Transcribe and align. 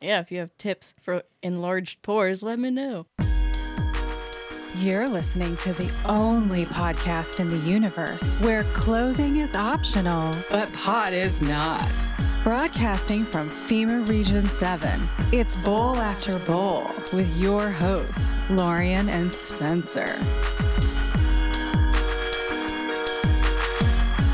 Yeah, 0.00 0.20
if 0.20 0.30
you 0.30 0.40
have 0.40 0.56
tips 0.58 0.92
for 1.00 1.22
enlarged 1.42 2.02
pores, 2.02 2.42
let 2.42 2.58
me 2.58 2.70
know. 2.70 3.06
You're 4.78 5.08
listening 5.08 5.56
to 5.58 5.72
the 5.72 5.90
only 6.04 6.66
podcast 6.66 7.40
in 7.40 7.48
the 7.48 7.56
universe 7.58 8.22
where 8.40 8.62
clothing 8.62 9.38
is 9.38 9.54
optional, 9.54 10.34
but 10.50 10.70
pot 10.74 11.14
is 11.14 11.40
not. 11.40 11.90
Broadcasting 12.44 13.24
from 13.24 13.48
FEMA 13.48 14.06
Region 14.06 14.42
7, 14.42 15.00
it's 15.32 15.60
Bowl 15.62 15.96
After 15.96 16.38
Bowl 16.40 16.84
with 17.14 17.34
your 17.38 17.70
hosts, 17.70 18.42
Laurien 18.48 19.08
and 19.08 19.32
Spencer. 19.32 20.14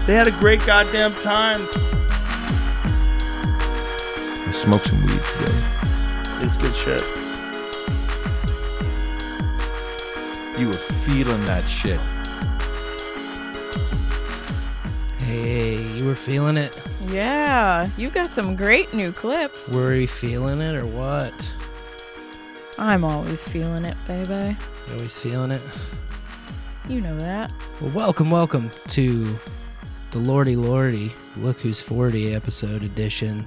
They 0.07 0.15
had 0.15 0.27
a 0.27 0.37
great 0.41 0.67
goddamn 0.67 1.13
time. 1.23 1.61
I 4.63 4.65
smoked 4.65 4.91
some 4.91 5.01
weed 5.01 5.21
today. 5.39 6.47
It's 6.47 6.57
good 6.63 6.75
shit. 6.77 7.03
You 10.61 10.69
were 10.69 10.75
feeling 10.75 11.45
that 11.47 11.67
shit. 11.67 11.99
Hey, 15.27 15.83
you 15.97 16.07
were 16.07 16.15
feeling 16.15 16.57
it? 16.57 16.81
Yeah, 17.09 17.91
you 17.97 18.09
got 18.11 18.29
some 18.29 18.55
great 18.55 18.95
new 18.95 19.11
clips. 19.11 19.69
Were 19.69 19.97
you 19.97 20.07
feeling 20.07 20.61
it 20.61 20.77
or 20.77 20.87
what? 20.87 21.55
I'm 22.79 23.03
always 23.03 23.43
feeling 23.43 23.85
it, 23.85 23.97
baby. 24.07 24.57
You 24.87 24.93
always 24.93 25.19
feeling 25.19 25.51
it? 25.51 25.63
You 26.87 27.01
know 27.01 27.19
that. 27.19 27.51
Well, 27.81 27.91
welcome, 27.91 28.31
welcome 28.31 28.71
to 28.91 29.37
the 30.13 30.19
Lordy 30.19 30.55
Lordy 30.55 31.11
Look 31.39 31.59
Who's 31.59 31.81
40 31.81 32.33
episode 32.33 32.85
edition 32.85 33.45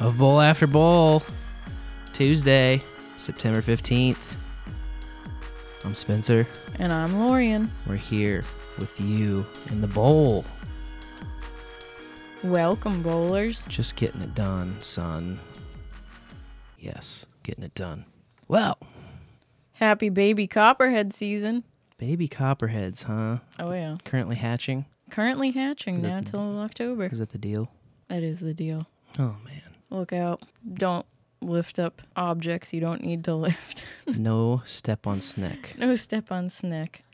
of 0.00 0.18
Bowl 0.18 0.40
After 0.40 0.66
Bowl. 0.66 1.22
Tuesday, 2.12 2.80
September 3.16 3.60
15th. 3.60 4.36
I'm 5.84 5.94
Spencer. 5.94 6.46
And 6.78 6.92
I'm 6.92 7.12
Laurien. 7.14 7.68
We're 7.86 7.96
here 7.96 8.42
with 8.78 9.00
you 9.00 9.44
in 9.70 9.80
the 9.80 9.86
bowl. 9.86 10.44
Welcome, 12.42 13.02
bowlers. 13.02 13.64
Just 13.66 13.96
getting 13.96 14.20
it 14.22 14.34
done, 14.34 14.76
son. 14.80 15.38
Yes, 16.78 17.26
getting 17.42 17.64
it 17.64 17.74
done. 17.74 18.04
Well, 18.48 18.78
Happy 19.78 20.08
baby 20.08 20.46
copperhead 20.46 21.12
season. 21.12 21.64
baby 21.98 22.28
copperheads, 22.28 23.02
huh? 23.02 23.38
Oh, 23.58 23.72
yeah. 23.72 23.96
Currently 24.04 24.36
hatching. 24.36 24.84
Currently 25.10 25.50
hatching 25.50 25.96
Is 25.96 26.02
now 26.04 26.20
till 26.20 26.58
October. 26.60 27.06
Is 27.06 27.18
that 27.18 27.30
the 27.30 27.38
deal? 27.38 27.70
That 28.08 28.22
is 28.22 28.40
the 28.40 28.54
deal. 28.54 28.86
Oh 29.18 29.36
man. 29.44 29.73
Look 29.94 30.12
out. 30.12 30.42
Don't 30.72 31.06
lift 31.40 31.78
up 31.78 32.02
objects 32.16 32.72
you 32.72 32.80
don't 32.80 33.02
need 33.02 33.24
to 33.24 33.34
lift. 33.46 33.86
No 34.06 34.62
step 34.64 35.06
on 35.06 35.20
sneck. 35.20 35.74
no 35.78 35.94
step 35.94 36.32
on 36.32 36.48
snick. 36.48 37.04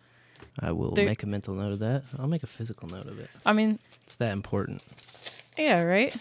I 0.59 0.73
will 0.73 0.93
There- 0.93 1.07
make 1.07 1.23
a 1.23 1.27
mental 1.27 1.55
note 1.55 1.73
of 1.73 1.79
that. 1.81 2.05
I'll 2.19 2.27
make 2.29 2.43
a 2.43 2.47
physical 2.49 2.89
note 2.89 3.07
of 3.07 3.19
it. 3.19 3.29
I 3.47 3.53
mean, 3.53 3.79
It's 4.05 4.17
that 4.17 4.33
important. 4.33 4.83
yeah, 5.59 5.83
right? 5.83 6.15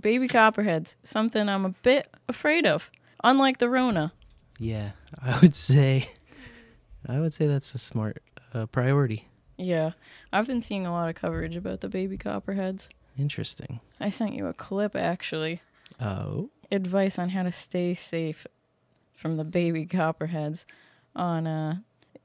Baby 0.00 0.28
copperheads. 0.28 0.94
Something 1.04 1.48
I'm 1.48 1.64
a 1.64 1.70
bit 1.82 2.08
afraid 2.28 2.66
of. 2.66 2.90
Unlike 3.22 3.58
the 3.58 3.68
Rona. 3.70 4.12
Yeah, 4.58 4.90
I 5.22 5.38
would 5.40 5.54
say. 5.54 6.08
I 7.08 7.20
would 7.20 7.32
say 7.32 7.46
that's 7.46 7.74
a 7.74 7.78
smart 7.78 8.22
uh, 8.52 8.66
priority. 8.66 9.28
Yeah. 9.56 9.92
I've 10.32 10.46
been 10.46 10.62
seeing 10.62 10.84
a 10.86 10.90
lot 10.92 11.08
of 11.08 11.14
coverage 11.14 11.54
about 11.56 11.80
the 11.80 11.88
baby 11.88 12.18
copperheads. 12.18 12.88
Interesting. 13.18 13.80
I 14.00 14.10
sent 14.10 14.34
you 14.34 14.46
a 14.46 14.52
clip, 14.52 14.96
actually. 14.96 15.60
Oh. 16.00 16.50
advice 16.72 17.18
on 17.18 17.28
how 17.28 17.44
to 17.44 17.52
stay 17.52 17.94
safe 17.94 18.46
from 19.12 19.36
the 19.36 19.44
baby 19.44 19.86
copperheads 19.86 20.66
on 21.14 21.46
uh 21.46 21.76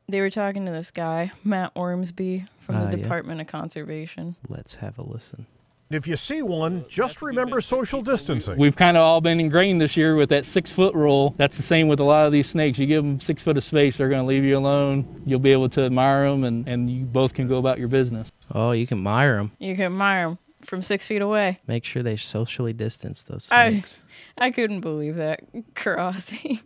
they 0.07 0.21
were 0.21 0.31
talking 0.31 0.65
to 0.65 0.71
this 0.71 0.89
guy 0.89 1.31
matt 1.43 1.71
ormsby 1.75 2.45
from 2.57 2.75
the 2.77 2.97
yeah. 2.97 3.03
department 3.03 3.39
of 3.39 3.45
conservation 3.45 4.35
Let's 4.47 4.73
have 4.75 4.97
a 4.97 5.03
listen. 5.03 5.45
If 5.91 6.05
you 6.07 6.17
see 6.17 6.43
one, 6.43 6.85
just 6.87 7.23
remember 7.23 7.61
social 7.61 8.03
distancing. 8.03 8.59
We've 8.59 8.75
kind 8.75 8.95
of 8.95 9.01
all 9.01 9.21
been 9.21 9.39
ingrained 9.39 9.81
this 9.81 9.97
year 9.97 10.15
with 10.15 10.29
that 10.29 10.45
six 10.45 10.71
foot 10.71 10.93
rule. 10.93 11.33
That's 11.37 11.57
the 11.57 11.63
same 11.63 11.87
with 11.87 11.99
a 11.99 12.03
lot 12.03 12.27
of 12.27 12.31
these 12.31 12.47
snakes. 12.47 12.77
You 12.77 12.85
give 12.85 13.03
them 13.03 13.19
six 13.19 13.41
foot 13.41 13.57
of 13.57 13.63
space, 13.63 13.97
they're 13.97 14.09
going 14.09 14.21
to 14.21 14.27
leave 14.27 14.43
you 14.43 14.55
alone. 14.55 15.23
You'll 15.25 15.39
be 15.39 15.51
able 15.51 15.69
to 15.69 15.81
admire 15.81 16.29
them 16.29 16.43
and, 16.43 16.67
and 16.67 16.91
you 16.91 17.05
both 17.05 17.33
can 17.33 17.47
go 17.47 17.57
about 17.57 17.79
your 17.79 17.87
business. 17.87 18.31
Oh, 18.53 18.71
you 18.71 18.85
can 18.85 18.99
admire 18.99 19.37
them. 19.37 19.51
you 19.59 19.75
can 19.75 19.85
admire 19.85 20.29
them 20.29 20.39
from 20.61 20.81
six 20.81 21.07
feet 21.07 21.21
away 21.21 21.59
Make 21.67 21.85
sure 21.85 22.03
they 22.03 22.15
socially 22.17 22.73
distance 22.73 23.21
those 23.23 23.45
snakes. 23.45 24.03
i 24.37 24.51
couldn't 24.51 24.81
believe 24.81 25.15
that 25.15 25.41
crossing 25.75 26.59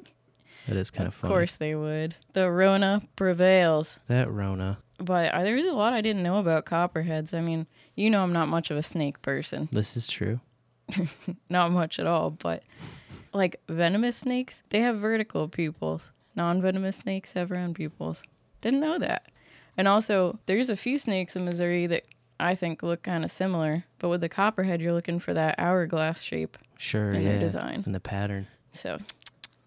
that 0.68 0.78
is 0.78 0.90
kind 0.92 1.08
of 1.08 1.14
funny. 1.14 1.32
of 1.34 1.36
course 1.38 1.56
they 1.58 1.76
would 1.76 2.16
the 2.34 2.50
rona 2.52 3.02
prevails 3.16 4.00
That 4.08 4.32
Rona. 4.32 4.78
but 4.98 5.34
uh, 5.34 5.44
there's 5.44 5.66
a 5.66 5.74
lot 5.74 5.94
i 5.94 6.02
didn't 6.02 6.24
know 6.24 6.38
about 6.38 6.66
copperheads 6.66 7.34
i 7.34 7.42
mean 7.42 7.68
you 7.96 8.10
know 8.10 8.24
i'm 8.24 8.34
not 8.34 8.48
much 8.48 8.72
of 8.72 8.78
a 8.78 8.84
snake 8.84 9.22
person 9.22 9.70
This 9.72 9.96
is 9.98 10.08
true. 10.08 10.40
not 11.50 11.72
much 11.72 11.98
at 11.98 12.06
all, 12.06 12.30
but 12.32 12.62
like 13.34 13.60
venomous 13.70 14.18
snakes, 14.18 14.62
they 14.70 14.80
have 14.82 14.98
vertical 14.98 15.48
pupils. 15.48 16.12
Non 16.36 16.62
venomous 16.62 16.98
snakes 16.98 17.32
have 17.34 17.52
round 17.52 17.76
pupils. 17.76 18.22
Didn't 18.62 18.82
know 18.82 19.00
that. 19.00 19.28
And 19.78 19.88
also, 19.88 20.38
there's 20.46 20.70
a 20.70 20.76
few 20.76 20.98
snakes 20.98 21.36
in 21.38 21.46
Missouri 21.46 21.88
that 21.88 22.04
I 22.40 22.56
think 22.56 22.84
look 22.84 23.04
kind 23.04 23.24
of 23.24 23.32
similar, 23.32 23.86
but 24.00 24.10
with 24.10 24.22
the 24.22 24.30
copperhead, 24.30 24.82
you're 24.82 24.94
looking 24.94 25.20
for 25.20 25.34
that 25.34 25.56
hourglass 25.58 26.22
shape. 26.22 26.58
Sure, 26.78 27.14
In 27.14 27.22
yeah. 27.22 27.30
their 27.30 27.40
design. 27.40 27.84
And 27.86 27.96
the 27.96 28.00
pattern. 28.00 28.48
So 28.72 28.98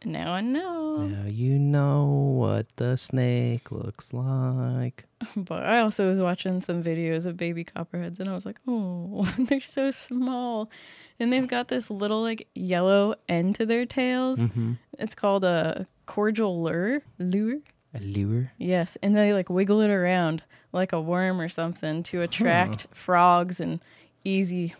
now 0.04 0.32
I 0.32 0.40
know. 0.40 0.98
Now 1.06 1.26
you 1.28 1.58
know 1.58 2.04
what 2.38 2.66
the 2.76 2.96
snake 2.96 3.70
looks 3.72 4.12
like. 4.12 5.04
But 5.36 5.64
I 5.64 5.80
also 5.80 6.06
was 6.08 6.20
watching 6.20 6.60
some 6.60 6.82
videos 6.82 7.24
of 7.24 7.36
baby 7.38 7.64
copperheads 7.64 8.20
and 8.20 8.28
I 8.28 8.32
was 8.32 8.44
like, 8.44 8.58
oh, 8.68 9.22
they're 9.38 9.60
so 9.60 9.90
small. 9.90 10.70
And 11.18 11.32
they've 11.32 11.48
got 11.48 11.68
this 11.68 11.90
little 11.90 12.20
like 12.20 12.48
yellow 12.54 13.14
end 13.28 13.54
to 13.56 13.64
their 13.66 13.86
tails. 13.86 14.40
Mm-hmm. 14.40 14.74
It's 14.98 15.14
called 15.14 15.44
a 15.44 15.86
caudal 16.06 16.62
lure. 16.62 17.00
Lure? 17.18 17.60
A 17.96 18.00
lure. 18.00 18.52
Yes. 18.58 18.96
And 19.02 19.16
they 19.16 19.32
like 19.32 19.50
wiggle 19.50 19.80
it 19.80 19.90
around 19.90 20.42
like 20.72 20.92
a 20.92 21.00
worm 21.00 21.40
or 21.40 21.48
something 21.48 22.02
to 22.04 22.18
hmm. 22.18 22.24
attract 22.24 22.86
frogs 22.92 23.60
and 23.60 23.80
easy 24.24 24.74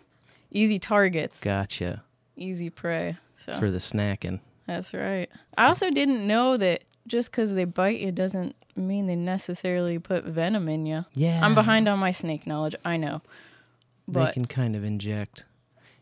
easy 0.51 0.79
targets. 0.79 1.41
Gotcha. 1.41 2.03
Easy 2.35 2.69
prey. 2.69 3.17
So 3.45 3.59
For 3.59 3.71
the 3.71 3.79
snacking. 3.79 4.39
that's 4.65 4.93
right. 4.93 5.29
I 5.57 5.67
also 5.67 5.89
didn't 5.89 6.25
know 6.25 6.57
that 6.57 6.83
just 7.07 7.31
because 7.31 7.53
they 7.53 7.65
bite 7.65 7.99
you 7.99 8.11
doesn't 8.11 8.55
mean 8.75 9.07
they 9.07 9.15
necessarily 9.15 9.99
put 9.99 10.25
venom 10.25 10.67
in 10.69 10.85
you. 10.85 11.05
Yeah. 11.13 11.39
I'm 11.43 11.55
behind 11.55 11.87
on 11.87 11.99
my 11.99 12.11
snake 12.11 12.45
knowledge. 12.45 12.75
I 12.85 12.97
know. 12.97 13.21
They 14.07 14.31
can 14.31 14.45
kind 14.45 14.75
of 14.75 14.83
inject. 14.83 15.45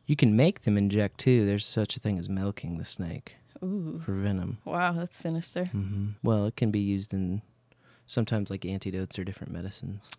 You 0.06 0.16
can 0.16 0.36
make 0.36 0.62
them 0.62 0.78
inject 0.78 1.20
too. 1.20 1.46
There's 1.46 1.66
such 1.66 1.96
a 1.96 2.00
thing 2.00 2.20
as 2.20 2.30
milking 2.30 2.78
the 2.78 2.86
snake 2.86 3.38
ooh, 3.66 4.00
for 4.04 4.14
venom. 4.14 4.58
wow, 4.66 4.92
that's 4.94 5.18
sinister. 5.18 5.66
hmm 5.66 6.10
Well, 6.24 6.46
it 6.46 6.56
can 6.56 6.72
be 6.72 6.80
used 6.80 7.14
in 7.14 7.42
sometimes 8.06 8.50
like 8.50 8.66
antidotes 8.66 9.18
or 9.20 9.24
different 9.24 9.52
medicines. 9.54 10.10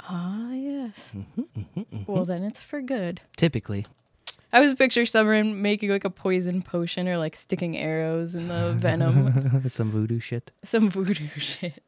Ah, 0.00 0.52
yes. 0.52 1.12
Mm-hmm, 1.14 2.02
Well, 2.06 2.24
then 2.24 2.42
it's 2.44 2.60
for 2.60 2.80
good. 2.80 3.20
Typically. 3.36 3.86
I 4.52 4.60
was 4.60 4.74
picture 4.74 5.04
someone 5.04 5.60
making 5.60 5.90
like 5.90 6.04
a 6.04 6.10
poison 6.10 6.62
potion 6.62 7.06
or 7.08 7.18
like 7.18 7.36
sticking 7.36 7.76
arrows 7.76 8.34
in 8.34 8.48
the 8.48 8.72
venom. 8.78 9.68
Some 9.68 9.90
voodoo 9.90 10.20
shit. 10.20 10.50
Some 10.64 10.88
voodoo 10.88 11.28
shit. 11.38 11.82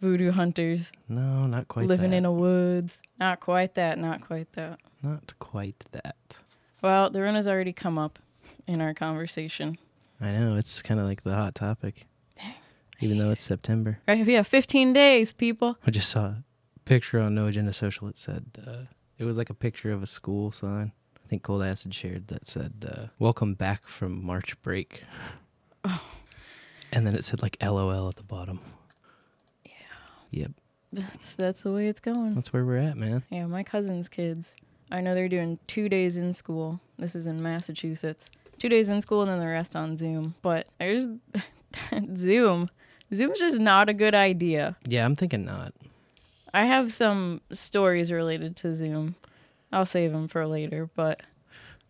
Voodoo 0.00 0.32
hunters 0.32 0.90
No, 1.08 1.42
not 1.44 1.68
quite 1.68 1.86
living 1.86 2.10
that. 2.10 2.16
in 2.16 2.24
a 2.24 2.32
woods. 2.32 2.98
Not 3.20 3.38
quite 3.38 3.74
that. 3.76 3.98
Not 3.98 4.20
quite 4.20 4.50
that. 4.54 4.80
Not 5.00 5.32
quite 5.38 5.78
that. 5.92 6.16
Well, 6.82 7.08
the 7.10 7.22
run 7.22 7.36
has 7.36 7.46
already 7.46 7.72
come 7.72 7.98
up 7.98 8.18
in 8.66 8.80
our 8.80 8.94
conversation. 8.94 9.78
I 10.22 10.30
know, 10.30 10.56
it's 10.56 10.80
kind 10.82 11.00
of 11.00 11.06
like 11.06 11.22
the 11.22 11.34
hot 11.34 11.54
topic. 11.54 12.06
Even 13.00 13.18
though 13.18 13.32
it's 13.32 13.42
September. 13.42 13.98
Right? 14.06 14.24
Yeah, 14.24 14.44
15 14.44 14.92
days, 14.92 15.32
people. 15.32 15.76
I 15.84 15.90
just 15.90 16.08
saw 16.08 16.24
a 16.26 16.44
picture 16.84 17.18
on 17.18 17.34
No 17.34 17.48
Agenda 17.48 17.72
Social. 17.72 18.06
It 18.06 18.16
said, 18.16 18.44
uh, 18.64 18.84
it 19.18 19.24
was 19.24 19.36
like 19.36 19.50
a 19.50 19.54
picture 19.54 19.90
of 19.90 20.04
a 20.04 20.06
school 20.06 20.52
sign. 20.52 20.92
I 21.16 21.28
think 21.28 21.42
Cold 21.42 21.64
Acid 21.64 21.92
shared 21.92 22.28
that 22.28 22.46
said, 22.46 22.88
uh, 22.88 23.06
Welcome 23.18 23.54
back 23.54 23.88
from 23.88 24.24
March 24.24 24.60
break. 24.62 25.02
And 26.94 27.06
then 27.06 27.14
it 27.14 27.24
said 27.24 27.40
like 27.40 27.56
LOL 27.62 28.10
at 28.10 28.16
the 28.16 28.22
bottom. 28.22 28.60
Yeah. 29.64 29.72
Yep. 30.30 30.50
That's 30.92 31.34
that's 31.36 31.62
the 31.62 31.72
way 31.72 31.88
it's 31.88 32.00
going. 32.00 32.32
That's 32.34 32.52
where 32.52 32.66
we're 32.66 32.76
at, 32.76 32.98
man. 32.98 33.22
Yeah, 33.30 33.46
my 33.46 33.62
cousin's 33.62 34.10
kids. 34.10 34.54
I 34.90 35.00
know 35.00 35.14
they're 35.14 35.26
doing 35.26 35.58
two 35.66 35.88
days 35.88 36.18
in 36.18 36.34
school. 36.34 36.78
This 36.98 37.14
is 37.16 37.24
in 37.26 37.42
Massachusetts. 37.42 38.30
Two 38.62 38.68
days 38.68 38.90
in 38.90 39.00
school 39.00 39.22
and 39.22 39.28
then 39.28 39.40
the 39.40 39.46
rest 39.48 39.74
on 39.74 39.96
Zoom. 39.96 40.36
But 40.40 40.68
there's 40.78 41.08
Zoom. 42.16 42.70
Zoom's 43.12 43.40
just 43.40 43.58
not 43.58 43.88
a 43.88 43.92
good 43.92 44.14
idea. 44.14 44.76
Yeah, 44.86 45.04
I'm 45.04 45.16
thinking 45.16 45.44
not. 45.44 45.74
I 46.54 46.66
have 46.66 46.92
some 46.92 47.40
stories 47.50 48.12
related 48.12 48.54
to 48.58 48.72
Zoom. 48.72 49.16
I'll 49.72 49.84
save 49.84 50.12
them 50.12 50.28
for 50.28 50.46
later, 50.46 50.88
but 50.94 51.24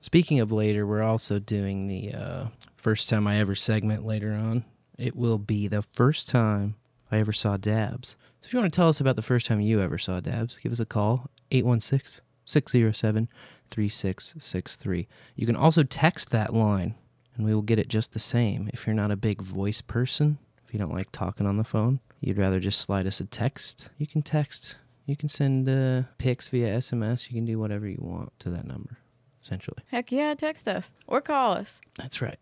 Speaking 0.01 0.41
of 0.41 0.51
later, 0.51 0.87
we're 0.87 1.03
also 1.03 1.39
doing 1.39 1.89
the 1.89 2.15
uh, 2.15 2.47
first 2.75 3.11
time 3.11 3.27
I 3.27 3.37
ever 3.37 3.55
segment 3.55 4.07
later 4.07 4.33
on. 4.33 4.65
It 4.97 5.15
will 5.15 5.37
be 5.37 5.69
the 5.69 5.83
first 5.83 6.31
time 6.31 6.77
I 7.11 7.19
ever 7.19 7.35
saw 7.35 7.59
Dabs. 7.59 8.17
So 8.41 8.47
if 8.47 8.55
you 8.55 8.59
want 8.59 8.73
to 8.73 8.75
tell 8.75 8.89
us 8.89 8.99
about 8.99 9.17
the 9.17 9.21
first 9.21 9.45
time 9.45 9.61
you 9.61 9.83
ever 9.83 9.99
saw 9.99 10.21
Dabs, 10.21 10.57
give 10.57 10.73
us 10.73 10.81
a 10.81 10.87
call 10.87 11.31
816 11.51 12.25
607 12.47 13.29
3663. 13.73 15.09
You 15.35 15.47
can 15.47 15.57
also 15.57 15.83
text 15.83 16.31
that 16.31 16.55
line 16.55 16.95
and 17.35 17.47
we 17.47 17.55
will 17.55 17.63
get 17.63 17.79
it 17.79 17.89
just 17.89 18.13
the 18.13 18.19
same. 18.19 18.69
If 18.73 18.87
you're 18.87 18.95
not 18.95 19.11
a 19.11 19.17
big 19.17 19.41
voice 19.41 19.81
person, 19.81 20.37
if 20.65 20.75
you 20.75 20.79
don't 20.79 20.93
like 20.93 21.11
talking 21.11 21.47
on 21.47 21.57
the 21.57 21.65
phone, 21.65 22.01
you'd 22.21 22.39
rather 22.39 22.61
just 22.61 22.81
slide 22.81 23.07
us 23.07 23.21
a 23.21 23.25
text, 23.25 23.89
you 23.99 24.07
can 24.07 24.23
text. 24.23 24.77
You 25.05 25.17
can 25.17 25.29
send 25.29 25.69
uh, 25.69 26.03
pics 26.19 26.47
via 26.49 26.79
SMS. 26.79 27.29
You 27.29 27.35
can 27.35 27.45
do 27.45 27.59
whatever 27.59 27.89
you 27.89 27.99
want 28.01 28.39
to 28.39 28.51
that 28.51 28.67
number, 28.67 28.99
essentially. 29.43 29.83
Heck 29.89 30.13
yeah, 30.13 30.33
text 30.35 30.69
us 30.69 30.93
or 31.09 31.21
call 31.21 31.55
us. 31.55 31.81
That's 31.99 32.23
right. 32.23 32.39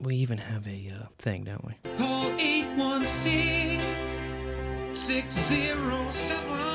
We 0.00 0.14
even 0.16 0.38
have 0.38 0.68
a 0.68 0.92
uh, 0.94 1.06
thing, 1.18 1.44
don't 1.44 1.64
we? 1.64 1.74
Call 1.96 2.32
816 2.38 4.94
607 4.94 6.73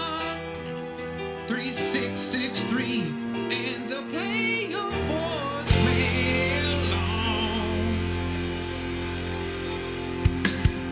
3663 1.49 3.01
and 3.01 3.89
they'll 3.89 4.03
play 4.03 4.67
your 4.69 4.91
voicemail 4.91 6.91
long. 6.91 7.97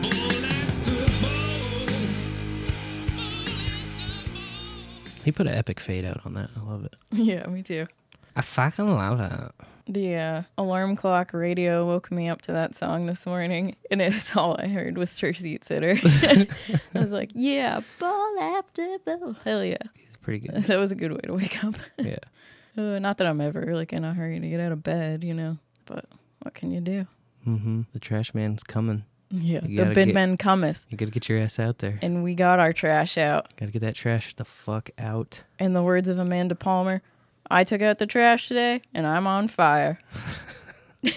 Bull 0.02 0.44
after 0.44 0.98
bull. 1.22 1.86
Bull 3.14 3.54
after 3.70 4.26
bull. 4.32 4.82
He 5.24 5.30
put 5.30 5.46
an 5.46 5.54
epic 5.54 5.78
fade 5.78 6.04
out 6.04 6.26
on 6.26 6.34
that. 6.34 6.50
I 6.56 6.60
love 6.68 6.84
it. 6.86 6.96
Yeah, 7.12 7.46
me 7.46 7.62
too. 7.62 7.86
I 8.34 8.40
fucking 8.40 8.92
love 8.92 9.20
it. 9.20 9.52
The 9.86 10.16
uh, 10.16 10.42
alarm 10.58 10.96
clock 10.96 11.32
radio 11.32 11.86
woke 11.86 12.10
me 12.10 12.28
up 12.28 12.42
to 12.42 12.50
that 12.52 12.74
song 12.74 13.06
this 13.06 13.26
morning, 13.26 13.76
and 13.92 14.02
it's 14.02 14.34
all 14.36 14.56
I 14.58 14.66
heard 14.66 14.98
was 14.98 15.12
Sir 15.12 15.34
Seat 15.34 15.64
Sitter. 15.64 15.94
I 16.02 16.48
was 16.98 17.12
like, 17.12 17.30
yeah, 17.32 17.80
ball 18.00 18.38
after 18.40 18.98
ball. 19.06 19.36
Hell 19.44 19.62
yeah. 19.64 19.76
Pretty 20.28 20.46
good. 20.46 20.62
That 20.66 20.78
was 20.78 20.92
a 20.92 20.94
good 20.94 21.12
way 21.12 21.20
to 21.24 21.32
wake 21.32 21.64
up. 21.64 21.74
yeah. 21.98 22.16
Uh, 22.76 22.98
not 22.98 23.16
that 23.16 23.26
I'm 23.26 23.40
ever 23.40 23.74
like 23.74 23.94
in 23.94 24.04
a 24.04 24.12
hurry 24.12 24.38
to 24.38 24.46
get 24.48 24.60
out 24.60 24.72
of 24.72 24.82
bed, 24.82 25.24
you 25.24 25.32
know, 25.32 25.56
but 25.86 26.04
what 26.42 26.52
can 26.52 26.70
you 26.70 26.80
do? 26.82 27.06
Mm-hmm. 27.46 27.82
The 27.94 27.98
trash 27.98 28.34
man's 28.34 28.62
coming. 28.62 29.04
Yeah, 29.30 29.60
You 29.64 29.76
the 29.78 29.82
gotta 29.84 29.94
bin 29.94 30.08
get- 30.08 30.14
man 30.14 30.36
cometh, 30.36 30.84
You 30.90 30.98
gotta 30.98 31.10
get 31.10 31.30
your 31.30 31.38
ass 31.38 31.58
out 31.58 31.78
there. 31.78 31.98
and 32.02 32.22
we 32.22 32.34
got 32.34 32.58
our 32.58 32.74
trash 32.74 33.16
out. 33.16 33.56
Gotta 33.56 33.72
get 33.72 33.80
that 33.80 33.94
trash 33.94 34.34
the 34.36 34.44
fuck 34.44 34.90
out. 34.98 35.40
In 35.58 35.72
the 35.72 35.82
words 35.82 36.08
of 36.08 36.18
Amanda 36.18 36.54
Palmer, 36.54 37.00
I 37.50 37.64
took 37.64 37.80
out 37.80 37.96
the 37.98 38.06
trash 38.06 38.48
today, 38.48 38.82
and 38.92 39.06
I'm 39.06 39.26
on 39.26 39.48
fire. 39.48 39.98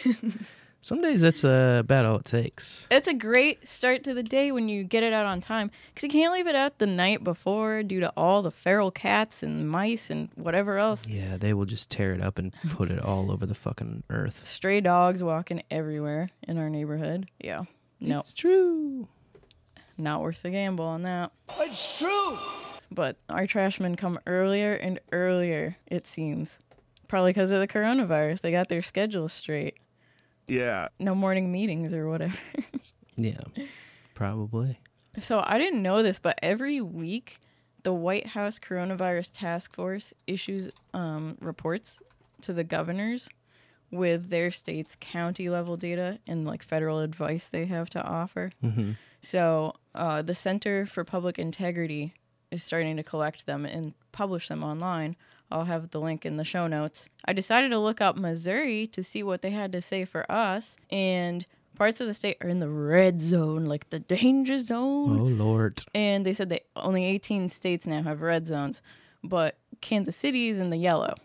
Some 0.84 1.00
days 1.02 1.22
that's 1.22 1.46
uh, 1.46 1.78
about 1.80 2.06
all 2.06 2.16
it 2.18 2.26
takes. 2.26 2.88
It's 2.90 3.08
a 3.08 3.14
great 3.14 3.70
start 3.70 4.04
to 4.06 4.16
the 4.16 4.24
day 4.24 4.52
when 4.52 4.68
you 4.68 4.84
get 4.84 5.04
it 5.04 5.14
out 5.14 5.28
on 5.28 5.40
time 5.40 5.70
because 5.94 6.02
you 6.04 6.10
can't 6.10 6.34
leave 6.34 6.48
it 6.48 6.56
out 6.56 6.80
the 6.80 6.88
night 6.88 7.24
before 7.24 7.84
due 7.84 8.00
to 8.00 8.12
all 8.18 8.42
the 8.42 8.50
feral 8.50 8.90
cats 8.90 9.44
and 9.44 9.70
mice 9.70 10.10
and 10.10 10.30
whatever 10.36 10.80
else. 10.80 11.08
Yeah, 11.08 11.38
they 11.38 11.54
will 11.54 11.66
just 11.66 11.92
tear 11.92 12.14
it 12.14 12.22
up 12.22 12.40
and 12.40 12.52
put 12.70 12.90
it 12.90 13.00
all 13.00 13.32
over 13.32 13.46
the 13.46 13.54
fucking 13.54 14.04
earth. 14.10 14.48
Stray 14.48 14.82
dogs 14.82 15.24
walking 15.24 15.62
everywhere 15.70 16.30
in 16.48 16.58
our 16.58 16.70
neighborhood. 16.70 17.30
Yeah. 17.40 17.66
No, 18.00 18.20
It's 18.22 18.34
true. 18.34 19.08
not 20.00 20.22
worth 20.22 20.42
the 20.42 20.50
gamble 20.50 20.86
on 20.86 21.04
that. 21.04 21.32
It's 21.60 22.00
true. 22.00 22.38
But 22.90 23.18
our 23.30 23.46
trashmen 23.46 23.96
come 23.96 24.20
earlier 24.26 24.74
and 24.74 25.00
earlier, 25.12 25.78
it 25.86 26.08
seems. 26.08 26.58
Probably 27.08 27.30
because 27.34 27.52
of 27.52 27.60
the 27.60 27.68
coronavirus. 27.68 28.42
They 28.42 28.50
got 28.52 28.68
their 28.68 28.82
schedules 28.82 29.32
straight. 29.32 29.76
Yeah. 30.52 30.90
No 31.00 31.16
morning 31.16 31.52
meetings 31.52 31.94
or 31.94 32.10
whatever. 32.10 32.38
Yeah, 33.18 33.42
probably. 34.16 34.80
So 35.20 35.44
I 35.46 35.60
didn't 35.60 35.84
know 35.84 36.02
this, 36.02 36.18
but 36.18 36.40
every 36.42 36.82
week 36.82 37.40
the 37.84 37.94
White 37.94 38.28
House 38.28 38.58
Coronavirus 38.58 39.32
Task 39.34 39.76
Force 39.76 40.14
issues 40.26 40.70
um, 40.94 41.38
reports 41.40 42.00
to 42.42 42.54
the 42.54 42.64
governors 42.64 43.30
with 43.92 44.30
their 44.30 44.50
state's 44.50 44.96
county 45.00 45.50
level 45.50 45.76
data 45.78 46.20
and 46.26 46.46
like 46.46 46.64
federal 46.64 47.00
advice 47.00 47.48
they 47.48 47.66
have 47.66 47.90
to 47.92 48.02
offer. 48.02 48.52
Mm-hmm. 48.64 48.92
So 49.22 49.74
uh, 49.94 50.22
the 50.22 50.34
Center 50.34 50.86
for 50.86 51.04
Public 51.04 51.38
Integrity 51.38 52.14
is 52.50 52.64
starting 52.64 52.98
to 52.98 53.04
collect 53.04 53.46
them 53.46 53.66
and 53.66 53.94
publish 54.12 54.48
them 54.48 54.64
online. 54.64 55.16
I'll 55.52 55.66
have 55.66 55.92
the 55.92 56.00
link 56.00 56.26
in 56.26 56.38
the 56.38 56.44
show 56.44 56.68
notes. 56.68 57.08
I 57.26 57.34
decided 57.34 57.70
to 57.70 57.80
look 57.80 58.02
up 58.02 58.16
Missouri 58.16 58.88
to 58.88 59.04
see 59.04 59.24
what 59.24 59.42
they 59.42 59.52
had 59.52 59.72
to 59.74 59.82
say 59.82 60.06
for 60.06 60.30
us, 60.32 60.76
and 60.90 61.46
parts 61.76 62.00
of 62.00 62.08
the 62.08 62.14
state 62.14 62.38
are 62.42 62.50
in 62.50 62.60
the 62.60 62.70
red 62.70 63.20
zone, 63.20 63.66
like 63.66 63.90
the 63.90 64.00
danger 64.00 64.60
zone 64.60 65.20
Oh 65.20 65.24
lord. 65.24 65.82
and 65.96 66.26
they 66.26 66.34
said 66.34 66.50
that 66.50 66.64
only 66.76 67.06
18 67.06 67.50
states 67.50 67.86
now 67.88 68.02
have 68.04 68.22
red 68.22 68.46
zones, 68.48 68.82
but 69.24 69.58
Kansas 69.82 70.16
City 70.16 70.50
is 70.50 70.60
in 70.60 70.70
the 70.70 70.78
yellow, 70.78 71.16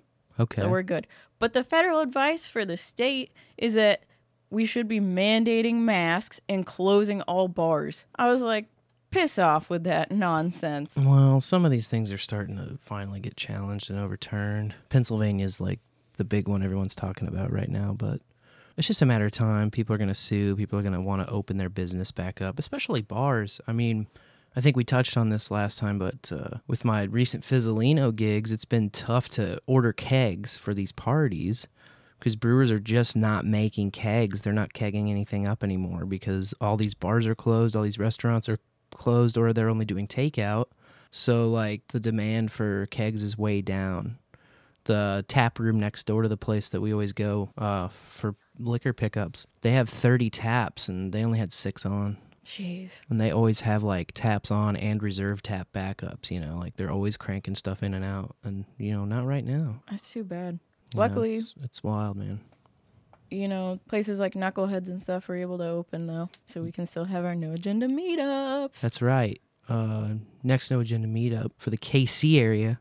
Okay. 0.41 0.63
so 0.63 0.69
we're 0.69 0.83
good. 0.83 1.07
But 1.39 1.53
the 1.53 1.63
federal 1.65 2.01
advice 2.01 2.47
for 2.47 2.65
the 2.65 2.77
state 2.79 3.33
is 3.59 3.75
that 3.75 4.05
we 4.49 4.65
should 4.65 4.89
be 4.89 5.01
mandating 5.01 5.77
masks 5.81 6.41
and 6.49 6.65
closing 6.65 7.21
all 7.23 7.49
bars. 7.49 8.07
I 8.17 8.31
was 8.31 8.41
like, 8.41 8.67
piss 9.11 9.39
off 9.39 9.71
with 9.71 9.85
that 9.85 10.11
nonsense. 10.11 10.95
Well, 10.97 11.41
some 11.41 11.65
of 11.65 11.71
these 11.71 11.89
things 11.89 12.13
are 12.13 12.19
starting 12.19 12.57
to 12.57 12.79
finally 12.79 13.21
get 13.21 13.37
challenged 13.37 13.91
and 13.91 13.99
overturned. 13.99 14.75
Pennsylvania's 14.89 15.61
like 15.61 15.81
the 16.17 16.25
big 16.25 16.49
one 16.49 16.63
everyone's 16.63 16.95
talking 16.95 17.29
about 17.29 17.53
right 17.53 17.69
now, 17.69 17.95
but 17.97 18.21
it's 18.77 18.87
just 18.87 19.03
a 19.03 19.07
matter 19.07 19.27
of 19.27 19.33
time. 19.33 19.71
People 19.71 19.95
are 19.95 19.99
going 19.99 20.09
to 20.09 20.15
sue. 20.15 20.57
People 20.57 20.79
are 20.79 20.83
going 20.83 20.95
to 20.95 21.01
want 21.01 21.27
to 21.27 21.33
open 21.33 21.57
their 21.57 21.69
business 21.69 22.13
back 22.13 22.43
up, 22.43 22.59
especially 22.59 23.03
bars. 23.03 23.61
I 23.67 23.73
mean, 23.73 24.07
I 24.55 24.61
think 24.61 24.77
we 24.77 24.85
touched 24.85 25.17
on 25.17 25.29
this 25.29 25.51
last 25.51 25.79
time, 25.79 25.99
but 25.99 26.31
uh, 26.33 26.59
with 26.67 26.85
my 26.85 27.03
recent 27.03 27.45
Fizzolino 27.45 28.15
gigs, 28.15 28.53
it's 28.53 28.65
been 28.65 28.91
tough 28.91 29.29
to 29.31 29.61
order 29.67 29.93
kegs 29.93 30.57
for 30.57 30.75
these 30.75 30.93
parties 30.93 31.67
because 32.19 32.37
brewers 32.37 32.71
are 32.71 32.79
just 32.79 33.17
not 33.17 33.45
making 33.45 33.91
kegs. 33.91 34.43
They're 34.43 34.53
not 34.53 34.73
kegging 34.73 35.11
anything 35.11 35.47
up 35.47 35.63
anymore 35.63 36.07
because 36.07 36.55
all 36.61 36.77
these 36.77 36.95
bars 36.95 37.27
are 37.27 37.35
closed, 37.35 37.77
all 37.77 37.83
these 37.83 37.99
restaurants 37.99 38.49
are 38.49 38.59
closed, 38.97 39.37
or 39.37 39.53
they're 39.53 39.69
only 39.69 39.85
doing 39.85 40.07
takeout. 40.07 40.67
So, 41.11 41.49
like, 41.49 41.89
the 41.89 42.01
demand 42.01 42.53
for 42.53 42.87
kegs 42.87 43.23
is 43.23 43.39
way 43.39 43.63
down. 43.63 44.19
The 44.85 45.25
tap 45.29 45.59
room 45.59 45.81
next 45.81 46.05
door 46.05 46.23
to 46.23 46.29
the 46.29 46.37
place 46.37 46.69
that 46.69 46.81
we 46.81 46.93
always 46.93 47.13
go 47.13 47.51
uh, 47.59 47.89
for 47.89 48.37
liquor 48.59 48.93
pickups, 48.93 49.47
they 49.63 49.73
have 49.73 49.89
30 49.89 50.31
taps 50.31 50.89
and 50.89 51.13
they 51.13 51.25
only 51.25 51.39
had 51.39 51.53
six 51.53 51.85
on. 51.85 52.19
Jeez. 52.45 53.01
And 53.11 53.21
they 53.21 53.33
always 53.33 53.61
have 53.61 53.83
like 53.83 54.13
taps 54.13 54.51
on 54.53 54.77
and 54.77 55.03
reserve 55.03 55.43
tap 55.43 55.69
backups, 55.75 56.31
you 56.31 56.39
know, 56.39 56.59
like 56.59 56.77
they're 56.77 56.91
always 56.91 57.17
cranking 57.17 57.57
stuff 57.57 57.83
in 57.83 57.95
and 57.95 58.05
out. 58.05 58.37
And, 58.45 58.65
you 58.79 58.93
know, 58.93 59.05
not 59.05 59.27
right 59.27 59.45
now. 59.45 59.83
That's 59.91 60.13
too 60.13 60.23
bad. 60.23 60.61
You 60.93 60.99
know, 60.99 61.01
Luckily, 61.01 61.35
it's, 61.35 61.55
it's 61.63 61.83
wild, 61.83 62.17
man. 62.17 62.41
You 63.31 63.49
know, 63.49 63.81
places 63.89 64.19
like 64.21 64.35
Knuckleheads 64.35 64.89
and 64.89 65.03
stuff 65.03 65.29
were 65.29 65.37
able 65.37 65.59
to 65.59 65.67
open 65.67 66.07
though, 66.07 66.29
so 66.47 66.63
we 66.63 66.73
can 66.73 66.87
still 66.87 67.05
have 67.05 67.25
our 67.25 67.35
no 67.35 67.53
agenda 67.53 67.87
meetups. 67.87 68.81
That's 68.81 69.03
right. 69.03 69.41
Uh, 69.69 70.11
next 70.43 70.71
No 70.71 70.81
Agenda 70.81 71.09
meetup 71.09 71.51
for 71.59 71.71
the 71.71 71.79
KC 71.79 72.39
area 72.39 72.81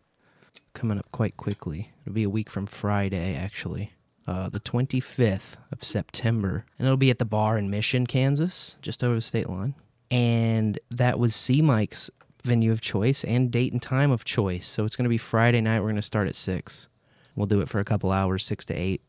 coming 0.74 0.98
up 0.98 1.12
quite 1.12 1.38
quickly. 1.38 1.92
It'll 2.04 2.14
be 2.14 2.24
a 2.24 2.30
week 2.30 2.50
from 2.50 2.66
Friday, 2.66 3.36
actually. 3.36 3.94
Uh, 4.28 4.50
the 4.50 4.60
25th 4.60 5.56
of 5.72 5.84
September. 5.84 6.66
And 6.78 6.88
it'll 6.88 6.98
be 6.98 7.10
at 7.10 7.20
the 7.20 7.26
bar 7.26 7.58
in 7.58 7.70
Mission, 7.70 8.08
Kansas, 8.08 8.76
just 8.82 9.04
over 9.04 9.16
the 9.16 9.22
state 9.22 9.50
line. 9.50 9.76
And 10.12 10.80
that 10.92 11.20
was 11.20 11.36
C 11.36 11.62
Mike's 11.62 12.10
venue 12.44 12.72
of 12.72 12.82
choice 12.82 13.24
and 13.24 13.52
date 13.52 13.72
and 13.72 13.82
time 13.82 14.12
of 14.12 14.24
choice. 14.24 14.68
So 14.68 14.84
it's 14.84 14.96
going 14.96 15.06
to 15.06 15.10
be 15.10 15.18
Friday 15.18 15.62
night. 15.62 15.80
We're 15.80 15.88
going 15.88 15.96
to 15.96 16.02
start 16.02 16.28
at 16.28 16.36
6. 16.36 16.88
We'll 17.36 17.48
do 17.48 17.62
it 17.62 17.70
for 17.70 17.80
a 17.80 17.86
couple 17.86 18.12
hours, 18.12 18.46
6 18.46 18.66
to 18.66 18.74
8. 18.74 19.02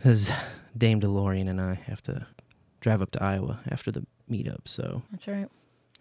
Because 0.00 0.30
Dame 0.76 1.00
DeLorean 1.00 1.48
and 1.48 1.60
I 1.60 1.74
have 1.74 2.02
to 2.04 2.26
drive 2.80 3.02
up 3.02 3.10
to 3.12 3.22
Iowa 3.22 3.60
after 3.70 3.90
the 3.90 4.06
meetup. 4.30 4.66
So 4.66 5.02
That's 5.10 5.28
right. 5.28 5.48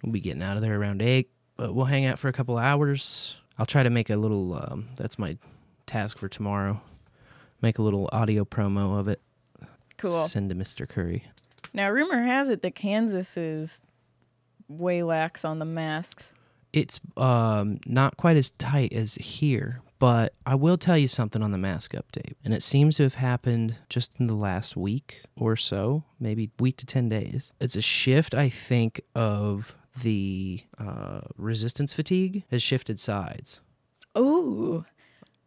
We'll 0.02 0.14
be 0.14 0.22
getting 0.22 0.42
out 0.42 0.56
of 0.56 0.62
there 0.64 0.80
around 0.80 1.02
eight, 1.02 1.30
but 1.58 1.76
we'll 1.76 1.86
hang 1.86 2.06
out 2.06 2.18
for 2.18 2.30
a 2.30 2.34
couple 2.34 2.58
hours. 2.58 3.36
I'll 3.58 3.66
try 3.66 3.84
to 3.84 3.90
make 3.90 4.10
a 4.10 4.16
little. 4.16 4.54
Um, 4.54 4.88
that's 4.96 5.20
my 5.20 5.38
task 5.86 6.18
for 6.18 6.30
tomorrow. 6.30 6.82
Make 7.62 7.78
a 7.78 7.82
little 7.82 8.10
audio 8.14 8.46
promo 8.46 8.98
of 8.98 9.10
it. 9.10 9.22
Cool. 9.98 10.28
Send 10.28 10.50
to 10.50 10.56
Mr. 10.56 10.88
Curry. 10.88 11.26
Now, 11.74 11.90
rumor 11.90 12.24
has 12.24 12.50
it 12.50 12.62
that 12.62 12.74
Kansas 12.74 13.36
is 13.36 13.82
way 14.70 15.04
lax 15.04 15.44
on 15.44 15.60
the 15.60 15.66
masks. 15.66 16.34
It's 16.72 17.02
um, 17.18 17.80
not 17.86 18.16
quite 18.16 18.38
as 18.38 18.52
tight 18.52 18.94
as 18.94 19.16
here, 19.16 19.82
but 20.00 20.34
I 20.46 20.56
will 20.56 20.78
tell 20.78 20.98
you 20.98 21.08
something 21.08 21.44
on 21.44 21.52
the 21.52 21.58
mask 21.58 21.94
update, 21.94 22.36
and 22.44 22.54
it 22.54 22.64
seems 22.64 22.96
to 22.96 23.04
have 23.04 23.16
happened 23.16 23.76
just 23.90 24.20
in 24.20 24.28
the 24.28 24.36
last 24.36 24.76
week 24.76 25.24
or 25.36 25.56
so, 25.56 26.06
maybe 26.20 26.52
week 26.60 26.78
to 26.78 26.86
ten 26.86 27.10
days. 27.10 27.54
It's 27.60 27.76
a 27.76 27.82
shift, 27.82 28.34
I 28.34 28.50
think, 28.50 29.02
of 29.14 29.78
the 30.02 30.64
uh, 30.78 31.22
resistance 31.36 31.94
fatigue 31.94 32.44
has 32.50 32.64
shifted 32.64 33.00
sides. 33.00 33.60
Ooh. 34.18 34.86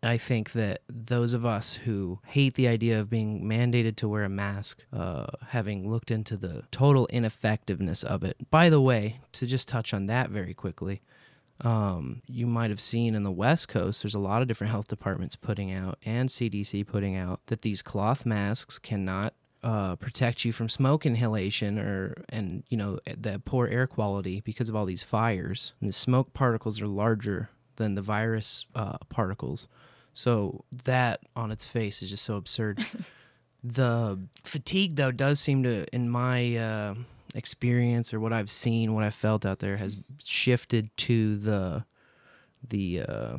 I 0.05 0.19
think 0.19 0.51
that 0.53 0.81
those 0.89 1.33
of 1.33 1.47
us 1.47 1.75
who 1.75 2.19
hate 2.27 2.55
the 2.55 2.67
idea 2.67 2.99
of 2.99 3.09
being 3.09 3.45
mandated 3.45 3.95
to 3.97 4.09
wear 4.09 4.25
a 4.25 4.29
mask, 4.29 4.85
uh, 4.93 5.27
having 5.49 5.89
looked 5.89 6.11
into 6.11 6.37
the 6.37 6.65
total 6.73 7.07
ineffectiveness 7.07 8.03
of 8.03 8.25
it. 8.25 8.51
By 8.51 8.69
the 8.69 8.81
way, 8.81 9.21
to 9.31 9.47
just 9.47 9.69
touch 9.69 9.95
on 9.95 10.07
that 10.07 10.31
very 10.31 10.55
quickly, 10.55 11.03
um, 11.61 12.23
you 12.27 12.47
might 12.47 12.71
have 12.71 12.81
seen 12.81 13.15
in 13.15 13.23
the 13.23 13.31
West 13.31 13.69
Coast, 13.69 14.03
there's 14.03 14.15
a 14.15 14.21
lot 14.21 14.43
of 14.43 14.49
different 14.49 14.71
health 14.71 14.89
departments 14.89 15.37
putting 15.37 15.73
out 15.73 15.99
and 16.05 16.29
CDC 16.29 16.87
putting 16.87 17.17
out 17.17 17.41
that 17.47 17.63
these 17.63 17.83
cloth 17.83 18.27
masks 18.27 18.79
cannot 18.79 19.35
uh, 19.63 19.95
protect 19.97 20.45
you 20.45 20.53
from 20.53 20.69
smoke 20.69 21.07
inhalation 21.07 21.79
or 21.79 22.15
and 22.29 22.65
you 22.69 22.77
know 22.77 22.99
the 23.07 23.41
poor 23.45 23.69
air 23.69 23.87
quality 23.87 24.41
because 24.41 24.69
of 24.69 24.75
all 24.75 24.85
these 24.85 25.05
fires. 25.05 25.73
And 25.81 25.89
the 25.89 25.93
smoke 25.93 26.33
particles 26.33 26.81
are 26.81 26.89
larger 26.89 27.51
than 27.77 27.95
the 27.95 28.03
virus 28.03 28.67
uh, 28.75 28.99
particles, 29.09 29.69
so 30.15 30.65
that 30.85 31.21
on 31.37 31.53
its 31.53 31.65
face 31.65 32.03
is 32.03 32.11
just 32.11 32.25
so 32.25 32.37
absurd. 32.37 32.85
the 33.65 34.19
fatigue 34.43 34.97
though 34.97 35.13
does 35.13 35.39
seem 35.39 35.63
to, 35.63 35.87
in 35.95 36.09
my 36.09 36.57
uh, 36.57 36.95
experience 37.35 38.13
or 38.13 38.21
what 38.21 38.33
I've 38.33 38.51
seen, 38.51 38.95
what 38.95 39.05
I've 39.05 39.15
felt 39.15 39.45
out 39.47 39.59
there, 39.61 39.77
has 39.79 39.97
shifted 40.25 40.95
to 40.99 41.37
the 41.37 41.85
the 42.67 43.03
uh, 43.03 43.37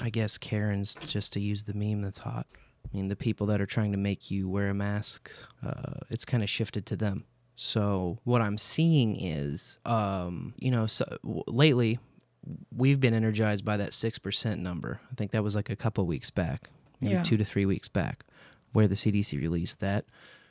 I 0.00 0.10
guess 0.10 0.38
Karens, 0.38 0.96
just 1.06 1.32
to 1.34 1.40
use 1.40 1.64
the 1.64 1.74
meme 1.74 2.02
that's 2.02 2.18
hot. 2.18 2.46
I 2.84 2.96
mean, 2.96 3.08
the 3.08 3.16
people 3.16 3.46
that 3.48 3.60
are 3.60 3.66
trying 3.66 3.92
to 3.92 3.98
make 3.98 4.30
you 4.30 4.48
wear 4.48 4.68
a 4.70 4.74
mask, 4.74 5.30
uh, 5.64 5.94
it's 6.08 6.24
kind 6.24 6.42
of 6.42 6.48
shifted 6.50 6.86
to 6.86 6.96
them. 6.96 7.24
So 7.56 8.18
what 8.24 8.42
I'm 8.42 8.58
seeing 8.58 9.16
is, 9.20 9.78
um, 9.86 10.54
you 10.58 10.70
know, 10.70 10.86
so, 10.86 11.04
w- 11.24 11.42
lately 11.46 11.98
we've 12.74 13.00
been 13.00 13.14
energized 13.14 13.64
by 13.64 13.76
that 13.76 13.92
six 13.92 14.18
percent 14.18 14.60
number. 14.60 15.00
I 15.10 15.14
think 15.14 15.30
that 15.32 15.42
was 15.42 15.56
like 15.56 15.70
a 15.70 15.76
couple 15.76 16.06
weeks 16.06 16.30
back, 16.30 16.68
maybe 17.00 17.14
Yeah. 17.14 17.22
two 17.22 17.36
to 17.36 17.44
three 17.44 17.66
weeks 17.66 17.88
back, 17.88 18.24
where 18.72 18.86
the 18.86 18.94
CDC 18.94 19.38
released 19.40 19.80
that 19.80 20.04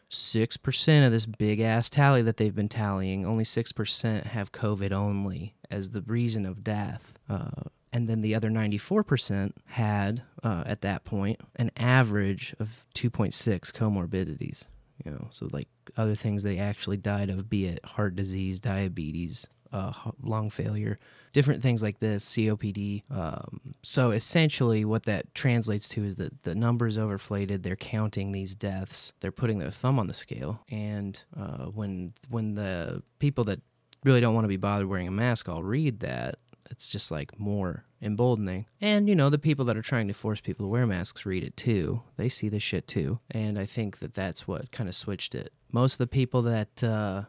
six 0.10 0.58
percent 0.58 1.06
of 1.06 1.12
this 1.12 1.26
big 1.26 1.60
ass 1.60 1.90
tally 1.90 2.22
that 2.22 2.38
they've 2.38 2.56
been 2.56 2.70
tallying, 2.70 3.26
only 3.26 3.46
six 3.46 3.72
percent 3.72 4.28
have 4.28 4.52
COVID 4.52 4.92
only 4.92 5.56
as 5.70 5.90
the 5.90 6.02
reason 6.02 6.46
of 6.46 6.64
death. 6.64 7.18
Uh, 7.30 7.70
and 7.96 8.10
then 8.10 8.22
the 8.22 8.36
other 8.36 8.50
94% 8.50 9.54
had 9.68 10.22
uh, 10.44 10.66
at 10.66 10.82
that 10.82 11.06
point 11.06 11.40
an 11.56 11.72
average 11.78 12.54
of 12.60 12.86
2.6 12.94 13.72
comorbidities 13.72 14.66
you 15.04 15.12
know 15.12 15.28
so 15.32 15.48
like 15.52 15.68
other 15.98 16.16
things 16.16 16.44
they 16.44 16.58
actually 16.58 16.98
died 16.98 17.30
of 17.30 17.50
be 17.50 17.66
it 17.66 17.84
heart 17.86 18.16
disease 18.16 18.60
diabetes 18.60 19.48
uh, 19.72 19.94
lung 20.22 20.50
failure 20.50 21.00
different 21.36 21.62
things 21.62 21.84
like 21.84 22.00
this 22.00 22.26
copd 22.26 23.04
um, 23.12 23.60
so 23.82 24.12
essentially 24.12 24.86
what 24.86 25.04
that 25.04 25.36
translates 25.36 25.90
to 25.90 26.06
is 26.06 26.16
that 26.16 26.44
the 26.44 26.56
numbers 26.56 26.98
overflated 26.98 27.62
they're 27.62 27.76
counting 27.76 28.32
these 28.32 28.56
deaths 28.56 29.12
they're 29.20 29.34
putting 29.34 29.60
their 29.60 29.70
thumb 29.70 30.00
on 30.00 30.08
the 30.08 30.14
scale 30.14 30.62
and 30.72 31.26
uh, 31.38 31.66
when 31.66 32.14
when 32.30 32.56
the 32.56 33.04
people 33.20 33.44
that 33.44 33.60
really 34.06 34.22
don't 34.22 34.34
want 34.34 34.46
to 34.46 34.50
be 34.50 34.56
bothered 34.56 34.88
wearing 34.88 35.10
a 35.10 35.12
mask 35.12 35.50
all 35.50 35.62
read 35.62 36.00
that 36.00 36.36
it's 36.72 36.88
just 36.88 37.12
like 37.12 37.38
more 37.38 37.84
emboldening. 38.02 38.66
And 38.82 39.08
you 39.08 39.16
know, 39.16 39.30
the 39.30 39.38
people 39.38 39.66
that 39.66 39.78
are 39.78 39.82
trying 39.82 40.08
to 40.08 40.14
force 40.14 40.42
people 40.42 40.66
to 40.66 40.70
wear 40.70 40.88
masks 40.88 41.26
read 41.26 41.44
it 41.44 41.56
too. 41.56 42.02
They 42.18 42.30
see 42.30 42.50
this 42.50 42.64
shit 42.64 42.88
too. 42.88 43.20
And 43.30 43.60
I 43.60 43.66
think 43.66 44.00
that 44.00 44.14
that's 44.14 44.48
what 44.48 44.72
kind 44.72 44.90
of 44.90 44.96
switched 44.96 45.36
it. 45.36 45.54
Most 45.72 45.94
of 45.94 45.98
the 46.00 46.08
people 46.08 46.42
that 46.44 46.84
uh, 46.84 47.24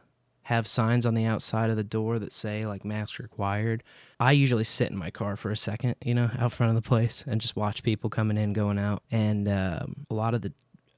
have 0.47 0.69
signs 0.69 1.05
on 1.05 1.15
the 1.15 1.25
outside 1.25 1.71
of 1.71 1.77
the 1.77 1.83
door 1.83 2.21
that 2.21 2.33
say 2.33 2.65
like 2.65 2.85
masks 2.85 3.19
required, 3.19 3.83
I 4.21 4.31
usually 4.31 4.63
sit 4.63 4.93
in 4.93 4.97
my 4.97 5.11
car 5.11 5.35
for 5.35 5.51
a 5.51 5.57
second, 5.57 5.97
you 6.05 6.15
know, 6.15 6.31
out 6.39 6.53
front 6.53 6.71
of 6.71 6.81
the 6.81 6.89
place 6.89 7.25
and 7.27 7.41
just 7.41 7.57
watch 7.57 7.83
people 7.83 8.09
coming 8.09 8.39
in, 8.39 8.53
going 8.53 8.79
out. 8.79 9.03
And 9.11 9.49
um, 9.49 10.07
a 10.09 10.15
lot 10.15 10.35
of 10.35 10.43
the 10.43 10.53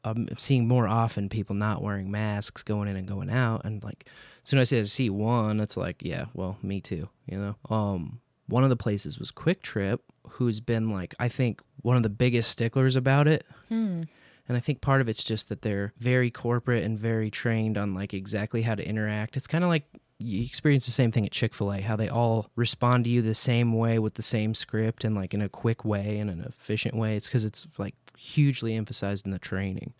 I'm 0.04 0.28
seeing 0.36 0.68
more 0.68 0.86
often 0.86 1.30
people 1.30 1.56
not 1.56 1.82
wearing 1.82 2.10
masks 2.10 2.62
going 2.62 2.88
in 2.88 2.96
and 2.96 3.08
going 3.08 3.30
out 3.30 3.62
and 3.64 3.82
like 3.82 4.04
as 4.42 4.50
soon 4.50 4.60
as 4.60 4.70
I 4.70 4.82
see 4.82 5.08
one, 5.08 5.60
it's 5.60 5.78
like, 5.78 6.02
yeah, 6.02 6.26
well, 6.34 6.58
me 6.62 6.82
too, 6.82 7.08
you 7.26 7.38
know. 7.38 7.74
Um 7.74 8.20
one 8.48 8.64
of 8.64 8.70
the 8.70 8.76
places 8.76 9.18
was 9.18 9.30
QuikTrip, 9.32 10.00
who's 10.32 10.60
been 10.60 10.90
like 10.90 11.14
I 11.18 11.28
think 11.30 11.62
one 11.80 11.96
of 11.96 12.02
the 12.02 12.10
biggest 12.10 12.50
sticklers 12.50 12.96
about 12.96 13.26
it. 13.26 13.46
And 14.48 14.56
I 14.56 14.60
think 14.60 14.80
part 14.80 15.00
of 15.00 15.08
it's 15.08 15.22
just 15.22 15.48
that 15.50 15.62
they're 15.62 15.92
very 15.98 16.30
corporate 16.30 16.84
and 16.84 16.98
very 16.98 17.30
trained 17.30 17.76
on 17.76 17.94
like 17.94 18.14
exactly 18.14 18.62
how 18.62 18.74
to 18.74 18.86
interact. 18.86 19.36
It's 19.36 19.46
kind 19.46 19.62
of 19.62 19.70
like 19.70 19.84
you 20.18 20.42
experience 20.42 20.86
the 20.86 20.92
same 20.92 21.12
thing 21.12 21.24
at 21.26 21.32
Chick-fil-A, 21.32 21.82
how 21.82 21.94
they 21.94 22.08
all 22.08 22.50
respond 22.56 23.04
to 23.04 23.10
you 23.10 23.22
the 23.22 23.34
same 23.34 23.72
way 23.72 23.98
with 23.98 24.14
the 24.14 24.22
same 24.22 24.54
script 24.54 25.04
and 25.04 25.14
like 25.14 25.32
in 25.32 25.42
a 25.42 25.48
quick 25.48 25.84
way 25.84 26.18
and 26.18 26.30
an 26.30 26.40
efficient 26.40 26.96
way. 26.96 27.16
It's 27.16 27.28
cuz 27.28 27.44
it's 27.44 27.66
like 27.78 27.94
hugely 28.16 28.74
emphasized 28.74 29.26
in 29.26 29.32
the 29.32 29.38
training. 29.38 29.94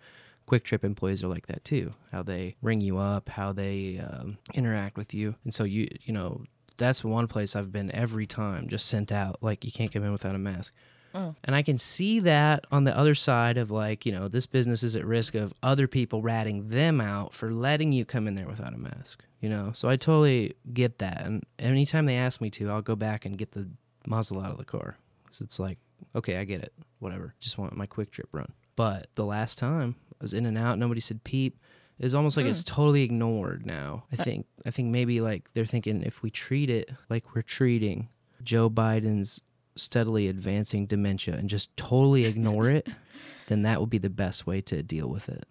QuikTrip 0.49 0.83
employees 0.83 1.23
are 1.23 1.29
like 1.29 1.47
that 1.47 1.63
too. 1.63 1.93
How 2.11 2.23
they 2.23 2.57
ring 2.63 2.81
you 2.81 2.97
up, 2.97 3.29
how 3.29 3.53
they 3.53 3.99
um, 3.99 4.39
interact 4.55 4.97
with 4.97 5.13
you, 5.13 5.35
and 5.45 5.55
so 5.55 5.65
you 5.65 5.89
you 6.03 6.13
know 6.15 6.45
that's 6.79 7.05
one 7.05 7.27
place 7.27 7.55
I've 7.55 7.71
been 7.71 7.95
every 7.95 8.27
time, 8.27 8.69
just 8.69 8.87
sent 8.87 9.13
out 9.13 9.43
like 9.43 9.65
you 9.65 9.71
can't 9.71 9.93
come 9.93 10.05
in 10.05 10.13
without 10.13 10.35
a 10.35 10.39
mask. 10.39 10.73
Mm. 11.15 11.37
And 11.45 11.57
I 11.57 11.63
can 11.63 11.79
see 11.79 12.21
that 12.21 12.67
on 12.71 12.85
the 12.85 12.97
other 12.97 13.15
side 13.15 13.57
of 13.57 13.71
like, 13.71 14.05
you 14.05 14.13
know, 14.13 14.29
this 14.29 14.47
business 14.47 14.83
is 14.83 14.97
at 14.97 15.05
risk 15.05 15.35
of 15.35 15.55
other 15.63 15.87
people 15.87 16.23
ratting 16.23 16.69
them 16.69 17.01
out 17.01 17.35
for 17.35 17.51
letting 17.51 17.93
you 17.93 18.05
come 18.05 18.27
in 18.27 18.35
there 18.35 18.47
without 18.47 18.75
a 18.75 18.79
mask, 18.79 19.25
you 19.41 19.49
know? 19.49 19.73
So 19.75 19.89
I 19.89 19.97
totally 19.97 20.55
get 20.73 20.99
that. 20.99 21.23
And 21.25 21.45
anytime 21.59 22.07
they 22.07 22.17
ask 22.17 22.41
me 22.41 22.51
to, 22.51 22.71
I'll 22.71 22.83
go 22.83 22.97
back 22.97 23.25
and 23.25 23.39
get 23.39 23.53
the 23.53 23.69
muzzle 24.07 24.41
out 24.41 24.51
of 24.51 24.59
the 24.59 24.65
car. 24.65 24.97
Because 25.25 25.41
it's 25.41 25.59
like, 25.59 25.79
okay, 26.15 26.39
I 26.39 26.45
get 26.45 26.63
it. 26.63 26.73
Whatever. 26.99 27.35
Just 27.41 27.59
want 27.59 27.77
my 27.77 27.87
quick 27.87 28.11
trip 28.11 28.29
run. 28.33 28.53
But 28.77 29.09
the 29.15 29.25
last 29.25 29.59
time 29.59 29.97
I 30.21 30.25
was 30.25 30.35
in 30.35 30.47
and 30.47 30.57
out, 30.57 30.79
nobody 30.79 31.01
said 31.01 31.25
peep. 31.25 31.59
It's 31.99 32.15
almost 32.15 32.37
like 32.37 32.47
it's 32.47 32.63
mm. 32.63 32.67
totally 32.67 33.03
ignored 33.03 33.67
now. 33.67 34.05
I 34.13 34.17
think 34.17 34.47
I 34.65 34.71
think 34.71 34.89
maybe 34.91 35.21
like 35.21 35.53
they're 35.53 35.67
thinking 35.67 36.03
if 36.05 36.23
we 36.23 36.31
treat 36.31 36.71
it 36.71 36.91
like 37.11 37.35
we're 37.35 37.43
treating 37.43 38.09
Joe 38.43 38.71
Biden's 38.71 39.41
steadily 39.79 40.29
advancing 40.29 40.87
dementia 40.87 41.35
and 41.37 41.49
just 41.49 41.77
totally 41.77 42.25
ignore 42.25 42.69
it, 42.71 42.89
then 43.47 43.63
that 43.63 43.81
would 43.81 43.91
be 43.91 43.99
the 43.99 44.11
best 44.11 44.47
way 44.47 44.61
to 44.63 44.83
deal 44.83 45.09
with 45.09 45.29
it. 45.29 45.47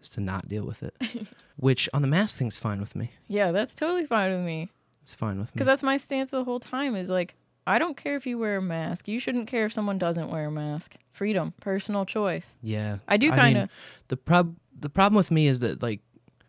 Is 0.00 0.10
to 0.10 0.20
not 0.20 0.48
deal 0.48 0.64
with 0.64 0.82
it. 0.82 0.94
Which 1.56 1.88
on 1.94 2.02
the 2.02 2.08
mask 2.08 2.36
thing's 2.36 2.56
fine 2.56 2.80
with 2.80 2.96
me. 2.96 3.10
Yeah, 3.28 3.52
that's 3.52 3.74
totally 3.74 4.04
fine 4.04 4.32
with 4.32 4.44
me. 4.44 4.68
It's 5.02 5.14
fine 5.14 5.38
with 5.38 5.48
me. 5.48 5.52
Because 5.54 5.66
that's 5.66 5.82
my 5.82 5.96
stance 5.96 6.30
the 6.30 6.44
whole 6.44 6.60
time 6.60 6.96
is 6.96 7.08
like, 7.10 7.36
I 7.66 7.78
don't 7.78 7.96
care 7.96 8.16
if 8.16 8.26
you 8.26 8.38
wear 8.38 8.56
a 8.56 8.62
mask. 8.62 9.06
You 9.06 9.20
shouldn't 9.20 9.46
care 9.46 9.66
if 9.66 9.72
someone 9.72 9.98
doesn't 9.98 10.28
wear 10.30 10.46
a 10.46 10.50
mask. 10.50 10.96
Freedom, 11.10 11.54
personal 11.60 12.04
choice. 12.04 12.56
Yeah, 12.62 12.98
I 13.06 13.16
do 13.16 13.30
kinda- 13.30 13.68
the 14.08 14.16
prob 14.16 14.56
the 14.76 14.90
problem 14.90 15.16
with 15.16 15.30
me 15.30 15.46
is 15.46 15.60
that 15.60 15.80
like 15.82 16.00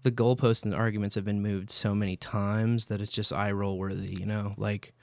the 0.02 0.12
goalposts 0.12 0.66
and 0.66 0.74
arguments 0.74 1.14
have 1.16 1.24
been 1.26 1.42
moved 1.42 1.70
so 1.70 1.94
many 1.94 2.16
times 2.18 2.88
that 2.88 3.02
it's 3.02 3.12
just 3.12 3.32
eye 3.32 3.52
roll 3.52 3.78
worthy. 3.78 4.16
You 4.16 4.26
know, 4.26 4.56
like 4.58 4.94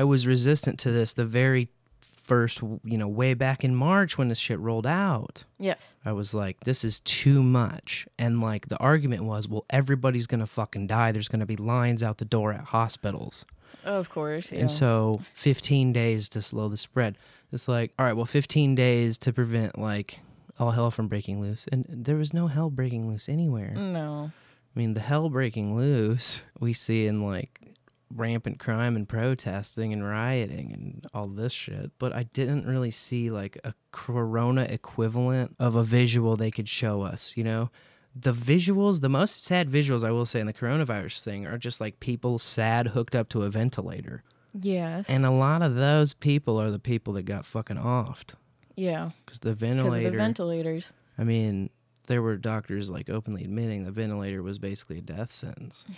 I 0.00 0.04
was 0.04 0.26
resistant 0.26 0.78
to 0.80 0.90
this 0.90 1.12
the 1.14 1.24
very 1.24 1.68
first, 2.00 2.62
you 2.62 2.98
know, 2.98 3.06
way 3.08 3.34
back 3.34 3.64
in 3.64 3.74
March 3.74 4.16
when 4.16 4.28
this 4.28 4.38
shit 4.38 4.58
rolled 4.58 4.86
out. 4.86 5.44
Yes. 5.58 5.94
I 6.04 6.12
was 6.12 6.34
like, 6.34 6.60
this 6.64 6.82
is 6.84 7.00
too 7.00 7.42
much. 7.42 8.06
And 8.18 8.40
like 8.40 8.68
the 8.68 8.78
argument 8.78 9.24
was, 9.24 9.46
well, 9.46 9.64
everybody's 9.70 10.26
gonna 10.26 10.46
fucking 10.46 10.86
die. 10.86 11.12
There's 11.12 11.28
gonna 11.28 11.46
be 11.46 11.56
lines 11.56 12.02
out 12.02 12.18
the 12.18 12.24
door 12.24 12.52
at 12.52 12.64
hospitals. 12.64 13.44
Of 13.84 14.08
course. 14.08 14.50
Yeah. 14.52 14.60
And 14.60 14.70
so 14.70 15.20
15 15.34 15.92
days 15.92 16.28
to 16.30 16.40
slow 16.40 16.68
the 16.68 16.78
spread. 16.78 17.18
It's 17.52 17.68
like, 17.68 17.92
all 17.98 18.06
right, 18.06 18.16
well, 18.16 18.24
15 18.24 18.74
days 18.74 19.18
to 19.18 19.32
prevent 19.32 19.78
like 19.78 20.20
all 20.58 20.70
hell 20.70 20.90
from 20.90 21.08
breaking 21.08 21.40
loose. 21.40 21.66
And 21.70 21.84
there 21.88 22.16
was 22.16 22.32
no 22.32 22.46
hell 22.46 22.70
breaking 22.70 23.08
loose 23.08 23.28
anywhere. 23.28 23.74
no. 23.76 24.32
I 24.76 24.80
mean, 24.80 24.94
the 24.94 25.00
hell 25.00 25.28
breaking 25.30 25.76
loose 25.76 26.42
we 26.58 26.72
see 26.72 27.06
in 27.06 27.22
like 27.24 27.73
rampant 28.14 28.58
crime 28.58 28.96
and 28.96 29.08
protesting 29.08 29.92
and 29.92 30.06
rioting 30.06 30.72
and 30.72 31.06
all 31.12 31.26
this 31.26 31.52
shit. 31.52 31.90
But 31.98 32.12
I 32.12 32.24
didn't 32.24 32.66
really 32.66 32.90
see 32.90 33.30
like 33.30 33.58
a 33.64 33.74
corona 33.92 34.62
equivalent 34.62 35.56
of 35.58 35.74
a 35.74 35.82
visual 35.82 36.36
they 36.36 36.50
could 36.50 36.68
show 36.68 37.02
us, 37.02 37.32
you 37.36 37.44
know? 37.44 37.70
The 38.16 38.32
visuals, 38.32 39.00
the 39.00 39.08
most 39.08 39.42
sad 39.42 39.68
visuals 39.68 40.04
I 40.04 40.12
will 40.12 40.26
say 40.26 40.38
in 40.38 40.46
the 40.46 40.52
coronavirus 40.52 41.20
thing 41.20 41.46
are 41.46 41.58
just 41.58 41.80
like 41.80 41.98
people 41.98 42.38
sad 42.38 42.88
hooked 42.88 43.16
up 43.16 43.28
to 43.30 43.42
a 43.42 43.50
ventilator. 43.50 44.22
Yes. 44.58 45.10
And 45.10 45.26
a 45.26 45.32
lot 45.32 45.62
of 45.62 45.74
those 45.74 46.14
people 46.14 46.60
are 46.60 46.70
the 46.70 46.78
people 46.78 47.14
that 47.14 47.24
got 47.24 47.44
fucking 47.44 47.76
offed. 47.76 48.34
yeah. 48.76 49.10
Because 49.24 49.40
the 49.40 49.52
ventilator. 49.52 50.10
the 50.12 50.16
ventilators. 50.16 50.92
I 51.18 51.24
mean, 51.24 51.70
there 52.06 52.22
were 52.22 52.36
doctors 52.36 52.88
like 52.90 53.10
openly 53.10 53.42
admitting 53.44 53.84
the 53.84 53.90
ventilator 53.90 54.42
was 54.42 54.58
basically 54.58 54.98
a 54.98 55.02
death 55.02 55.32
sentence. 55.32 55.84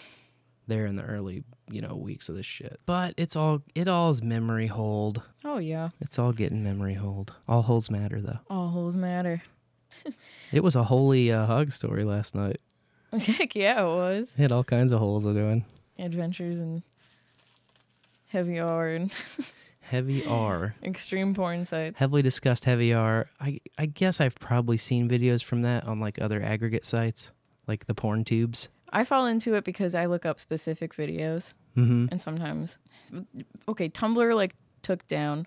there 0.67 0.87
in 0.87 0.97
the 0.97 1.03
early, 1.03 1.45
you 1.71 1.81
know, 1.81 1.95
weeks 1.95 2.29
of 2.29 2.37
this 2.37 2.47
shit. 2.47 2.81
But 2.87 3.15
it's 3.17 3.37
all 3.37 3.63
it 3.75 3.89
all 3.89 4.11
is 4.11 4.23
memory 4.23 4.67
hold. 4.67 5.23
Oh 5.45 5.59
yeah. 5.59 5.91
It's 6.01 6.19
all 6.19 6.33
getting 6.33 6.63
memory 6.63 6.95
hold. 6.95 7.35
All 7.49 7.63
holds 7.63 7.91
matter 7.91 8.21
though. 8.21 8.39
All 8.51 8.69
holes 8.69 8.97
matter. 8.97 9.43
It 10.53 10.63
was 10.63 10.77
a 10.77 10.85
holy 10.85 11.33
uh, 11.33 11.45
hug 11.47 11.73
story 11.73 12.05
last 12.05 12.33
night. 12.33 12.61
Heck 13.13 13.57
yeah, 13.57 13.83
it 13.83 13.87
was. 13.87 14.29
It 14.39 14.43
had 14.43 14.53
all 14.53 14.63
kinds 14.63 14.93
of 14.93 15.01
holes 15.01 15.25
going. 15.25 15.65
Adventures 15.99 16.61
and 16.61 16.83
heavy 18.29 18.61
r 18.61 18.89
and 18.89 19.13
Heavy 19.81 20.27
R. 20.27 20.75
Extreme 20.83 21.35
porn 21.35 21.65
sites. 21.65 21.99
Heavily 22.01 22.21
discussed 22.23 22.65
heavy 22.65 22.93
R. 22.93 23.27
I 23.41 23.61
I 23.79 23.87
guess 23.87 24.21
I've 24.21 24.35
probably 24.35 24.79
seen 24.79 25.09
videos 25.09 25.45
from 25.45 25.63
that 25.63 25.85
on 25.85 26.01
like 26.01 26.21
other 26.21 26.43
aggregate 26.43 26.85
sites, 26.85 27.31
like 27.69 27.87
the 27.87 27.95
porn 27.95 28.25
tubes. 28.25 28.69
I 28.97 29.05
fall 29.05 29.27
into 29.27 29.55
it 29.55 29.65
because 29.65 29.95
I 29.95 30.07
look 30.07 30.25
up 30.27 30.41
specific 30.41 30.95
videos, 30.95 31.53
Mm-hmm. 31.77 32.07
and 32.11 32.19
sometimes, 32.21 32.79
okay, 33.69 33.89
Tumblr 33.91 34.35
like 34.35 34.55
took 34.83 35.07
down 35.07 35.47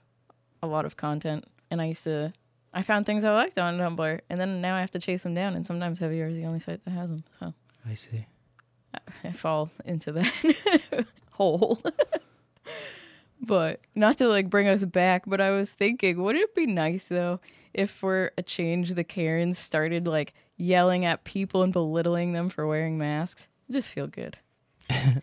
a 0.61 0.67
lot 0.67 0.85
of 0.85 0.95
content, 0.95 1.45
and 1.71 1.81
I 1.81 1.85
used 1.87 2.03
to, 2.03 2.31
I 2.71 2.83
found 2.83 3.05
things 3.07 3.23
I 3.23 3.33
liked 3.33 3.57
on 3.57 3.77
Tumblr, 3.79 4.19
and 4.29 4.39
then 4.39 4.61
now 4.61 4.75
I 4.75 4.81
have 4.81 4.91
to 4.91 4.99
chase 4.99 5.23
them 5.23 5.33
down, 5.33 5.55
and 5.55 5.65
sometimes 5.65 5.97
Heavy 5.97 6.21
R 6.21 6.27
is 6.27 6.37
the 6.37 6.45
only 6.45 6.59
site 6.59 6.85
that 6.85 6.91
has 6.91 7.09
them, 7.09 7.23
so 7.39 7.53
I 7.89 7.95
see. 7.95 8.25
I 9.23 9.31
fall 9.31 9.71
into 9.85 10.11
that 10.13 11.05
hole. 11.31 11.81
but 13.41 13.79
not 13.95 14.17
to 14.19 14.27
like 14.27 14.49
bring 14.49 14.67
us 14.67 14.83
back, 14.83 15.23
but 15.25 15.41
I 15.41 15.51
was 15.51 15.71
thinking, 15.71 16.21
would 16.21 16.35
it 16.35 16.53
be 16.55 16.65
nice 16.65 17.05
though 17.05 17.39
if 17.73 17.89
for 17.89 18.31
a 18.37 18.43
change 18.43 18.93
the 18.93 19.03
Karens 19.03 19.57
started 19.57 20.07
like 20.07 20.33
yelling 20.59 21.05
at 21.05 21.23
people 21.23 21.63
and 21.63 21.73
belittling 21.73 22.33
them 22.33 22.49
for 22.49 22.67
wearing 22.67 22.97
masks? 22.99 23.47
It'd 23.67 23.81
just 23.81 23.89
feel 23.93 24.05
good. 24.07 24.37
It'd 24.89 25.21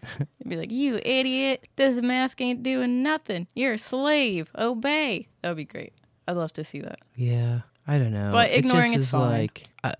be 0.49 0.57
like, 0.57 0.71
you 0.73 0.97
idiot, 1.05 1.67
this 1.77 2.01
mask 2.03 2.41
ain't 2.41 2.63
doing 2.63 3.03
nothing. 3.03 3.47
You're 3.55 3.75
a 3.75 3.79
slave. 3.79 4.51
Obey. 4.57 5.29
That 5.43 5.51
would 5.51 5.57
be 5.57 5.65
great. 5.65 5.93
I'd 6.27 6.37
love 6.37 6.53
to 6.55 6.65
see 6.65 6.81
that. 6.81 6.99
Yeah, 7.15 7.61
I 7.87 7.99
don't 7.99 8.13
know. 8.13 8.31
But 8.33 8.51
It 8.51 8.63
just 8.63 8.67
ignoring 8.75 8.93
it's 8.95 9.05
is 9.07 9.11
fine. 9.11 9.31
like 9.31 9.65
I, 9.85 9.95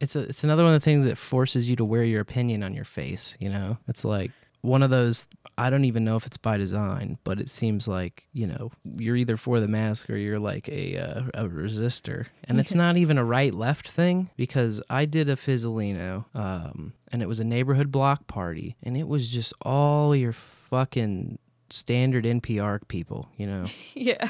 it's 0.00 0.16
a, 0.16 0.20
it's 0.20 0.42
another 0.44 0.64
one 0.64 0.74
of 0.74 0.80
the 0.80 0.84
things 0.84 1.04
that 1.04 1.18
forces 1.18 1.68
you 1.68 1.76
to 1.76 1.84
wear 1.84 2.02
your 2.02 2.20
opinion 2.20 2.62
on 2.62 2.74
your 2.74 2.84
face. 2.84 3.36
You 3.38 3.50
know, 3.50 3.78
it's 3.88 4.04
like 4.04 4.30
one 4.62 4.82
of 4.82 4.90
those. 4.90 5.26
I 5.56 5.70
don't 5.70 5.84
even 5.84 6.04
know 6.04 6.16
if 6.16 6.26
it's 6.26 6.36
by 6.36 6.56
design, 6.56 7.18
but 7.24 7.40
it 7.40 7.48
seems 7.48 7.86
like 7.86 8.26
you 8.32 8.46
know 8.46 8.70
you're 8.96 9.16
either 9.16 9.36
for 9.36 9.60
the 9.60 9.68
mask 9.68 10.08
or 10.10 10.16
you're 10.16 10.38
like 10.38 10.68
a 10.68 10.96
uh, 10.96 11.22
a 11.34 11.48
resistor, 11.48 12.26
and 12.44 12.60
it's 12.60 12.74
not 12.74 12.96
even 12.96 13.18
a 13.18 13.24
right 13.24 13.54
left 13.54 13.88
thing 13.88 14.30
because 14.36 14.80
I 14.88 15.04
did 15.04 15.28
a 15.28 15.36
Fizzolino, 15.36 16.24
um, 16.34 16.94
and 17.12 17.22
it 17.22 17.28
was 17.28 17.40
a 17.40 17.44
neighborhood 17.44 17.90
block 17.90 18.26
party, 18.26 18.76
and 18.82 18.96
it 18.96 19.08
was 19.08 19.28
just 19.28 19.52
all 19.62 20.14
your 20.14 20.32
fucking 20.32 21.38
standard 21.70 22.24
NPR 22.24 22.86
people, 22.88 23.28
you 23.36 23.46
know 23.46 23.64
yeah. 23.94 24.28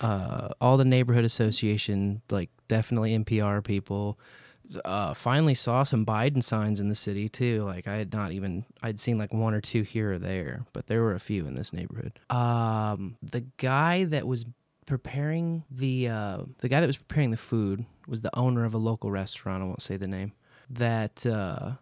uh, 0.00 0.48
all 0.60 0.76
the 0.76 0.84
neighborhood 0.84 1.24
association, 1.24 2.22
like 2.30 2.50
definitely 2.68 3.16
NPR 3.16 3.64
people. 3.64 4.18
Uh, 4.84 5.14
finally 5.14 5.54
saw 5.54 5.82
some 5.82 6.04
Biden 6.04 6.42
signs 6.42 6.80
in 6.80 6.88
the 6.88 6.94
city 6.94 7.28
too. 7.28 7.60
Like 7.60 7.86
I 7.86 7.96
had 7.96 8.12
not 8.12 8.32
even 8.32 8.64
I'd 8.82 8.98
seen 8.98 9.18
like 9.18 9.32
one 9.32 9.54
or 9.54 9.60
two 9.60 9.82
here 9.82 10.12
or 10.12 10.18
there, 10.18 10.66
but 10.72 10.86
there 10.86 11.02
were 11.02 11.14
a 11.14 11.20
few 11.20 11.46
in 11.46 11.54
this 11.54 11.72
neighborhood. 11.72 12.18
Um, 12.30 13.16
the 13.22 13.46
guy 13.58 14.04
that 14.04 14.26
was 14.26 14.44
preparing 14.86 15.64
the 15.70 16.08
uh, 16.08 16.38
the 16.58 16.68
guy 16.68 16.80
that 16.80 16.86
was 16.86 16.96
preparing 16.96 17.30
the 17.30 17.36
food 17.36 17.84
was 18.08 18.22
the 18.22 18.36
owner 18.36 18.64
of 18.64 18.74
a 18.74 18.78
local 18.78 19.10
restaurant. 19.10 19.62
I 19.62 19.66
won't 19.66 19.82
say 19.82 19.96
the 19.96 20.08
name. 20.08 20.32
That 20.68 21.24
uh, 21.24 21.72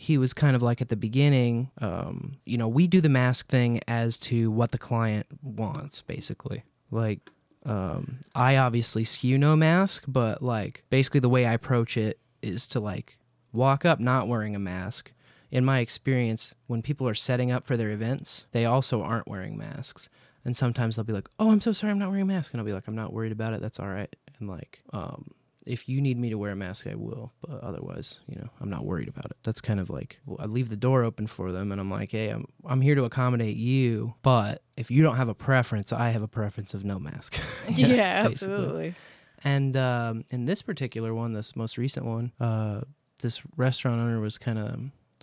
he 0.00 0.16
was 0.16 0.32
kind 0.32 0.56
of 0.56 0.62
like 0.62 0.80
at 0.80 0.88
the 0.88 0.96
beginning, 0.96 1.70
um, 1.78 2.38
you 2.46 2.56
know, 2.56 2.68
we 2.68 2.86
do 2.86 3.02
the 3.02 3.10
mask 3.10 3.48
thing 3.48 3.80
as 3.86 4.16
to 4.18 4.50
what 4.50 4.70
the 4.70 4.78
client 4.78 5.26
wants, 5.42 6.00
basically. 6.00 6.64
Like, 6.90 7.30
um, 7.64 8.18
I 8.34 8.56
obviously 8.56 9.04
skew 9.04 9.38
no 9.38 9.56
mask, 9.56 10.04
but 10.08 10.42
like, 10.42 10.84
basically, 10.90 11.20
the 11.20 11.28
way 11.28 11.46
I 11.46 11.52
approach 11.52 11.96
it 11.96 12.18
is 12.42 12.66
to 12.68 12.80
like 12.80 13.18
walk 13.52 13.84
up 13.84 14.00
not 14.00 14.28
wearing 14.28 14.56
a 14.56 14.60
mask. 14.60 15.12
In 15.50 15.64
my 15.64 15.80
experience, 15.80 16.54
when 16.68 16.80
people 16.80 17.08
are 17.08 17.14
setting 17.14 17.50
up 17.50 17.64
for 17.64 17.76
their 17.76 17.90
events, 17.90 18.46
they 18.52 18.64
also 18.64 19.02
aren't 19.02 19.28
wearing 19.28 19.58
masks. 19.58 20.08
And 20.44 20.56
sometimes 20.56 20.96
they'll 20.96 21.04
be 21.04 21.12
like, 21.12 21.28
"Oh, 21.38 21.50
I'm 21.50 21.60
so 21.60 21.72
sorry, 21.72 21.90
I'm 21.90 21.98
not 21.98 22.08
wearing 22.08 22.22
a 22.22 22.26
mask," 22.26 22.52
and 22.52 22.60
I'll 22.60 22.66
be 22.66 22.72
like, 22.72 22.88
"I'm 22.88 22.94
not 22.94 23.12
worried 23.12 23.32
about 23.32 23.52
it. 23.52 23.60
That's 23.60 23.78
all 23.78 23.88
right." 23.88 24.14
And 24.38 24.48
like, 24.48 24.82
um, 24.92 25.32
if 25.66 25.88
you 25.88 26.00
need 26.00 26.18
me 26.18 26.30
to 26.30 26.38
wear 26.38 26.52
a 26.52 26.56
mask, 26.56 26.86
I 26.86 26.94
will. 26.94 27.32
But 27.40 27.60
otherwise, 27.62 28.20
you 28.26 28.36
know, 28.36 28.48
I'm 28.60 28.70
not 28.70 28.84
worried 28.84 29.08
about 29.08 29.26
it. 29.26 29.36
That's 29.42 29.60
kind 29.60 29.78
of 29.80 29.90
like 29.90 30.20
well, 30.26 30.38
I 30.40 30.46
leave 30.46 30.68
the 30.68 30.76
door 30.76 31.04
open 31.04 31.26
for 31.26 31.52
them, 31.52 31.70
and 31.72 31.80
I'm 31.80 31.90
like, 31.90 32.12
hey, 32.12 32.28
I'm 32.28 32.46
I'm 32.64 32.80
here 32.80 32.94
to 32.94 33.04
accommodate 33.04 33.56
you. 33.56 34.14
But 34.22 34.62
if 34.76 34.90
you 34.90 35.02
don't 35.02 35.16
have 35.16 35.28
a 35.28 35.34
preference, 35.34 35.92
I 35.92 36.10
have 36.10 36.22
a 36.22 36.28
preference 36.28 36.74
of 36.74 36.84
no 36.84 36.98
mask. 36.98 37.38
Yeah, 37.68 38.26
basically. 38.26 38.54
absolutely. 38.54 38.94
And 39.42 39.76
um, 39.76 40.24
in 40.30 40.44
this 40.44 40.60
particular 40.62 41.14
one, 41.14 41.32
this 41.32 41.56
most 41.56 41.78
recent 41.78 42.04
one, 42.04 42.32
uh, 42.40 42.82
this 43.20 43.40
restaurant 43.56 44.00
owner 44.00 44.20
was 44.20 44.36
kind 44.38 44.58
of 44.58 44.80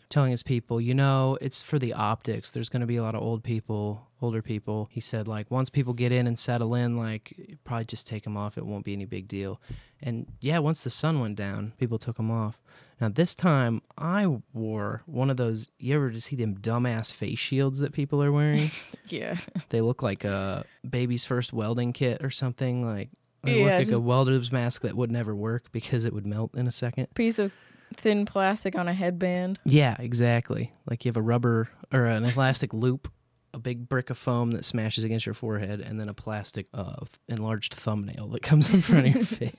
telling 0.10 0.32
his 0.32 0.44
people, 0.44 0.80
you 0.80 0.94
know, 0.94 1.38
it's 1.42 1.62
for 1.62 1.78
the 1.80 1.94
optics. 1.94 2.52
There's 2.52 2.70
going 2.70 2.82
to 2.82 2.88
be 2.88 2.96
a 2.96 3.04
lot 3.04 3.16
of 3.16 3.22
old 3.22 3.44
people, 3.44 4.08
older 4.22 4.42
people. 4.42 4.88
He 4.92 5.02
said, 5.02 5.28
like, 5.28 5.52
once 5.52 5.70
people 5.70 5.94
get 5.94 6.12
in 6.12 6.28
and 6.28 6.38
settle 6.40 6.74
in, 6.76 6.98
like, 6.98 7.58
probably 7.64 7.86
just 7.86 8.08
take 8.08 8.24
them 8.24 8.38
off. 8.38 8.58
It 8.58 8.66
won't 8.66 8.86
be 8.86 8.94
any 8.94 9.06
big 9.06 9.28
deal. 9.28 9.62
And 10.02 10.28
yeah, 10.40 10.60
once 10.60 10.84
the 10.84 10.90
sun 10.90 11.20
went 11.20 11.36
down, 11.36 11.74
people 11.78 11.98
took 12.00 12.18
them 12.18 12.32
off. 12.32 12.60
Now, 13.02 13.10
this 13.10 13.36
time 13.36 13.82
I 13.98 14.28
wore 14.54 15.04
one 15.06 15.30
of 15.30 15.38
those. 15.38 15.70
You 15.78 15.96
ever 15.96 16.10
just 16.10 16.28
see 16.28 16.36
them 16.36 16.58
dumbass 16.58 17.14
face 17.14 17.38
shields 17.40 17.80
that 17.80 17.94
people 17.94 18.22
are 18.24 18.32
wearing? 18.32 18.72
Yeah. 19.10 19.38
they 19.70 19.80
look 19.80 20.04
like 20.04 20.26
a 20.26 20.66
baby's 20.88 21.24
first 21.24 21.54
welding 21.54 21.94
kit 21.94 22.22
or 22.26 22.30
something. 22.30 22.86
Like, 22.86 23.10
they 23.44 23.60
Yeah, 23.60 23.78
look 23.78 23.88
like 23.88 23.96
a 23.96 24.00
welder's 24.02 24.52
mask 24.52 24.82
that 24.82 24.96
would 24.98 25.10
never 25.12 25.34
work 25.34 25.72
because 25.72 26.04
it 26.04 26.12
would 26.14 26.26
melt 26.26 26.54
in 26.56 26.68
a 26.68 26.72
second. 26.72 27.14
Piece 27.14 27.40
of 27.40 27.54
thin 27.94 28.26
plastic 28.26 28.76
on 28.76 28.88
a 28.88 28.94
headband. 28.94 29.60
Yeah, 29.64 29.96
exactly. 30.00 30.72
Like 30.90 31.06
you 31.06 31.10
have 31.10 31.18
a 31.18 31.22
rubber 31.22 31.70
or 31.92 32.06
an 32.06 32.26
elastic 32.26 32.74
loop, 32.74 33.12
a 33.54 33.60
big 33.60 33.88
brick 33.88 34.10
of 34.10 34.18
foam 34.18 34.52
that 34.52 34.66
smashes 34.66 35.04
against 35.04 35.26
your 35.26 35.36
forehead, 35.36 35.82
and 35.82 36.00
then 36.00 36.10
a 36.10 36.14
plastic 36.14 36.68
uh, 36.74 36.98
enlarged 37.28 37.74
thumbnail 37.74 38.28
that 38.30 38.42
comes 38.42 38.74
in 38.74 38.82
front 38.82 39.08
of 39.08 39.16
your 39.16 39.26
face. 39.26 39.56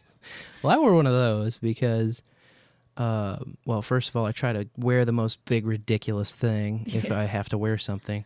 Well, 0.63 0.75
I 0.75 0.79
wore 0.79 0.95
one 0.95 1.07
of 1.07 1.13
those 1.13 1.59
because, 1.59 2.23
uh, 2.97 3.39
well, 3.65 3.83
first 3.83 4.09
of 4.09 4.17
all, 4.17 4.27
I 4.27 4.33
try 4.33 4.53
to 4.53 4.69
wear 4.77 5.05
the 5.05 5.13
most 5.13 5.45
big 5.45 5.67
ridiculous 5.67 6.35
thing 6.35 6.85
if 6.87 7.11
I 7.13 7.25
have 7.25 7.49
to 7.51 7.59
wear 7.59 7.79
something. 7.79 8.25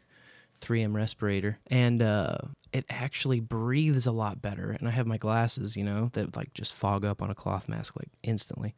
3M 0.60 0.94
respirator, 0.94 1.58
and 1.66 2.00
uh, 2.00 2.38
it 2.72 2.84
actually 2.88 3.40
breathes 3.40 4.06
a 4.06 4.12
lot 4.12 4.40
better. 4.40 4.70
And 4.70 4.86
I 4.86 4.92
have 4.92 5.08
my 5.08 5.16
glasses, 5.16 5.76
you 5.76 5.82
know, 5.82 6.10
that 6.12 6.36
like 6.36 6.54
just 6.54 6.72
fog 6.72 7.04
up 7.04 7.20
on 7.20 7.30
a 7.30 7.34
cloth 7.34 7.68
mask 7.68 7.96
like 7.96 8.10
instantly. 8.22 8.76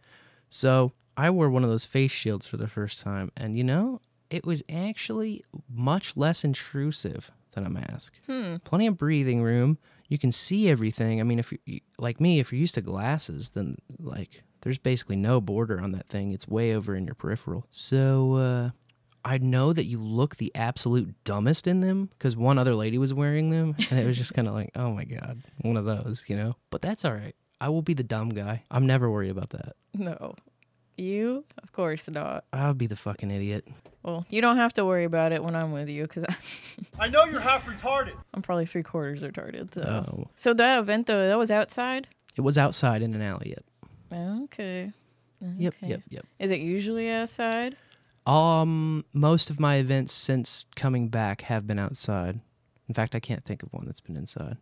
So 0.49 0.93
I 1.17 1.31
wore 1.31 1.51
one 1.51 1.65
of 1.65 1.71
those 1.71 1.85
face 1.85 2.13
shields 2.13 2.47
for 2.47 2.57
the 2.57 2.67
first 2.67 3.01
time, 3.01 3.31
and 3.37 3.57
you 3.57 3.65
know, 3.65 4.01
it 4.31 4.45
was 4.45 4.63
actually 4.69 5.45
much 5.69 6.17
less 6.17 6.45
intrusive 6.45 7.31
than 7.53 7.67
a 7.67 7.71
mask. 7.71 8.15
Hmm. 8.27 8.57
Plenty 8.65 8.87
of 8.87 8.97
breathing 8.97 9.43
room. 9.43 9.79
You 10.09 10.19
can 10.19 10.33
see 10.33 10.69
everything. 10.69 11.21
I 11.21 11.25
mean, 11.25 11.39
if 11.39 11.53
you 11.65 11.81
like 11.99 12.21
me, 12.21 12.39
if 12.41 12.53
you're 12.53 12.61
used 12.61 12.75
to 12.75 12.83
glasses, 12.83 13.51
then 13.51 13.77
like 13.99 14.43
there's 14.63 14.79
basically 14.79 15.17
no 15.17 15.41
border 15.41 15.81
on 15.81 15.93
that 15.93 16.09
thing. 16.09 16.33
It's 16.33 16.49
way 16.49 16.75
over 16.75 16.95
in 16.97 17.07
your 17.07 17.15
peripheral. 17.15 17.67
So 17.71 18.35
uh, 18.35 18.71
I 19.25 19.39
know 19.39 19.73
that 19.73 19.85
you 19.85 19.99
look 19.99 20.37
the 20.37 20.53
absolute 20.55 21.15
dumbest 21.25 21.67
in 21.67 21.81
them 21.81 22.11
because 22.19 22.37
one 22.37 22.59
other 22.59 22.75
lady 22.75 22.99
was 22.99 23.15
wearing 23.15 23.51
them, 23.51 23.77
and 23.91 23.99
it 23.99 24.07
was 24.07 24.19
just 24.19 24.35
kind 24.35 24.49
of 24.49 24.55
like, 24.55 24.71
oh 24.75 24.93
my 24.93 25.05
god, 25.05 25.43
one 25.63 25.77
of 25.77 25.85
those, 25.85 26.25
you 26.27 26.37
know. 26.37 26.57
But 26.71 26.83
that's 26.83 27.05
all 27.05 27.13
right. 27.15 27.35
I 27.61 27.69
will 27.69 27.83
be 27.83 27.95
the 27.95 28.03
dumb 28.03 28.31
guy. 28.31 28.65
I'm 28.71 28.87
never 28.87 29.11
worried 29.11 29.31
about 29.31 29.51
that. 29.51 29.77
No. 29.95 30.35
You? 30.97 31.45
Of 31.63 31.73
course 31.73 32.09
not. 32.09 32.45
I'll 32.53 32.75
be 32.75 32.87
the 32.87 32.97
fucking 32.97 33.31
idiot. 33.31 33.67
Well, 34.03 34.27
you 34.29 34.41
don't 34.41 34.57
have 34.57 34.73
to 34.75 34.85
worry 34.85 35.05
about 35.05 35.33
it 35.33 35.43
when 35.43 35.57
I'm 35.57 35.73
with 35.73 35.89
you 35.89 36.03
because 36.03 36.27
I 36.99 37.09
know 37.09 37.25
you're 37.25 37.41
half 37.41 37.67
retarded. 37.67 38.13
I'm 38.35 38.43
probably 38.43 38.67
three 38.67 38.83
quarters 38.83 39.23
retarded. 39.23 39.75
So. 39.75 39.83
Oh. 39.83 40.29
so 40.37 40.55
that 40.55 40.79
event 40.79 41.07
though, 41.07 41.27
that 41.27 41.39
was 41.39 41.51
outside. 41.51 42.07
It 42.37 42.43
was 42.43 42.59
outside 42.59 43.03
in 43.03 43.15
an 43.15 43.23
alley. 43.23 43.51
Yep. 43.51 43.65
Okay. 44.45 44.93
Yep. 45.41 45.75
Yep. 45.83 46.03
Yep. 46.09 46.27
Is 46.39 46.51
it 46.51 46.61
usually 46.61 47.11
outside? 47.11 47.77
Um, 48.27 49.05
most 49.13 49.51
of 49.51 49.61
my 49.61 49.77
events 49.77 50.13
since 50.13 50.65
coming 50.77 51.09
back 51.09 51.43
have 51.43 51.67
been 51.67 51.79
outside. 51.79 52.41
In 52.89 52.95
fact, 52.95 53.15
I 53.15 53.21
can't 53.21 53.45
think 53.45 53.63
of 53.63 53.73
one 53.73 53.87
that's 53.87 54.01
been 54.01 54.17
inside. 54.17 54.57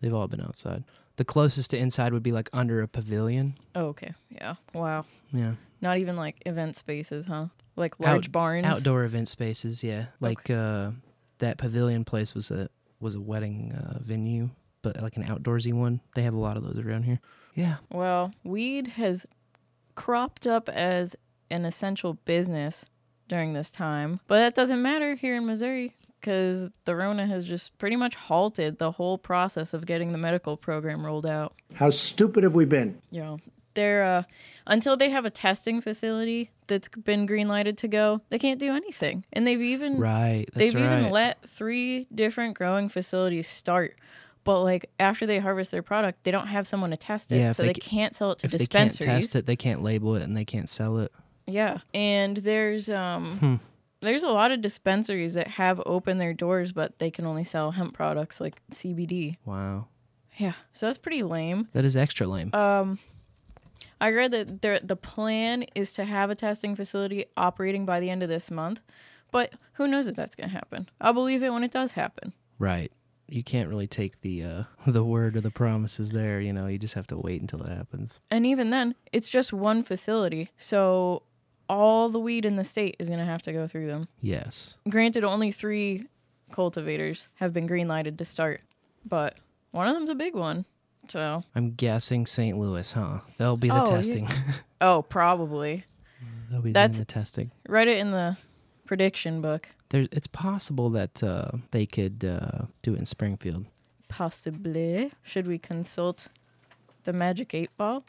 They've 0.00 0.12
all 0.14 0.28
been 0.28 0.40
outside. 0.40 0.84
The 1.16 1.24
closest 1.24 1.70
to 1.70 1.78
inside 1.78 2.12
would 2.12 2.22
be 2.22 2.32
like 2.32 2.50
under 2.52 2.82
a 2.82 2.88
pavilion. 2.88 3.54
Oh, 3.74 3.86
okay. 3.86 4.12
Yeah. 4.30 4.54
Wow. 4.74 5.06
Yeah. 5.32 5.52
Not 5.80 5.98
even 5.98 6.16
like 6.16 6.36
event 6.46 6.76
spaces, 6.76 7.26
huh? 7.26 7.46
Like 7.74 7.98
large 8.00 8.28
Out- 8.28 8.32
barns. 8.32 8.66
Outdoor 8.66 9.04
event 9.04 9.28
spaces, 9.28 9.82
yeah. 9.82 10.06
Like 10.20 10.50
uh 10.50 10.90
that 11.38 11.58
pavilion 11.58 12.04
place 12.04 12.34
was 12.34 12.50
a 12.50 12.68
was 13.00 13.14
a 13.14 13.20
wedding 13.20 13.72
uh, 13.72 13.98
venue, 14.00 14.50
but 14.82 15.00
like 15.02 15.16
an 15.16 15.24
outdoorsy 15.24 15.72
one. 15.72 16.00
They 16.14 16.22
have 16.22 16.34
a 16.34 16.38
lot 16.38 16.56
of 16.56 16.64
those 16.64 16.78
around 16.84 17.04
here. 17.04 17.20
Yeah. 17.54 17.76
Well, 17.90 18.32
weed 18.44 18.86
has 18.88 19.26
cropped 19.94 20.46
up 20.46 20.68
as 20.68 21.16
an 21.50 21.64
essential 21.64 22.14
business 22.24 22.84
during 23.28 23.52
this 23.52 23.70
time, 23.70 24.20
but 24.26 24.36
that 24.36 24.54
doesn't 24.54 24.80
matter 24.82 25.14
here 25.14 25.36
in 25.36 25.46
Missouri 25.46 25.94
because 26.20 26.68
the 26.84 26.96
Rona 26.96 27.26
has 27.26 27.46
just 27.46 27.76
pretty 27.78 27.96
much 27.96 28.14
halted 28.14 28.78
the 28.78 28.90
whole 28.92 29.18
process 29.18 29.74
of 29.74 29.86
getting 29.86 30.12
the 30.12 30.18
medical 30.18 30.56
program 30.56 31.04
rolled 31.04 31.26
out. 31.26 31.54
How 31.74 31.90
stupid 31.90 32.42
have 32.44 32.54
we 32.54 32.64
been? 32.64 33.00
Yeah. 33.10 33.36
They're 33.74 34.02
uh 34.02 34.22
until 34.66 34.96
they 34.96 35.10
have 35.10 35.26
a 35.26 35.30
testing 35.30 35.80
facility 35.82 36.50
that's 36.66 36.88
been 36.88 37.26
green 37.26 37.46
lighted 37.46 37.76
to 37.78 37.88
go, 37.88 38.22
they 38.30 38.38
can't 38.38 38.58
do 38.58 38.72
anything. 38.72 39.24
And 39.34 39.46
they've 39.46 39.60
even 39.60 39.98
Right. 40.00 40.46
That's 40.54 40.72
they've 40.72 40.80
right. 40.82 40.98
even 41.00 41.10
let 41.10 41.46
three 41.48 42.06
different 42.14 42.56
growing 42.56 42.88
facilities 42.88 43.46
start. 43.48 43.96
But 44.44 44.62
like 44.62 44.88
after 44.98 45.26
they 45.26 45.40
harvest 45.40 45.72
their 45.72 45.82
product, 45.82 46.24
they 46.24 46.30
don't 46.30 46.46
have 46.46 46.66
someone 46.66 46.90
to 46.90 46.96
test 46.96 47.32
it, 47.32 47.38
Yeah, 47.38 47.52
so 47.52 47.64
they 47.64 47.68
they, 47.68 47.74
can't 47.74 48.14
sell 48.14 48.30
it 48.32 48.38
to 48.38 48.46
if 48.46 48.52
they 48.52 48.66
can't 48.66 48.92
test 48.92 49.36
it, 49.36 49.44
they 49.44 49.56
can't 49.56 49.82
label 49.82 50.14
it 50.16 50.22
and 50.22 50.36
they 50.36 50.44
can't 50.44 50.68
sell 50.68 50.98
it. 50.98 51.12
Yeah, 51.46 51.78
and 51.92 52.36
there's 52.38 52.88
um 52.88 53.26
Hmm. 53.38 53.54
There's 54.06 54.22
a 54.22 54.28
lot 54.30 54.50
of 54.52 54.62
dispensaries 54.62 55.34
that 55.34 55.48
have 55.48 55.80
opened 55.84 56.20
their 56.20 56.32
doors, 56.34 56.72
but 56.72 56.98
they 56.98 57.10
can 57.10 57.26
only 57.26 57.44
sell 57.44 57.72
hemp 57.72 57.94
products 57.94 58.40
like 58.40 58.60
CBD. 58.70 59.36
Wow. 59.44 59.88
Yeah, 60.36 60.52
so 60.72 60.86
that's 60.86 60.98
pretty 60.98 61.22
lame. 61.22 61.68
That 61.72 61.84
is 61.84 61.96
extra 61.96 62.26
lame. 62.26 62.50
Um, 62.54 62.98
I 64.00 64.10
read 64.12 64.30
that 64.32 64.60
there, 64.62 64.78
the 64.80 64.96
plan 64.96 65.64
is 65.74 65.92
to 65.94 66.04
have 66.04 66.28
a 66.30 66.34
testing 66.34 66.74
facility 66.76 67.24
operating 67.36 67.86
by 67.86 68.00
the 68.00 68.10
end 68.10 68.22
of 68.22 68.28
this 68.28 68.50
month, 68.50 68.82
but 69.30 69.54
who 69.74 69.88
knows 69.88 70.06
if 70.06 70.14
that's 70.16 70.34
going 70.34 70.50
to 70.50 70.54
happen? 70.54 70.88
I'll 71.00 71.14
believe 71.14 71.42
it 71.42 71.50
when 71.50 71.64
it 71.64 71.70
does 71.70 71.92
happen. 71.92 72.32
right. 72.58 72.92
You 73.28 73.42
can't 73.42 73.68
really 73.68 73.88
take 73.88 74.20
the 74.20 74.44
uh, 74.44 74.62
the 74.86 75.02
word 75.02 75.36
or 75.36 75.40
the 75.40 75.50
promises 75.50 76.10
there. 76.10 76.40
You 76.40 76.52
know, 76.52 76.68
you 76.68 76.78
just 76.78 76.94
have 76.94 77.08
to 77.08 77.16
wait 77.16 77.40
until 77.40 77.60
it 77.64 77.76
happens. 77.76 78.20
And 78.30 78.46
even 78.46 78.70
then, 78.70 78.94
it's 79.12 79.28
just 79.28 79.52
one 79.52 79.82
facility, 79.82 80.50
so 80.58 81.24
all 81.68 82.08
the 82.08 82.18
weed 82.20 82.44
in 82.44 82.56
the 82.56 82.64
state 82.64 82.96
is 82.98 83.08
going 83.08 83.18
to 83.20 83.24
have 83.24 83.42
to 83.42 83.52
go 83.52 83.66
through 83.66 83.86
them. 83.86 84.08
Yes. 84.20 84.76
Granted, 84.88 85.24
only 85.24 85.50
three 85.50 86.06
cultivators 86.52 87.28
have 87.36 87.52
been 87.52 87.66
green 87.66 87.88
lighted 87.88 88.18
to 88.18 88.24
start, 88.24 88.60
but 89.04 89.36
one 89.72 89.88
of 89.88 89.94
them's 89.94 90.10
a 90.10 90.14
big 90.14 90.34
one. 90.34 90.64
So, 91.08 91.42
I'm 91.54 91.72
guessing 91.74 92.26
St. 92.26 92.58
Louis, 92.58 92.90
huh? 92.92 93.20
They'll 93.38 93.56
be 93.56 93.68
the 93.68 93.74
Oh, 93.74 93.90
yeah. 93.90 93.96
testing. 93.96 94.28
oh, 94.80 95.02
probably. 95.02 95.84
They'll 96.50 96.62
be 96.62 96.72
That's- 96.72 96.96
doing 96.96 97.00
the 97.06 97.12
testing. 97.12 97.50
Write 97.68 97.86
it 97.88 97.98
in 97.98 98.10
the 98.10 98.36
prediction 98.86 99.40
book. 99.40 99.68
There's, 99.90 100.08
it's 100.10 100.26
possible 100.26 100.90
that 100.90 101.22
uh, 101.22 101.52
they 101.70 101.86
could 101.86 102.24
uh, 102.24 102.66
do 102.82 102.94
it 102.94 102.98
in 102.98 103.06
Springfield. 103.06 103.66
Possibly. 104.08 105.12
Should 105.22 105.46
we 105.46 105.58
consult 105.58 106.26
the 107.04 107.12
magic 107.12 107.54
eight 107.54 107.70
ball? 107.76 108.04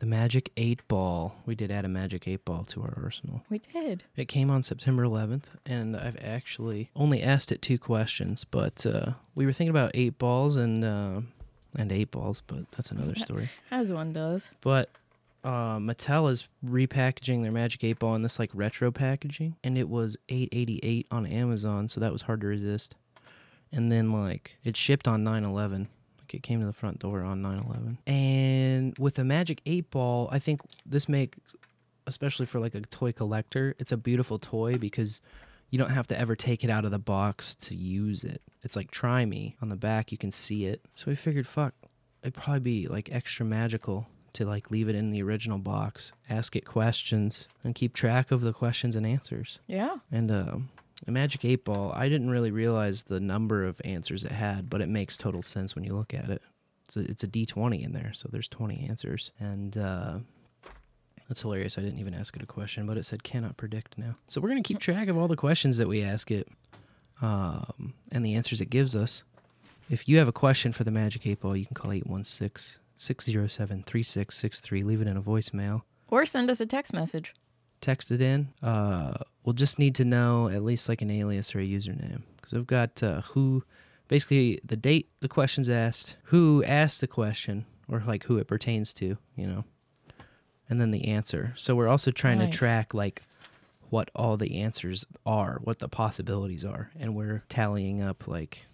The 0.00 0.06
Magic 0.06 0.50
8 0.56 0.88
Ball. 0.88 1.34
We 1.44 1.54
did 1.54 1.70
add 1.70 1.84
a 1.84 1.88
Magic 1.88 2.26
8 2.26 2.44
Ball 2.46 2.64
to 2.64 2.80
our 2.82 2.98
arsenal. 3.02 3.42
We 3.50 3.58
did. 3.58 4.04
It 4.16 4.28
came 4.28 4.50
on 4.50 4.62
September 4.62 5.04
11th, 5.04 5.44
and 5.66 5.94
I've 5.94 6.16
actually 6.22 6.90
only 6.96 7.22
asked 7.22 7.52
it 7.52 7.60
two 7.60 7.78
questions, 7.78 8.44
but 8.44 8.86
uh, 8.86 9.12
we 9.34 9.44
were 9.44 9.52
thinking 9.52 9.70
about 9.70 9.90
eight 9.92 10.16
balls 10.16 10.56
and 10.56 10.82
uh, 10.84 11.20
and 11.76 11.92
eight 11.92 12.10
balls, 12.10 12.42
but 12.46 12.64
that's 12.72 12.90
another 12.90 13.14
story. 13.14 13.50
As 13.70 13.92
one 13.92 14.14
does. 14.14 14.50
But 14.62 14.88
uh, 15.44 15.76
Mattel 15.76 16.30
is 16.30 16.48
repackaging 16.64 17.42
their 17.42 17.52
Magic 17.52 17.84
8 17.84 17.98
Ball 17.98 18.14
in 18.14 18.22
this 18.22 18.38
like 18.38 18.50
retro 18.54 18.90
packaging, 18.90 19.56
and 19.62 19.76
it 19.76 19.90
was 19.90 20.16
888 20.30 21.08
on 21.10 21.26
Amazon, 21.26 21.88
so 21.88 22.00
that 22.00 22.10
was 22.10 22.22
hard 22.22 22.40
to 22.40 22.46
resist. 22.46 22.94
And 23.70 23.92
then 23.92 24.12
like 24.12 24.56
it 24.64 24.78
shipped 24.78 25.06
on 25.06 25.22
911. 25.22 25.88
It 26.34 26.42
came 26.42 26.60
to 26.60 26.66
the 26.66 26.72
front 26.72 26.98
door 26.98 27.22
on 27.22 27.42
9 27.42 27.64
11. 27.66 27.98
And 28.06 28.98
with 28.98 29.14
the 29.14 29.24
Magic 29.24 29.60
8 29.66 29.90
Ball, 29.90 30.28
I 30.30 30.38
think 30.38 30.60
this 30.86 31.08
makes, 31.08 31.38
especially 32.06 32.46
for 32.46 32.60
like 32.60 32.74
a 32.74 32.80
toy 32.80 33.12
collector, 33.12 33.74
it's 33.78 33.92
a 33.92 33.96
beautiful 33.96 34.38
toy 34.38 34.74
because 34.74 35.20
you 35.70 35.78
don't 35.78 35.90
have 35.90 36.08
to 36.08 36.18
ever 36.18 36.34
take 36.34 36.64
it 36.64 36.70
out 36.70 36.84
of 36.84 36.90
the 36.90 36.98
box 36.98 37.54
to 37.54 37.74
use 37.74 38.24
it. 38.24 38.42
It's 38.62 38.76
like 38.76 38.90
try 38.90 39.24
me 39.24 39.56
on 39.62 39.68
the 39.68 39.76
back, 39.76 40.12
you 40.12 40.18
can 40.18 40.32
see 40.32 40.66
it. 40.66 40.84
So 40.94 41.06
we 41.08 41.14
figured 41.14 41.46
fuck, 41.46 41.74
it'd 42.22 42.34
probably 42.34 42.60
be 42.60 42.88
like 42.88 43.10
extra 43.12 43.46
magical 43.46 44.08
to 44.34 44.46
like 44.46 44.70
leave 44.70 44.88
it 44.88 44.94
in 44.94 45.10
the 45.10 45.22
original 45.22 45.58
box, 45.58 46.12
ask 46.28 46.54
it 46.56 46.64
questions, 46.64 47.48
and 47.64 47.74
keep 47.74 47.94
track 47.94 48.30
of 48.30 48.40
the 48.40 48.52
questions 48.52 48.96
and 48.96 49.06
answers. 49.06 49.60
Yeah. 49.66 49.96
And 50.10 50.30
uh, 50.30 50.56
a 51.06 51.10
Magic 51.10 51.44
8 51.44 51.64
Ball, 51.64 51.92
I 51.94 52.08
didn't 52.08 52.30
really 52.30 52.50
realize 52.50 53.04
the 53.04 53.20
number 53.20 53.64
of 53.64 53.80
answers 53.84 54.24
it 54.24 54.32
had, 54.32 54.68
but 54.68 54.80
it 54.80 54.88
makes 54.88 55.16
total 55.16 55.42
sense 55.42 55.74
when 55.74 55.84
you 55.84 55.94
look 55.94 56.12
at 56.12 56.28
it. 56.28 56.42
It's 56.84 56.96
a, 56.96 57.00
it's 57.00 57.24
a 57.24 57.28
D20 57.28 57.82
in 57.82 57.92
there, 57.92 58.12
so 58.12 58.28
there's 58.30 58.48
20 58.48 58.86
answers. 58.88 59.30
And 59.38 59.76
uh, 59.78 60.18
that's 61.28 61.42
hilarious. 61.42 61.78
I 61.78 61.82
didn't 61.82 62.00
even 62.00 62.14
ask 62.14 62.34
it 62.36 62.42
a 62.42 62.46
question, 62.46 62.86
but 62.86 62.96
it 62.96 63.06
said 63.06 63.22
cannot 63.22 63.56
predict 63.56 63.96
now. 63.96 64.16
So 64.28 64.40
we're 64.40 64.50
going 64.50 64.62
to 64.62 64.66
keep 64.66 64.78
track 64.80 65.08
of 65.08 65.16
all 65.16 65.28
the 65.28 65.36
questions 65.36 65.78
that 65.78 65.88
we 65.88 66.02
ask 66.02 66.30
it 66.30 66.48
um, 67.22 67.94
and 68.10 68.24
the 68.24 68.34
answers 68.34 68.60
it 68.60 68.70
gives 68.70 68.96
us. 68.96 69.22
If 69.88 70.08
you 70.08 70.18
have 70.18 70.28
a 70.28 70.32
question 70.32 70.72
for 70.72 70.84
the 70.84 70.90
Magic 70.90 71.26
8 71.26 71.40
Ball, 71.40 71.56
you 71.56 71.66
can 71.66 71.74
call 71.74 71.92
816 71.92 72.80
607 72.96 73.82
3663. 73.84 74.82
Leave 74.82 75.00
it 75.00 75.08
in 75.08 75.16
a 75.16 75.22
voicemail 75.22 75.82
Or 76.08 76.26
send 76.26 76.50
us 76.50 76.60
a 76.60 76.66
text 76.66 76.92
message. 76.92 77.34
Text 77.80 78.10
it 78.12 78.20
in. 78.22 78.48
Uh, 78.62 79.14
we'll 79.44 79.52
just 79.52 79.78
need 79.78 79.94
to 79.96 80.04
know 80.04 80.48
at 80.48 80.62
least 80.62 80.88
like 80.88 81.02
an 81.02 81.10
alias 81.10 81.54
or 81.54 81.60
a 81.60 81.66
username 81.66 82.22
because 82.36 82.54
I've 82.54 82.66
got 82.66 83.02
uh, 83.02 83.20
who, 83.22 83.64
basically 84.08 84.60
the 84.64 84.76
date 84.76 85.08
the 85.20 85.28
question's 85.28 85.70
asked, 85.70 86.16
who 86.24 86.62
asked 86.64 87.00
the 87.00 87.06
question, 87.06 87.64
or 87.88 88.02
like 88.06 88.24
who 88.24 88.38
it 88.38 88.46
pertains 88.46 88.92
to, 88.94 89.16
you 89.36 89.46
know, 89.46 89.64
and 90.68 90.80
then 90.80 90.90
the 90.90 91.08
answer. 91.08 91.52
So 91.56 91.74
we're 91.74 91.88
also 91.88 92.10
trying 92.10 92.38
Nice. 92.38 92.52
to 92.52 92.58
track 92.58 92.94
like 92.94 93.22
what 93.88 94.10
all 94.14 94.36
the 94.36 94.60
answers 94.60 95.04
are, 95.26 95.60
what 95.64 95.80
the 95.80 95.88
possibilities 95.88 96.64
are, 96.64 96.90
and 96.98 97.14
we're 97.16 97.42
tallying 97.48 98.00
up 98.02 98.28
like 98.28 98.66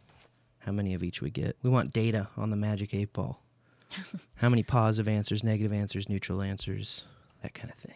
how 0.58 0.72
many 0.72 0.94
of 0.94 1.02
each 1.02 1.22
we 1.22 1.30
get. 1.30 1.56
We 1.62 1.70
want 1.70 1.92
data 1.92 2.28
on 2.36 2.50
the 2.50 2.56
Magic 2.56 2.92
Eight 2.92 3.12
Ball. 3.12 3.40
how 4.36 4.48
many 4.48 4.62
positive 4.64 5.08
answers, 5.08 5.44
negative 5.44 5.72
answers, 5.72 6.08
neutral 6.08 6.42
answers, 6.42 7.04
that 7.42 7.54
kind 7.54 7.70
of 7.70 7.78
thing. 7.78 7.94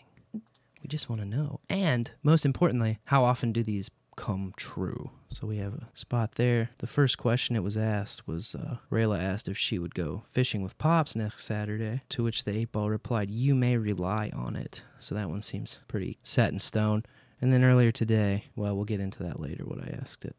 Just 0.90 1.09
want 1.09 1.22
to 1.22 1.26
know. 1.26 1.61
And 1.68 2.11
most 2.24 2.44
importantly, 2.44 2.98
how 3.05 3.22
often 3.22 3.53
do 3.53 3.62
these 3.62 3.92
come 4.16 4.53
true? 4.57 5.11
So 5.29 5.46
we 5.46 5.59
have 5.59 5.72
a 5.74 5.87
spot 5.94 6.33
there. 6.33 6.70
The 6.79 6.88
first 6.88 7.16
question 7.16 7.55
it 7.55 7.62
was 7.62 7.79
asked 7.79 8.26
was 8.26 8.57
uh, 8.57 8.79
Rayla 8.90 9.22
asked 9.22 9.46
if 9.46 9.57
she 9.57 9.79
would 9.79 9.94
go 9.94 10.24
fishing 10.29 10.62
with 10.64 10.76
Pops 10.79 11.14
next 11.14 11.44
Saturday, 11.44 12.03
to 12.09 12.24
which 12.24 12.42
the 12.42 12.50
8 12.57 12.72
ball 12.72 12.90
replied, 12.90 13.31
You 13.31 13.55
may 13.55 13.76
rely 13.76 14.33
on 14.35 14.57
it. 14.57 14.83
So 14.98 15.14
that 15.14 15.31
one 15.31 15.42
seems 15.42 15.79
pretty 15.87 16.18
set 16.24 16.53
in 16.53 16.59
stone. 16.59 17.05
And 17.40 17.53
then 17.53 17.62
earlier 17.62 17.92
today, 17.92 18.46
well, 18.57 18.74
we'll 18.74 18.85
get 18.85 18.98
into 19.00 19.22
that 19.22 19.38
later, 19.38 19.64
what 19.64 19.79
I 19.79 19.96
asked 20.03 20.24
it. 20.24 20.35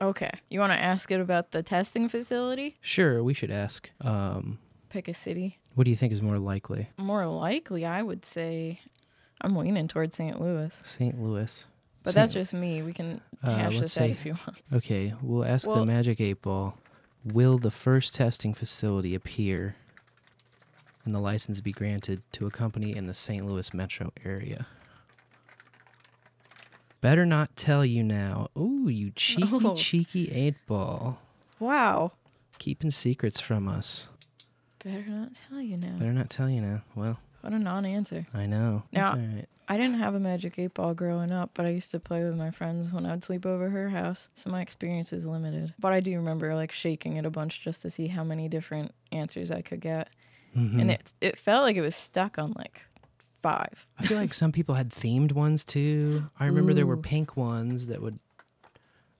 Okay. 0.00 0.30
You 0.50 0.60
want 0.60 0.72
to 0.72 0.78
ask 0.80 1.10
it 1.10 1.20
about 1.20 1.50
the 1.50 1.64
testing 1.64 2.08
facility? 2.08 2.76
Sure, 2.80 3.24
we 3.24 3.34
should 3.34 3.50
ask. 3.50 3.90
Um, 4.00 4.58
Pick 4.88 5.08
a 5.08 5.14
city. 5.14 5.58
what 5.74 5.84
do 5.84 5.90
you 5.90 5.96
think 5.96 6.12
is 6.12 6.22
more 6.22 6.38
likely? 6.38 6.90
More 6.96 7.26
likely, 7.26 7.84
I 7.84 8.02
would 8.02 8.24
say 8.24 8.80
I'm 9.40 9.54
leaning 9.56 9.88
towards 9.88 10.16
St. 10.16 10.40
Louis. 10.40 10.78
St. 10.84 11.20
Louis. 11.20 11.66
But 12.02 12.10
St. 12.10 12.14
that's 12.14 12.32
just 12.32 12.54
me. 12.54 12.82
We 12.82 12.92
can 12.92 13.20
Uh, 13.42 13.56
hash 13.56 13.74
let's 13.74 13.80
this 13.94 13.98
out 14.00 14.10
if 14.10 14.24
you 14.26 14.32
want. 14.34 14.62
Okay, 14.72 15.14
we'll 15.22 15.44
ask 15.44 15.66
the 15.68 15.84
Magic 15.84 16.20
8 16.20 16.40
Ball 16.42 16.78
Will 17.24 17.58
the 17.58 17.70
first 17.72 18.14
testing 18.14 18.54
facility 18.54 19.14
appear 19.14 19.74
and 21.04 21.14
the 21.14 21.18
license 21.20 21.60
be 21.60 21.72
granted 21.72 22.22
to 22.32 22.46
a 22.46 22.50
company 22.50 22.94
in 22.96 23.06
the 23.06 23.14
St. 23.14 23.44
Louis 23.44 23.72
metro 23.74 24.12
area? 24.24 24.66
Better 27.00 27.26
not 27.26 27.56
tell 27.56 27.84
you 27.84 28.02
now. 28.02 28.48
Ooh, 28.56 28.88
you 28.88 29.10
cheeky, 29.14 29.48
Oh. 29.52 29.74
cheeky 29.76 30.30
8 30.32 30.54
Ball. 30.66 31.18
Wow. 31.58 32.12
Keeping 32.58 32.90
secrets 32.90 33.38
from 33.40 33.68
us. 33.68 34.08
Better 34.82 35.04
not 35.08 35.30
tell 35.48 35.60
you 35.60 35.76
now. 35.76 35.96
Better 35.98 36.12
not 36.12 36.30
tell 36.30 36.48
you 36.48 36.60
now. 36.60 36.82
Well, 36.94 37.18
What 37.46 37.52
a 37.54 37.58
non 37.62 37.86
answer. 37.86 38.26
I 38.34 38.46
know. 38.46 38.82
Now- 38.92 39.12
all 39.12 39.16
right. 39.18 39.46
I 39.68 39.76
didn't 39.76 39.98
have 39.98 40.14
a 40.14 40.20
magic 40.20 40.58
eight 40.58 40.74
ball 40.74 40.94
growing 40.94 41.30
up, 41.32 41.50
but 41.54 41.64
I 41.66 41.68
used 41.70 41.90
to 41.92 42.00
play 42.00 42.22
with 42.24 42.34
my 42.36 42.50
friends 42.50 42.92
when 42.92 43.06
I 43.06 43.10
would 43.12 43.22
sleep 43.24 43.46
over 43.46 43.68
her 43.70 43.88
house. 43.88 44.28
So 44.36 44.50
my 44.50 44.60
experience 44.62 45.12
is 45.12 45.26
limited. 45.26 45.74
But 45.78 45.92
I 45.92 46.00
do 46.00 46.16
remember 46.16 46.54
like 46.56 46.70
shaking 46.72 47.16
it 47.18 47.24
a 47.26 47.30
bunch 47.30 47.62
just 47.62 47.82
to 47.82 47.90
see 47.90 48.08
how 48.08 48.22
many 48.24 48.48
different 48.48 48.92
answers 49.12 49.50
I 49.52 49.62
could 49.62 49.80
get. 49.80 50.08
Mhm. 50.56 50.80
And 50.80 50.90
it 50.90 51.14
it 51.20 51.38
felt 51.38 51.62
like 51.62 51.76
it 51.76 51.82
was 51.82 51.94
stuck 51.96 52.36
on 52.38 52.52
like 52.56 52.84
five. 53.42 53.86
I 53.98 54.06
feel 54.06 54.18
like 54.18 54.34
some 54.34 54.50
people 54.52 54.74
had 54.74 54.90
themed 54.90 55.32
ones 55.32 55.64
too. 55.64 56.30
I 56.40 56.46
remember 56.46 56.72
there 56.74 56.86
were 56.86 56.96
pink 56.96 57.36
ones 57.36 57.86
that 57.88 58.02
would. 58.02 58.18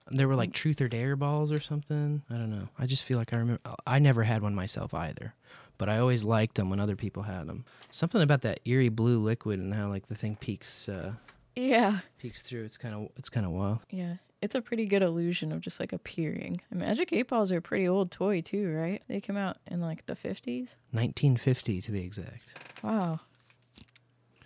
There 0.09 0.27
were 0.29 0.35
like 0.35 0.53
truth 0.53 0.79
or 0.79 0.87
dare 0.87 1.17
balls 1.17 1.51
or 1.51 1.59
something. 1.59 2.23
I 2.29 2.35
don't 2.35 2.49
know. 2.49 2.69
I 2.79 2.85
just 2.85 3.03
feel 3.03 3.17
like 3.17 3.33
I 3.33 3.37
remember. 3.37 3.61
I 3.85 3.99
never 3.99 4.23
had 4.23 4.41
one 4.41 4.55
myself 4.55 4.93
either, 4.93 5.33
but 5.77 5.89
I 5.89 5.97
always 5.99 6.23
liked 6.23 6.55
them 6.55 6.69
when 6.69 6.79
other 6.79 6.95
people 6.95 7.23
had 7.23 7.47
them. 7.47 7.65
Something 7.91 8.21
about 8.21 8.41
that 8.41 8.59
eerie 8.65 8.89
blue 8.89 9.19
liquid 9.23 9.59
and 9.59 9.73
how 9.73 9.89
like 9.89 10.07
the 10.07 10.15
thing 10.15 10.35
peaks. 10.39 10.87
uh, 10.89 11.13
Yeah. 11.55 11.99
peeks 12.19 12.41
through. 12.41 12.63
It's 12.65 12.77
kind 12.77 12.93
of 12.95 13.09
it's 13.17 13.29
kind 13.29 13.45
of 13.45 13.51
wild. 13.51 13.79
Yeah. 13.89 14.15
It's 14.39 14.53
a 14.53 14.61
pretty 14.61 14.85
good 14.85 15.01
illusion 15.01 15.51
of 15.51 15.61
just 15.61 15.79
like 15.79 15.91
appearing. 15.93 16.61
And 16.69 16.79
Magic 16.79 17.11
8 17.11 17.27
balls 17.27 17.51
are 17.51 17.57
a 17.57 17.61
pretty 17.61 17.87
old 17.87 18.11
toy 18.11 18.41
too, 18.41 18.71
right? 18.71 19.01
They 19.07 19.19
came 19.19 19.35
out 19.37 19.57
in 19.65 19.81
like 19.81 20.05
the 20.05 20.13
50s. 20.13 20.75
1950 20.91 21.81
to 21.81 21.91
be 21.91 22.01
exact. 22.01 22.83
Wow. 22.83 23.21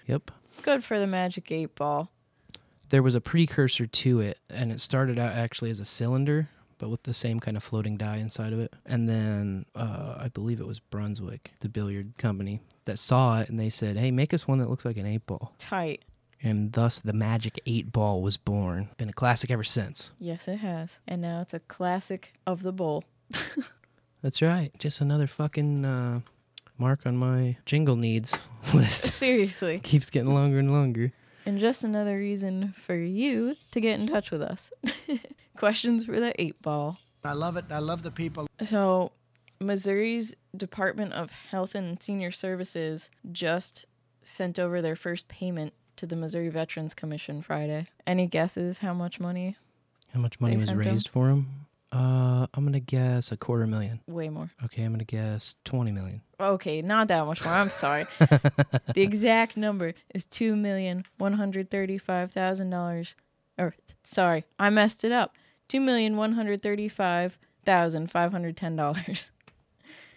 Yep. 0.08 0.32
Good 0.64 0.84
for 0.84 1.00
the 1.00 1.08
Magic 1.08 1.52
8 1.52 1.76
ball. 1.76 2.10
There 2.90 3.04
was 3.04 3.16
a 3.16 3.22
precursor 3.22 3.86
to 3.86 4.20
it, 4.20 4.38
and 4.50 4.72
it 4.72 4.80
started 4.82 5.18
out 5.18 5.34
actually 5.34 5.70
as 5.70 5.80
a 5.80 5.86
cylinder, 5.86 6.50
but 6.82 6.90
with 6.90 7.04
the 7.04 7.14
same 7.14 7.40
kind 7.40 7.56
of 7.56 7.64
floating 7.64 7.96
die 7.96 8.18
inside 8.18 8.54
of 8.54 8.60
it. 8.60 8.74
And 8.88 9.08
then 9.08 9.66
uh, 9.76 10.16
I 10.18 10.30
believe 10.30 10.60
it 10.60 10.66
was 10.66 10.80
Brunswick, 10.80 11.54
the 11.60 11.70
billiard 11.70 12.18
company, 12.18 12.60
that 12.86 12.98
saw 12.98 13.40
it 13.40 13.50
and 13.50 13.60
they 13.60 13.70
said, 13.70 13.98
"Hey, 13.98 14.10
make 14.10 14.34
us 14.34 14.48
one 14.48 14.58
that 14.58 14.70
looks 14.70 14.84
like 14.84 14.98
an 14.98 15.06
eight 15.06 15.28
ball." 15.28 15.54
Tight. 15.60 16.04
And 16.44 16.72
thus 16.74 16.98
the 16.98 17.14
Magic 17.14 17.62
8 17.68 17.92
Ball 17.92 18.20
was 18.24 18.36
born. 18.36 18.90
Been 18.98 19.10
a 19.10 19.14
classic 19.14 19.52
ever 19.52 19.64
since. 19.64 20.10
Yes, 20.18 20.48
it 20.48 20.58
has. 20.58 20.98
And 21.08 21.22
now 21.22 21.42
it's 21.42 21.54
a 21.54 21.60
classic 21.60 22.34
of 22.48 22.64
the 22.64 22.72
bowl. 22.72 23.04
That's 24.24 24.42
right. 24.42 24.72
Just 24.80 25.02
another 25.02 25.28
fucking 25.28 25.86
uh, 25.86 26.22
mark 26.80 27.02
on 27.06 27.16
my 27.16 27.58
jingle 27.68 27.96
needs 27.96 28.36
list. 28.74 29.04
Seriously. 29.04 29.80
Keeps 29.84 30.10
getting 30.10 30.34
longer 30.34 30.58
and 30.58 30.72
longer. 30.72 31.14
And 31.46 31.60
just 31.60 31.84
another 31.84 32.18
reason 32.18 32.74
for 32.76 32.96
you 32.96 33.56
to 33.70 33.80
get 33.80 34.00
in 34.00 34.08
touch 34.08 34.32
with 34.32 34.42
us. 34.42 34.72
Questions 35.62 36.06
for 36.06 36.20
the 36.20 36.34
eight 36.42 36.60
ball. 36.64 36.98
I 37.24 37.34
love 37.34 37.56
it. 37.56 37.66
I 37.70 37.78
love 37.78 38.02
the 38.02 38.10
people. 38.10 38.48
So, 38.64 39.12
Missouri's 39.60 40.34
Department 40.58 41.14
of 41.14 41.30
Health 41.30 41.76
and 41.76 42.02
Senior 42.02 42.32
Services 42.32 43.12
just 43.32 43.86
sent 44.24 44.58
over 44.58 44.82
their 44.82 44.96
first 44.96 45.28
payment 45.28 45.74
to 45.98 46.08
the 46.08 46.16
Missouri 46.16 46.50
Veterans 46.50 46.96
Commission 46.96 47.44
Friday. 47.44 47.86
Any 48.08 48.26
guesses 48.26 48.80
how 48.80 48.96
much 48.96 49.20
money? 49.20 49.56
How 50.16 50.20
much 50.20 50.40
money 50.40 50.56
They 50.56 50.62
was 50.62 50.66
sent 50.66 50.82
'em? 50.84 50.94
raised 50.94 51.10
for 51.10 51.30
him? 51.30 51.68
Uh, 51.92 52.48
I'm 52.56 52.66
gonna 52.66 52.80
guess 52.80 53.32
a 53.32 53.38
quarter 53.38 53.68
million. 53.68 54.00
Way 54.08 54.30
more. 54.30 54.50
Okay, 54.66 54.82
I'm 54.84 54.94
gonna 54.94 55.04
guess 55.04 55.58
20 55.64 55.92
million. 55.92 56.22
Okay, 56.40 56.82
not 56.82 57.08
that 57.10 57.24
much 57.28 57.46
more. 57.46 57.54
I'm 57.54 57.70
sorry. 57.70 58.08
the 58.20 59.04
exact 59.04 59.58
number 59.58 59.94
is 60.16 60.26
two 60.26 60.56
million 60.56 61.06
one 61.20 61.34
hundred 61.34 61.70
thirty-five 61.70 62.32
thousand 62.32 62.72
dollars. 62.72 63.14
Or 63.60 63.76
sorry, 64.04 64.44
I 64.58 64.72
messed 64.72 65.04
it 65.04 65.12
up. 65.12 65.36
Two 65.72 65.80
million 65.80 66.18
one 66.18 66.34
hundred 66.34 66.62
thirty-five 66.62 67.40
thousand 67.64 68.12
five 68.12 68.34
hundred 68.34 68.58
ten 68.58 68.76
dollars. 68.76 69.32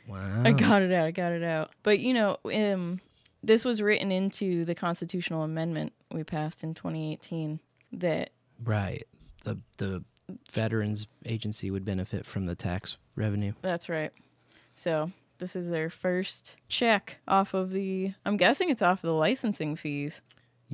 Wow. 0.09 0.43
I 0.45 0.51
got 0.51 0.83
it 0.83 0.93
out. 0.93 1.07
I 1.07 1.13
got 1.13 1.31
it 1.31 1.45
out. 1.45 1.71
But 1.85 2.01
you 2.01 2.13
know, 2.13 2.39
um, 2.53 3.01
this 3.43 3.65
was 3.65 3.81
written 3.81 4.11
into 4.11 4.65
the 4.65 4.75
constitutional 4.75 5.45
amendment 5.45 5.93
we 6.11 6.25
passed 6.25 6.63
in 6.65 6.75
2018 6.75 7.61
that 7.93 8.31
Right. 8.63 9.05
The 9.45 9.61
the 9.79 10.05
Veterans 10.53 11.07
Agency 11.25 11.71
would 11.71 11.85
benefit 11.85 12.27
from 12.27 12.47
the 12.47 12.57
tax 12.57 12.97
revenue. 13.15 13.53
that's 13.63 13.89
right. 13.89 14.11
So 14.75 15.13
this 15.39 15.55
is 15.55 15.71
their 15.71 15.89
first 15.89 16.57
check 16.69 17.19
off 17.29 17.55
of 17.55 17.71
the. 17.71 18.13
I'm 18.27 18.37
guessing 18.37 18.71
it's 18.71 18.83
off 18.83 19.05
of 19.05 19.09
the 19.09 19.15
licensing 19.15 19.77
fees. 19.77 20.21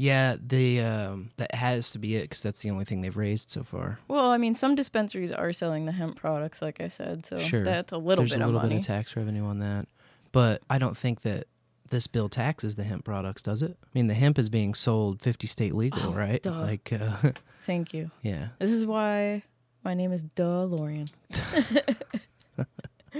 Yeah, 0.01 0.37
the 0.41 0.81
um, 0.81 1.31
that 1.37 1.55
has 1.55 1.91
to 1.93 1.99
be 1.99 2.17
it 2.17 2.23
because 2.23 2.43
that's 2.43 2.61
the 2.63 2.71
only 2.71 2.87
thing 2.87 3.03
they've 3.03 3.15
raised 3.17 3.51
so 3.51 3.63
far. 3.63 3.99
Well, 4.09 4.31
I 4.31 4.39
mean, 4.39 4.55
some 4.55 4.75
dispensaries 4.75 5.31
are 5.31 5.53
selling 5.53 5.85
the 5.85 5.93
hemp 5.93 6.17
products, 6.17 6.63
like 6.63 6.81
I 6.81 6.89
said, 6.89 7.27
so 7.27 7.39
sure, 7.39 7.65
that's 7.65 7.93
a 7.93 7.99
little 7.99 8.23
There's 8.23 8.33
bit 8.33 8.41
a 8.41 8.45
of 8.45 8.47
little 8.49 8.63
money. 8.63 8.77
bit 8.77 8.81
of 8.81 8.87
tax 8.87 9.15
revenue 9.15 9.45
on 9.45 9.59
that, 9.59 9.87
but 10.33 10.63
I 10.71 10.79
don't 10.79 10.97
think 10.97 11.21
that 11.21 11.49
this 11.91 12.07
bill 12.07 12.31
taxes 12.31 12.77
the 12.77 12.85
hemp 12.85 13.05
products, 13.05 13.43
does 13.43 13.61
it? 13.61 13.77
I 13.83 13.87
mean, 13.93 14.07
the 14.07 14.15
hemp 14.15 14.39
is 14.39 14.49
being 14.49 14.73
sold 14.73 15.21
50 15.21 15.47
state 15.47 15.75
legal, 15.75 16.15
right? 16.15 16.41
Oh, 16.47 16.51
duh. 16.51 16.61
Like, 16.61 16.93
uh, 16.99 17.33
Thank 17.67 17.93
you. 17.93 18.11
yeah. 18.23 18.49
This 18.59 18.71
is 18.71 18.87
why 18.87 19.43
my 19.85 19.93
name 19.93 20.13
is 20.13 20.25
DeLorean. 20.25 21.11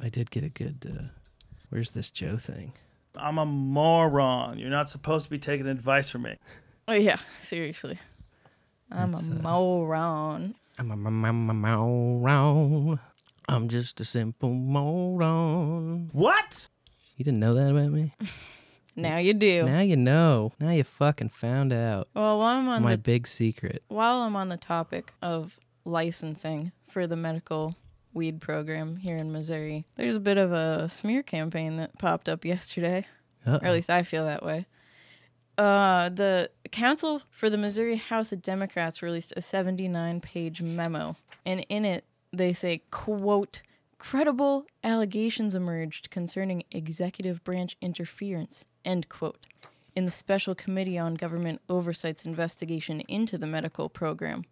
I 0.00 0.08
did 0.08 0.30
get 0.32 0.42
a 0.42 0.48
good. 0.48 0.90
Uh, 0.90 1.08
where's 1.68 1.90
this 1.90 2.10
Joe 2.10 2.36
thing? 2.36 2.72
I'm 3.16 3.38
a 3.38 3.46
moron. 3.46 4.58
You're 4.58 4.70
not 4.70 4.90
supposed 4.90 5.24
to 5.24 5.30
be 5.30 5.38
taking 5.38 5.66
advice 5.66 6.10
from 6.10 6.22
me. 6.22 6.36
Oh 6.88 6.94
yeah, 6.94 7.18
seriously. 7.40 7.98
I'm 8.90 9.12
That's, 9.12 9.28
a 9.28 9.32
uh, 9.32 9.34
moron. 9.36 10.54
I'm 10.78 10.90
a 10.90 10.96
moron. 10.96 13.00
I'm 13.48 13.68
just 13.68 14.00
a 14.00 14.04
simple 14.04 14.52
moron. 14.52 16.10
What? 16.12 16.68
You 17.16 17.24
didn't 17.24 17.40
know 17.40 17.54
that 17.54 17.70
about 17.70 17.92
me? 17.92 18.12
Now 18.96 19.18
you 19.18 19.34
do. 19.34 19.64
Now 19.64 19.80
you 19.80 19.96
know. 19.96 20.52
Now 20.60 20.70
you 20.70 20.84
fucking 20.84 21.30
found 21.30 21.72
out 21.72 22.08
Well, 22.14 22.38
while 22.38 22.58
I'm 22.58 22.68
on 22.68 22.82
my 22.82 22.92
the 22.92 22.98
big 22.98 23.26
secret. 23.26 23.82
while 23.88 24.18
I'm 24.18 24.36
on 24.36 24.50
the 24.50 24.56
topic 24.56 25.12
of 25.20 25.58
licensing 25.84 26.72
for 26.88 27.06
the 27.06 27.16
medical 27.16 27.74
weed 28.14 28.40
program 28.40 28.96
here 28.96 29.16
in 29.16 29.32
Missouri, 29.32 29.86
there's 29.96 30.16
a 30.16 30.20
bit 30.20 30.38
of 30.38 30.52
a 30.52 30.88
smear 30.88 31.22
campaign 31.22 31.76
that 31.76 31.98
popped 31.98 32.28
up 32.28 32.44
yesterday. 32.44 33.06
Uh-oh. 33.46 33.56
Or 33.56 33.66
at 33.66 33.72
least 33.72 33.90
I 33.90 34.02
feel 34.02 34.24
that 34.24 34.44
way. 34.44 34.66
Uh, 35.56 36.08
the 36.08 36.50
Council 36.72 37.22
for 37.30 37.48
the 37.48 37.58
Missouri 37.58 37.96
House 37.96 38.32
of 38.32 38.42
Democrats 38.42 39.02
released 39.02 39.32
a 39.36 39.40
79 39.40 40.20
page 40.20 40.62
memo, 40.62 41.16
and 41.44 41.64
in 41.68 41.84
it 41.84 42.04
they 42.32 42.52
say, 42.52 42.82
quote, 42.90 43.62
credible 43.98 44.66
allegations 44.82 45.54
emerged 45.54 46.10
concerning 46.10 46.64
executive 46.72 47.44
branch 47.44 47.76
interference, 47.80 48.64
end 48.84 49.08
quote, 49.08 49.46
in 49.94 50.04
the 50.04 50.10
Special 50.10 50.54
Committee 50.54 50.98
on 50.98 51.14
Government 51.14 51.60
Oversight's 51.68 52.26
investigation 52.26 53.00
into 53.02 53.38
the 53.38 53.46
medical 53.46 53.88
program. 53.88 54.44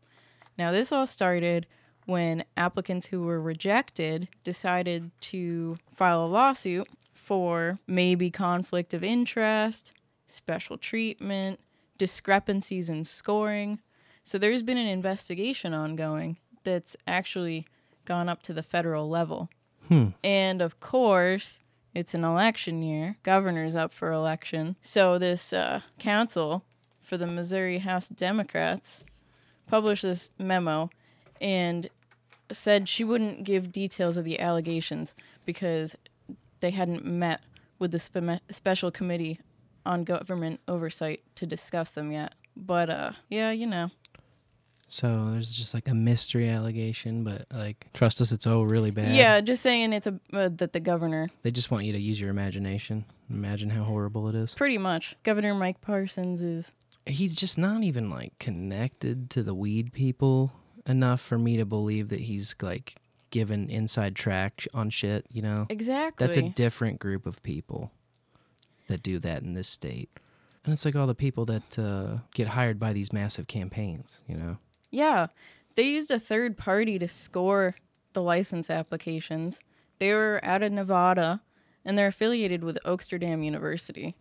Now, 0.57 0.71
this 0.71 0.93
all 0.93 1.07
started 1.07 1.67
when 2.07 2.45
applicants 2.57 3.07
who 3.07 3.23
were 3.23 3.41
rejected 3.41 4.29
decided 4.45 5.11
to 5.21 5.79
file 5.93 6.25
a 6.25 6.27
lawsuit 6.27 6.89
for 7.13 7.79
maybe 7.87 8.31
conflict 8.31 8.93
of 8.93 9.05
interest, 9.05 9.93
special 10.27 10.77
treatment, 10.77 11.61
discrepancies 11.99 12.89
in 12.89 13.05
scoring. 13.05 13.79
So 14.25 14.39
there's 14.39 14.63
been 14.63 14.79
an 14.79 14.89
investigation 14.89 15.75
ongoing 15.75 16.39
that's 16.65 16.97
actually 17.07 17.67
gone 18.05 18.29
up 18.29 18.43
to 18.43 18.53
the 18.53 18.63
federal 18.63 19.09
level. 19.09 19.49
And 20.25 20.63
of 20.63 20.81
course, 20.81 21.61
it's 21.95 22.15
an 22.15 22.25
election 22.25 22.83
year. 22.83 23.17
Governor's 23.23 23.77
up 23.77 23.93
for 23.93 24.11
election. 24.11 24.77
So 24.83 25.19
this 25.19 25.53
uh, 25.53 25.83
council 25.99 26.65
for 27.03 27.17
the 27.17 27.27
Missouri 27.27 27.79
House 27.79 28.09
Democrats 28.09 29.05
published 29.67 30.03
this 30.03 30.31
memo 30.39 30.91
and 31.43 31.91
said 32.51 32.89
she 32.89 33.05
wouldn't 33.05 33.45
give 33.45 33.73
details 33.73 34.17
of 34.17 34.25
the 34.25 34.39
allegations 34.39 35.15
because 35.45 35.97
they 36.61 36.71
hadn't 36.71 37.05
met 37.05 37.41
with 37.79 37.91
the 37.91 37.99
spe- 37.99 38.41
special 38.51 38.91
committee 38.91 39.41
on 39.85 40.05
government 40.05 40.61
oversight 40.69 41.21
to 41.35 41.45
discuss 41.45 41.91
them 41.91 42.13
yet. 42.13 42.35
But 42.57 42.89
uh 42.89 43.13
yeah, 43.29 43.51
you 43.51 43.67
know. 43.67 43.91
So 44.89 45.31
there's 45.33 45.51
just 45.51 45.73
like 45.73 45.89
a 45.89 45.95
mystery 45.95 46.51
allegation, 46.51 47.25
but 47.25 47.47
like 47.51 47.87
trust 47.95 48.21
us, 48.21 48.31
it's 48.31 48.47
all 48.47 48.67
really 48.67 48.91
bad. 48.91 49.09
Yeah, 49.15 49.41
just 49.41 49.63
saying 49.63 49.93
it's 49.95 50.07
a 50.07 50.21
uh, 50.33 50.51
that 50.57 50.73
the 50.73 50.81
governor 50.81 51.31
They 51.43 51.51
just 51.51 51.71
want 51.71 51.87
you 51.87 51.93
to 51.93 51.99
use 51.99 52.21
your 52.21 52.31
imagination. 52.31 53.07
Imagine 53.31 53.71
how 53.71 53.85
horrible 53.85 54.29
it 54.29 54.35
is. 54.35 54.55
pretty 54.55 54.79
much 54.79 55.17
Governor 55.23 55.55
Mike 55.55 55.81
Parsons 55.81 56.43
is 56.43 56.71
He's 57.07 57.35
just 57.35 57.59
not 57.59 57.83
even 57.83 58.11
like 58.11 58.39
connected 58.39 59.31
to 59.31 59.43
the 59.43 59.55
weed 59.55 59.93
people 59.93 60.53
enough 60.87 61.21
for 61.21 61.39
me 61.39 61.57
to 61.57 61.65
believe 61.65 62.09
that 62.09 62.21
he's 62.21 62.55
like 62.61 62.97
given 63.31 63.71
inside 63.71 64.15
track 64.15 64.67
on 64.75 64.91
shit, 64.91 65.27
you 65.31 65.43
know? 65.43 65.67
exactly 65.69 66.25
That's 66.25 66.37
a 66.37 66.43
different 66.43 66.99
group 66.99 67.27
of 67.27 67.43
people 67.43 67.91
that 68.89 69.03
do 69.03 69.19
that 69.21 69.43
in 69.43 69.55
this 69.55 69.69
state. 69.69 70.11
And 70.65 70.73
it's 70.73 70.85
like 70.85 70.95
all 70.95 71.07
the 71.07 71.15
people 71.15 71.45
that 71.47 71.79
uh, 71.79 72.19
get 72.35 72.49
hired 72.49 72.79
by 72.79 72.93
these 72.93 73.13
massive 73.13 73.47
campaigns, 73.47 74.21
you 74.29 74.37
know? 74.37 74.59
Yeah, 74.91 75.29
they 75.75 75.85
used 75.85 76.11
a 76.11 76.19
third 76.19 76.57
party 76.59 76.99
to 76.99 77.09
score 77.09 77.75
the 78.13 78.23
license 78.23 78.69
applications. 78.71 79.61
They 79.99 80.13
were 80.13 80.41
out 80.43 80.63
of 80.63 80.71
Nevada, 80.71 81.41
and 81.85 81.97
they're 81.97 82.09
affiliated 82.09 82.63
with 82.63 82.79
Oaksterdam 82.85 83.45
University. 83.45 84.15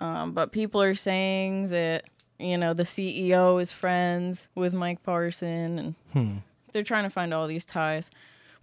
Um, 0.00 0.32
but 0.32 0.52
people 0.52 0.80
are 0.80 0.94
saying 0.94 1.68
that 1.70 2.04
you 2.38 2.58
know 2.58 2.74
the 2.74 2.82
CEO 2.82 3.60
is 3.60 3.72
friends 3.72 4.48
with 4.54 4.74
Mike 4.74 5.02
Parson, 5.02 5.78
and 5.78 5.94
hmm. 6.12 6.36
they're 6.72 6.82
trying 6.82 7.04
to 7.04 7.10
find 7.10 7.32
all 7.32 7.46
these 7.46 7.64
ties. 7.64 8.10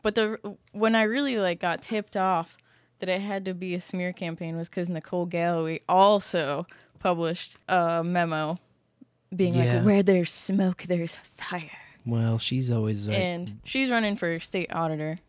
But 0.02 0.16
the 0.16 0.58
when 0.72 0.96
I 0.96 1.04
really 1.04 1.38
like 1.38 1.60
got 1.60 1.82
tipped 1.82 2.18
off 2.18 2.58
that 3.00 3.10
it 3.10 3.22
had 3.22 3.46
to 3.46 3.54
be 3.54 3.76
a 3.76 3.82
smear 3.82 4.14
campaign 4.14 4.56
was 4.56 4.70
because 4.70 4.90
Nicole 4.90 5.26
Galloway 5.26 5.82
also 5.90 6.68
published 7.00 7.58
a 7.68 8.04
memo 8.04 8.60
being 9.36 9.56
Yeah. 9.56 9.76
like, 9.78 9.86
"Where 9.86 10.04
there's 10.04 10.32
smoke, 10.32 10.84
there's 10.84 11.16
fire," 11.16 11.70
Well, 12.06 12.38
she's 12.38 12.70
always 12.70 13.08
like, 13.08 13.18
and 13.18 13.60
she's 13.64 13.90
running 13.90 14.16
for 14.16 14.40
state 14.40 14.74
auditor. 14.74 15.20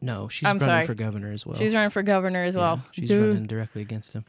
no, 0.00 0.28
she's 0.28 0.46
I'm 0.46 0.58
running 0.58 0.66
sorry. 0.66 0.86
for 0.86 0.94
governor 0.94 1.32
as 1.32 1.44
well. 1.46 1.56
She's 1.56 1.74
running 1.74 1.90
for 1.90 2.02
governor 2.02 2.44
as 2.44 2.54
Yeah, 2.54 2.60
well. 2.60 2.86
she's 2.92 3.08
Duh. 3.08 3.20
running 3.20 3.46
directly 3.46 3.82
against 3.82 4.12
him. 4.12 4.24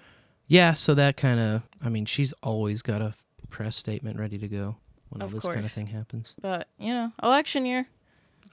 Yeah, 0.47 0.73
so 0.73 0.93
that 0.93 1.17
kind 1.17 1.39
of, 1.39 1.63
I 1.83 1.89
mean, 1.89 2.05
she's 2.05 2.33
always 2.43 2.81
got 2.81 3.01
a 3.01 3.13
press 3.55 3.77
statement 3.77 4.19
ready 4.19 4.37
to 4.37 4.49
go 4.49 4.75
when 5.07 5.21
all 5.21 5.27
Of 5.27 5.31
this 5.33 5.45
kind 5.45 5.63
of 5.63 5.71
thing 5.71 5.87
happens. 5.87 6.35
But 6.41 6.67
you 6.77 6.93
know, 6.93 7.13
election 7.23 7.65
year, 7.65 7.87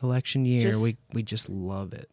Election 0.00 0.44
year, 0.44 0.70
Just- 0.70 0.80
we 0.80 0.96
we 1.12 1.24
just 1.24 1.48
love 1.48 1.92
it. 1.92 2.08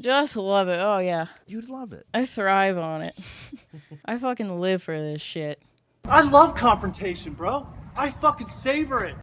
just 0.00 0.36
love 0.36 0.66
it. 0.66 0.78
Oh 0.80 0.98
yeah, 0.98 1.26
You'd 1.46 1.68
love 1.68 1.92
it. 1.92 2.04
I 2.12 2.26
thrive 2.26 2.78
on 2.78 3.02
it. 3.02 3.16
I 4.04 4.18
fucking 4.18 4.60
live 4.60 4.82
for 4.82 4.98
this 4.98 5.22
shit. 5.22 5.62
I 6.04 6.22
love 6.22 6.56
confrontation, 6.56 7.34
bro. 7.34 7.68
I 7.96 8.10
fucking 8.10 8.48
savor 8.48 9.04
it. 9.04 9.14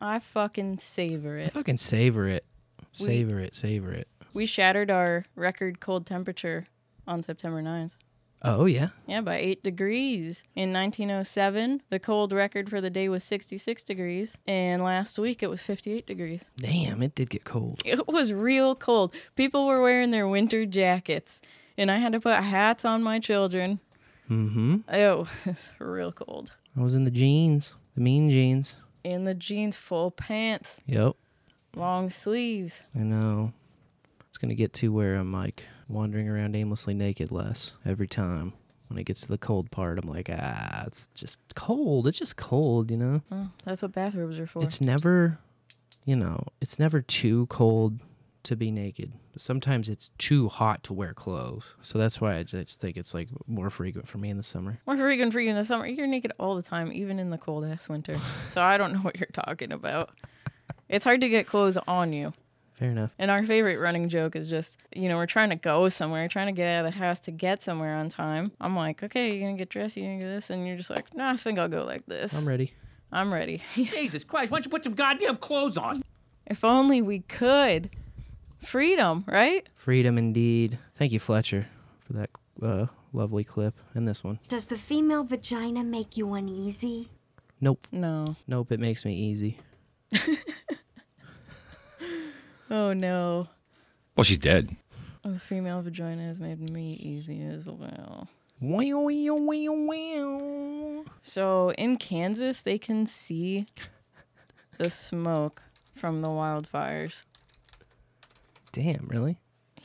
I 0.00 0.18
fucking 0.18 0.78
savor 0.78 1.38
it. 1.38 1.46
I 1.46 1.48
fucking 1.50 1.76
savor 1.76 2.26
it, 2.28 2.44
savor 2.90 3.38
it, 3.38 3.54
savor 3.54 3.92
it. 3.92 4.08
We 4.32 4.46
shattered 4.46 4.90
our 4.90 5.26
record 5.36 5.78
cold 5.78 6.06
temperature 6.06 6.66
on 7.06 7.22
September 7.22 7.62
9th. 7.62 7.92
Oh 8.46 8.66
yeah. 8.66 8.90
Yeah, 9.06 9.22
by 9.22 9.36
eight 9.38 9.62
degrees. 9.62 10.42
In 10.54 10.70
1907, 10.72 11.82
the 11.88 11.98
cold 11.98 12.32
record 12.32 12.68
for 12.68 12.80
the 12.82 12.90
day 12.90 13.08
was 13.08 13.24
66 13.24 13.82
degrees, 13.84 14.36
and 14.46 14.82
last 14.82 15.18
week 15.18 15.42
it 15.42 15.48
was 15.48 15.62
58 15.62 16.06
degrees. 16.06 16.44
Damn, 16.58 17.02
it 17.02 17.14
did 17.14 17.30
get 17.30 17.44
cold. 17.44 17.80
It 17.86 18.06
was 18.06 18.32
real 18.34 18.74
cold. 18.74 19.14
People 19.34 19.66
were 19.66 19.80
wearing 19.80 20.10
their 20.10 20.28
winter 20.28 20.66
jackets, 20.66 21.40
and 21.78 21.90
I 21.90 21.96
had 21.98 22.12
to 22.12 22.20
put 22.20 22.34
hats 22.42 22.84
on 22.84 23.02
my 23.02 23.18
children. 23.18 23.80
Mm-hmm. 24.30 24.76
It 24.92 25.16
was 25.46 25.70
real 25.78 26.12
cold. 26.12 26.52
I 26.76 26.82
was 26.82 26.94
in 26.94 27.04
the 27.04 27.10
jeans, 27.10 27.72
the 27.94 28.00
mean 28.02 28.30
jeans. 28.30 28.74
In 29.04 29.24
the 29.24 29.34
jeans, 29.34 29.76
full 29.76 30.10
pants, 30.10 30.76
Yep. 30.86 31.14
long 31.76 32.10
sleeves. 32.10 32.80
I 32.94 33.00
know. 33.00 33.52
It's 34.28 34.38
gonna 34.38 34.54
get 34.54 34.72
to 34.74 34.92
where 34.92 35.14
I'm 35.16 35.32
like 35.32 35.66
wandering 35.88 36.28
around 36.28 36.56
aimlessly 36.56 36.94
naked 36.94 37.30
less 37.30 37.74
every 37.84 38.08
time. 38.08 38.52
When 38.88 38.98
it 38.98 39.04
gets 39.04 39.22
to 39.22 39.28
the 39.28 39.38
cold 39.38 39.70
part, 39.70 39.98
I'm 39.98 40.08
like, 40.08 40.28
ah, 40.30 40.84
it's 40.86 41.08
just 41.14 41.40
cold. 41.54 42.06
It's 42.06 42.18
just 42.18 42.36
cold, 42.36 42.90
you 42.90 42.96
know. 42.96 43.22
Oh, 43.30 43.48
that's 43.64 43.82
what 43.82 43.92
bathrobes 43.92 44.38
are 44.38 44.46
for. 44.46 44.62
It's 44.62 44.80
never, 44.80 45.38
you 46.04 46.14
know, 46.14 46.44
it's 46.60 46.78
never 46.78 47.00
too 47.00 47.46
cold 47.46 48.00
to 48.44 48.56
be 48.56 48.70
naked. 48.70 49.12
But 49.32 49.40
sometimes 49.40 49.88
it's 49.88 50.10
too 50.18 50.48
hot 50.48 50.84
to 50.84 50.92
wear 50.92 51.12
clothes. 51.12 51.74
So 51.80 51.98
that's 51.98 52.20
why 52.20 52.36
I 52.36 52.42
just 52.42 52.78
think 52.78 52.96
it's 52.96 53.14
like 53.14 53.28
more 53.46 53.70
frequent 53.70 54.06
for 54.06 54.18
me 54.18 54.30
in 54.30 54.36
the 54.36 54.42
summer. 54.42 54.78
More 54.86 54.96
frequent 54.96 55.32
for 55.32 55.40
you 55.40 55.50
in 55.50 55.56
the 55.56 55.64
summer. 55.64 55.86
You're 55.86 56.06
naked 56.06 56.32
all 56.38 56.54
the 56.54 56.62
time, 56.62 56.92
even 56.92 57.18
in 57.18 57.30
the 57.30 57.38
cold 57.38 57.64
ass 57.64 57.88
winter. 57.88 58.16
so 58.52 58.62
I 58.62 58.76
don't 58.76 58.92
know 58.92 59.00
what 59.00 59.18
you're 59.18 59.26
talking 59.32 59.72
about. 59.72 60.10
It's 60.88 61.04
hard 61.04 61.22
to 61.22 61.28
get 61.28 61.46
clothes 61.46 61.78
on 61.88 62.12
you. 62.12 62.32
Fair 62.74 62.90
enough. 62.90 63.14
And 63.18 63.30
our 63.30 63.44
favorite 63.44 63.78
running 63.78 64.08
joke 64.08 64.34
is 64.36 64.48
just, 64.50 64.78
you 64.94 65.08
know, 65.08 65.16
we're 65.16 65.26
trying 65.26 65.50
to 65.50 65.56
go 65.56 65.88
somewhere, 65.88 66.26
trying 66.28 66.46
to 66.46 66.52
get 66.52 66.66
out 66.66 66.84
of 66.84 66.92
the 66.92 66.98
house 66.98 67.20
to 67.20 67.30
get 67.30 67.62
somewhere 67.62 67.94
on 67.94 68.08
time. 68.08 68.50
I'm 68.60 68.74
like, 68.74 69.02
okay, 69.02 69.32
you're 69.32 69.48
gonna 69.48 69.58
get 69.58 69.68
dressed, 69.68 69.96
you're 69.96 70.06
gonna 70.06 70.20
do 70.20 70.26
this, 70.26 70.50
and 70.50 70.66
you're 70.66 70.76
just 70.76 70.90
like, 70.90 71.14
nah, 71.14 71.30
I 71.30 71.36
think 71.36 71.58
I'll 71.58 71.68
go 71.68 71.84
like 71.84 72.04
this. 72.06 72.34
I'm 72.34 72.46
ready. 72.46 72.72
I'm 73.12 73.32
ready. 73.32 73.62
Jesus 73.74 74.24
Christ, 74.24 74.50
why 74.50 74.58
don't 74.58 74.64
you 74.64 74.70
put 74.70 74.84
some 74.84 74.94
goddamn 74.94 75.36
clothes 75.36 75.78
on? 75.78 76.02
if 76.46 76.64
only 76.64 77.00
we 77.02 77.20
could. 77.20 77.90
Freedom, 78.60 79.24
right? 79.26 79.68
Freedom 79.74 80.16
indeed. 80.18 80.78
Thank 80.94 81.12
you, 81.12 81.20
Fletcher, 81.20 81.66
for 82.00 82.14
that 82.14 82.30
uh, 82.62 82.86
lovely 83.12 83.44
clip 83.44 83.74
and 83.94 84.08
this 84.08 84.24
one. 84.24 84.38
Does 84.48 84.68
the 84.68 84.76
female 84.76 85.24
vagina 85.24 85.84
make 85.84 86.16
you 86.16 86.32
uneasy? 86.32 87.10
Nope. 87.60 87.86
No. 87.92 88.36
Nope, 88.46 88.72
it 88.72 88.80
makes 88.80 89.04
me 89.04 89.14
easy. 89.14 89.58
Oh 92.70 92.92
no. 92.92 93.48
Well, 94.16 94.24
she's 94.24 94.38
dead. 94.38 94.74
Oh, 95.24 95.30
the 95.32 95.40
female 95.40 95.80
vagina 95.82 96.22
has 96.26 96.38
made 96.40 96.60
me 96.60 96.94
easy 96.94 97.42
as 97.42 97.66
well. 97.66 98.28
Wow, 98.60 98.98
wow, 99.00 99.34
wow, 99.34 99.72
wow. 99.72 101.04
So 101.22 101.72
in 101.72 101.96
Kansas, 101.96 102.60
they 102.62 102.78
can 102.78 103.06
see 103.06 103.66
the 104.78 104.90
smoke 104.90 105.62
from 105.94 106.20
the 106.20 106.28
wildfires. 106.28 107.22
Damn, 108.72 109.06
really? 109.08 109.38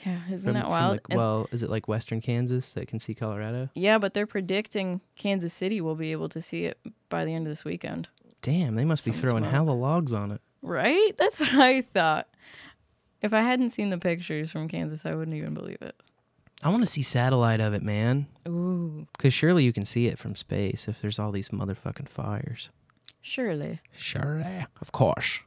Yeah, 0.05 0.19
isn't 0.31 0.39
From- 0.47 0.53
that 0.53 0.61
from, 0.63 0.69
wild? 0.71 0.91
like- 0.93 1.01
And- 1.09 1.17
well, 1.17 1.47
is 1.51 1.61
it 1.63 1.69
like 1.69 1.87
Western 1.87 2.21
Kansas 2.21 2.71
that 2.73 2.87
can 2.87 2.99
see 2.99 3.13
Colorado? 3.13 3.69
yeah, 3.75 3.97
but 3.97 4.13
they're 4.13 4.25
predicting 4.27 5.01
Kansas 5.15 5.53
City 5.53 5.81
will 5.81 5.95
be 5.95 6.11
able 6.11 6.29
to 6.29 6.41
see 6.41 6.65
it 6.65 6.79
by 7.09 7.25
the 7.25 7.33
end 7.33 7.45
of 7.47 7.51
this 7.51 7.65
weekend. 7.65 8.07
Damn, 8.41 8.75
they 8.75 8.85
must 8.85 9.03
be 9.03 9.11
throwing 9.11 9.43
smoke. 9.43 9.51
hella 9.51 9.71
logs 9.71 10.13
on 10.13 10.31
it. 10.31 10.41
Right? 10.61 11.11
That's 11.17 11.39
what 11.39 11.53
I 11.53 11.81
thought. 11.81 12.28
If 13.21 13.33
I 13.33 13.41
hadn't 13.41 13.71
seen 13.71 13.89
the 13.89 13.97
pictures 13.97 14.51
from 14.51 14.67
Kansas, 14.67 15.05
I 15.05 15.13
wouldn't 15.15 15.35
even 15.35 15.53
believe 15.53 15.81
it. 15.81 15.95
I 16.63 16.69
want 16.69 16.81
to 16.81 16.87
see 16.87 17.01
satellite 17.01 17.59
of 17.61 17.73
it, 17.73 17.81
man. 17.83 18.27
Ooh, 18.47 19.07
Because 19.17 19.33
surely 19.33 19.63
you 19.63 19.71
can 19.73 19.85
see 19.85 20.07
it 20.07 20.17
from 20.19 20.35
space 20.35 20.87
if 20.87 21.01
there's 21.01 21.17
all 21.19 21.31
these 21.31 21.49
motherfucking 21.49 22.09
fires. 22.09 22.69
surely. 23.21 23.79
Surely. 23.93 24.65
Of 24.81 24.91
course. 24.91 25.39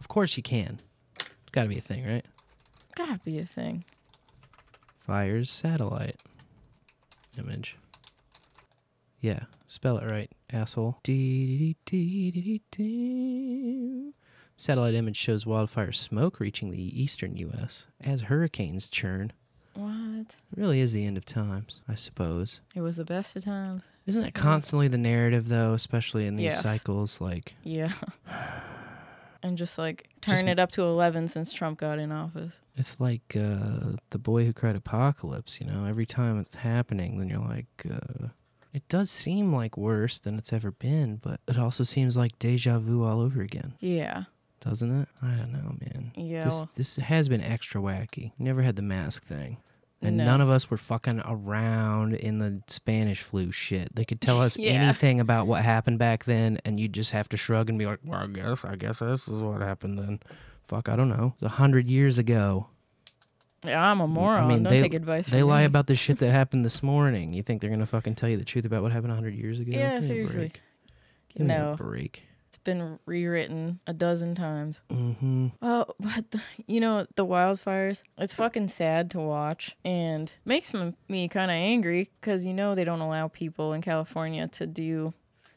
Of 0.00 0.08
course 0.08 0.36
you 0.36 0.42
can. 0.42 0.80
It's 1.20 1.50
got 1.52 1.62
to 1.64 1.68
be 1.68 1.78
a 1.78 1.80
thing, 1.80 2.04
right? 2.06 2.24
Gotta 2.96 3.18
be 3.24 3.38
a 3.38 3.46
thing. 3.46 3.84
Fires 4.98 5.50
satellite 5.50 6.20
image. 7.38 7.76
Yeah, 9.20 9.44
spell 9.66 9.98
it 9.98 10.06
right, 10.06 10.30
asshole. 10.52 10.98
Dee-dee-dee-dee-dee-dee. 12.84 14.12
Satellite 14.56 14.94
image 14.94 15.16
shows 15.16 15.44
wildfire 15.46 15.92
smoke 15.92 16.38
reaching 16.40 16.70
the 16.70 17.02
eastern 17.02 17.36
U.S. 17.36 17.86
as 18.00 18.22
hurricanes 18.22 18.88
churn. 18.88 19.32
What? 19.74 19.90
It 20.52 20.56
really 20.56 20.78
is 20.78 20.92
the 20.92 21.04
end 21.04 21.16
of 21.16 21.24
times, 21.24 21.80
I 21.88 21.96
suppose. 21.96 22.60
It 22.76 22.80
was 22.80 22.96
the 22.96 23.04
best 23.04 23.34
of 23.34 23.44
times. 23.44 23.82
Isn't 24.06 24.22
that 24.22 24.34
constantly 24.34 24.86
the 24.86 24.98
narrative, 24.98 25.48
though, 25.48 25.72
especially 25.72 26.26
in 26.26 26.36
these 26.36 26.44
Yes. 26.52 26.62
cycles? 26.62 27.20
Like, 27.20 27.56
Yeah. 27.64 27.92
and 29.42 29.58
just 29.58 29.76
like 29.78 30.08
Just- 30.20 30.40
turn 30.40 30.48
it 30.48 30.58
up 30.60 30.70
to 30.72 30.82
11 30.82 31.28
since 31.28 31.52
Trump 31.52 31.78
got 31.80 31.98
in 31.98 32.12
office. 32.12 32.54
it's 32.76 33.00
like 33.00 33.36
uh, 33.36 33.96
the 34.10 34.18
boy 34.18 34.44
who 34.46 34.52
cried 34.52 34.76
apocalypse, 34.76 35.60
you 35.60 35.66
know? 35.66 35.84
Every 35.86 36.06
time 36.06 36.38
it's 36.38 36.54
happening, 36.56 37.18
then 37.18 37.28
you're 37.28 37.38
like, 37.40 37.66
uh, 37.90 38.28
it 38.72 38.86
does 38.88 39.10
seem 39.10 39.52
like 39.52 39.76
worse 39.76 40.18
than 40.20 40.38
it's 40.38 40.52
ever 40.52 40.70
been, 40.70 41.16
but 41.16 41.40
it 41.48 41.58
also 41.58 41.82
seems 41.84 42.16
like 42.16 42.38
deja 42.38 42.78
vu 42.78 43.04
all 43.04 43.20
over 43.20 43.42
again, 43.42 43.74
Yeah. 43.80 44.24
Doesn't 44.64 45.02
it? 45.02 45.08
I 45.22 45.28
don't 45.28 45.52
know, 45.52 45.76
man. 45.80 46.12
Yeah. 46.16 46.44
This, 46.44 46.64
this 46.74 46.96
has 46.96 47.28
been 47.28 47.40
extra 47.42 47.80
wacky. 47.80 48.32
Never 48.38 48.62
had 48.62 48.76
the 48.76 48.82
mask 48.82 49.24
thing. 49.24 49.58
And 50.02 50.16
No. 50.18 50.24
none 50.24 50.40
of 50.40 50.50
us 50.50 50.70
were 50.70 50.76
fucking 50.76 51.20
around 51.24 52.14
in 52.14 52.38
the 52.38 52.62
Spanish 52.66 53.22
flu 53.22 53.50
shit. 53.50 53.94
They 53.94 54.04
could 54.04 54.20
tell 54.20 54.40
us 54.46 54.58
Yeah. 54.58 54.72
anything 54.72 55.20
about 55.20 55.46
what 55.46 55.62
happened 55.64 55.98
back 55.98 56.24
then, 56.24 56.58
and 56.64 56.78
you'd 56.78 56.92
just 56.92 57.12
have 57.12 57.28
to 57.30 57.36
shrug 57.36 57.68
and 57.70 57.78
be 57.78 57.86
like, 57.86 58.00
"Well, 58.04 58.20
I 58.20 58.26
guess, 58.26 58.64
I 58.64 58.76
guess 58.76 58.98
this 58.98 59.28
is 59.28 59.40
what 59.40 59.60
happened 59.62 59.98
then." 59.98 60.20
Fuck, 60.62 60.88
I 60.88 60.96
don't 60.96 61.08
know. 61.08 61.34
It 61.38 61.42
was 61.44 61.52
a 61.52 61.56
hundred 61.56 61.88
years 61.88 62.18
ago. 62.18 62.68
yeah, 63.64 63.90
I'm 63.90 64.00
a 64.00 64.06
moron. 64.06 64.44
I 64.44 64.48
mean, 64.48 64.62
Don't 64.62 64.72
they, 64.72 64.78
take 64.80 64.92
advice 64.94 65.26
they 65.28 65.42
lie 65.42 65.60
me. 65.60 65.64
about 65.66 65.86
the 65.86 65.94
shit 65.94 66.18
that 66.18 66.30
happened 66.30 66.64
this 66.66 66.82
morning. 66.82 67.32
You 67.32 67.42
think 67.42 67.60
they're 67.62 67.70
gonna 67.70 67.86
fucking 67.86 68.14
tell 68.14 68.28
you 68.28 68.36
the 68.36 68.44
truth 68.44 68.64
about 68.66 68.82
what 68.82 68.92
happened 68.92 69.12
a 69.12 69.14
hundred 69.14 69.34
years 69.34 69.58
ago? 69.60 69.70
Yeah, 69.72 70.00
Give 70.00 70.08
seriously. 70.08 70.52
Give 71.34 71.46
me 71.46 71.54
a 71.54 71.74
break. 71.78 72.26
Been 72.64 72.98
rewritten 73.04 73.80
a 73.86 73.92
dozen 73.92 74.34
times. 74.34 74.80
Mm-hmm. 74.90 75.48
Well, 75.60 75.94
but 76.00 76.30
the, 76.30 76.40
you 76.66 76.80
know 76.80 77.06
the 77.14 77.26
wildfires. 77.26 78.02
It's 78.18 78.34
fucking 78.34 78.68
sad 78.68 79.10
to 79.12 79.20
watch, 79.20 79.76
and 79.84 80.32
makes 80.46 80.74
m- 80.74 80.96
me 81.08 81.28
kind 81.28 81.50
of 81.50 81.56
angry 81.56 82.10
because 82.20 82.44
you 82.44 82.54
know 82.54 82.74
they 82.74 82.84
don't 82.84 83.00
allow 83.02 83.28
people 83.28 83.72
in 83.74 83.82
California 83.82 84.48
to 84.48 84.66
do, 84.66 85.12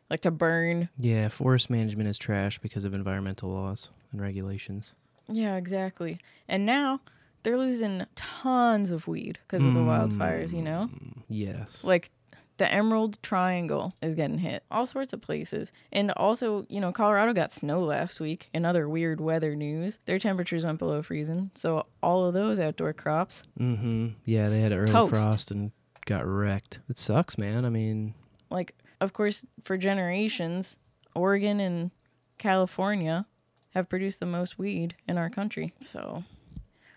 like 0.10 0.20
to 0.22 0.32
burn. 0.32 0.90
Yeah, 0.98 1.30
forest 1.30 1.70
management 1.70 2.10
is 2.10 2.18
trash 2.18 2.60
because 2.60 2.84
of 2.84 2.94
environmental 2.94 3.52
laws 3.52 3.90
and 4.12 4.22
regulations. 4.22 4.92
Yeah, 5.30 5.56
exactly. 5.56 6.20
And 6.50 6.66
now 6.66 7.00
they're 7.44 7.58
losing 7.58 8.06
tons 8.16 8.92
of 8.92 9.08
weed 9.08 9.40
because 9.48 9.64
of 9.66 9.74
the 9.74 9.80
wildfires. 9.80 10.54
You 10.54 10.62
know, 10.62 10.90
Yes. 11.30 11.84
like 11.86 12.12
the 12.58 12.72
Emerald 12.74 13.22
Triangle 13.22 13.94
is 14.02 14.16
getting 14.16 14.40
hit. 14.40 14.64
All 14.72 14.86
sorts 14.86 15.14
of 15.14 15.22
places. 15.22 15.72
And 15.92 16.12
also, 16.12 16.66
you 16.70 16.80
know, 16.80 16.92
Colorado 16.92 17.34
got 17.34 17.52
snow 17.52 17.82
last 17.82 18.20
week. 18.20 18.50
In 18.54 18.66
other 18.66 18.90
weird 18.90 19.22
weather 19.22 19.56
news, 19.56 20.00
their 20.06 20.18
temperatures 20.20 20.66
went 20.66 20.80
below 20.80 21.02
freezing. 21.04 21.52
So 21.54 21.86
all 22.02 22.26
of 22.26 22.34
those 22.34 22.60
outdoor 22.60 22.94
crops. 22.94 23.44
Mm-hmm. 23.60 24.08
Yeah, 24.26 24.50
they 24.50 24.60
had 24.62 24.72
early 24.74 24.92
Toast. 24.92 25.12
frost 25.12 25.52
and 25.52 25.72
got 26.06 26.26
wrecked. 26.26 26.80
It 26.90 26.98
sucks, 26.98 27.38
man. 27.38 27.64
I 27.66 27.70
mean, 27.70 28.14
Like, 28.50 28.74
of 29.02 29.14
course, 29.14 29.46
for 29.62 29.78
generations, 29.78 30.78
Oregon 31.16 31.60
and 31.60 31.92
California 32.38 33.26
have 33.76 33.90
produced 33.90 34.20
the 34.20 34.26
most 34.26 34.58
weed 34.58 34.96
in 35.08 35.18
our 35.18 35.30
country. 35.30 35.74
So 35.92 36.24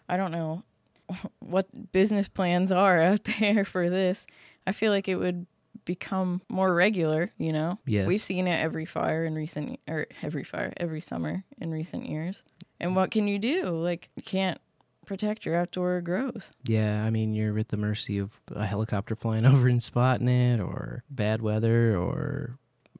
I 0.08 0.16
don't 0.16 0.30
know 0.32 0.62
what 1.40 1.92
business 1.92 2.28
plans 2.28 2.70
are 2.72 2.98
out 2.98 3.24
there 3.40 3.64
for 3.64 3.90
this. 3.90 4.26
I 4.66 4.72
feel 4.72 4.92
like 4.92 5.08
it 5.08 5.16
would 5.16 5.46
become 5.90 6.40
more 6.48 6.72
regular, 6.72 7.32
you 7.36 7.52
know? 7.52 7.76
Yes. 7.84 8.06
We've 8.06 8.22
seen 8.22 8.46
it 8.46 8.54
every 8.62 8.84
fire 8.84 9.24
in 9.24 9.34
recent 9.34 9.80
or 9.88 10.06
every 10.22 10.44
fire, 10.44 10.72
every 10.76 11.00
summer 11.00 11.42
in 11.58 11.72
recent 11.72 12.06
years. 12.06 12.44
And 12.78 12.94
what 12.94 13.10
can 13.10 13.26
you 13.26 13.40
do? 13.40 13.64
Like 13.64 14.08
you 14.14 14.22
can't 14.22 14.60
protect 15.04 15.44
your 15.44 15.56
outdoor 15.56 16.00
grows. 16.00 16.52
yeah, 16.64 17.04
I 17.04 17.10
mean, 17.10 17.34
you're 17.34 17.58
at 17.58 17.70
the 17.70 17.76
mercy 17.76 18.18
of 18.18 18.30
a 18.54 18.64
helicopter 18.66 19.16
flying 19.16 19.44
over 19.50 19.66
and 19.66 19.82
spotting 19.82 20.28
it, 20.28 20.60
or 20.60 21.02
bad 21.10 21.42
weather, 21.42 21.96
or 21.96 22.56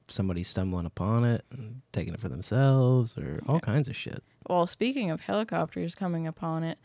somebody 0.09 0.43
stumbling 0.43 0.85
upon 0.85 1.23
it 1.23 1.45
and 1.49 1.81
taking 1.93 2.13
it 2.13 2.19
for 2.19 2.27
themselves, 2.27 3.17
or 3.17 3.39
all 3.47 3.61
kinds 3.61 3.87
of 3.87 3.95
shit. 3.95 4.21
Well, 4.49 4.67
speaking 4.67 5.09
of 5.11 5.21
helicopters 5.21 5.95
coming 5.95 6.27
upon 6.27 6.65
it, 6.65 6.77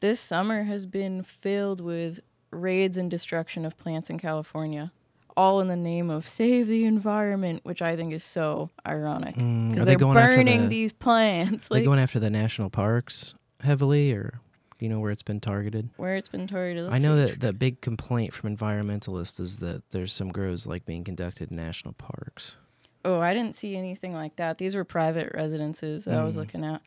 this 0.00 0.18
summer 0.18 0.64
has 0.64 0.84
been 0.84 1.22
filled 1.22 1.80
with 1.80 2.18
raids 2.50 2.96
and 2.96 3.08
destruction 3.08 3.64
of 3.64 3.78
plants 3.78 4.10
in 4.10 4.18
California, 4.18 4.90
all 5.36 5.60
in 5.60 5.68
the 5.68 5.76
name 5.76 6.10
of 6.10 6.26
save 6.28 6.66
the 6.68 6.84
environment, 6.84 7.60
which 7.64 7.82
I 7.82 7.96
think 7.96 8.12
is 8.12 8.22
so 8.24 8.70
ironic 8.86 9.34
Mm, 9.36 9.70
because 9.70 9.84
they 9.84 9.92
they're 9.92 9.98
going 9.98 10.16
after 10.16 10.36
burning 10.36 10.62
the- 10.62 10.68
these 10.68 10.92
plants. 10.92 11.66
Are 11.66 11.74
they 11.74 11.80
Like, 11.80 11.84
going 11.84 11.98
after 11.98 12.20
the 12.20 12.30
national 12.30 12.70
parks 12.70 13.34
heavily, 13.60 14.12
or 14.12 14.40
Do 14.78 14.84
you 14.84 14.88
know 14.90 14.98
where 15.00 15.12
it's 15.12 15.22
been 15.22 15.40
targeted? 15.40 15.90
Where 15.96 16.16
it's 16.16 16.28
been 16.28 16.46
targeted. 16.48 16.86
I 16.88 16.92
let's 16.92 17.04
know 17.04 17.16
see. 17.26 17.30
that 17.32 17.40
the 17.40 17.52
big 17.52 17.80
complaint 17.80 18.32
from 18.32 18.54
environmentalists 18.56 19.38
is 19.40 19.58
that 19.58 19.82
there's 19.90 20.12
some 20.12 20.30
grows 20.32 20.66
like 20.66 20.84
being 20.84 21.04
conducted 21.04 21.50
in 21.50 21.56
national 21.56 21.94
parks. 21.94 22.56
Oh, 23.04 23.20
I 23.20 23.34
didn't 23.34 23.54
see 23.54 23.76
anything 23.76 24.12
like 24.14 24.36
that. 24.36 24.58
These 24.58 24.74
were 24.74 24.84
private 24.84 25.30
residences 25.34 26.04
that 26.06 26.14
I 26.14 26.24
was 26.24 26.34
Mm. 26.36 26.38
looking 26.40 26.64
at. 26.64 26.82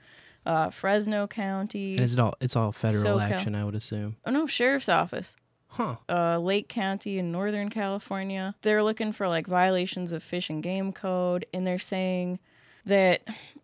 Uh, 0.46 0.70
Fresno 0.70 1.28
County. 1.28 1.96
And 1.96 2.04
is 2.04 2.14
it 2.14 2.20
all? 2.20 2.34
It's 2.42 2.56
all 2.56 2.72
federal 2.72 3.04
SoCal. 3.20 3.22
action, 3.32 3.56
I 3.56 3.64
would 3.66 3.76
assume. 3.76 4.18
Oh 4.26 4.32
no, 4.32 4.48
sheriff's 4.48 4.90
office. 4.90 5.36
Huh. 5.78 5.96
Uh, 6.10 6.40
Lake 6.40 6.68
County 6.70 7.18
in 7.20 7.32
Northern 7.32 7.70
California. 7.70 8.56
They're 8.62 8.84
looking 8.84 9.12
for 9.12 9.28
like 9.28 9.46
violations 9.48 10.12
of 10.12 10.24
fish 10.24 10.50
and 10.50 10.62
game 10.64 10.92
code, 10.92 11.46
and 11.54 11.66
they're 11.66 11.78
saying 11.80 12.40
that 12.86 13.22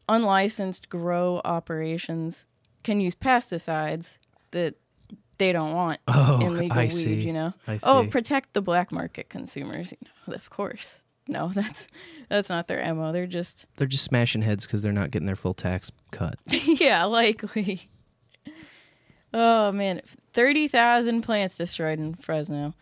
unlicensed 0.08 0.90
grow 0.90 1.42
operations 1.44 2.46
can 2.84 3.00
use 3.00 3.16
pesticides 3.16 4.18
that 4.52 4.76
they 5.38 5.52
don't 5.52 5.74
want 5.74 6.00
Oh, 6.08 6.40
in 6.46 6.58
legal 6.58 6.78
I 6.78 6.84
weed. 6.84 6.90
see. 6.92 7.16
You 7.16 7.34
know. 7.34 7.54
Oh, 7.84 8.06
protect 8.10 8.54
the 8.54 8.62
black 8.62 8.92
market 8.92 9.30
consumers. 9.30 9.92
You 9.92 9.98
know, 10.28 10.34
of 10.36 10.50
course. 10.50 11.00
No, 11.28 11.48
that's 11.54 11.88
that's 12.30 12.50
not 12.50 12.68
their 12.68 12.94
mo. 12.94 13.12
They're 13.12 13.26
just 13.28 13.66
They're 13.78 13.88
just 13.88 14.04
smashing 14.04 14.42
heads 14.42 14.66
because 14.66 14.84
they're 14.84 14.92
not 14.92 15.10
getting 15.12 15.26
their 15.26 15.36
full 15.36 15.54
tax 15.54 15.92
cut. 16.12 16.36
yeah, 16.48 17.06
likely. 17.06 17.90
Oh 19.34 19.72
man, 19.72 20.02
thirty 20.32 20.68
thousand 20.68 21.22
plants 21.22 21.56
destroyed 21.56 22.00
in 22.00 22.14
Fresno, 22.14 22.74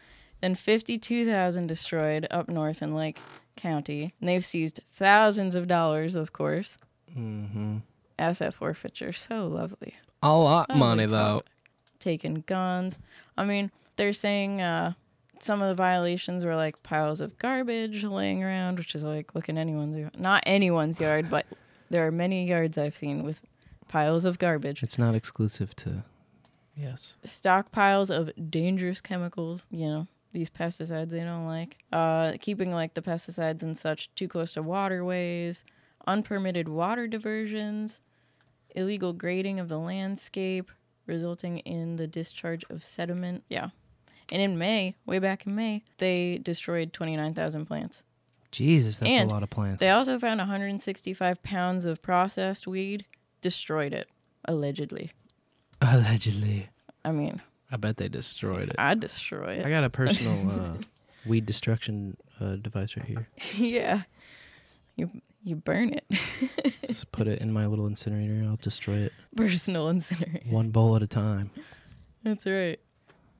then 0.42 0.56
fifty-two 0.56 1.26
thousand 1.26 1.68
destroyed 1.68 2.28
up 2.30 2.50
north 2.50 2.82
in 2.82 2.94
Lake 2.94 3.20
County, 3.56 4.14
and 4.20 4.28
they've 4.28 4.44
seized 4.44 4.82
thousands 4.94 5.56
of 5.56 5.68
dollars, 5.68 6.16
of 6.16 6.34
course. 6.34 6.78
Mm-hmm. 7.18 7.78
Asset 8.20 8.54
forfeiture, 8.54 9.14
so 9.14 9.48
lovely. 9.48 9.96
A 10.24 10.36
lot 10.36 10.70
Lovely 10.70 10.80
money 10.80 11.06
though. 11.06 11.44
Taking 12.00 12.44
guns. 12.48 12.98
I 13.38 13.46
mean, 13.46 13.72
they're 13.96 14.14
saying 14.14 14.62
uh, 14.62 14.94
some 15.40 15.62
of 15.62 15.70
the 15.70 15.76
violations 15.76 16.44
were 16.44 16.56
like 16.56 16.84
piles 16.84 17.22
of 17.22 17.38
garbage 17.38 18.04
laying 18.04 18.44
around, 18.44 18.78
which 18.78 18.94
is 18.96 19.04
like 19.04 19.34
look 19.34 19.50
in 19.50 19.58
anyone's 19.58 19.98
yard. 19.98 20.20
Not 20.20 20.44
anyone's 20.46 21.00
yard, 21.00 21.30
but 21.30 21.46
there 21.90 22.06
are 22.06 22.12
many 22.12 22.48
yards 22.48 22.78
I've 22.78 22.96
seen 22.96 23.24
with 23.24 23.40
piles 23.88 24.26
of 24.26 24.38
garbage. 24.40 24.84
It's 24.84 25.00
not 25.00 25.16
exclusive 25.16 25.76
to. 25.78 26.04
Yes. 26.82 27.14
stockpiles 27.26 28.10
of 28.10 28.32
dangerous 28.50 29.02
chemicals, 29.02 29.64
you 29.70 29.86
know, 29.86 30.08
these 30.34 30.50
pesticides 30.50 31.10
they 31.10 31.20
don't 31.20 31.46
like. 31.46 31.78
Uh, 31.92 32.34
keeping 32.40 32.72
like 32.74 32.94
the 32.94 33.02
pesticides 33.02 33.62
and 33.62 33.78
such 33.78 34.14
too 34.16 34.28
close 34.28 34.52
to 34.54 34.64
waterways, 34.64 35.64
unpermitted 36.08 36.68
water 36.68 37.08
diversions, 37.08 38.00
illegal 38.76 39.14
grading 39.14 39.60
of 39.60 39.68
the 39.68 39.80
landscape, 39.80 40.72
resulting 41.06 41.60
in 41.60 41.98
the 41.98 42.08
discharge 42.08 42.64
of 42.70 42.84
sediment. 42.84 43.44
Yeah. 43.50 43.70
And 44.32 44.42
in 44.42 44.58
May, 44.58 44.96
way 45.06 45.20
back 45.20 45.46
in 45.46 45.56
May, 45.56 45.84
they 45.98 46.40
destroyed 46.42 46.94
29,000 46.94 47.66
plants. 47.66 48.04
Jesus, 48.52 48.98
that's 48.98 49.12
and 49.12 49.30
a 49.30 49.34
lot 49.34 49.44
of 49.44 49.50
plants. 49.50 49.80
They 49.80 49.90
also 49.90 50.20
found 50.20 50.40
165 50.40 51.42
pounds 51.44 51.86
of 51.86 52.02
processed 52.02 52.68
weed, 52.68 53.06
destroyed 53.42 53.94
it, 53.94 54.10
allegedly. 54.46 55.12
Allegedly. 55.82 56.70
I 57.04 57.12
mean, 57.12 57.42
I 57.72 57.78
bet 57.78 57.98
they 57.98 58.08
destroyed 58.08 58.70
it. 58.70 58.76
I'd 58.78 59.00
destroy 59.00 59.54
it. 59.56 59.66
I 59.66 59.70
got 59.70 59.84
a 59.84 59.90
personal 59.90 60.50
uh, 60.52 60.74
weed 61.26 61.46
destruction 61.46 62.18
uh, 62.40 62.56
device 62.58 62.96
right 62.96 63.06
here. 63.06 63.28
yeah. 63.56 64.02
You 64.96 65.10
you 65.44 65.56
burn 65.56 65.94
it. 65.94 66.06
Just 66.86 67.12
put 67.12 67.28
it 67.28 67.40
in 67.42 67.52
my 67.52 67.66
little 67.66 67.88
incinerator. 67.88 68.46
I'll 68.48 68.58
destroy 68.58 68.98
it 68.98 69.14
Personal 69.36 69.90
incinerator. 69.90 70.48
one 70.50 70.70
bowl 70.70 70.96
at 70.96 71.02
a 71.02 71.08
time. 71.08 71.50
That's 72.24 72.46
right. 72.46 72.80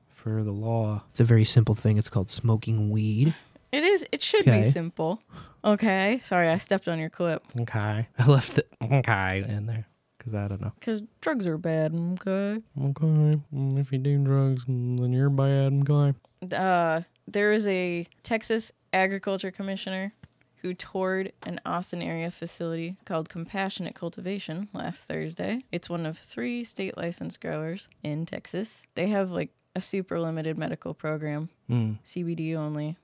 For 0.08 0.42
the 0.42 0.50
law. 0.52 1.02
It's 1.10 1.20
a 1.20 1.24
very 1.24 1.44
simple 1.44 1.74
thing. 1.76 1.98
It's 1.98 2.08
called 2.08 2.28
smoking 2.28 2.90
weed. 2.90 3.34
It 3.70 3.84
is 3.84 4.04
it 4.10 4.20
should 4.22 4.42
Okay. 4.48 4.62
be 4.62 4.70
simple. 4.70 5.22
Okay. 5.64 6.20
Sorry, 6.24 6.48
I 6.48 6.58
stepped 6.58 6.88
on 6.88 6.98
your 6.98 7.10
clip. 7.10 7.44
Okay. 7.60 8.08
I 8.18 8.26
left 8.26 8.56
the 8.56 8.64
okay 8.82 9.44
in 9.46 9.66
there 9.66 9.86
because 10.22 10.34
I 10.34 10.46
don't 10.48 10.60
know. 10.60 10.72
Cause 10.80 11.02
drugs 11.20 11.46
are 11.46 11.58
bad, 11.58 11.92
okay? 11.94 12.62
Okay. 12.80 13.40
mm, 13.54 13.78
If 13.78 13.90
you 13.92 13.98
do 13.98 14.18
drugs, 14.18 14.64
mm, 14.66 15.00
then 15.00 15.12
you're 15.12 15.30
bad. 15.30 15.72
Okay. 15.90 16.16
Uh 16.56 17.02
there 17.28 17.52
is 17.52 17.66
a 17.66 18.06
Texas 18.22 18.72
agriculture 18.92 19.50
commissioner 19.50 20.12
who 20.56 20.74
toured 20.74 21.32
an 21.44 21.60
Austin 21.66 22.02
area 22.02 22.30
facility 22.30 22.96
called 23.04 23.28
Compassionate 23.28 23.94
Cultivation 23.96 24.68
last 24.72 25.06
Thursday. 25.06 25.64
It's 25.72 25.88
one 25.90 26.06
of 26.06 26.18
three 26.18 26.62
state 26.64 26.96
licensed 26.96 27.40
growers 27.40 27.88
in 28.04 28.26
Texas. 28.26 28.82
They 28.94 29.08
have 29.08 29.30
like 29.32 29.50
a 29.74 29.80
super 29.80 30.20
limited 30.20 30.56
medical 30.58 30.94
program, 30.94 31.48
Mm. 31.70 31.98
CBD 32.04 32.54
only, 32.56 32.96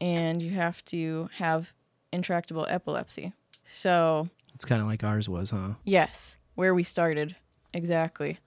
and 0.00 0.40
you 0.42 0.50
have 0.52 0.82
to 0.86 1.28
have 1.36 1.72
intractable 2.12 2.66
epilepsy. 2.68 3.32
So, 3.66 4.28
It's 4.54 4.64
kind 4.64 4.80
of 4.80 4.86
like 4.86 5.02
ours 5.02 5.28
was, 5.28 5.50
huh? 5.50 5.74
yes, 5.84 6.36
where 6.56 6.74
we 6.74 6.82
started. 6.82 7.36
Exactly. 7.72 8.38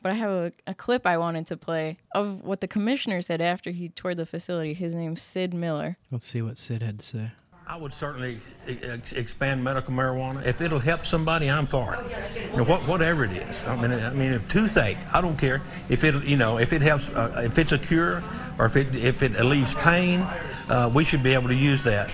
But 0.00 0.12
I 0.12 0.14
have 0.14 0.30
a, 0.30 0.52
a 0.66 0.74
clip 0.74 1.06
I 1.06 1.18
wanted 1.18 1.46
to 1.48 1.56
play 1.56 1.98
of 2.14 2.42
what 2.42 2.60
the 2.60 2.68
commissioner 2.68 3.20
said 3.22 3.40
after 3.40 3.70
he 3.70 3.88
toured 3.90 4.16
the 4.16 4.26
facility. 4.26 4.72
His 4.72 4.94
name's 4.94 5.20
Sid 5.20 5.52
Miller. 5.52 5.98
Let's 6.10 6.24
see 6.24 6.40
what 6.42 6.56
Sid 6.56 6.82
had 6.82 7.00
to 7.00 7.04
say. 7.04 7.30
I 7.68 7.76
would 7.76 7.92
certainly 7.92 8.38
e- 8.68 8.78
ex- 8.82 9.12
expand 9.12 9.64
medical 9.64 9.92
marijuana. 9.92 10.46
If 10.46 10.60
it'll 10.60 10.78
help 10.78 11.04
somebody, 11.04 11.50
I'm 11.50 11.66
for 11.66 11.94
it. 11.96 12.50
You 12.52 12.58
know, 12.58 12.64
what, 12.64 12.86
whatever 12.86 13.24
it 13.24 13.32
is. 13.32 13.64
I 13.64 13.74
mean, 13.74 13.90
I 13.90 14.10
mean, 14.10 14.32
if 14.32 14.48
toothache, 14.48 14.98
I 15.12 15.20
don't 15.20 15.36
care. 15.36 15.62
If 15.88 16.04
it, 16.04 16.22
you 16.22 16.36
know, 16.36 16.58
if 16.58 16.72
it 16.72 16.80
helps, 16.82 17.08
uh, 17.08 17.42
if 17.44 17.58
it's 17.58 17.72
a 17.72 17.78
cure, 17.78 18.22
or 18.60 18.66
if 18.66 18.76
it 18.76 18.94
if 18.94 19.24
it 19.24 19.34
alleviates 19.34 19.74
pain, 19.74 20.20
uh, 20.68 20.88
we 20.94 21.02
should 21.02 21.24
be 21.24 21.34
able 21.34 21.48
to 21.48 21.56
use 21.56 21.82
that. 21.82 22.10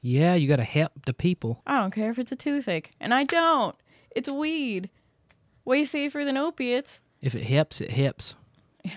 Yeah, 0.00 0.34
you 0.34 0.48
got 0.48 0.56
to 0.56 0.64
help 0.64 0.90
the 1.06 1.14
people. 1.14 1.62
I 1.64 1.78
don't 1.80 1.92
care 1.92 2.10
if 2.10 2.18
it's 2.18 2.32
a 2.32 2.36
toothache. 2.36 2.90
And 2.98 3.14
I 3.14 3.22
don't. 3.22 3.76
It's 4.14 4.28
weed. 4.28 4.90
Way 5.64 5.84
safer 5.84 6.24
than 6.24 6.36
opiates. 6.36 7.00
If 7.20 7.34
it 7.34 7.44
hips, 7.44 7.80
it 7.80 7.92
hips. 7.92 8.34
you 8.84 8.90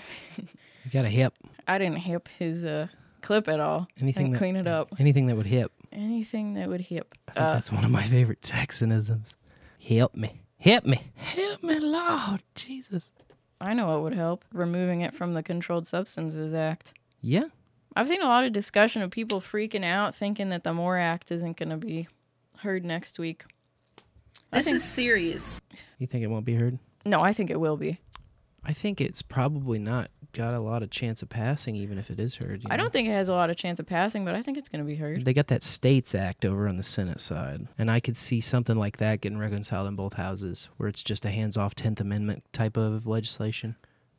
got 0.91 1.03
to 1.03 1.09
hip. 1.09 1.33
I 1.67 1.77
didn't 1.77 1.97
hip 1.97 2.27
his 2.39 2.63
uh, 2.63 2.87
clip 3.21 3.47
at 3.47 3.59
all. 3.59 3.87
Anything 3.99 4.31
that, 4.31 4.37
clean 4.37 4.55
it 4.55 4.67
up. 4.67 4.89
Anything 4.99 5.27
that 5.27 5.35
would 5.35 5.45
hip. 5.45 5.71
Anything 5.91 6.53
that 6.53 6.69
would 6.69 6.81
hip. 6.81 7.15
I 7.29 7.31
think 7.31 7.45
that's 7.45 7.71
one 7.71 7.83
of 7.83 7.91
my 7.91 8.03
favorite 8.03 8.41
Texanisms. 8.41 9.35
Help 9.87 10.15
me. 10.15 10.41
Help 10.59 10.85
me. 10.85 11.11
Help 11.15 11.63
me, 11.63 11.79
Lord. 11.79 12.41
Jesus. 12.55 13.11
I 13.61 13.73
know 13.73 13.87
what 13.87 14.01
would 14.01 14.13
help. 14.13 14.43
Removing 14.51 15.01
it 15.01 15.13
from 15.13 15.33
the 15.33 15.43
Controlled 15.43 15.87
Substances 15.87 16.53
Act. 16.53 16.93
Yeah. 17.21 17.45
I've 17.95 18.07
seen 18.07 18.21
a 18.21 18.25
lot 18.27 18.43
of 18.43 18.51
discussion 18.51 19.01
of 19.01 19.11
people 19.11 19.39
freaking 19.39 19.85
out 19.85 20.13
thinking 20.15 20.49
that 20.49 20.63
the 20.63 20.73
MORE 20.73 20.97
Act 20.97 21.31
isn't 21.31 21.57
going 21.57 21.69
to 21.69 21.77
be 21.77 22.07
heard 22.59 22.83
next 22.83 23.17
week. 23.19 23.45
I 24.55 24.59
This 24.59 24.65
think- 24.65 24.75
is 24.77 24.83
serious. 24.83 25.61
You 25.99 26.07
think 26.07 26.23
it 26.23 26.27
won't 26.27 26.45
be 26.45 26.55
heard? 26.55 26.79
No, 27.05 27.21
I 27.21 27.33
think 27.33 27.49
it 27.49 27.59
will 27.59 27.77
be. 27.77 27.99
I 28.63 28.73
think 28.73 28.99
it's 28.99 29.21
probably 29.21 29.77
not 29.79 30.09
got 30.33 30.57
a 30.57 30.61
lot 30.61 30.81
of 30.83 30.89
chance 30.89 31.21
of 31.21 31.29
passing, 31.29 31.75
even 31.75 31.97
if 31.97 32.09
it 32.09 32.19
is 32.19 32.35
heard. 32.35 32.63
you 32.63 32.67
I 32.69 32.75
know? 32.75 32.83
don't 32.83 32.91
think 32.93 33.07
it 33.07 33.11
has 33.11 33.29
a 33.29 33.33
lot 33.33 33.49
of 33.49 33.55
chance 33.57 33.79
of 33.79 33.85
passing, 33.85 34.25
but 34.25 34.33
I 34.35 34.41
think 34.41 34.57
it's 34.57 34.67
going 34.67 34.83
to 34.83 34.87
be 34.87 34.95
heard. 34.95 35.23
They 35.23 35.33
got 35.33 35.47
that 35.47 35.61
States 35.63 36.15
Act 36.15 36.43
over 36.43 36.67
on 36.67 36.75
the 36.75 36.83
Senate 36.83 37.21
side. 37.21 37.67
And 37.77 37.89
I 37.91 37.99
could 37.99 38.17
see 38.17 38.41
something 38.41 38.75
like 38.75 38.97
that 38.97 39.21
getting 39.21 39.37
reconciled 39.37 39.87
in 39.87 39.95
both 39.95 40.13
houses, 40.15 40.67
where 40.77 40.89
it's 40.89 41.03
just 41.03 41.25
a 41.25 41.29
hands 41.29 41.57
off 41.57 41.75
10th 41.75 41.99
Amendment 42.01 42.43
type 42.51 42.75
of 42.75 43.05
legislation. 43.07 43.75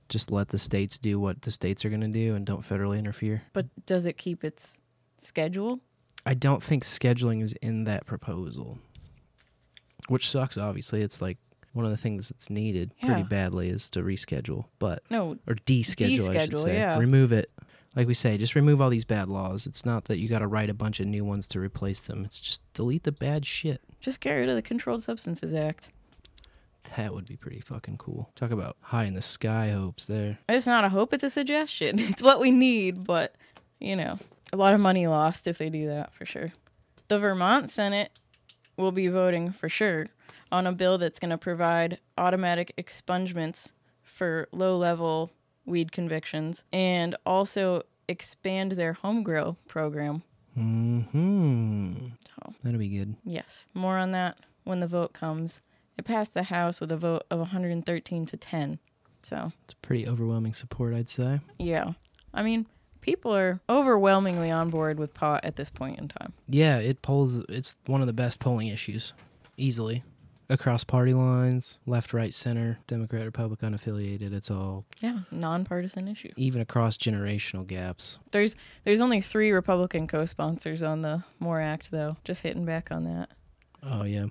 Just 0.09 0.31
let 0.31 0.49
the 0.49 0.59
states 0.59 0.99
do 0.99 1.19
what 1.19 1.43
the 1.43 1.51
states 1.51 1.85
are 1.85 1.89
going 1.91 2.01
to 2.03 2.07
do 2.09 2.35
and 2.37 2.47
don't 2.47 2.61
federally 2.63 2.99
interfere. 2.99 3.43
But 3.53 3.67
does 3.85 4.07
it 4.07 4.17
keep 4.17 4.45
its 4.45 4.79
schedule? 5.19 5.81
I 6.25 6.35
don't 6.35 6.63
think 6.63 6.85
scheduling 6.85 7.43
is 7.43 7.53
in 7.61 7.85
that 7.85 8.07
proposal, 8.07 8.79
which 10.09 10.31
sucks, 10.31 10.57
obviously. 10.59 11.03
It's 11.03 11.21
like 11.23 11.39
one 11.73 11.85
of 11.85 11.91
the 11.91 11.97
things 11.97 12.29
that's 12.31 12.49
needed 12.51 12.93
pretty 13.03 13.23
badly 13.25 13.69
is 13.69 13.91
to 13.91 14.03
reschedule, 14.03 14.65
but 14.79 15.03
No, 15.11 15.37
or 15.47 15.55
deschedule, 15.55 16.35
I 16.35 16.45
should 16.47 16.59
say. 16.59 16.75
yeah. 16.75 16.99
Remove 16.99 17.33
it. 17.33 17.51
Like 17.95 18.07
we 18.07 18.15
say, 18.15 18.37
just 18.37 18.55
remove 18.55 18.81
all 18.83 18.91
these 18.91 19.05
bad 19.07 19.29
laws. 19.29 19.67
It's 19.67 19.85
not 19.87 20.05
that 20.07 20.19
you 20.19 20.29
got 20.29 20.41
to 20.41 20.47
write 20.47 20.69
a 20.69 20.75
bunch 20.75 21.01
of 21.01 21.07
new 21.07 21.25
ones 21.25 21.47
to 21.49 21.61
replace 21.61 22.01
them. 22.03 22.25
It's 22.27 22.41
just 22.41 22.63
delete 22.75 23.05
the 23.05 23.13
bad 23.13 23.47
shit. 23.47 23.81
Just 24.01 24.21
get 24.21 24.33
rid 24.35 24.49
of 24.51 24.55
the 24.55 24.61
Controlled 24.63 25.03
Substances 25.03 25.55
Act. 25.55 25.89
That 26.97 27.13
would 27.15 27.27
be 27.27 27.37
pretty 27.37 27.61
fucking 27.61 27.97
cool. 27.99 28.31
Talk 28.37 28.51
about 28.51 28.77
high 28.81 29.05
in 29.05 29.15
the 29.15 29.23
sky 29.23 29.71
hopes 29.71 30.07
there. 30.07 30.39
It's 30.49 30.67
not 30.67 30.85
a 30.85 30.89
hope, 30.91 31.13
it's 31.13 31.25
a 31.25 31.31
suggestion. 31.31 31.99
It's 32.01 32.23
what 32.23 32.39
we 32.41 32.51
need, 32.51 33.03
but, 33.05 33.35
you 33.81 33.97
know, 33.97 34.19
a 34.53 34.57
lot 34.57 34.73
of 34.75 34.81
money 34.81 35.07
lost 35.07 35.47
if 35.49 35.59
they 35.59 35.69
do 35.71 35.89
that 35.89 36.13
for 36.15 36.25
sure. 36.27 36.53
The 37.09 37.19
Vermont 37.19 37.71
Senate 37.71 38.11
will 38.77 38.93
be 38.93 39.09
voting 39.09 39.53
for 39.53 39.69
sure 39.69 40.07
on 40.53 40.67
a 40.67 40.73
bill 40.73 40.99
that's 40.99 41.19
going 41.19 41.31
to 41.31 41.39
provide 41.39 41.99
automatic 42.17 42.73
expungements 42.79 43.71
for 44.03 44.49
low 44.53 44.77
level 44.77 45.31
weed 45.65 45.91
convictions 45.93 46.63
and 46.73 47.17
also 47.27 47.83
expand 48.09 48.73
their 48.73 48.93
home 48.93 49.23
grow 49.23 49.57
program. 49.67 50.23
Hmm. 50.55 51.97
Oh. 52.45 52.53
That'll 52.63 52.79
be 52.79 52.89
good. 52.89 53.17
Yes, 53.25 53.67
more 53.75 53.99
on 53.99 54.13
that 54.13 54.37
when 54.65 54.81
the 54.81 54.87
vote 54.87 55.13
comes. 55.13 55.61
It 55.99 56.05
passed 56.05 56.35
the 56.35 56.45
House 56.45 56.81
with 56.81 56.93
a 56.93 56.97
vote 56.97 57.25
of 57.31 57.39
113 57.39 58.27
to 58.27 58.37
10. 58.37 58.79
So 59.23 59.53
It's 59.65 59.75
pretty 59.75 60.07
overwhelming 60.07 60.55
support, 60.55 60.95
I'd 60.95 61.09
say. 61.09 61.41
yeah, 61.59 61.93
I 62.35 62.43
mean, 62.43 62.67
people 63.07 63.35
are 63.35 63.61
overwhelmingly 63.71 64.51
on 64.51 64.69
board 64.69 64.99
with 64.99 65.15
pot 65.15 65.45
at 65.45 65.57
this 65.57 65.71
point 65.71 65.99
in 65.99 66.09
time. 66.09 66.33
Yeah, 66.49 66.79
it 66.79 67.01
polls. 67.01 67.39
It's 67.49 67.77
one 67.87 68.01
of 68.03 68.07
the 68.07 68.13
best 68.13 68.41
polling 68.41 68.67
issues, 68.69 69.13
easily, 69.57 70.03
across 70.51 70.85
party 70.85 71.15
lines, 71.15 71.79
left, 71.87 72.13
right, 72.13 72.35
center, 72.35 72.79
Democrat, 72.87 73.25
Republican, 73.25 73.75
unaffiliated. 73.75 74.33
It's 74.33 74.51
all 74.51 74.85
Yeah, 75.01 75.21
nonpartisan 75.31 76.09
issue. 76.09 76.33
even 76.37 76.61
across 76.61 76.99
generational 76.99 77.67
gaps. 77.67 78.19
There's 78.33 78.55
there's 78.85 79.01
only 79.01 79.21
three 79.21 79.53
Republican 79.53 80.07
co-sponsors 80.07 80.83
on 80.83 81.03
the 81.03 81.23
More 81.39 81.61
Act, 81.61 81.91
though. 81.91 82.17
Just 82.25 82.43
hitting 82.43 82.65
back 82.67 82.91
on 82.91 83.05
that. 83.05 83.31
Oh 83.83 84.03
yeah. 84.05 84.27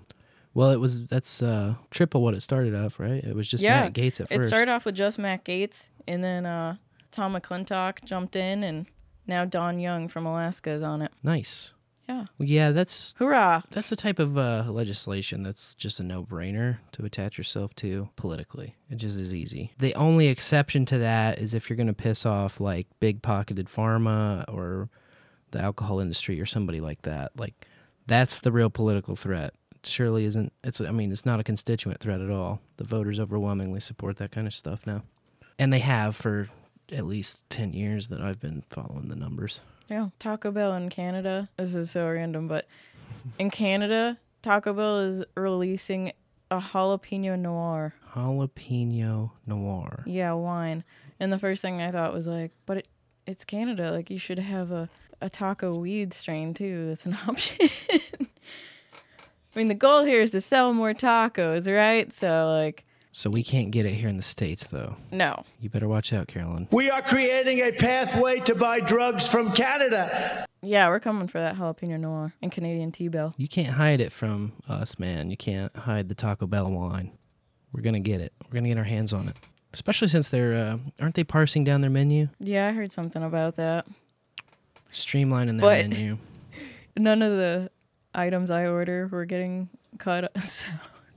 Well, 0.53 0.71
it 0.71 0.79
was 0.79 1.05
that's 1.07 1.41
uh 1.41 1.75
triple 1.91 2.21
what 2.21 2.33
it 2.33 2.41
started 2.41 2.75
off, 2.75 2.99
right? 2.99 3.23
It 3.23 3.35
was 3.35 3.47
just 3.47 3.63
yeah, 3.63 3.81
Matt 3.83 3.93
Gaetz 3.93 4.21
at 4.21 4.29
first. 4.29 4.31
it 4.39 4.43
started 4.45 4.69
off 4.71 4.85
with 4.85 4.95
just 4.95 5.19
Matt 5.19 5.43
Gaetz, 5.43 5.89
and 6.07 6.23
then 6.23 6.45
uh, 6.45 6.77
Tom 7.15 7.33
McClintock 7.33 8.03
jumped 8.03 8.35
in, 8.35 8.63
and 8.63 8.85
now 9.25 9.45
Don 9.45 9.79
Young 9.79 10.07
from 10.09 10.25
Alaska 10.25 10.71
is 10.71 10.83
on 10.83 11.01
it. 11.01 11.11
nice. 11.23 11.71
Yeah, 12.07 12.25
Well, 12.37 12.47
yeah, 12.47 12.69
that's 12.69 13.15
hoorah! 13.17 13.63
that's 13.71 13.89
the 13.89 13.95
type 13.95 14.19
of 14.19 14.37
uh, 14.37 14.65
legislation 14.67 15.41
that's 15.41 15.73
just 15.73 15.99
a 15.99 16.03
no-brainer 16.03 16.77
to 16.91 17.03
attach 17.03 17.39
yourself 17.39 17.73
to 17.77 18.09
politically. 18.15 18.75
It 18.91 18.97
just 18.97 19.17
is 19.17 19.33
easy. 19.33 19.71
The 19.79 19.95
only 19.95 20.27
exception 20.27 20.85
to 20.85 20.99
that 20.99 21.39
is 21.39 21.55
if 21.55 21.67
you're 21.67 21.77
going 21.77 21.87
to 21.87 21.93
piss 21.93 22.23
off 22.23 22.59
like 22.59 22.85
big-pocketed 22.99 23.65
pharma 23.69 24.43
or 24.47 24.89
the 25.49 25.59
alcohol 25.59 25.99
industry 25.99 26.39
or 26.39 26.45
somebody 26.45 26.79
like 26.79 27.01
that. 27.03 27.31
Like 27.39 27.65
that's 28.05 28.39
the 28.41 28.51
real 28.51 28.69
political 28.69 29.15
threat. 29.15 29.55
It 29.73 29.87
surely 29.87 30.25
isn't. 30.25 30.53
It's. 30.63 30.79
I 30.81 30.91
mean, 30.91 31.11
it's 31.11 31.25
not 31.25 31.39
a 31.39 31.43
constituent 31.43 32.01
threat 32.01 32.21
at 32.21 32.29
all. 32.29 32.61
The 32.77 32.83
voters 32.83 33.19
overwhelmingly 33.19 33.79
support 33.79 34.17
that 34.17 34.29
kind 34.31 34.45
of 34.45 34.53
stuff 34.53 34.85
now, 34.85 35.01
and 35.57 35.73
they 35.73 35.79
have 35.79 36.15
for 36.15 36.49
at 36.91 37.05
least 37.05 37.49
ten 37.49 37.73
years 37.73 38.07
that 38.09 38.21
I've 38.21 38.39
been 38.39 38.63
following 38.69 39.07
the 39.07 39.15
numbers. 39.15 39.61
Yeah, 39.89 40.09
Taco 40.19 40.51
Bell 40.51 40.73
in 40.73 40.89
Canada. 40.89 41.49
This 41.57 41.75
is 41.75 41.91
so 41.91 42.09
random, 42.09 42.47
but 42.47 42.67
in 43.39 43.49
Canada, 43.49 44.17
Taco 44.41 44.73
Bell 44.73 44.99
is 44.99 45.23
releasing 45.35 46.11
a 46.51 46.59
jalapeno 46.59 47.37
noir. 47.37 47.93
Jalapeno 48.13 49.31
noir. 49.45 50.03
Yeah, 50.05 50.33
wine. 50.33 50.83
And 51.19 51.31
the 51.31 51.37
first 51.37 51.61
thing 51.61 51.81
I 51.81 51.91
thought 51.91 52.13
was 52.13 52.27
like, 52.27 52.51
but 52.65 52.77
it, 52.77 52.87
it's 53.25 53.45
Canada. 53.45 53.91
Like 53.91 54.09
you 54.09 54.17
should 54.17 54.39
have 54.39 54.71
a, 54.71 54.89
a 55.21 55.29
taco 55.29 55.75
weed 55.75 56.13
strain 56.13 56.53
too. 56.53 56.87
That's 56.89 57.05
an 57.05 57.17
option. 57.27 57.69
I 57.91 59.59
mean, 59.59 59.67
the 59.69 59.73
goal 59.73 60.03
here 60.03 60.21
is 60.21 60.31
to 60.31 60.41
sell 60.41 60.73
more 60.73 60.93
tacos, 60.93 61.73
right? 61.73 62.11
So 62.13 62.47
like, 62.49 62.84
So 63.17 63.29
we 63.29 63.43
can't 63.43 63.71
get 63.71 63.85
it 63.85 63.93
here 63.93 64.09
in 64.09 64.17
the 64.17 64.21
states, 64.23 64.67
though. 64.67 64.97
no. 65.09 65.45
You 65.61 65.69
better 65.69 65.87
watch 65.87 66.11
out, 66.11 66.27
Carolyn. 66.27 66.67
We 66.69 66.89
are 66.89 67.01
creating 67.01 67.59
a 67.59 67.71
pathway 67.71 68.41
to 68.41 68.53
buy 68.55 68.81
drugs 68.81 69.25
from 69.29 69.53
Canada. 69.53 70.45
Yeah, 70.61 70.89
we're 70.89 70.99
coming 70.99 71.29
for 71.29 71.39
that 71.39 71.55
jalapeno 71.55 71.97
noir 71.97 72.33
and 72.41 72.51
Canadian 72.51 72.91
T-Bell. 72.91 73.33
You 73.37 73.47
can't 73.47 73.75
hide 73.75 74.01
it 74.01 74.11
from 74.11 74.51
us, 74.67 74.99
man. 74.99 75.31
You 75.31 75.37
can't 75.37 75.73
hide 75.77 76.09
the 76.09 76.15
Taco 76.15 76.45
Bell 76.45 76.69
wine. 76.69 77.11
We're 77.71 77.83
gonna 77.83 78.01
get 78.01 78.19
it. 78.19 78.33
We're 78.43 78.55
gonna 78.55 78.67
get 78.67 78.77
our 78.77 78.83
hands 78.83 79.13
on 79.13 79.29
it. 79.29 79.37
Especially 79.71 80.09
since 80.09 80.27
they're 80.27 80.53
uh, 80.53 80.77
aren't 80.99 81.15
they 81.15 81.23
parsing 81.23 81.63
down 81.63 81.79
their 81.79 81.89
menu, 81.89 82.27
Yeah, 82.41 82.67
I 82.67 82.73
heard 82.73 82.91
something 82.91 83.23
about 83.23 83.55
that. 83.55 83.85
streamlining 84.91 85.61
their 85.61 85.69
But- 85.69 85.87
menu. 85.89 86.17
None 86.97 87.21
of 87.21 87.31
the 87.31 87.71
items 88.13 88.51
I 88.51 88.67
order 88.67 89.07
were 89.07 89.23
getting 89.25 89.69
cut. 89.99 90.35
So 90.49 90.67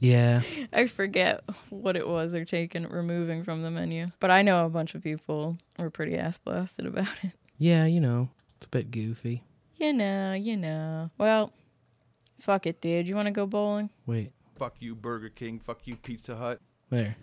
Yeah, 0.00 0.42
I 0.72 0.86
forget 0.86 1.42
what 1.70 1.96
it 1.96 2.06
was 2.06 2.32
they're 2.32 2.44
taking, 2.44 2.88
removing 2.88 3.42
from 3.44 3.62
the 3.62 3.70
menu. 3.70 4.10
But 4.20 4.30
I 4.30 4.42
know 4.42 4.64
a 4.64 4.68
bunch 4.68 4.94
of 4.94 5.02
people 5.02 5.58
were 5.78 5.90
pretty 5.90 6.16
ass 6.16 6.38
blasted 6.38 6.86
about 6.86 7.08
it. 7.22 7.32
yeah. 7.58 7.84
You 7.84 8.00
know, 8.00 8.28
it's 8.56 8.66
a 8.66 8.70
bit 8.70 8.90
goofy. 8.90 9.42
You 9.76 9.92
know, 9.92 10.32
you 10.34 10.56
know. 10.56 11.10
Well, 11.18 11.52
fuck 12.40 12.66
it, 12.66 12.80
dude. 12.80 13.06
You 13.08 13.14
want 13.16 13.26
to 13.26 13.32
go 13.32 13.46
bowling? 13.46 13.90
Wait, 14.06 14.32
Fuck 14.56 14.74
you, 14.80 14.94
Burger 14.96 15.28
King. 15.28 15.60
Fuck 15.60 15.80
you, 15.86 15.94
Pizza 15.96 16.34
Hut. 16.34 16.60
there. 16.90 17.16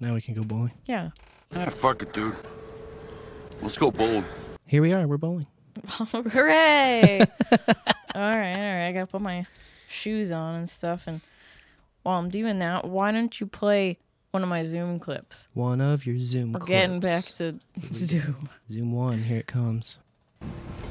Now 0.00 0.14
we 0.14 0.20
can 0.20 0.34
go 0.34 0.42
bowling. 0.42 0.72
Yeah. 0.86 1.10
Ah, 1.54 1.66
fuck 1.66 2.02
it, 2.02 2.12
dude. 2.12 2.34
Let's 3.62 3.76
go 3.76 3.90
bowling. 3.90 4.24
Here 4.66 4.82
we 4.82 4.92
are. 4.92 5.06
We're 5.06 5.18
bowling. 5.18 5.46
Hooray! 5.86 7.20
all 7.20 7.26
right, 8.14 8.54
all 8.54 8.74
right. 8.74 8.86
I 8.88 8.92
gotta 8.92 9.06
put 9.06 9.20
my 9.20 9.44
shoes 9.88 10.30
on 10.30 10.56
and 10.56 10.68
stuff. 10.70 11.06
And 11.06 11.20
while 12.02 12.18
I'm 12.18 12.28
doing 12.30 12.58
that, 12.60 12.84
why 12.86 13.12
don't 13.12 13.38
you 13.40 13.46
play 13.46 13.98
one 14.30 14.42
of 14.42 14.48
my 14.48 14.64
Zoom 14.64 14.98
clips? 14.98 15.48
One 15.54 15.80
of 15.80 16.06
your 16.06 16.18
Zoom. 16.18 16.52
We're 16.52 16.60
getting 16.60 17.00
back 17.00 17.24
to 17.36 17.58
Zoom. 17.92 18.48
Zoom 18.70 18.92
one. 18.92 19.22
Here 19.24 19.38
it 19.38 19.46
comes. 19.46 19.98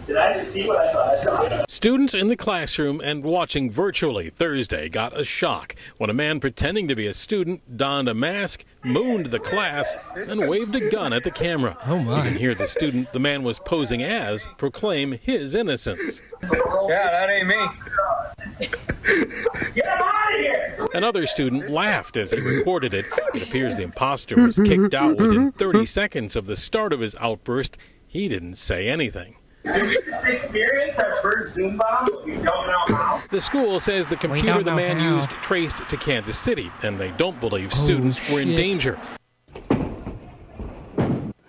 Did 0.07 0.15
I 0.15 0.37
just 0.37 0.53
see 0.53 0.65
what 0.65 0.77
I 0.77 0.93
thought 0.93 1.15
I 1.17 1.23
saw? 1.23 1.65
Students 1.67 2.13
in 2.13 2.27
the 2.27 2.37
classroom 2.37 3.01
and 3.01 3.23
watching 3.23 3.69
virtually 3.69 4.29
Thursday 4.29 4.87
got 4.87 5.17
a 5.19 5.23
shock 5.23 5.75
when 5.97 6.09
a 6.09 6.13
man 6.13 6.39
pretending 6.39 6.87
to 6.87 6.95
be 6.95 7.07
a 7.07 7.13
student 7.13 7.75
donned 7.75 8.07
a 8.07 8.13
mask, 8.13 8.63
mooned 8.85 9.27
the 9.27 9.39
class, 9.39 9.95
and 10.15 10.47
waved 10.47 10.73
a 10.75 10.89
gun 10.89 11.11
at 11.11 11.25
the 11.25 11.31
camera. 11.31 11.77
Oh 11.85 11.99
my. 11.99 12.23
You 12.23 12.29
can 12.29 12.39
hear 12.39 12.55
the 12.55 12.67
student 12.67 13.11
the 13.11 13.19
man 13.19 13.43
was 13.43 13.59
posing 13.59 14.01
as 14.01 14.47
proclaim 14.57 15.11
his 15.11 15.55
innocence. 15.55 16.21
Yeah, 16.41 17.11
that 17.11 17.29
ain't 17.29 17.47
me. 17.47 18.67
Get 19.75 19.96
him 20.29 20.33
out 20.33 20.33
of 20.33 20.39
here! 20.39 20.87
Another 20.93 21.25
student 21.25 21.69
laughed 21.69 22.17
as 22.17 22.31
he 22.31 22.39
recorded 22.39 22.93
it. 22.93 23.05
It 23.33 23.43
appears 23.43 23.77
the 23.77 23.83
imposter 23.83 24.35
was 24.35 24.55
kicked 24.55 24.93
out 24.93 25.17
within 25.17 25.51
30 25.51 25.85
seconds 25.85 26.35
of 26.35 26.45
the 26.45 26.55
start 26.55 26.93
of 26.93 26.99
his 26.99 27.15
outburst. 27.19 27.77
He 28.05 28.27
didn't 28.27 28.55
say 28.55 28.87
anything. 28.87 29.35
Experience 29.65 30.97
our 30.97 31.21
first 31.21 31.55
Zoom 31.55 31.77
bomb, 31.77 32.05
but 32.05 32.25
we 32.25 32.35
don't 32.35 32.45
know 32.45 32.95
how. 32.95 33.21
The 33.31 33.41
school 33.41 33.79
says 33.79 34.07
the 34.07 34.15
computer 34.15 34.63
the 34.63 34.73
man 34.73 34.99
how. 34.99 35.15
used 35.15 35.29
traced 35.29 35.77
to 35.89 35.97
Kansas 35.97 36.37
City, 36.37 36.71
and 36.83 36.97
they 36.97 37.11
don't 37.11 37.39
believe 37.39 37.71
oh, 37.73 37.75
students 37.75 38.29
were 38.29 38.39
in 38.39 38.49
danger. 38.49 38.97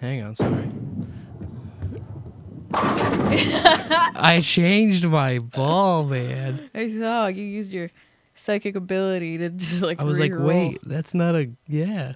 Hang 0.01 0.23
on, 0.23 0.35
sorry. 0.35 0.71
I 4.21 4.41
changed 4.43 5.05
my 5.05 5.39
ball, 5.39 6.05
man. 6.05 6.71
I 6.75 6.89
saw 6.89 7.29
you 7.29 7.45
used 7.45 7.73
your 7.73 7.91
psychic 8.49 8.75
ability 8.77 9.39
to 9.39 9.51
just 9.69 9.83
like. 9.83 10.01
I 10.01 10.05
was 10.05 10.19
like, 10.19 10.33
re-roll. 10.33 10.49
wait, 10.49 10.79
that's 10.83 11.15
not 11.15 11.35
a 11.35 11.51
yeah. 11.67 12.15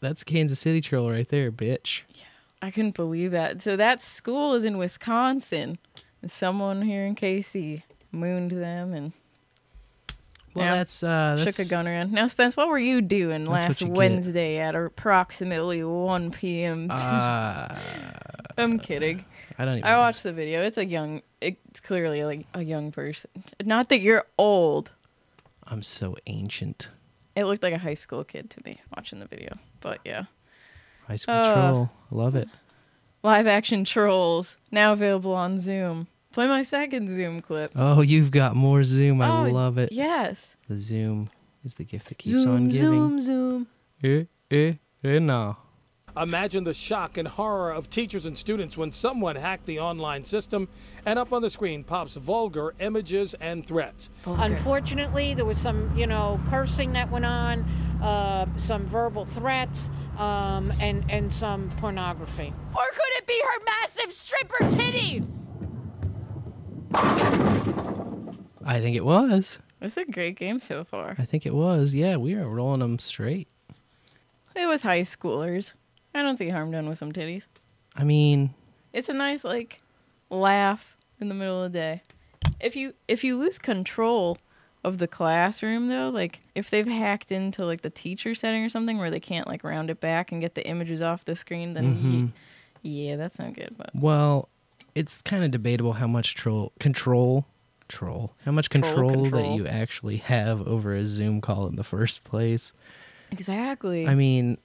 That's 0.00 0.24
Kansas 0.24 0.58
City 0.58 0.80
troll 0.80 1.10
right 1.10 1.28
there, 1.28 1.52
bitch. 1.52 2.02
Yeah, 2.14 2.24
I 2.60 2.70
couldn't 2.72 2.96
believe 2.96 3.30
that. 3.30 3.62
So 3.62 3.76
that 3.76 4.02
school 4.02 4.54
is 4.54 4.64
in 4.64 4.76
Wisconsin. 4.76 5.78
And 6.20 6.30
Someone 6.30 6.82
here 6.82 7.06
in 7.06 7.14
KC 7.14 7.82
mooned 8.10 8.50
them 8.50 8.92
and 8.92 9.12
Well, 10.52 10.74
that's 10.74 11.02
uh, 11.04 11.36
that's 11.38 11.56
shook 11.56 11.64
a 11.64 11.68
gun 11.68 11.86
around. 11.86 12.10
Now, 12.10 12.26
Spence, 12.26 12.56
what 12.56 12.66
were 12.66 12.78
you 12.78 13.00
doing 13.00 13.46
last 13.46 13.80
you 13.80 13.86
get. 13.86 13.96
Wednesday 13.96 14.58
at 14.58 14.74
approximately 14.74 15.84
1 15.84 16.32
p.m.? 16.32 16.88
Uh, 16.90 17.78
I'm 18.58 18.80
kidding. 18.80 19.24
I 19.58 19.64
don't 19.64 19.78
even. 19.78 19.84
I 19.84 19.98
watched 19.98 20.24
the 20.24 20.32
video. 20.32 20.62
It's 20.62 20.78
a 20.78 20.84
young. 20.84 21.22
It's 21.40 21.78
clearly 21.78 22.24
like 22.24 22.46
a 22.54 22.62
young 22.62 22.90
person. 22.90 23.30
Not 23.64 23.90
that 23.90 24.00
you're 24.00 24.24
old. 24.38 24.90
I'm 25.68 25.82
so 25.82 26.16
ancient. 26.26 26.88
It 27.36 27.44
looked 27.44 27.62
like 27.62 27.74
a 27.74 27.78
high 27.78 27.94
school 27.94 28.24
kid 28.24 28.50
to 28.50 28.60
me 28.64 28.80
watching 28.96 29.20
the 29.20 29.26
video. 29.26 29.56
But 29.80 30.00
yeah, 30.04 30.24
High 31.06 31.16
school 31.16 31.34
Uh, 31.34 31.52
troll. 31.54 31.90
Love 32.10 32.34
it. 32.36 32.48
live 33.22 33.46
action 33.46 33.84
trolls 33.84 34.56
now 34.70 34.92
available 34.92 35.34
on 35.34 35.58
Zoom. 35.58 36.08
Play 36.32 36.46
my 36.48 36.62
second 36.62 37.10
Zoom 37.10 37.40
clip. 37.40 37.72
Oh, 37.76 38.00
you've 38.00 38.30
got 38.30 38.54
more 38.56 38.82
Zoom. 38.84 39.20
I 39.22 39.48
Oh, 39.48 39.50
love 39.52 39.78
it. 39.78 39.90
Yes. 39.92 40.56
The 40.68 40.78
Zoom 40.78 41.30
is 41.64 41.74
the 41.74 41.84
gift 41.84 42.08
that 42.08 42.18
keeps 42.18 42.44
on 42.46 42.68
giving. 42.68 42.78
Zoom, 42.78 43.20
Zoom. 43.20 43.66
zoom. 44.02 44.28
Eh, 44.50 44.56
eh, 44.56 44.74
eh, 45.04 45.18
no. 45.18 45.56
Imagine 46.20 46.64
the 46.64 46.74
shock 46.74 47.16
and 47.16 47.28
horror 47.28 47.70
of 47.70 47.88
teachers 47.88 48.26
and 48.26 48.36
students 48.36 48.76
when 48.76 48.90
someone 48.90 49.36
hacked 49.36 49.66
the 49.66 49.78
online 49.78 50.24
system 50.24 50.68
and 51.06 51.18
up 51.18 51.32
on 51.32 51.42
the 51.42 51.50
screen 51.50 51.84
pops 51.84 52.14
vulgar 52.16 52.74
images 52.80 53.34
and 53.34 53.66
threats. 53.66 54.10
Unfortunately, 54.26 55.34
there 55.34 55.44
was 55.44 55.58
some, 55.58 55.96
you 55.96 56.06
know, 56.06 56.40
cursing 56.48 56.92
that 56.94 57.10
went 57.10 57.24
on, 57.24 57.60
uh, 58.02 58.46
some 58.56 58.84
verbal 58.86 59.26
threats, 59.26 59.90
um, 60.16 60.72
and 60.80 61.08
and 61.08 61.32
some 61.32 61.70
pornography. 61.78 62.52
Or 62.74 62.84
could 62.92 63.12
it 63.16 63.26
be 63.26 63.40
her 63.44 63.64
massive 63.64 64.12
stripper 64.12 64.64
titties? 64.64 65.48
I 68.64 68.80
think 68.80 68.96
it 68.96 69.04
was. 69.04 69.58
It's 69.80 69.96
a 69.96 70.04
great 70.04 70.36
game 70.36 70.58
so 70.58 70.82
far. 70.82 71.14
I 71.18 71.24
think 71.24 71.46
it 71.46 71.54
was. 71.54 71.94
Yeah, 71.94 72.16
we 72.16 72.34
are 72.34 72.48
rolling 72.48 72.80
them 72.80 72.98
straight. 72.98 73.46
It 74.56 74.66
was 74.66 74.82
high 74.82 75.02
schoolers. 75.02 75.74
I 76.14 76.22
don't 76.22 76.36
see 76.36 76.48
harm 76.48 76.70
done 76.70 76.88
with 76.88 76.98
some 76.98 77.12
titties. 77.12 77.46
I 77.96 78.04
mean, 78.04 78.54
It's 78.92 79.08
a 79.08 79.12
nice 79.14 79.44
like 79.44 79.80
laugh 80.30 80.96
in 81.20 81.28
the 81.28 81.34
middle 81.34 81.62
of 81.62 81.72
the 81.72 81.78
day. 81.78 82.02
If 82.60 82.74
you 82.76 82.94
if 83.06 83.22
you 83.24 83.38
lose 83.38 83.58
control 83.58 84.38
of 84.84 84.98
the 84.98 85.08
classroom 85.08 85.88
though. 85.88 86.08
Like 86.08 86.40
if 86.54 86.70
they've 86.70 86.86
hacked 86.86 87.32
into 87.32 87.64
like 87.66 87.82
the 87.82 87.90
teacher 87.90 88.34
setting 88.34 88.64
or 88.64 88.68
something 88.68 88.96
where 88.98 89.10
they 89.10 89.20
can't 89.20 89.46
like 89.48 89.64
round 89.64 89.90
it 89.90 90.00
back 90.00 90.30
and 90.32 90.40
get 90.40 90.54
the 90.54 90.66
images 90.66 91.02
off 91.02 91.24
the 91.24 91.34
screen, 91.36 91.74
then 91.74 91.96
Mhm. 91.96 92.32
ye- 92.82 93.08
yeah, 93.08 93.16
that's 93.16 93.38
not 93.40 93.54
good. 93.54 93.74
But 93.76 93.90
Well, 93.94 94.48
it's 94.94 95.20
kind 95.22 95.44
of 95.44 95.50
debatable 95.50 95.94
how 95.94 96.06
much 96.06 96.34
troll 96.34 96.72
control 96.78 97.44
troll 97.88 98.32
how 98.44 98.52
much 98.52 98.68
Troll 98.68 98.82
control, 99.10 99.30
that 99.30 99.56
you 99.56 99.66
actually 99.66 100.18
have 100.18 100.66
over 100.68 100.94
a 100.94 101.04
Zoom 101.06 101.40
call 101.40 101.66
in 101.66 101.76
the 101.76 101.84
first 101.84 102.22
place. 102.22 102.72
exactly. 103.32 104.06
I 104.06 104.14
mean, 104.14 104.58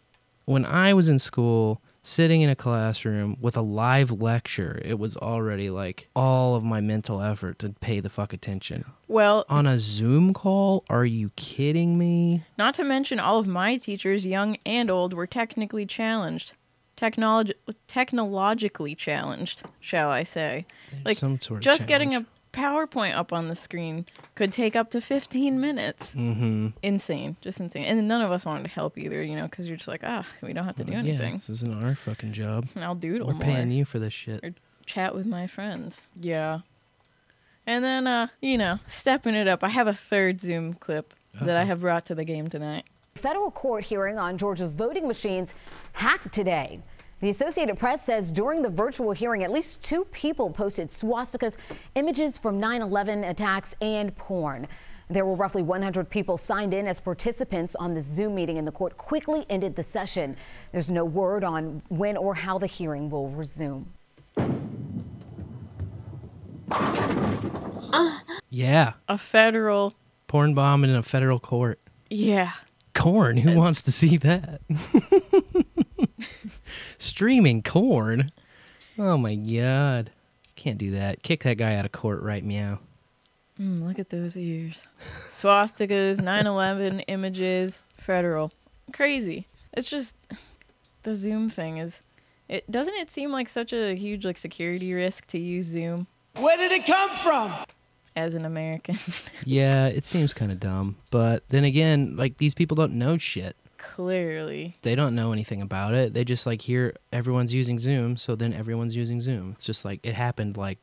when 0.46 0.66
I 0.66 0.94
was 0.94 1.10
in 1.10 1.20
school, 1.20 1.82
sitting 2.02 2.41
in 2.41 2.50
a 2.50 2.56
classroom 2.56 3.38
with 3.39 3.56
a 3.56 3.62
live 3.62 4.12
lecture, 4.12 4.82
it 4.84 5.00
was 5.00 5.16
already 5.18 5.70
like 5.70 6.10
all 6.16 6.56
of 6.56 6.64
my 6.64 6.82
mental 6.82 7.22
effort 7.22 7.60
to 7.60 7.70
pay 7.80 8.00
the 8.00 8.10
fuck 8.10 8.34
attention. 8.34 8.84
well, 9.08 9.46
On 9.50 9.66
a 9.66 9.80
Zoom 9.80 10.34
call? 10.34 10.84
Are 10.89 11.06
you 11.06 11.32
kidding 11.36 11.98
me? 11.98 12.44
Not 12.58 12.74
to 12.76 12.84
mention, 12.84 13.20
all 13.20 13.39
of 13.39 13.48
my 13.48 13.78
teachers, 13.78 14.26
young 14.26 14.58
and 14.66 14.89
old, 14.91 15.14
were 15.14 15.28
technically 15.28 15.86
challenged. 15.86 16.54
Technolog- 16.98 17.54
technologically 17.88 18.96
challenged, 18.96 19.64
shall 19.80 20.10
I 20.10 20.24
say. 20.24 20.66
Like, 21.06 21.18
some 21.18 21.39
sort 21.39 21.58
of 21.60 21.64
just 21.64 21.88
getting 21.88 22.16
a 22.16 22.26
PowerPoint 22.54 23.16
up 23.16 23.34
on 23.34 23.47
the 23.49 23.56
screen 23.56 24.06
could 24.36 24.54
take 24.54 24.76
up 24.76 24.89
to 24.91 25.01
15 25.01 25.60
minutes. 25.60 26.14
Mm-hmm. 26.16 26.68
Insane. 26.84 27.36
Just 27.41 27.60
insane. 27.60 27.84
And 27.86 28.08
none 28.08 28.22
of 28.22 28.32
us 28.32 28.45
wanted 28.45 28.64
to 28.64 28.70
help 28.70 28.97
either, 28.97 29.22
you 29.22 29.36
know, 29.36 29.43
because 29.43 29.68
you're 29.68 29.76
just 29.78 29.88
like, 29.89 30.01
ah, 30.04 30.26
we 30.41 30.54
don't 30.54 30.64
have 30.66 30.76
to 30.76 30.84
do 30.84 30.91
Yeah, 30.93 30.99
anything. 30.99 31.34
this 31.34 31.49
isn't 31.49 31.84
our 31.84 31.95
fucking 31.95 32.32
job. 32.32 32.68
I'll 32.78 32.95
doodle 32.95 33.28
We're 33.28 33.34
more. 33.34 33.41
paying 33.43 33.72
you 33.72 33.84
for 33.86 33.99
this 33.99 34.14
shit. 34.14 34.43
Or 34.43 34.54
chat 34.86 35.14
with 35.16 35.26
my 35.26 35.47
friends. 35.47 35.97
Yeah. 36.16 36.60
And 37.66 37.84
then, 37.84 38.08
uh, 38.08 38.28
you 38.41 38.58
know, 38.58 38.80
stepping 38.88 39.36
it 39.36 39.47
up, 39.47 39.64
I 39.64 39.70
have 39.70 39.88
a 39.88 39.93
third 39.93 40.39
Zoom 40.41 40.74
clip 40.74 41.14
that 41.41 41.58
I 41.58 41.64
have 41.64 41.82
brought 41.82 42.06
to 42.06 42.16
the 42.16 42.24
game 42.26 42.49
tonight. 42.49 42.86
Federal 43.16 43.49
court 43.51 43.86
hearing 43.86 44.20
on 44.20 44.38
Georgia's 44.38 44.74
voting 44.76 45.08
machines 45.08 45.56
hacked 45.93 46.32
today. 46.34 46.82
The 47.24 47.30
Associated 47.30 47.80
Press 47.80 48.03
says 48.03 48.34
during 48.34 48.63
the 48.63 48.69
virtual 48.69 49.13
hearing, 49.13 49.45
at 49.45 49.49
least 49.49 49.82
two 49.82 50.03
people 50.11 50.49
posted 50.49 50.89
swastikas, 50.89 51.55
images 51.95 52.38
from 52.38 52.59
9 52.59 52.82
11 52.82 53.24
attacks, 53.24 53.74
and 53.80 54.13
porn. 54.17 54.67
There 55.09 55.26
were 55.26 55.36
roughly 55.36 55.61
100 55.61 56.09
people 56.09 56.38
signed 56.38 56.74
in 56.74 56.86
as 56.86 56.99
participants 56.99 57.76
on 57.76 57.93
the 57.93 58.01
Zoom 58.01 58.36
meeting, 58.36 58.57
and 58.57 58.67
the 58.67 58.74
court 58.74 58.97
quickly 58.97 59.45
ended 59.49 59.78
the 59.78 59.84
session. 59.84 60.36
There's 60.74 60.91
no 60.91 61.05
word 61.05 61.45
on 61.45 61.82
when 61.88 62.17
or 62.17 62.36
how 62.36 62.57
the 62.57 62.67
hearing 62.67 63.09
will 63.09 63.30
resume. 63.30 63.93
Yeah. 68.49 68.93
A 69.07 69.17
federal, 69.17 69.93
Porn 70.28 70.53
bomb 70.55 70.84
in 70.84 70.89
a 70.89 71.01
federal 71.01 71.39
court. 71.39 71.80
yeah. 72.09 72.51
Corn? 72.93 73.38
Who 73.38 73.55
wants 73.55 73.82
to 73.84 73.91
see 73.93 74.17
that? 74.17 74.59
Streaming 77.04 77.62
corn? 77.62 78.32
Oh 78.97 79.18
my 79.18 79.36
god. 79.36 80.12
Can't 80.56 80.78
do 80.78 80.91
that. 80.91 81.22
Kick 81.22 81.43
that 81.43 81.58
guy 81.58 81.76
out 81.76 81.84
of 81.84 81.91
court 81.91 82.22
right 82.22 82.43
meow. 82.43 82.80
Mm, 83.60 83.86
look 83.86 83.99
at 83.99 84.10
those 84.10 84.38
ears. 84.38 84.82
Swastikas, 85.30 86.22
9 86.24 86.47
11 86.47 87.01
images, 87.01 87.78
federal. 87.97 88.54
Crazy. 88.93 89.47
It's 89.74 89.89
just 89.89 90.16
the 91.04 91.14
Zoom 91.16 91.49
thing 91.49 91.78
is. 91.80 91.99
It 92.47 92.70
doesn't 92.72 92.93
it 92.95 93.12
seem 93.12 93.32
like 93.32 93.49
such 93.49 93.74
a 93.74 93.95
huge 93.95 94.24
like 94.26 94.38
security 94.38 94.93
risk 94.93 95.28
to 95.28 95.38
use 95.39 95.66
Zoom 95.66 96.08
Where 96.38 96.56
did 96.58 96.72
it 96.72 96.86
come 96.86 97.10
from? 97.10 97.51
as 98.16 98.34
an 98.36 98.45
American? 98.45 98.95
Yeah, 99.45 99.88
it 99.88 100.06
seems 100.06 100.34
kind 100.34 100.54
of 100.54 100.60
dumb. 100.62 100.95
But 101.12 101.43
then 101.49 101.66
again, 101.66 102.16
like 102.16 102.38
these 102.38 102.54
people 102.54 102.76
don't 102.76 102.93
know 102.93 103.18
shit. 103.18 103.58
Clearly. 103.96 104.78
They 104.82 104.96
don't 104.96 105.14
know 105.16 105.34
anything 105.34 105.62
about 105.62 105.94
it. 105.94 106.14
They 106.14 106.24
just 106.24 106.46
like 106.46 106.62
hear 106.62 106.96
everyone's 107.12 107.54
using 107.54 107.80
Zoom, 107.80 108.18
so 108.18 108.36
then 108.36 108.54
everyone's 108.54 108.96
using 108.96 109.20
Zoom. 109.22 109.52
It's 109.52 109.66
just 109.66 109.84
like 109.86 110.00
it 110.04 110.16
happened 110.16 110.58
like 110.58 110.80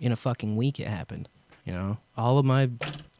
in 0.00 0.12
a 0.12 0.16
fucking 0.16 0.56
week 0.56 0.80
it 0.80 0.88
happened. 0.88 1.28
You 1.64 1.72
know? 1.72 1.98
All 2.16 2.38
of 2.38 2.44
my 2.46 2.70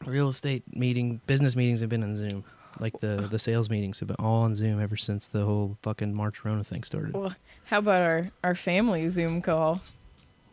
real 0.05 0.29
estate 0.29 0.63
meeting 0.75 1.21
business 1.27 1.55
meetings 1.55 1.81
have 1.81 1.89
been 1.89 2.03
on 2.03 2.15
Zoom. 2.15 2.43
Like 2.79 2.99
the 2.99 3.27
the 3.29 3.39
sales 3.39 3.69
meetings 3.69 3.99
have 3.99 4.07
been 4.07 4.17
all 4.19 4.43
on 4.43 4.55
Zoom 4.55 4.81
ever 4.81 4.97
since 4.97 5.27
the 5.27 5.45
whole 5.45 5.77
fucking 5.83 6.13
March 6.13 6.43
Rona 6.43 6.63
thing 6.63 6.83
started. 6.83 7.13
Well, 7.13 7.35
how 7.65 7.79
about 7.79 8.01
our 8.01 8.27
our 8.43 8.55
family 8.55 9.07
Zoom 9.09 9.41
call? 9.41 9.81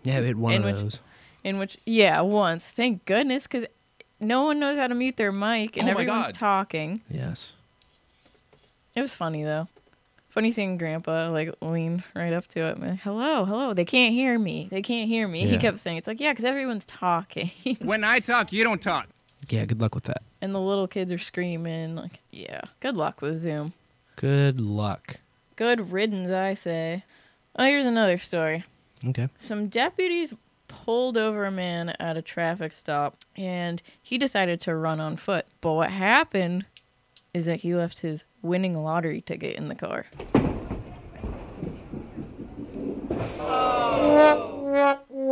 Yeah, 0.02 0.20
we 0.20 0.26
had 0.26 0.36
one 0.36 0.52
in 0.54 0.58
of 0.60 0.64
which, 0.66 0.76
those. 0.76 1.00
In 1.44 1.58
which, 1.58 1.78
yeah, 1.84 2.20
once. 2.20 2.64
Thank 2.64 3.04
goodness, 3.04 3.44
because 3.44 3.66
no 4.20 4.42
one 4.44 4.58
knows 4.58 4.76
how 4.76 4.86
to 4.86 4.94
mute 4.94 5.16
their 5.16 5.32
mic 5.32 5.76
and 5.76 5.88
Oh 5.88 5.92
everyone's 5.92 6.26
God. 6.26 6.34
talking. 6.34 7.00
Yes. 7.08 7.52
It 8.96 9.00
was 9.02 9.14
funny 9.14 9.44
though. 9.44 9.68
Funny 10.28 10.50
seeing 10.50 10.76
Grandpa 10.76 11.30
like 11.30 11.54
lean 11.62 12.02
right 12.14 12.32
up 12.32 12.46
to 12.48 12.60
it. 12.68 12.78
Man, 12.78 12.96
hello, 13.02 13.44
hello. 13.44 13.72
They 13.74 13.84
can't 13.84 14.12
hear 14.12 14.38
me. 14.38 14.68
They 14.70 14.82
can't 14.82 15.08
hear 15.08 15.26
me. 15.28 15.46
He 15.46 15.52
Yeah. 15.54 15.58
kept 15.60 15.78
saying, 15.80 15.96
"It's 15.98 16.06
like 16.06 16.20
yeah, 16.20 16.32
because 16.32 16.44
everyone's 16.44 16.84
talking." 16.86 17.50
When 17.80 18.02
I 18.04 18.18
talk, 18.20 18.52
you 18.52 18.64
don't 18.64 18.82
talk. 18.82 19.08
Yeah, 19.48 19.64
good 19.64 19.80
luck 19.80 19.94
with 19.94 20.04
that. 20.04 20.22
and 20.42 20.54
the 20.54 20.60
little 20.60 20.86
kids 20.88 21.10
are 21.12 21.18
screaming. 21.18 21.94
Like, 21.96 22.20
yeah. 22.30 22.62
Good 22.80 22.96
luck 22.96 23.20
with 23.22 23.38
Zoom. 23.38 23.72
Good 24.16 24.60
luck. 24.60 25.16
Good 25.56 25.90
riddance, 25.92 26.30
I 26.30 26.54
say. 26.54 27.04
Oh, 27.58 27.64
here's 27.64 27.86
another 27.86 28.18
story. 28.18 28.64
Okay. 29.06 29.28
Some 29.38 29.68
deputies 29.68 30.34
pulled 30.68 31.16
over 31.16 31.44
a 31.46 31.50
man 31.50 31.90
at 32.00 32.16
a 32.16 32.22
traffic 32.22 32.72
stop 32.72 33.16
and 33.36 33.80
he 34.02 34.18
decided 34.18 34.60
to 34.60 34.74
run 34.76 35.00
on 35.00 35.16
foot. 35.16 35.46
But 35.60 35.72
what 35.74 35.90
happened 35.90 36.66
is 37.36 37.44
that 37.44 37.60
he 37.60 37.74
left 37.74 37.98
his 37.98 38.24
winning 38.40 38.74
lottery 38.82 39.20
ticket 39.20 39.56
in 39.58 39.68
the 39.68 39.74
car. 39.74 40.06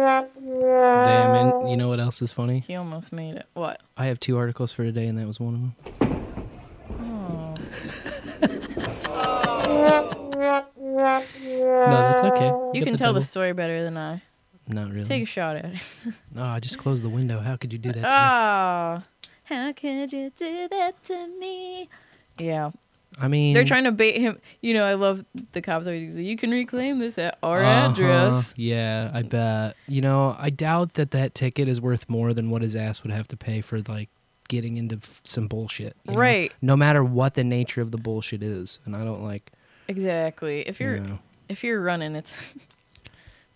Damn, 0.05 1.35
and 1.35 1.71
you 1.71 1.79
know 1.79 1.89
what 1.89 1.99
else 2.01 2.21
is 2.21 2.31
funny? 2.31 2.61
He 2.61 2.75
almost 2.75 3.11
made 3.11 3.37
it. 3.37 3.47
What? 3.55 3.81
I 3.97 4.05
have 4.07 4.21
two 4.21 4.37
articles 4.37 4.71
for 4.71 4.85
today, 4.85 5.07
and 5.07 5.17
that 5.19 5.27
was 5.27 5.41
one 5.41 5.55
of 5.55 5.61
them. 5.61 5.75
Oh. 7.01 7.55
No, 10.85 11.97
that's 11.97 12.25
okay. 12.35 12.49
You 12.49 12.71
Get 12.75 12.85
can 12.85 12.93
the 12.93 12.99
tell 12.99 13.15
the 13.15 13.23
story 13.23 13.55
better 13.55 13.83
than 13.83 13.97
I. 13.97 14.23
Not 14.69 14.91
really. 14.93 15.05
Take 15.07 15.23
a 15.23 15.27
shot 15.27 15.57
at 15.57 15.65
it. 15.67 15.81
No, 16.35 16.43
I 16.43 16.61
just 16.61 16.77
closed 16.79 17.03
the 17.03 17.09
window. 17.09 17.41
How 17.41 17.57
could 17.57 17.73
you 17.73 17.79
do 17.79 17.89
that? 17.89 17.95
To 17.95 18.01
me? 18.01 18.07
Ah. 18.09 19.03
How 19.45 19.73
could 19.73 20.13
you 20.13 20.31
do 20.37 20.69
that 20.71 21.03
to 21.05 21.27
me? 21.39 21.89
Yeah. 22.39 22.71
I 23.21 23.29
mean, 23.29 23.55
They're 23.55 23.65
trying 23.65 23.85
to 23.85 23.93
bait 23.93 24.17
him. 24.19 24.41
You 24.61 24.75
know, 24.75 24.85
I 24.85 24.95
love 24.95 25.25
the 25.53 25.61
cops 25.63 25.87
always 25.87 26.15
say, 26.17 26.23
you 26.23 26.37
can 26.37 26.51
reclaim 26.51 26.99
this 26.99 27.17
at 27.17 27.39
our 27.45 27.63
Uh-huh. 27.63 27.91
address. 27.91 28.53
Yeah, 28.57 29.11
I 29.15 29.23
bet. 29.23 29.77
You 29.87 30.01
know, 30.01 30.35
I 30.39 30.51
doubt 30.51 30.95
that 30.95 31.13
that 31.13 31.33
ticket 31.35 31.69
is 31.69 31.81
worth 31.81 32.09
more 32.09 32.35
than 32.35 32.51
what 32.51 32.63
his 32.63 32.75
ass 32.75 33.05
would 33.05 33.13
have 33.13 33.29
to 33.29 33.37
pay 33.37 33.61
for 33.61 33.81
like 33.83 34.09
getting 34.49 34.77
into 34.79 34.97
f- 34.97 35.21
some 35.25 35.47
bullshit. 35.47 35.97
you 36.05 36.13
know? 36.15 36.19
Right. 36.19 36.53
No 36.61 36.77
matter 36.77 37.05
what 37.05 37.35
the 37.35 37.45
nature 37.45 37.81
of 37.81 37.93
the 37.93 37.99
bullshit 37.99 38.43
is, 38.43 38.81
and 38.85 38.97
I 38.97 39.05
don't 39.05 39.23
like. 39.23 39.53
Exactly. 39.87 40.63
If 40.63 40.81
you're 40.81 40.97
Yeah. 40.97 41.17
if 41.49 41.63
you're 41.63 41.81
running, 41.81 42.17
it's 42.17 42.33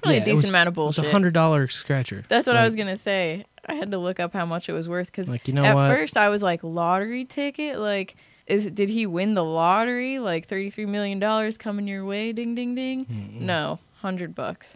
probably 0.02 0.16
Yeah, 0.16 0.20
a 0.20 0.22
it 0.22 0.24
decent 0.24 0.36
was- 0.36 0.48
amount 0.50 0.68
of 0.68 0.78
It 0.78 0.88
It's 0.88 0.98
a 0.98 1.10
hundred 1.10 1.34
dollar 1.34 1.66
scratcher. 1.66 2.24
That's 2.28 2.46
what 2.46 2.56
I 2.56 2.64
was 2.64 2.76
gonna 2.76 2.96
say. 2.96 3.44
I 3.68 3.74
had 3.74 3.90
to 3.90 3.98
look 3.98 4.18
up 4.18 4.32
how 4.32 4.46
much 4.46 4.68
it 4.68 4.72
was 4.72 4.88
worth 4.88 5.06
because 5.06 5.28
Like, 5.28 5.46
you 5.46 5.54
know 5.54 5.64
at 5.64 5.74
what? 5.74 5.90
first 5.90 6.16
I 6.16 6.28
was 6.28 6.42
like 6.42 6.64
lottery 6.64 7.24
ticket. 7.24 7.78
Like, 7.78 8.16
is 8.46 8.66
did 8.70 8.88
he 8.88 9.06
win 9.06 9.34
the 9.34 9.44
lottery? 9.44 10.18
Like 10.18 10.46
thirty 10.46 10.70
three 10.70 10.86
million 10.86 11.18
dollars 11.18 11.56
coming 11.58 11.86
your 11.86 12.04
way? 12.04 12.32
Ding 12.32 12.54
ding 12.54 12.74
ding. 12.74 13.04
Mm-mm. 13.06 13.40
No, 13.40 13.78
hundred 14.00 14.34
bucks. 14.34 14.74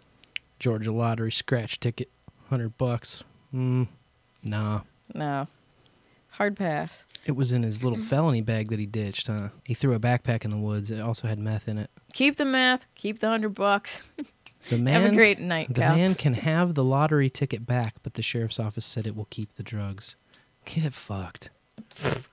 Georgia 0.59 0.91
lottery 0.91 1.31
scratch 1.31 1.79
ticket, 1.79 2.09
hundred 2.49 2.77
bucks. 2.77 3.23
Mm, 3.53 3.87
nah. 4.43 4.81
No, 5.13 5.47
hard 6.29 6.55
pass. 6.55 7.05
It 7.25 7.33
was 7.33 7.51
in 7.51 7.63
his 7.63 7.83
little 7.83 7.99
felony 7.99 8.41
bag 8.41 8.69
that 8.69 8.79
he 8.79 8.85
ditched, 8.85 9.27
huh? 9.27 9.49
He 9.65 9.73
threw 9.73 9.93
a 9.93 9.99
backpack 9.99 10.43
in 10.45 10.49
the 10.51 10.57
woods. 10.57 10.91
It 10.91 10.99
also 10.99 11.27
had 11.27 11.39
meth 11.39 11.67
in 11.67 11.77
it. 11.77 11.89
Keep 12.13 12.35
the 12.35 12.45
meth 12.45 12.85
Keep 12.95 13.19
the 13.19 13.27
hundred 13.27 13.53
bucks. 13.55 14.01
The 14.69 14.77
man, 14.77 15.01
Have 15.01 15.11
a 15.11 15.15
great 15.15 15.39
night, 15.39 15.73
The 15.73 15.81
man 15.81 16.15
can 16.15 16.35
have 16.35 16.73
the 16.73 16.83
lottery 16.83 17.29
ticket 17.29 17.65
back, 17.65 17.95
but 18.01 18.13
the 18.13 18.21
sheriff's 18.21 18.59
office 18.59 18.85
said 18.85 19.05
it 19.05 19.15
will 19.15 19.27
keep 19.29 19.53
the 19.55 19.63
drugs. 19.63 20.15
Get 20.65 20.93
fucked. 20.93 21.49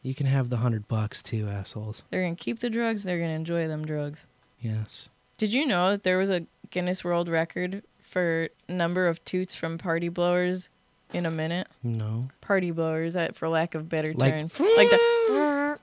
You 0.03 0.15
can 0.15 0.27
have 0.27 0.49
the 0.51 0.59
hundred 0.59 0.87
bucks 0.89 1.23
too, 1.23 1.49
assholes. 1.49 2.03
They're 2.11 2.23
gonna 2.23 2.37
keep 2.37 2.61
the 2.61 2.71
drugs. 2.71 3.03
They're 3.03 3.19
gonna 3.19 3.31
enjoy 3.33 3.67
them 3.69 3.85
drugs. 3.85 4.25
Yes. 4.61 5.09
Did 5.39 5.53
you 5.53 5.67
know 5.67 5.91
that 5.91 6.03
there 6.05 6.19
was 6.19 6.31
a 6.31 6.47
Guinness 6.71 7.03
World 7.03 7.29
Record 7.29 7.83
for 8.01 8.49
number 8.69 9.07
of 9.09 9.25
toots 9.25 9.55
from 9.55 9.79
party 9.79 10.09
blowers 10.09 10.69
in 11.13 11.27
a 11.27 11.31
minute? 11.31 11.67
No. 11.83 12.29
Party 12.41 12.71
blowers, 12.71 13.17
for 13.35 13.49
lack 13.49 13.75
of 13.75 13.89
better 13.89 14.13
Like- 14.15 14.33
term, 14.33 14.43
like 14.77 14.91
the 14.91 15.01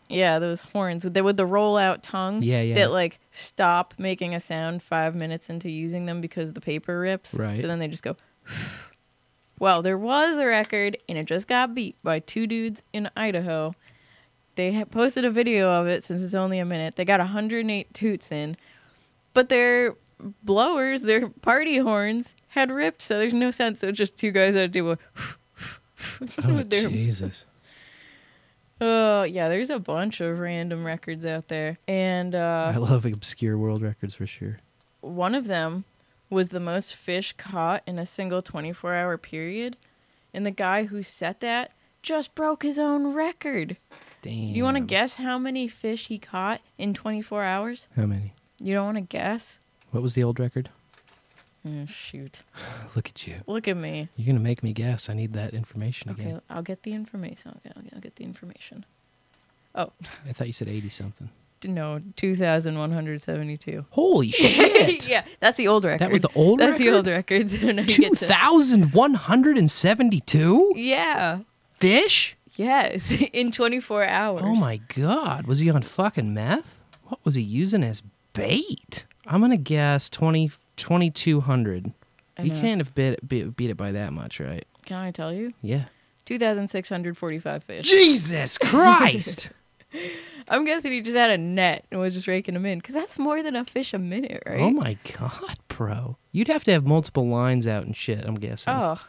yeah, 0.09 0.39
those 0.39 0.59
horns 0.59 1.03
with 1.03 1.13
the 1.13 1.23
with 1.23 1.37
the 1.37 1.45
rollout 1.45 1.99
tongue. 2.01 2.41
Yeah, 2.43 2.61
yeah. 2.61 2.75
That 2.75 2.91
like 2.91 3.19
stop 3.31 3.93
making 3.97 4.35
a 4.35 4.39
sound 4.39 4.81
five 4.83 5.15
minutes 5.15 5.49
into 5.49 5.69
using 5.69 6.05
them 6.05 6.21
because 6.21 6.53
the 6.53 6.61
paper 6.61 6.99
rips. 6.99 7.33
Right. 7.33 7.57
So 7.57 7.67
then 7.67 7.79
they 7.79 7.87
just 7.87 8.03
go. 8.03 8.15
Well, 9.59 9.81
there 9.81 9.97
was 9.97 10.37
a 10.37 10.45
record, 10.45 10.97
and 11.09 11.17
it 11.17 11.25
just 11.25 11.47
got 11.47 11.73
beat 11.73 11.95
by 12.03 12.19
two 12.19 12.45
dudes 12.45 12.83
in 12.93 13.09
Idaho. 13.17 13.73
They 14.53 14.85
posted 14.85 15.25
a 15.25 15.31
video 15.31 15.67
of 15.67 15.87
it 15.87 16.03
since 16.03 16.21
it's 16.21 16.35
only 16.35 16.59
a 16.59 16.65
minute. 16.65 16.95
They 16.95 17.05
got 17.05 17.19
108 17.19 17.91
toots 17.91 18.31
in, 18.31 18.55
but 19.33 19.49
their 19.49 19.95
blowers, 20.43 21.01
their 21.01 21.29
party 21.29 21.79
horns, 21.79 22.35
had 22.49 22.69
ripped, 22.69 23.01
so 23.01 23.17
there's 23.17 23.33
no 23.33 23.49
sense. 23.49 23.79
So 23.79 23.87
it's 23.87 23.97
just 23.97 24.15
two 24.15 24.31
guys 24.31 24.53
do 24.69 24.91
a. 24.91 24.97
Oh, 26.43 26.63
Jesus. 26.69 27.45
Oh 28.79 29.23
yeah, 29.23 29.49
there's 29.49 29.69
a 29.69 29.79
bunch 29.79 30.21
of 30.21 30.39
random 30.39 30.85
records 30.85 31.25
out 31.25 31.47
there, 31.47 31.77
and 31.87 32.35
uh, 32.35 32.71
I 32.73 32.77
love 32.77 33.05
obscure 33.05 33.57
world 33.57 33.81
records 33.81 34.15
for 34.15 34.27
sure. 34.27 34.59
one 35.01 35.33
of 35.35 35.47
them 35.47 35.85
was 36.29 36.49
the 36.49 36.59
most 36.59 36.95
fish 36.95 37.33
caught 37.37 37.81
in 37.87 37.97
a 37.97 38.05
single 38.05 38.41
24 38.41 38.93
hour 38.93 39.17
period. 39.17 39.77
And 40.33 40.45
the 40.45 40.51
guy 40.51 40.83
who 40.83 41.01
set 41.01 41.39
that 41.39 41.71
just 42.03 42.35
broke 42.35 42.63
his 42.63 42.77
own 42.77 43.13
record. 43.13 43.77
Damn. 44.21 44.33
You 44.33 44.63
want 44.63 44.75
to 44.75 44.81
guess 44.81 45.15
how 45.15 45.39
many 45.39 45.67
fish 45.67 46.07
he 46.07 46.19
caught 46.19 46.61
in 46.77 46.93
24 46.93 47.43
hours? 47.43 47.87
How 47.95 48.05
many? 48.05 48.33
You 48.61 48.73
don't 48.73 48.85
want 48.85 48.97
to 48.97 49.01
guess? 49.01 49.57
What 49.91 50.03
was 50.03 50.13
the 50.15 50.23
old 50.23 50.39
record? 50.39 50.69
Oh, 51.65 51.85
shoot. 51.85 52.41
Look 52.95 53.09
at 53.09 53.27
you. 53.27 53.35
Look 53.47 53.67
at 53.67 53.77
me. 53.77 54.09
You're 54.15 54.27
gonna 54.27 54.43
make 54.43 54.63
me 54.63 54.73
guess. 54.73 55.09
I 55.09 55.13
need 55.13 55.33
that 55.33 55.53
information 55.53 56.11
Okay, 56.11 56.23
again. 56.23 56.41
I'll 56.49 56.61
get 56.61 56.83
the 56.83 56.93
information. 56.93 57.51
I'll 57.53 57.61
get, 57.63 57.73
I'll 57.77 57.83
get, 57.83 57.93
I'll 57.93 58.01
get 58.01 58.15
the 58.15 58.23
information. 58.23 58.85
Oh, 59.75 59.91
I 60.27 60.33
thought 60.33 60.47
you 60.47 60.53
said 60.53 60.67
eighty 60.69 60.89
something. 60.89 61.29
no, 61.65 61.99
2,172. 62.15 63.85
Holy 63.91 64.31
shit! 64.31 65.07
yeah, 65.07 65.23
that's 65.39 65.57
the 65.57 65.67
old 65.67 65.83
record. 65.85 65.99
That 65.99 66.11
was 66.11 66.21
the 66.21 66.29
old 66.35 66.59
That's 66.59 66.77
the 66.77 66.85
record? 66.87 66.97
old 66.97 67.07
record. 67.07 67.49
So 67.57 67.71
now 67.71 67.81
you 67.81 67.87
Two 67.87 68.01
get 68.03 68.17
to- 68.17 68.25
thousand 68.25 68.93
one 68.93 69.13
hundred 69.15 69.57
and 69.57 69.69
seventy-two 69.69 70.73
Yeah. 70.75 71.39
fish. 71.75 72.35
Yes, 72.55 73.21
in 73.33 73.51
24 73.51 74.05
hours. 74.05 74.41
Oh 74.43 74.55
my 74.55 74.77
god! 74.77 75.45
Was 75.45 75.59
he 75.59 75.69
on 75.69 75.83
fucking 75.83 76.33
meth? 76.33 76.79
What 77.03 77.19
was 77.23 77.35
he 77.35 77.41
using 77.43 77.83
as 77.83 78.01
bait? 78.33 79.05
I'm 79.27 79.41
gonna 79.41 79.57
guess 79.57 80.09
20, 80.09 80.51
2200. 80.77 81.93
You 82.41 82.51
can't 82.51 82.79
have 82.79 82.93
beat, 82.93 83.27
beat, 83.27 83.55
beat 83.55 83.69
it 83.71 83.77
by 83.77 83.91
that 83.91 84.13
much, 84.13 84.39
right? 84.39 84.65
Can 84.85 84.97
I 84.97 85.11
tell 85.11 85.33
you? 85.33 85.53
Yeah. 85.61 85.85
2,645 86.25 87.63
fish. 87.63 87.89
Jesus 87.89 88.57
Christ! 88.63 89.51
I'm 90.49 90.65
guessing 90.65 90.91
he 90.91 91.01
just 91.01 91.15
had 91.15 91.29
a 91.29 91.37
net 91.37 91.85
and 91.91 91.99
was 91.99 92.13
just 92.13 92.27
raking 92.27 92.53
them 92.53 92.65
in 92.65 92.79
because 92.79 92.93
that's 92.93 93.17
more 93.17 93.41
than 93.41 93.55
a 93.55 93.65
fish 93.65 93.93
a 93.93 93.97
minute, 93.97 94.43
right? 94.45 94.61
Oh 94.61 94.69
my 94.69 94.97
god, 95.17 95.57
bro! 95.67 96.17
You'd 96.31 96.47
have 96.47 96.63
to 96.65 96.71
have 96.71 96.85
multiple 96.85 97.27
lines 97.27 97.67
out 97.67 97.85
and 97.85 97.95
shit. 97.95 98.23
I'm 98.25 98.35
guessing. 98.35 98.73
Oh, 98.73 98.99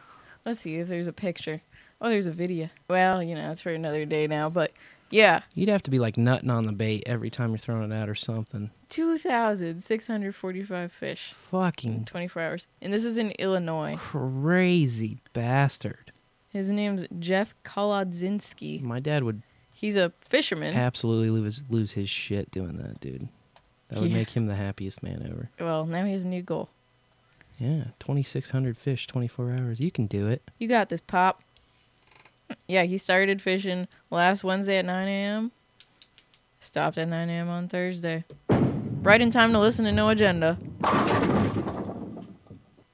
let's 0.45 0.61
see 0.61 0.75
if 0.75 0.87
there's 0.87 1.07
a 1.07 1.13
picture. 1.13 1.61
Oh, 2.01 2.09
there's 2.09 2.25
a 2.25 2.31
video. 2.31 2.69
Well, 2.89 3.21
you 3.21 3.35
know, 3.35 3.51
it's 3.51 3.61
for 3.61 3.73
another 3.73 4.05
day 4.05 4.27
now, 4.27 4.49
but 4.49 4.71
yeah, 5.09 5.41
You'd 5.53 5.69
have 5.69 5.83
to 5.83 5.91
be 5.91 5.99
like 5.99 6.17
nutting 6.17 6.49
on 6.49 6.65
the 6.65 6.71
bait 6.71 7.03
every 7.05 7.29
time 7.29 7.49
you're 7.51 7.57
throwing 7.57 7.91
it 7.91 7.95
out 7.95 8.09
or 8.09 8.15
something. 8.15 8.71
2,645 8.89 10.91
fish 10.91 11.29
in 11.31 11.35
Fucking 11.35 12.05
24 12.05 12.41
hours. 12.41 12.67
And 12.81 12.93
this 12.93 13.05
is 13.05 13.17
in 13.17 13.31
Illinois. 13.31 13.95
crazy 13.97 15.19
bastard. 15.33 16.11
His 16.49 16.69
name's 16.69 17.05
Jeff 17.19 17.53
Kolodzinski. 17.63 18.81
My 18.81 18.99
dad 18.99 19.23
would 19.23 19.41
He's 19.73 19.95
a 19.95 20.11
fisherman. 20.19 20.75
absolutely 20.75 21.29
lose 21.29 21.63
lose 21.69 21.93
his 21.93 22.09
shit 22.09 22.51
doing 22.51 22.77
that, 22.77 22.99
dude. 22.99 23.29
That 23.89 23.99
would 24.01 24.11
Yeah. 24.11 24.17
make 24.17 24.31
him 24.31 24.47
the 24.47 24.55
happiest 24.55 25.01
man 25.01 25.23
ever. 25.25 25.49
Well, 25.59 25.85
now 25.85 26.05
he 26.05 26.11
has 26.13 26.25
a 26.25 26.27
new 26.27 26.41
goal. 26.41 26.69
Yeah, 27.57 27.85
2,600 27.99 28.77
fish, 28.77 29.07
24 29.07 29.51
hours. 29.51 29.79
You 29.79 29.91
can 29.91 30.05
do 30.07 30.27
it. 30.27 30.41
You 30.59 30.67
got 30.67 30.89
this, 30.89 31.01
Pop. 31.01 31.41
Yeah, 32.67 32.83
he 32.83 32.97
started 32.97 33.41
fishing 33.41 33.87
last 34.11 34.43
Wednesday 34.43 34.77
at 34.77 34.85
9 34.85 35.07
a.m. 35.07 35.51
Stopped 36.59 36.97
at 36.97 37.07
9 37.07 37.29
a.m. 37.29 37.49
on 37.49 37.67
Thursday. 37.67 38.25
Right 38.49 39.21
in 39.21 39.29
time 39.31 39.53
to 39.53 39.59
listen 39.59 39.85
to 39.85 39.91
No 39.91 40.09
Agenda. 40.09 40.57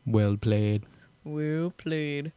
Well 0.06 0.38
played. 0.38 0.84
Well 1.24 1.74
played. 1.76 2.32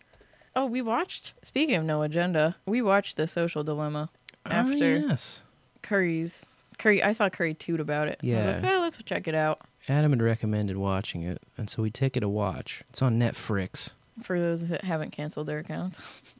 Oh, 0.57 0.67
we 0.67 0.83
watched, 0.83 1.35
speaking 1.43 1.77
of 1.77 1.85
No 1.85 2.03
Agenda, 2.03 2.57
we 2.67 2.83
watched 2.83 3.17
The 3.17 3.29
Social 3.29 3.63
Dilemma 3.63 4.11
ah, 4.47 4.51
after 4.51 4.85
Oh, 4.85 5.09
yes. 5.09 5.43
Curry's. 5.83 6.47
Curry, 6.79 7.03
I 7.03 7.13
saw 7.13 7.29
Curry 7.29 7.55
toot 7.55 7.81
about 7.81 8.09
it. 8.09 8.19
I 8.23 8.27
was 8.27 8.47
like, 8.47 8.63
Yeah. 8.63 8.77
oh, 8.77 8.81
let's 8.81 8.97
check 9.05 9.29
it 9.29 9.35
out. 9.35 9.61
Adam 9.89 10.11
had 10.13 10.23
recommended 10.23 10.77
watching 10.77 11.23
it, 11.23 11.43
and 11.57 11.69
so 11.71 11.83
we 11.83 11.91
take 11.91 12.17
it 12.17 12.23
a 12.23 12.29
watch. 12.29 12.83
It's 12.91 13.03
on 13.03 13.19
Netflix. 13.19 13.93
For 14.23 14.41
those 14.41 14.67
that 14.69 14.83
haven't 14.85 15.13
canceled 15.13 15.47
their 15.47 15.59
accounts. 15.61 16.01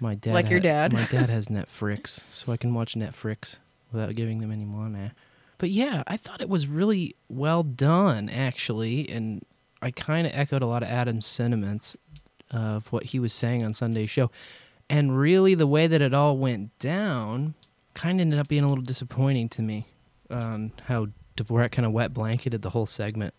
My 0.00 0.14
dad, 0.14 0.34
Like 0.34 0.50
your 0.50 0.60
dad. 0.60 0.92
My 0.92 1.04
dad 1.06 1.28
has 1.28 1.46
Netflix, 1.48 2.20
so 2.30 2.52
I 2.52 2.56
can 2.56 2.72
watch 2.74 2.94
Netflix 2.94 3.58
without 3.92 4.14
giving 4.14 4.38
them 4.40 4.52
any 4.52 4.64
money. 4.64 5.10
But 5.58 5.70
yeah, 5.70 6.04
I 6.06 6.16
thought 6.16 6.40
it 6.40 6.48
was 6.48 6.66
really 6.68 7.16
well 7.28 7.62
done, 7.64 8.28
actually, 8.28 9.08
and 9.08 9.44
I 9.82 9.90
kind 9.90 10.26
of 10.26 10.32
echoed 10.34 10.62
a 10.62 10.66
lot 10.66 10.82
of 10.84 10.88
Adam's 10.88 11.26
sentiments 11.26 11.96
of 12.50 12.92
what 12.92 13.04
he 13.04 13.18
was 13.18 13.32
saying 13.32 13.64
on 13.64 13.74
Sunday's 13.74 14.08
show. 14.10 14.30
And 14.88 15.18
really, 15.18 15.54
the 15.54 15.66
way 15.66 15.86
that 15.88 16.00
it 16.00 16.14
all 16.14 16.36
went 16.38 16.78
down 16.78 17.54
kind 17.94 18.20
of 18.20 18.22
ended 18.22 18.38
up 18.38 18.48
being 18.48 18.62
a 18.62 18.68
little 18.68 18.84
disappointing 18.84 19.48
to 19.50 19.62
me. 19.62 19.86
Um, 20.30 20.72
how 20.84 21.08
Dvorak 21.36 21.72
kind 21.72 21.84
of 21.86 21.92
wet 21.92 22.14
blanketed 22.14 22.62
the 22.62 22.70
whole 22.70 22.86
segment, 22.86 23.34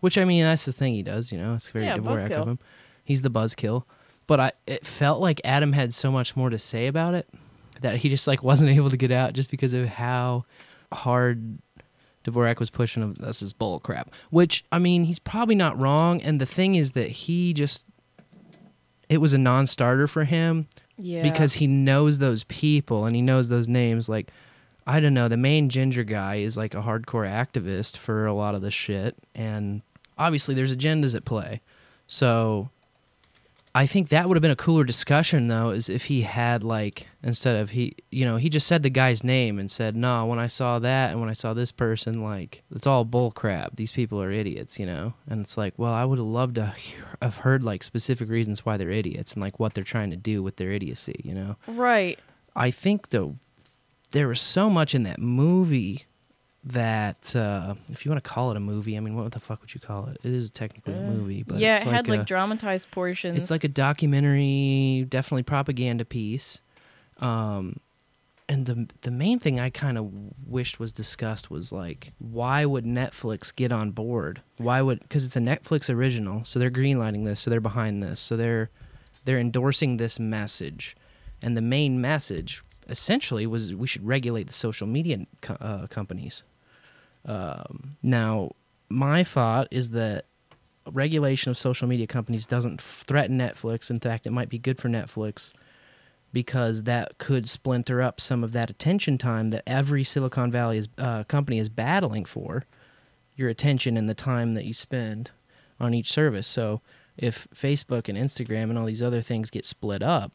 which 0.00 0.18
I 0.18 0.24
mean, 0.24 0.44
that's 0.44 0.64
the 0.66 0.72
thing 0.72 0.92
he 0.94 1.02
does. 1.02 1.32
You 1.32 1.38
know, 1.38 1.54
it's 1.54 1.70
very 1.70 1.86
Yeah, 1.86 1.96
Dvorak 1.96 2.28
buzzkill. 2.28 2.42
of 2.42 2.48
him. 2.48 2.58
He's 3.04 3.22
the 3.22 3.30
buzzkill. 3.30 3.84
But 4.26 4.40
I, 4.40 4.52
it 4.66 4.86
felt 4.86 5.20
like 5.20 5.40
Adam 5.44 5.72
had 5.72 5.94
so 5.94 6.10
much 6.10 6.34
more 6.36 6.50
to 6.50 6.58
say 6.58 6.86
about 6.88 7.14
it 7.14 7.28
that 7.80 7.98
he 7.98 8.08
just 8.08 8.26
like 8.26 8.42
wasn't 8.42 8.70
able 8.76 8.90
to 8.90 8.96
get 8.96 9.12
out 9.12 9.32
just 9.34 9.50
because 9.50 9.72
of 9.72 9.86
how 9.86 10.44
hard 10.92 11.58
Dvorak 12.24 12.58
was 12.58 12.70
pushing 12.70 13.02
him. 13.02 13.14
This 13.14 13.40
is 13.42 13.52
bull 13.52 13.78
crap. 13.80 14.12
Which 14.30 14.64
I 14.72 14.78
mean, 14.78 15.04
he's 15.04 15.18
probably 15.20 15.54
not 15.54 15.80
wrong. 15.80 16.20
And 16.22 16.40
the 16.40 16.46
thing 16.46 16.74
is 16.74 16.92
that 16.92 17.08
he 17.10 17.52
just 17.54 17.84
it 19.08 19.18
was 19.18 19.34
a 19.34 19.38
non-starter 19.38 20.08
for 20.08 20.24
him 20.24 20.66
Yeah. 20.98 21.22
because 21.22 21.54
he 21.54 21.68
knows 21.68 22.18
those 22.18 22.42
people 22.44 23.04
and 23.04 23.14
he 23.14 23.22
knows 23.22 23.48
those 23.48 23.68
names. 23.68 24.08
Like 24.08 24.30
I 24.88 24.98
don't 25.00 25.14
know, 25.14 25.28
the 25.28 25.36
main 25.36 25.68
ginger 25.68 26.02
guy 26.04 26.36
is 26.36 26.56
like 26.56 26.74
a 26.74 26.82
hardcore 26.82 27.28
activist 27.28 27.96
for 27.96 28.26
a 28.26 28.32
lot 28.32 28.54
of 28.54 28.62
the 28.62 28.70
shit, 28.70 29.16
and 29.34 29.82
obviously 30.16 30.54
there's 30.54 30.74
agendas 30.74 31.14
at 31.16 31.24
play. 31.24 31.60
So 32.06 32.70
I 33.76 33.84
think 33.84 34.08
that 34.08 34.26
would 34.26 34.38
have 34.38 34.42
been 34.42 34.50
a 34.50 34.56
cooler 34.56 34.84
discussion 34.84 35.48
though, 35.48 35.68
is 35.68 35.90
if 35.90 36.06
he 36.06 36.22
had 36.22 36.64
like 36.64 37.08
instead 37.22 37.56
of 37.56 37.72
he, 37.72 37.94
you 38.10 38.24
know, 38.24 38.38
he 38.38 38.48
just 38.48 38.66
said 38.66 38.82
the 38.82 38.88
guy's 38.88 39.22
name 39.22 39.58
and 39.58 39.70
said, 39.70 39.94
"No, 39.94 40.24
when 40.24 40.38
I 40.38 40.46
saw 40.46 40.78
that 40.78 41.10
and 41.10 41.20
when 41.20 41.28
I 41.28 41.34
saw 41.34 41.52
this 41.52 41.72
person, 41.72 42.22
like 42.22 42.64
it's 42.74 42.86
all 42.86 43.04
bull 43.04 43.30
crap. 43.30 43.76
These 43.76 43.92
people 43.92 44.22
are 44.22 44.30
idiots," 44.30 44.78
you 44.78 44.86
know. 44.86 45.12
And 45.28 45.42
it's 45.42 45.58
like, 45.58 45.74
well, 45.76 45.92
I 45.92 46.06
would 46.06 46.16
have 46.16 46.26
loved 46.26 46.54
to 46.54 46.72
have 47.20 47.38
heard 47.38 47.64
like 47.64 47.84
specific 47.84 48.30
reasons 48.30 48.64
why 48.64 48.78
they're 48.78 48.90
idiots 48.90 49.34
and 49.34 49.42
like 49.42 49.60
what 49.60 49.74
they're 49.74 49.84
trying 49.84 50.08
to 50.08 50.16
do 50.16 50.42
with 50.42 50.56
their 50.56 50.70
idiocy, 50.70 51.20
you 51.22 51.34
know. 51.34 51.56
Right. 51.66 52.18
I 52.54 52.70
think 52.70 53.10
though 53.10 53.36
there 54.12 54.28
was 54.28 54.40
so 54.40 54.70
much 54.70 54.94
in 54.94 55.02
that 55.02 55.18
movie 55.20 56.06
that 56.66 57.34
uh, 57.36 57.74
if 57.90 58.04
you 58.04 58.10
want 58.10 58.22
to 58.22 58.28
call 58.28 58.50
it 58.50 58.56
a 58.56 58.60
movie, 58.60 58.96
I 58.96 59.00
mean, 59.00 59.14
what 59.14 59.30
the 59.32 59.40
fuck 59.40 59.60
would 59.60 59.72
you 59.72 59.80
call 59.80 60.06
it? 60.06 60.18
It 60.24 60.32
is 60.32 60.50
technically 60.50 60.94
a 60.94 61.00
movie, 61.00 61.42
but 61.44 61.58
yeah, 61.58 61.76
it's 61.76 61.84
it 61.84 61.88
had 61.90 62.08
like 62.08 62.18
like 62.18 62.26
dramatized 62.26 62.90
portions. 62.90 63.38
it's 63.38 63.50
like 63.50 63.62
a 63.64 63.68
documentary, 63.68 65.06
definitely 65.08 65.44
propaganda 65.44 66.04
piece. 66.04 66.58
Um, 67.18 67.76
and 68.48 68.66
the 68.66 68.88
the 69.02 69.10
main 69.12 69.38
thing 69.38 69.60
I 69.60 69.70
kind 69.70 69.96
of 69.96 70.10
wished 70.46 70.80
was 70.80 70.92
discussed 70.92 71.50
was 71.50 71.72
like, 71.72 72.12
why 72.18 72.64
would 72.64 72.84
Netflix 72.84 73.54
get 73.54 73.70
on 73.70 73.92
board? 73.92 74.42
Why 74.56 74.82
would 74.82 75.00
because 75.00 75.24
it's 75.24 75.36
a 75.36 75.40
Netflix 75.40 75.92
original, 75.92 76.44
so 76.44 76.58
they're 76.58 76.70
greenlighting 76.70 77.24
this, 77.24 77.40
so 77.40 77.50
they're 77.50 77.60
behind 77.60 78.02
this, 78.02 78.20
so 78.20 78.36
they're 78.36 78.70
they're 79.24 79.38
endorsing 79.38 79.96
this 79.98 80.18
message, 80.18 80.96
and 81.42 81.56
the 81.56 81.62
main 81.62 82.00
message 82.00 82.62
essentially 82.88 83.46
was 83.46 83.74
we 83.74 83.86
should 83.86 84.06
regulate 84.06 84.46
the 84.48 84.52
social 84.52 84.86
media 84.86 85.26
co- 85.42 85.54
uh, 85.60 85.86
companies. 85.88 86.42
Um, 87.26 87.96
now, 88.02 88.52
my 88.88 89.24
thought 89.24 89.68
is 89.70 89.90
that 89.90 90.26
regulation 90.90 91.50
of 91.50 91.58
social 91.58 91.88
media 91.88 92.06
companies 92.06 92.46
doesn't 92.46 92.80
threaten 92.80 93.38
Netflix. 93.38 93.90
In 93.90 93.98
fact, 93.98 94.26
it 94.26 94.32
might 94.32 94.48
be 94.48 94.58
good 94.58 94.78
for 94.78 94.88
Netflix 94.88 95.52
because 96.32 96.84
that 96.84 97.18
could 97.18 97.48
splinter 97.48 98.00
up 98.00 98.20
some 98.20 98.44
of 98.44 98.52
that 98.52 98.70
attention 98.70 99.18
time 99.18 99.50
that 99.50 99.62
every 99.66 100.04
Silicon 100.04 100.50
Valley 100.50 100.78
is, 100.78 100.88
uh, 100.98 101.24
company 101.24 101.58
is 101.58 101.68
battling 101.68 102.24
for. 102.24 102.64
Your 103.34 103.48
attention 103.50 103.96
and 103.96 104.08
the 104.08 104.14
time 104.14 104.54
that 104.54 104.64
you 104.64 104.72
spend 104.72 105.30
on 105.78 105.92
each 105.92 106.10
service. 106.10 106.46
So, 106.46 106.80
if 107.18 107.48
Facebook 107.54 108.08
and 108.08 108.16
Instagram 108.16 108.64
and 108.64 108.78
all 108.78 108.86
these 108.86 109.02
other 109.02 109.20
things 109.20 109.50
get 109.50 109.64
split 109.64 110.02
up, 110.02 110.32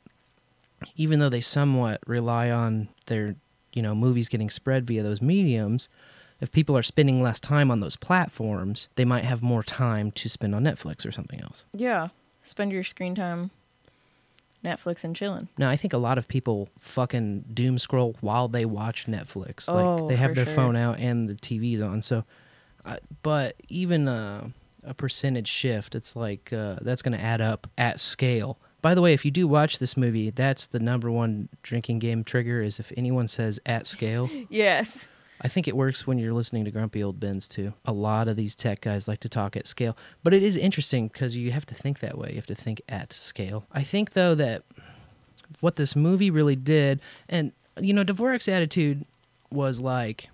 even 0.96 1.20
though 1.20 1.30
they 1.30 1.42
somewhat 1.42 2.02
rely 2.06 2.50
on 2.52 2.90
their 3.08 3.36
you 3.74 3.82
know 3.82 3.96
movies 3.96 4.30
getting 4.30 4.50
spread 4.50 4.86
via 4.86 5.04
those 5.04 5.22
mediums 5.22 5.90
if 6.42 6.52
people 6.52 6.78
are 6.78 6.84
spending 6.84 7.22
less 7.22 7.40
time 7.40 7.72
on 7.72 7.80
those 7.80 7.96
platforms 7.96 8.90
they 8.96 9.06
might 9.06 9.24
have 9.24 9.42
more 9.42 9.64
time 9.64 10.12
to 10.12 10.28
spend 10.28 10.54
on 10.54 10.64
netflix 10.64 11.06
or 11.06 11.12
something 11.12 11.42
else 11.42 11.64
yeah. 11.74 12.10
Spend 12.44 12.72
your 12.72 12.84
screen 12.84 13.14
time 13.14 13.52
Netflix 14.64 15.04
and 15.04 15.16
chilling. 15.16 15.48
No, 15.58 15.70
I 15.70 15.76
think 15.76 15.94
a 15.94 15.98
lot 15.98 16.18
of 16.18 16.28
people 16.28 16.70
fucking 16.78 17.46
doom 17.54 17.78
scroll 17.80 18.16
while 18.22 18.48
they 18.48 18.66
watch 18.66 19.08
Netflix. 19.08 19.68
Oh, 19.68 19.96
like 19.96 20.10
they 20.10 20.16
have 20.16 20.36
their 20.36 20.46
sure. 20.46 20.54
phone 20.54 20.76
out 20.76 21.00
and 21.00 21.28
the 21.28 21.34
TV's 21.34 21.82
on. 21.82 22.02
So, 22.02 22.24
uh, 22.86 22.98
but 23.24 23.56
even 23.70 24.08
uh, 24.08 24.50
a 24.84 24.94
percentage 24.94 25.48
shift, 25.48 25.96
it's 25.96 26.16
like 26.16 26.54
uh, 26.54 26.78
that's 26.82 27.02
going 27.02 27.18
to 27.18 27.24
add 27.24 27.42
up 27.42 27.68
at 27.78 28.00
scale. 28.00 28.60
By 28.82 28.96
the 28.96 29.02
way, 29.02 29.14
if 29.14 29.26
you 29.26 29.32
do 29.32 29.48
watch 29.48 29.80
this 29.80 29.96
movie, 29.96 30.30
that's 30.30 30.68
the 30.68 30.80
number 30.80 31.12
one 31.12 31.50
drinking 31.64 32.00
game 32.00 32.24
trigger. 32.24 32.62
Is 32.62 32.80
if 32.80 32.92
anyone 32.96 33.28
says 33.28 33.60
at 33.66 33.88
scale. 33.88 34.30
Yes. 34.50 35.08
I 35.44 35.48
think 35.48 35.68
it 35.68 35.76
works 35.76 36.06
when 36.06 36.20
you're 36.20 36.34
listening 36.34 36.66
to 36.66 36.72
Grumpy 36.72 37.04
Old 37.04 37.20
Bens 37.20 37.48
too. 37.48 37.74
A 37.84 37.92
lot 37.92 38.28
of 38.28 38.36
these 38.36 38.56
tech 38.56 38.82
guys 38.82 39.08
like 39.08 39.20
to 39.22 39.30
talk 39.30 39.58
at 39.58 39.66
scale, 39.66 39.98
but 40.24 40.34
it 40.34 40.44
is 40.44 40.56
interesting 40.56 41.08
because 41.08 41.36
you 41.36 41.52
have 41.52 41.66
to 41.68 41.76
think 41.76 42.00
that 42.00 42.18
way. 42.18 42.30
You 42.30 42.36
have 42.36 42.46
to 42.48 42.56
think 42.56 42.82
at 42.88 43.12
scale. 43.12 43.66
I 43.72 43.82
think 43.82 44.14
though 44.14 44.36
that 44.36 44.64
what 45.60 45.78
this 45.78 45.96
movie 45.96 46.30
really 46.30 46.56
did, 46.56 47.02
and 47.28 47.52
you 47.80 47.92
know, 47.94 48.04
Dvorak's 48.04 48.48
attitude 48.48 49.06
was 49.52 49.82
like, 49.82 50.30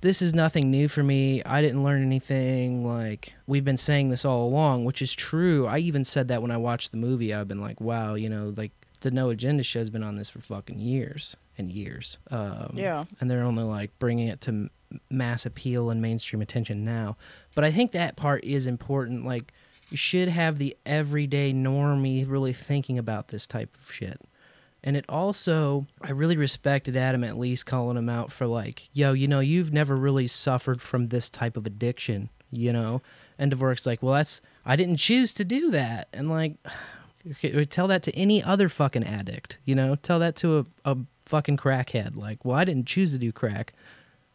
"This 0.00 0.22
is 0.22 0.32
nothing 0.32 0.70
new 0.70 0.86
for 0.86 1.02
me. 1.02 1.42
I 1.42 1.60
didn't 1.60 1.82
learn 1.82 2.02
anything. 2.02 2.86
Like 2.86 3.34
we've 3.48 3.64
been 3.64 3.76
saying 3.76 4.10
this 4.10 4.24
all 4.24 4.46
along," 4.46 4.84
which 4.84 5.02
is 5.02 5.12
true. 5.12 5.66
I 5.66 5.78
even 5.78 6.04
said 6.04 6.28
that 6.28 6.40
when 6.40 6.52
I 6.52 6.56
watched 6.56 6.92
the 6.92 6.98
movie. 6.98 7.34
I've 7.34 7.48
been 7.48 7.60
like, 7.60 7.80
"Wow, 7.80 8.14
you 8.14 8.28
know, 8.28 8.52
like." 8.56 8.70
The 9.00 9.10
No 9.10 9.30
Agenda 9.30 9.64
show's 9.64 9.90
been 9.90 10.04
on 10.04 10.14
this 10.14 10.30
for 10.30 10.38
fucking 10.38 10.78
years 10.78 11.34
and 11.58 11.70
years. 11.70 12.18
Um, 12.30 12.72
Yeah. 12.74 13.04
and 13.20 13.30
they're 13.30 13.42
only 13.44 13.64
like 13.64 13.90
bringing 13.98 14.28
it 14.28 14.40
to 14.42 14.70
mass 15.10 15.46
appeal 15.46 15.90
and 15.90 16.00
mainstream 16.02 16.42
attention 16.42 16.84
now. 16.84 17.16
But 17.54 17.64
I 17.64 17.70
think 17.72 17.92
that 17.92 18.16
part 18.16 18.44
is 18.44 18.66
important. 18.66 19.24
Like, 19.24 19.52
you 19.90 19.96
should 19.96 20.28
have 20.28 20.58
the 20.58 20.76
everyday 20.86 21.52
normie 21.52 22.28
really 22.28 22.52
thinking 22.52 22.98
about 22.98 23.28
this 23.28 23.46
type 23.46 23.74
of 23.76 23.92
shit. 23.92 24.20
And 24.84 24.96
it 24.96 25.04
also, 25.08 25.86
I 26.00 26.10
really 26.10 26.36
respected 26.36 26.96
Adam 26.96 27.22
at 27.22 27.38
least 27.38 27.66
calling 27.66 27.96
him 27.96 28.08
out 28.08 28.32
for 28.32 28.46
like, 28.46 28.88
yo, 28.92 29.12
you 29.12 29.28
know, 29.28 29.40
you've 29.40 29.72
never 29.72 29.96
really 29.96 30.26
suffered 30.26 30.82
from 30.82 31.08
this 31.08 31.30
type 31.30 31.56
of 31.56 31.66
addiction, 31.66 32.30
you 32.50 32.72
know? 32.72 33.00
And 33.38 33.52
Dvorak's 33.52 33.86
like, 33.86 34.02
well, 34.02 34.14
that's, 34.14 34.40
I 34.66 34.74
didn't 34.76 34.96
choose 34.96 35.32
to 35.34 35.44
do 35.44 35.70
that. 35.70 36.08
And 36.12 36.28
like, 36.28 36.54
okay, 37.30 37.64
tell 37.64 37.86
that 37.88 38.02
to 38.04 38.14
any 38.16 38.42
other 38.42 38.68
fucking 38.68 39.04
addict, 39.04 39.58
you 39.64 39.74
know? 39.76 39.94
Tell 39.94 40.18
that 40.18 40.34
to 40.36 40.66
a, 40.84 40.90
a 40.92 40.96
fucking 41.26 41.56
crackhead. 41.56 42.16
Like, 42.16 42.44
well, 42.44 42.56
I 42.56 42.64
didn't 42.64 42.86
choose 42.86 43.12
to 43.12 43.18
do 43.18 43.32
crack. 43.32 43.72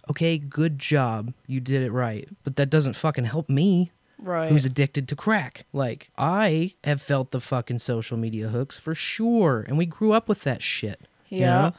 Okay, 0.10 0.38
good 0.38 0.80
job. 0.80 1.34
You 1.48 1.60
did 1.60 1.84
it 1.84 1.92
right. 1.92 2.28
But 2.44 2.56
that 2.56 2.70
doesn't 2.70 2.94
fucking 2.96 3.26
help 3.26 3.50
me. 3.50 3.92
Right. 4.20 4.50
Who's 4.52 4.66
addicted 4.66 5.08
to 5.10 5.16
crack. 5.16 5.66
Like, 5.74 6.10
I 6.18 6.74
have 6.84 7.02
felt 7.02 7.32
the 7.32 7.40
fucking 7.40 7.80
social 7.80 8.18
media 8.18 8.48
hooks 8.48 8.80
for 8.80 8.96
sure. 8.96 9.64
And 9.68 9.78
we 9.78 9.86
grew 9.86 10.14
up 10.14 10.28
with 10.30 10.42
that 10.44 10.62
shit. 10.62 11.02
you 11.30 11.42
Yeah. 11.42 11.48
know? 11.62 11.74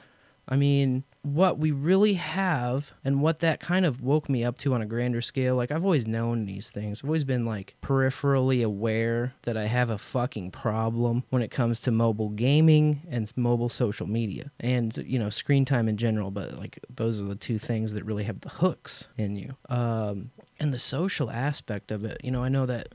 I 0.47 0.57
mean, 0.57 1.05
what 1.23 1.59
we 1.59 1.71
really 1.71 2.15
have 2.15 2.93
and 3.05 3.21
what 3.21 3.41
that 3.41 3.61
kind 3.61 3.85
of 3.85 4.01
woke 4.01 4.29
me 4.29 4.45
up 4.45 4.57
to 4.59 4.73
on 4.73 4.81
a 4.81 4.87
grander 4.87 5.21
scale, 5.21 5.57
like, 5.57 5.71
I've 5.71 5.85
always 5.85 6.07
known 6.07 6.47
these 6.47 6.71
things. 6.71 7.03
I've 7.03 7.09
always 7.09 7.25
been, 7.25 7.45
like, 7.45 7.75
peripherally 7.83 8.65
aware 8.65 9.35
that 9.43 9.57
I 9.57 9.67
have 9.67 9.91
a 9.91 9.99
fucking 9.99 10.53
problem 10.53 11.25
when 11.31 11.43
it 11.43 11.51
comes 11.51 11.81
to 11.81 11.91
mobile 11.91 12.31
gaming 12.31 13.03
and 13.11 13.31
mobile 13.37 13.69
social 13.69 14.07
media 14.07 14.53
and, 14.61 14.97
you 14.99 15.19
know, 15.19 15.29
screen 15.29 15.65
time 15.65 15.89
in 15.89 15.97
general. 15.97 16.31
But, 16.31 16.57
like, 16.57 16.79
those 16.95 17.21
are 17.21 17.27
the 17.27 17.35
two 17.35 17.59
things 17.59 17.95
that 17.95 18.05
really 18.05 18.25
have 18.25 18.41
the 18.41 18.51
hooks 18.51 19.09
in 19.17 19.37
you. 19.37 19.57
Um, 19.69 20.31
and 20.61 20.73
the 20.73 20.79
social 20.79 21.31
aspect 21.31 21.91
of 21.91 22.05
it, 22.05 22.21
you 22.23 22.31
know, 22.31 22.45
I 22.45 22.49
know 22.49 22.67
that 22.67 22.89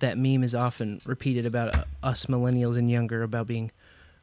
that 0.00 0.18
meme 0.18 0.42
is 0.42 0.54
often 0.54 1.00
repeated 1.06 1.46
about 1.46 1.74
uh, 1.74 1.84
us 2.02 2.26
millennials 2.26 2.76
and 2.76 2.90
younger 2.90 3.22
about 3.22 3.46
being 3.46 3.70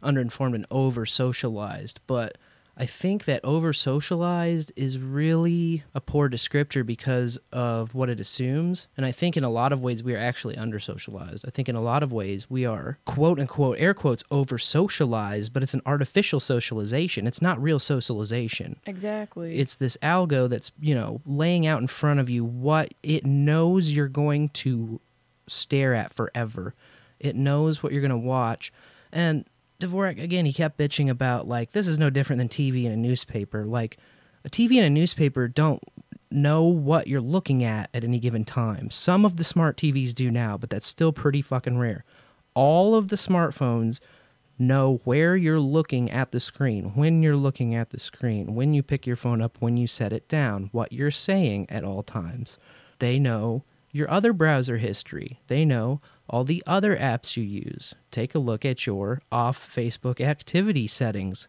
underinformed 0.04 0.56
and 0.56 0.66
over 0.70 1.06
socialized, 1.06 2.02
but 2.08 2.38
I 2.82 2.88
think 2.88 3.26
that 3.26 3.46
over 3.46 3.74
socialized 3.74 4.72
is 4.76 4.98
really 4.98 5.84
a 5.94 6.02
poor 6.02 6.28
descriptor 6.28 6.84
because 6.84 7.38
of 7.52 7.94
what 7.94 8.10
it 8.10 8.20
assumes. 8.20 8.88
And 8.98 9.06
I 9.06 9.12
think 9.12 9.38
in 9.38 9.44
a 9.44 9.52
lot 9.52 9.72
of 9.72 9.84
ways 9.84 10.04
we 10.04 10.16
are 10.16 10.20
actually 10.20 10.58
under 10.58 10.80
socialized. 10.80 11.46
I 11.48 11.52
think 11.52 11.70
in 11.70 11.76
a 11.76 11.82
lot 11.82 12.02
of 12.02 12.12
ways 12.12 12.50
we 12.50 12.66
are 12.66 12.98
quote 13.06 13.40
unquote 13.40 13.78
air 13.78 13.94
quotes 13.94 14.24
over 14.32 14.58
socialized, 14.58 15.54
but 15.54 15.62
it's 15.62 15.76
an 15.76 15.84
artificial 15.86 16.40
socialization. 16.40 17.28
It's 17.28 17.40
not 17.40 17.62
real 17.62 17.78
socialization. 17.78 18.78
Exactly. 18.88 19.60
It's 19.60 19.76
this 19.76 19.96
algo 20.02 20.50
that's, 20.50 20.72
you 20.82 20.96
know, 20.96 21.22
laying 21.24 21.68
out 21.68 21.82
in 21.82 21.88
front 21.88 22.20
of 22.20 22.32
you 22.32 22.44
what 22.44 22.96
it 23.04 23.28
knows 23.28 23.92
you're 23.92 24.08
going 24.08 24.50
to 24.50 25.00
stare 25.46 25.94
at 25.94 26.12
forever. 26.12 26.74
It 27.20 27.36
knows 27.36 27.84
what 27.84 27.92
you're 27.92 28.02
going 28.02 28.10
to 28.10 28.18
watch. 28.18 28.74
And 29.12 29.46
Dvorak, 29.82 30.22
again, 30.22 30.46
he 30.46 30.54
kept 30.54 30.78
bitching 30.78 31.10
about, 31.10 31.48
like, 31.48 31.72
this 31.72 31.88
is 31.88 32.00
no 32.00 32.10
different 32.10 32.40
than 32.40 32.50
TV 32.50 32.86
and 32.86 32.94
a 32.94 32.98
newspaper. 32.98 33.66
Like, 33.66 33.98
a 34.46 34.50
TV 34.50 34.78
and 34.78 34.86
a 34.86 34.90
newspaper 34.90 35.48
don't 35.48 35.84
know 36.30 36.64
what 36.64 37.08
you're 37.08 37.22
looking 37.22 37.64
at 37.64 37.90
at 37.94 38.04
any 38.04 38.20
given 38.20 38.46
time. 38.46 38.90
Some 38.90 39.26
of 39.26 39.36
the 39.36 39.44
smart 39.44 39.78
TVs 39.78 40.14
do 40.14 40.32
now, 40.32 40.58
but 40.58 40.70
that's 40.70 40.88
still 40.88 41.12
pretty 41.12 41.42
fucking 41.42 41.78
rare. 41.78 42.06
All 42.54 42.96
of 42.96 43.10
the 43.10 43.16
smartphones 43.18 44.00
know 44.58 45.02
where 45.04 45.36
you're 45.36 45.60
looking 45.60 46.10
at 46.10 46.32
the 46.32 46.40
screen, 46.40 46.94
when 46.96 47.24
you're 47.24 47.36
looking 47.36 47.76
at 47.76 47.90
the 47.90 48.00
screen, 48.00 48.54
when 48.54 48.74
you 48.74 48.84
pick 48.84 49.06
your 49.06 49.16
phone 49.16 49.42
up, 49.42 49.58
when 49.60 49.76
you 49.76 49.88
set 49.88 50.14
it 50.14 50.28
down, 50.28 50.70
what 50.72 50.94
you're 50.94 51.12
saying 51.12 51.66
at 51.70 51.84
all 51.84 52.04
times. 52.04 52.58
They 53.00 53.20
know 53.20 53.64
your 53.92 54.10
other 54.10 54.32
browser 54.32 54.78
history. 54.78 55.42
They 55.48 55.66
know 55.66 56.00
all 56.32 56.46
the 56.46 56.64
other 56.66 56.96
apps 56.96 57.36
you 57.36 57.44
use. 57.44 57.94
Take 58.10 58.34
a 58.34 58.40
look 58.40 58.66
at 58.66 58.88
your 58.88 59.22
off 59.32 59.60
Facebook 59.60 60.22
activity 60.22 60.88
settings 60.88 61.48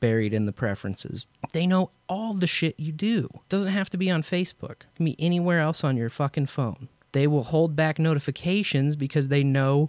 buried 0.00 0.32
in 0.32 0.44
the 0.44 0.52
preferences. 0.52 1.26
They 1.52 1.66
know 1.66 1.90
all 2.08 2.34
the 2.34 2.46
shit 2.46 2.78
you 2.78 2.92
do. 2.92 3.28
It 3.34 3.48
doesn't 3.48 3.72
have 3.72 3.90
to 3.90 3.96
be 3.96 4.10
on 4.10 4.22
Facebook. 4.22 4.82
It 4.82 4.94
can 4.96 5.06
be 5.06 5.16
anywhere 5.18 5.60
else 5.60 5.82
on 5.82 5.96
your 5.96 6.10
fucking 6.10 6.46
phone. 6.46 6.88
They 7.12 7.26
will 7.26 7.44
hold 7.44 7.74
back 7.74 7.98
notifications 7.98 8.94
because 8.94 9.28
they 9.28 9.42
know 9.42 9.88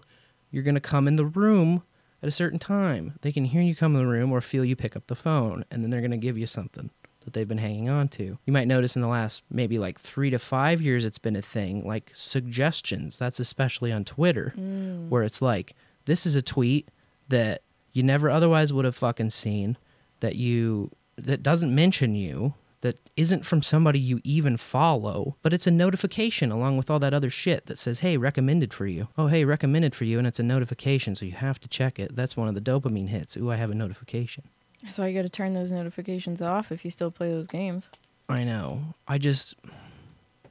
you're 0.51 0.63
going 0.63 0.75
to 0.75 0.81
come 0.81 1.07
in 1.07 1.17
the 1.17 1.25
room 1.25 1.83
at 2.23 2.29
a 2.29 2.31
certain 2.31 2.59
time. 2.59 3.19
They 3.21 3.33
can 3.33 3.45
hear 3.45 3.61
you 3.61 3.75
come 3.75 3.93
in 3.95 4.01
the 4.01 4.07
room 4.07 4.31
or 4.31 4.41
feel 4.41 4.65
you 4.65 4.75
pick 4.75 4.95
up 4.95 5.07
the 5.07 5.15
phone, 5.15 5.65
and 5.69 5.83
then 5.83 5.89
they're 5.91 6.01
going 6.01 6.11
to 6.11 6.17
give 6.17 6.37
you 6.37 6.47
something 6.47 6.89
that 7.30 7.38
they've 7.39 7.47
been 7.47 7.57
hanging 7.59 7.89
on 7.89 8.07
to. 8.09 8.38
You 8.45 8.53
might 8.53 8.67
notice 8.67 8.95
in 8.95 9.01
the 9.01 9.07
last 9.07 9.43
maybe 9.51 9.77
like 9.80 9.99
three 9.99 10.30
to 10.32 10.39
five 10.39 10.82
years, 10.82 11.05
it's 11.05 11.19
been 11.19 11.36
a 11.36 11.41
thing 11.41 11.86
like 11.88 12.11
suggestions. 12.13 13.17
That's 13.17 13.39
especially 13.39 13.91
on 13.91 14.03
Twitter, 14.05 14.53
Mm. 14.57 15.09
where 15.09 15.23
it's 15.23 15.41
like, 15.41 15.75
this 16.05 16.25
is 16.25 16.36
a 16.36 16.41
tweet 16.41 16.89
that 17.30 17.61
you 17.93 18.01
never 18.03 18.30
otherwise 18.30 18.73
would 18.73 18.86
have 18.86 18.95
fucking 18.95 19.30
seen, 19.30 19.77
that 20.19 20.36
you, 20.36 20.91
that 21.17 21.43
doesn't 21.43 21.73
mention 21.73 22.15
you, 22.15 22.53
that 22.82 22.97
isn't 23.17 23.45
from 23.45 23.61
somebody 23.61 23.99
you 23.99 24.21
even 24.23 24.55
follow, 24.57 25.36
but 25.41 25.51
it's 25.53 25.67
a 25.67 25.71
notification 25.71 26.49
along 26.51 26.77
with 26.77 26.89
all 26.89 26.97
that 26.99 27.13
other 27.13 27.30
shit 27.30 27.65
that 27.65 27.77
says, 27.77 27.99
hey, 27.99 28.15
recommended 28.17 28.73
for 28.73 28.88
you. 28.88 29.09
Oh, 29.17 29.27
hey, 29.27 29.43
recommended 29.43 29.93
for 29.93 30.05
you, 30.05 30.17
and 30.17 30.25
it's 30.25 30.39
a 30.39 30.43
notification, 30.43 31.13
so 31.13 31.25
you 31.25 31.34
have 31.34 31.59
to 31.59 31.67
check 31.67 31.99
it. 31.99 32.15
That's 32.15 32.38
one 32.38 32.47
of 32.47 32.55
the 32.55 32.61
dopamine 32.61 33.09
hits. 33.09 33.36
Ooh, 33.38 33.51
I 33.51 33.57
have 33.57 33.69
a 33.69 33.75
notification. 33.75 34.45
That's 34.84 34.97
why 34.97 35.07
you 35.07 35.15
got 35.15 35.23
to 35.23 35.30
turn 35.30 35.53
those 35.53 35.71
notifications 35.71 36.41
off 36.41 36.71
if 36.71 36.86
you 36.86 36.91
still 36.91 37.11
play 37.11 37.32
those 37.32 37.47
games. 37.47 37.89
I 38.30 38.43
know. 38.43 38.93
I 39.07 39.17
just, 39.17 39.55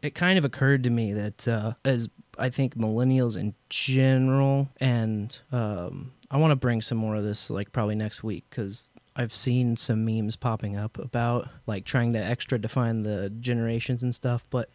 it 0.03 0.14
kind 0.14 0.39
of 0.39 0.45
occurred 0.45 0.83
to 0.85 0.91
me 0.91 1.12
that 1.12 1.49
uh, 1.49 1.72
as 1.85 2.09
I 2.39 2.51
think 2.51 2.76
millennials 2.76 3.37
in 3.37 3.55
general, 3.70 4.68
and 4.81 5.39
um, 5.53 6.12
I 6.31 6.37
want 6.37 6.51
to 6.51 6.57
bring 6.57 6.83
some 6.83 6.99
more 6.99 7.16
of 7.16 7.24
this 7.24 7.51
like 7.51 7.72
probably 7.72 7.95
next 7.95 8.22
week 8.22 8.45
because 8.51 8.91
I've 9.16 9.35
seen 9.35 9.76
some 9.76 10.05
memes 10.05 10.37
popping 10.37 10.76
up 10.76 10.99
about 10.99 11.49
like 11.66 11.85
trying 11.85 12.12
to 12.12 12.18
extra 12.18 12.59
define 12.59 13.03
the 13.03 13.31
generations 13.31 14.03
and 14.03 14.14
stuff, 14.14 14.47
but. 14.51 14.70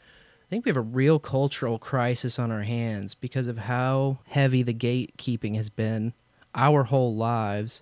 I 0.46 0.56
think 0.56 0.66
we 0.66 0.70
have 0.70 0.78
a 0.78 0.82
real 0.82 1.18
cultural 1.18 1.80
crisis 1.80 2.38
on 2.38 2.52
our 2.52 2.62
hands 2.62 3.16
because 3.16 3.48
of 3.48 3.58
how 3.58 4.20
heavy 4.28 4.62
the 4.62 4.74
gatekeeping 4.74 5.56
has 5.56 5.72
been 5.72 6.14
our 6.54 6.84
whole 6.84 7.16
lives 7.16 7.82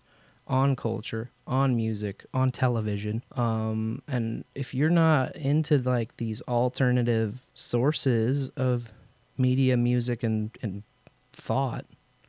on 0.52 0.76
culture, 0.76 1.32
on 1.47 1.76
music, 1.76 2.26
on 2.34 2.52
television. 2.52 3.24
Um, 3.38 4.02
and 4.08 4.43
if 4.54 4.74
you're 4.74 4.89
not 4.89 5.36
into 5.38 5.78
like 5.80 6.18
these 6.18 6.41
alternative 6.43 7.47
sources 7.54 8.49
of 8.49 8.91
media, 9.38 9.78
music, 9.78 10.22
and, 10.22 10.52
and 10.62 10.84
thought, 11.32 11.86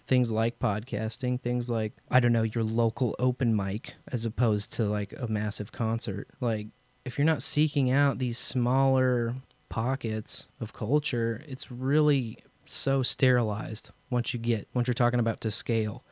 things 0.06 0.30
like 0.30 0.60
podcasting, 0.60 1.40
things 1.40 1.68
like, 1.68 1.94
I 2.10 2.20
don't 2.20 2.32
know, 2.32 2.44
your 2.44 2.64
local 2.64 3.16
open 3.18 3.56
mic 3.56 3.94
as 4.06 4.24
opposed 4.24 4.72
to 4.74 4.84
like 4.84 5.12
a 5.18 5.26
massive 5.26 5.72
concert, 5.72 6.28
like, 6.40 6.68
if 7.04 7.18
you're 7.18 7.24
not 7.24 7.42
seeking 7.42 7.90
out 7.90 8.18
these 8.18 8.38
smaller 8.38 9.34
pockets 9.68 10.46
of 10.60 10.72
culture, 10.72 11.42
it's 11.48 11.72
really 11.72 12.38
so 12.64 13.02
sterilized 13.02 13.90
once 14.08 14.32
you 14.32 14.38
get, 14.38 14.68
once 14.72 14.86
you're 14.86 14.94
talking 14.94 15.18
about 15.18 15.40
to 15.40 15.50
scale. 15.50 16.04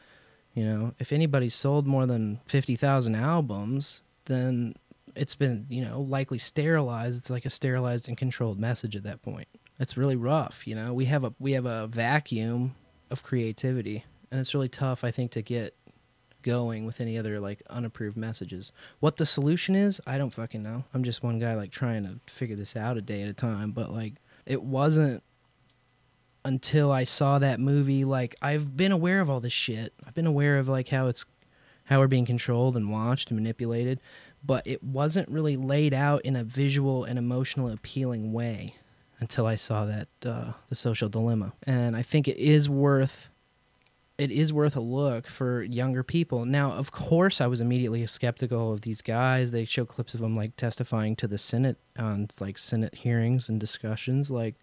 You 0.55 0.65
know, 0.65 0.95
if 0.99 1.13
anybody 1.13 1.49
sold 1.49 1.87
more 1.87 2.07
than 2.07 2.41
50,000 2.47 3.15
albums, 3.15 4.01
then 4.25 4.75
it's 5.15 5.35
been, 5.35 5.67
you 5.69 5.85
know, 5.85 6.01
likely 6.01 6.39
sterilized. 6.39 7.23
It's 7.23 7.31
like 7.31 7.45
a 7.45 7.51
sterilized 7.51 8.09
and 8.09 8.17
controlled 8.17 8.59
message 8.59 8.97
at 8.97 9.05
that 9.05 9.23
point. 9.23 9.49
It's 9.79 9.97
really 9.97 10.17
rough, 10.17 10.67
you 10.67 10.75
know. 10.75 10.93
We 10.93 11.07
have 11.07 11.25
a 11.25 11.33
we 11.39 11.53
have 11.53 11.67
a 11.67 11.87
vacuum 11.87 12.75
of 13.11 13.23
creativity, 13.23 14.05
and 14.31 14.39
it's 14.39 14.55
really 14.55 14.69
tough 14.69 15.05
I 15.05 15.11
think 15.11 15.31
to 15.33 15.43
get 15.43 15.75
going 16.43 16.87
with 16.87 17.01
any 17.01 17.19
other 17.19 17.41
like 17.41 17.63
unapproved 17.71 18.17
messages. 18.17 18.73
What 18.99 19.17
the 19.17 19.27
solution 19.27 19.75
is, 19.75 20.01
I 20.07 20.19
don't 20.19 20.33
fucking 20.33 20.63
know. 20.63 20.85
I'm 20.93 21.05
just 21.05 21.23
one 21.23 21.39
guy 21.39 21.55
like 21.55 21.71
trying 21.71 22.05
to 22.05 22.33
figure 22.33 22.57
this 22.57 22.77
out 22.77 22.97
a 22.97 23.03
day 23.03 23.23
at 23.23 23.29
a 23.29 23.35
time, 23.35 23.73
but 23.73 23.93
like 23.93 24.15
it 24.47 24.63
wasn't 24.63 25.23
until 26.45 26.91
I 26.91 27.05
saw 27.05 27.39
that 27.39 27.61
movie 27.61 28.05
like 28.05 28.37
I've 28.41 28.77
been 28.77 28.93
aware 28.93 29.21
of 29.21 29.29
all 29.29 29.41
this 29.41 29.53
shit. 29.53 29.93
I've 30.07 30.15
been 30.15 30.27
aware 30.27 30.59
of 30.59 30.69
like 30.69 30.89
how 30.89 31.07
it's 31.07 31.25
how 31.85 31.99
we're 31.99 32.07
being 32.07 32.27
controlled 32.27 32.77
and 32.77 32.91
watched 32.91 33.31
and 33.31 33.39
manipulated, 33.39 34.01
but 34.45 34.67
it 34.67 34.83
wasn't 34.83 35.29
really 35.29 35.57
laid 35.57 35.93
out 35.93 36.23
in 36.23 36.37
a 36.37 36.45
visual 36.45 37.05
and 37.05 37.19
emotional 37.19 37.69
appealing 37.69 38.33
way 38.33 38.77
until 39.19 39.47
I 39.47 39.57
saw 39.57 39.85
that 39.85 40.09
uh, 40.25 40.53
the 40.69 40.75
social 40.75 41.09
dilemma. 41.09 41.53
And 41.65 41.97
I 41.97 42.03
think 42.03 42.27
it 42.29 42.37
is 42.39 42.69
worth 42.69 43.29
it 44.21 44.31
is 44.31 44.53
worth 44.53 44.77
a 44.77 44.81
look 44.81 45.27
for 45.27 45.63
younger 45.63 46.03
people. 46.03 46.45
Now, 46.45 46.73
of 46.73 46.93
course, 46.93 47.41
I 47.41 47.47
was 47.47 47.63
immediately 47.63 48.07
skeptical 48.07 48.71
of 48.71 48.83
these 48.83 49.01
guys. 49.01 49.51
They 49.51 49.65
show 49.65 49.87
clips 49.87 50.13
of 50.13 50.21
them 50.21 50.37
like 50.37 50.57
testifying 50.57 51.17
to 51.17 51.27
the 51.27 51.39
Senate 51.39 51.79
on 51.99 52.29
like 52.39 52.59
Senate 52.59 52.97
hearings 52.97 53.49
and 53.49 53.59
discussions. 53.59 54.31
Like, 54.31 54.57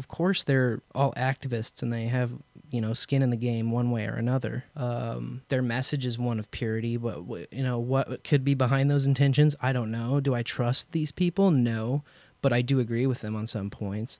of 0.00 0.08
course, 0.08 0.42
they're 0.42 0.80
all 0.94 1.12
activists 1.12 1.82
and 1.82 1.92
they 1.92 2.06
have 2.06 2.32
you 2.70 2.80
know 2.80 2.94
skin 2.94 3.20
in 3.20 3.28
the 3.28 3.36
game 3.36 3.70
one 3.70 3.90
way 3.90 4.06
or 4.06 4.14
another. 4.14 4.64
Um, 4.74 5.42
their 5.50 5.60
message 5.60 6.06
is 6.06 6.18
one 6.18 6.38
of 6.38 6.50
purity, 6.50 6.96
but 6.96 7.22
you 7.52 7.62
know 7.62 7.78
what 7.78 8.24
could 8.24 8.42
be 8.42 8.54
behind 8.54 8.90
those 8.90 9.06
intentions, 9.06 9.54
I 9.60 9.74
don't 9.74 9.90
know. 9.90 10.18
Do 10.20 10.34
I 10.34 10.42
trust 10.42 10.92
these 10.92 11.12
people? 11.12 11.50
No, 11.50 12.02
but 12.40 12.50
I 12.50 12.62
do 12.62 12.80
agree 12.80 13.06
with 13.06 13.20
them 13.20 13.36
on 13.36 13.46
some 13.46 13.68
points. 13.68 14.18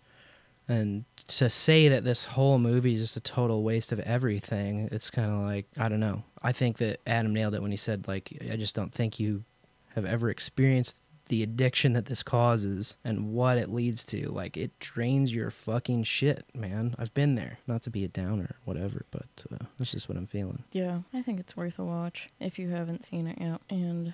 And 0.68 1.07
to 1.28 1.49
say 1.49 1.89
that 1.89 2.05
this 2.05 2.26
whole 2.26 2.59
movie 2.59 2.93
is 2.93 3.01
just 3.01 3.16
a 3.16 3.20
total 3.20 3.62
waste 3.62 3.91
of 3.91 4.01
everything, 4.01 4.91
it's 4.93 5.09
kind 5.09 5.33
of 5.33 5.39
like, 5.39 5.66
I 5.78 5.89
don't 5.89 5.99
know. 5.99 6.24
I 6.43 6.53
think 6.53 6.76
that 6.76 7.01
Adam 7.07 7.33
nailed 7.33 7.55
it 7.55 7.62
when 7.62 7.70
he 7.70 7.78
said, 7.78 8.07
like, 8.07 8.37
I 8.53 8.57
just 8.57 8.74
don't 8.76 8.93
think 8.93 9.18
you 9.18 9.45
have 9.95 10.05
ever 10.05 10.28
experienced 10.28 11.03
the 11.31 11.43
addiction 11.45 11.93
that 11.93 12.07
this 12.07 12.24
causes 12.24 12.97
and 13.05 13.33
what 13.33 13.57
it 13.57 13.72
leads 13.72 14.05
to. 14.05 14.28
Like, 14.31 14.57
it 14.57 14.76
drains 14.81 15.33
your 15.33 15.53
fucking 15.53 16.03
shit, 16.03 16.45
man. 16.53 16.97
I've 16.99 17.14
been 17.14 17.37
there. 17.37 17.61
Not 17.68 17.83
to 17.83 17.91
be 17.91 18.05
a 18.05 18.09
downer 18.09 18.57
whatever, 18.64 19.07
but 19.12 19.28
uh, 19.53 19.64
that's 19.78 19.93
just 19.93 20.09
what 20.09 20.18
I'm 20.18 20.26
feeling. 20.26 20.64
Yeah, 20.72 21.03
I 21.14 21.22
think 21.22 21.39
it's 21.39 21.57
worth 21.57 21.78
a 21.78 21.85
watch 21.85 22.31
if 22.41 22.59
you 22.59 22.70
haven't 22.70 23.05
seen 23.05 23.28
it 23.28 23.39
yet. 23.41 23.61
And 23.70 24.12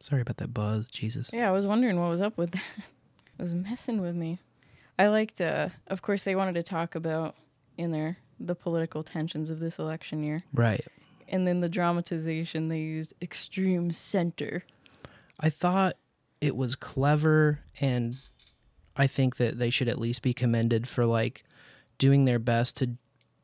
Sorry 0.00 0.20
about 0.20 0.38
that 0.38 0.52
buzz. 0.52 0.90
Jesus. 0.90 1.30
yeah, 1.32 1.48
I 1.48 1.52
was 1.52 1.66
wondering 1.66 2.00
what 2.00 2.10
was 2.10 2.20
up 2.20 2.36
with 2.36 2.50
that. 2.50 2.62
it 3.38 3.42
was 3.42 3.54
messing 3.54 4.00
with 4.00 4.16
me. 4.16 4.40
I 4.98 5.06
liked, 5.06 5.40
uh, 5.40 5.68
of 5.86 6.02
course, 6.02 6.24
they 6.24 6.34
wanted 6.34 6.56
to 6.56 6.64
talk 6.64 6.96
about 6.96 7.36
in 7.76 7.92
there 7.92 8.18
the 8.40 8.56
political 8.56 9.04
tensions 9.04 9.50
of 9.50 9.60
this 9.60 9.78
election 9.78 10.24
year. 10.24 10.42
Right. 10.52 10.84
And 11.28 11.46
then 11.46 11.60
the 11.60 11.68
dramatization, 11.68 12.68
they 12.68 12.80
used 12.80 13.14
extreme 13.22 13.92
center. 13.92 14.64
I 15.38 15.50
thought 15.50 15.94
it 16.40 16.56
was 16.56 16.74
clever 16.74 17.60
and 17.80 18.16
I 18.96 19.06
think 19.06 19.36
that 19.36 19.58
they 19.58 19.70
should 19.70 19.88
at 19.88 19.98
least 19.98 20.22
be 20.22 20.34
commended 20.34 20.88
for 20.88 21.06
like 21.06 21.44
doing 21.98 22.24
their 22.24 22.38
best 22.38 22.76
to 22.78 22.90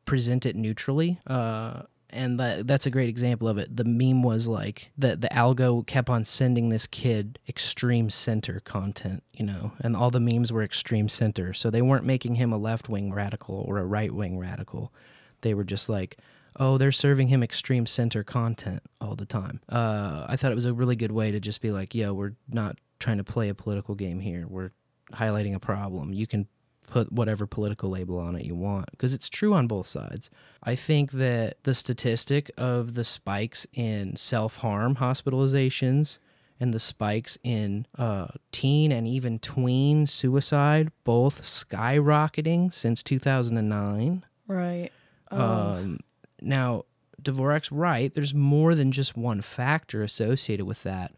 present 0.05 0.45
it 0.45 0.55
neutrally. 0.55 1.19
Uh 1.27 1.83
and 2.15 2.39
that 2.39 2.65
that's 2.65 2.85
a 2.85 2.91
great 2.91 3.09
example 3.09 3.47
of 3.47 3.57
it. 3.57 3.75
The 3.75 3.83
meme 3.83 4.23
was 4.23 4.47
like 4.47 4.91
the 4.97 5.15
the 5.15 5.27
algo 5.29 5.85
kept 5.85 6.09
on 6.09 6.23
sending 6.23 6.69
this 6.69 6.87
kid 6.87 7.39
extreme 7.47 8.09
center 8.09 8.61
content, 8.61 9.23
you 9.33 9.45
know, 9.45 9.73
and 9.81 9.95
all 9.95 10.11
the 10.11 10.19
memes 10.19 10.51
were 10.51 10.63
extreme 10.63 11.09
center. 11.09 11.53
So 11.53 11.69
they 11.69 11.81
weren't 11.81 12.05
making 12.05 12.35
him 12.35 12.53
a 12.53 12.57
left 12.57 12.87
wing 12.87 13.13
radical 13.13 13.63
or 13.67 13.77
a 13.77 13.85
right 13.85 14.13
wing 14.13 14.37
radical. 14.37 14.93
They 15.41 15.53
were 15.53 15.63
just 15.63 15.89
like, 15.89 16.17
oh, 16.57 16.77
they're 16.77 16.91
serving 16.91 17.27
him 17.27 17.43
extreme 17.43 17.85
center 17.85 18.23
content 18.23 18.81
all 19.01 19.15
the 19.15 19.25
time. 19.25 19.59
Uh, 19.67 20.25
I 20.27 20.37
thought 20.37 20.51
it 20.51 20.55
was 20.55 20.65
a 20.65 20.73
really 20.73 20.95
good 20.95 21.11
way 21.11 21.31
to 21.31 21.39
just 21.39 21.61
be 21.61 21.71
like, 21.71 21.93
yo, 21.93 22.13
we're 22.13 22.33
not 22.49 22.77
trying 22.99 23.17
to 23.17 23.23
play 23.23 23.49
a 23.49 23.55
political 23.55 23.95
game 23.95 24.19
here. 24.19 24.45
We're 24.47 24.71
highlighting 25.13 25.55
a 25.55 25.59
problem. 25.59 26.13
You 26.13 26.27
can 26.27 26.47
put 26.87 27.11
whatever 27.11 27.47
political 27.47 27.89
label 27.89 28.19
on 28.19 28.35
it 28.35 28.45
you 28.45 28.55
want 28.55 28.91
because 28.91 29.13
it's 29.13 29.29
true 29.29 29.53
on 29.53 29.67
both 29.67 29.87
sides. 29.87 30.29
I 30.63 30.75
think 30.75 31.11
that 31.13 31.63
the 31.63 31.73
statistic 31.73 32.51
of 32.57 32.93
the 32.93 33.03
spikes 33.03 33.65
in 33.73 34.15
self 34.15 34.57
harm 34.57 34.95
hospitalizations 34.95 36.19
and 36.59 36.73
the 36.73 36.79
spikes 36.79 37.37
in 37.43 37.85
uh, 37.97 38.27
teen 38.51 38.91
and 38.91 39.07
even 39.07 39.39
tween 39.39 40.05
suicide, 40.05 40.91
both 41.03 41.41
skyrocketing 41.41 42.71
since 42.71 43.03
2009. 43.03 44.25
Right. 44.47 44.91
Oh. 45.31 45.37
Um, 45.37 45.99
now, 46.41 46.85
Dvorak's 47.21 47.71
right. 47.71 48.13
There's 48.13 48.33
more 48.33 48.75
than 48.75 48.91
just 48.91 49.17
one 49.17 49.41
factor 49.41 50.03
associated 50.03 50.65
with 50.65 50.83
that, 50.83 51.13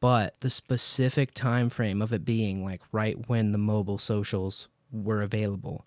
but 0.00 0.40
the 0.40 0.50
specific 0.50 1.34
time 1.34 1.70
frame 1.70 2.02
of 2.02 2.12
it 2.12 2.24
being 2.24 2.64
like 2.64 2.82
right 2.92 3.28
when 3.28 3.52
the 3.52 3.58
mobile 3.58 3.98
socials 3.98 4.68
were 4.92 5.22
available 5.22 5.84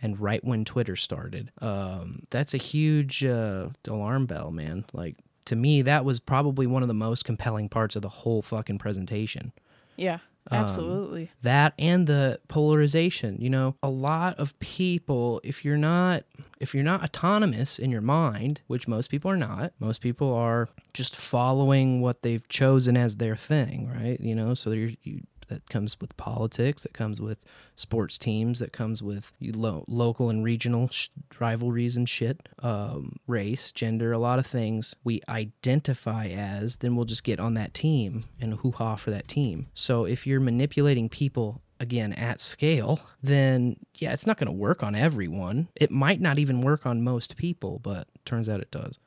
and 0.00 0.18
right 0.18 0.44
when 0.44 0.64
Twitter 0.64 0.96
started, 0.96 1.52
um, 1.60 2.24
that's 2.30 2.54
a 2.54 2.58
huge 2.58 3.24
uh, 3.24 3.68
alarm 3.86 4.26
bell, 4.26 4.50
man. 4.50 4.84
Like 4.92 5.16
to 5.46 5.56
me, 5.56 5.82
that 5.82 6.04
was 6.04 6.18
probably 6.18 6.66
one 6.66 6.82
of 6.82 6.88
the 6.88 6.94
most 6.94 7.24
compelling 7.24 7.68
parts 7.68 7.94
of 7.94 8.02
the 8.02 8.08
whole 8.08 8.42
fucking 8.42 8.78
presentation. 8.78 9.52
Yeah, 9.96 10.18
Um, 10.50 10.58
absolutely. 10.58 11.30
that 11.42 11.72
and 11.78 12.06
the 12.06 12.40
polarization. 12.48 13.38
You 13.40 13.50
know, 13.50 13.76
a 13.82 13.88
lot 13.88 14.38
of 14.38 14.58
people, 14.58 15.40
if 15.44 15.64
you're 15.64 15.76
not 15.76 16.24
if 16.60 16.74
you're 16.74 16.84
not 16.84 17.02
autonomous 17.02 17.78
in 17.78 17.90
your 17.90 18.00
mind, 18.00 18.60
which 18.68 18.86
most 18.86 19.08
people 19.10 19.30
are 19.30 19.36
not, 19.36 19.72
most 19.80 20.00
people 20.00 20.32
are 20.32 20.68
just 20.94 21.16
following 21.16 22.00
what 22.00 22.22
they've 22.22 22.46
chosen 22.48 22.96
as 22.96 23.16
their 23.16 23.34
thing, 23.34 23.88
right? 23.92 24.20
You 24.20 24.36
know, 24.36 24.54
so 24.54 24.70
you're, 24.70 24.90
you 25.02 25.22
that 25.52 25.68
comes 25.68 26.00
with 26.00 26.16
politics, 26.16 26.82
that 26.82 26.94
comes 26.94 27.20
with 27.20 27.44
sports 27.76 28.18
teams, 28.18 28.58
that 28.58 28.72
comes 28.72 29.02
with 29.02 29.32
lo- 29.40 29.84
local 29.86 30.30
and 30.30 30.42
regional 30.42 30.88
sh- 30.88 31.08
rivalries 31.38 31.96
and 31.96 32.08
shit, 32.08 32.48
um, 32.60 33.16
race, 33.26 33.72
gender, 33.72 34.12
a 34.12 34.18
lot 34.18 34.38
of 34.38 34.46
things 34.46 34.94
we 35.04 35.20
identify 35.28 36.26
as, 36.26 36.78
then 36.78 36.96
we'll 36.96 37.04
just 37.04 37.24
get 37.24 37.40
on 37.40 37.54
that 37.54 37.74
team 37.74 38.24
and 38.40 38.54
hoo 38.54 38.72
ha 38.72 38.96
for 38.96 39.10
that 39.10 39.28
team. 39.28 39.66
So 39.74 40.04
if 40.04 40.26
you're 40.26 40.40
manipulating 40.40 41.08
people 41.08 41.62
again 41.80 42.12
at 42.12 42.40
scale, 42.40 43.00
then 43.22 43.76
yeah, 43.96 44.12
it's 44.12 44.26
not 44.26 44.38
going 44.38 44.46
to 44.46 44.52
work 44.52 44.82
on 44.82 44.94
everyone. 44.94 45.68
It 45.74 45.90
might 45.90 46.20
not 46.20 46.38
even 46.38 46.60
work 46.60 46.86
on 46.86 47.02
most 47.02 47.36
people, 47.36 47.78
but 47.80 48.08
turns 48.24 48.48
out 48.48 48.60
it 48.60 48.70
does. 48.70 48.98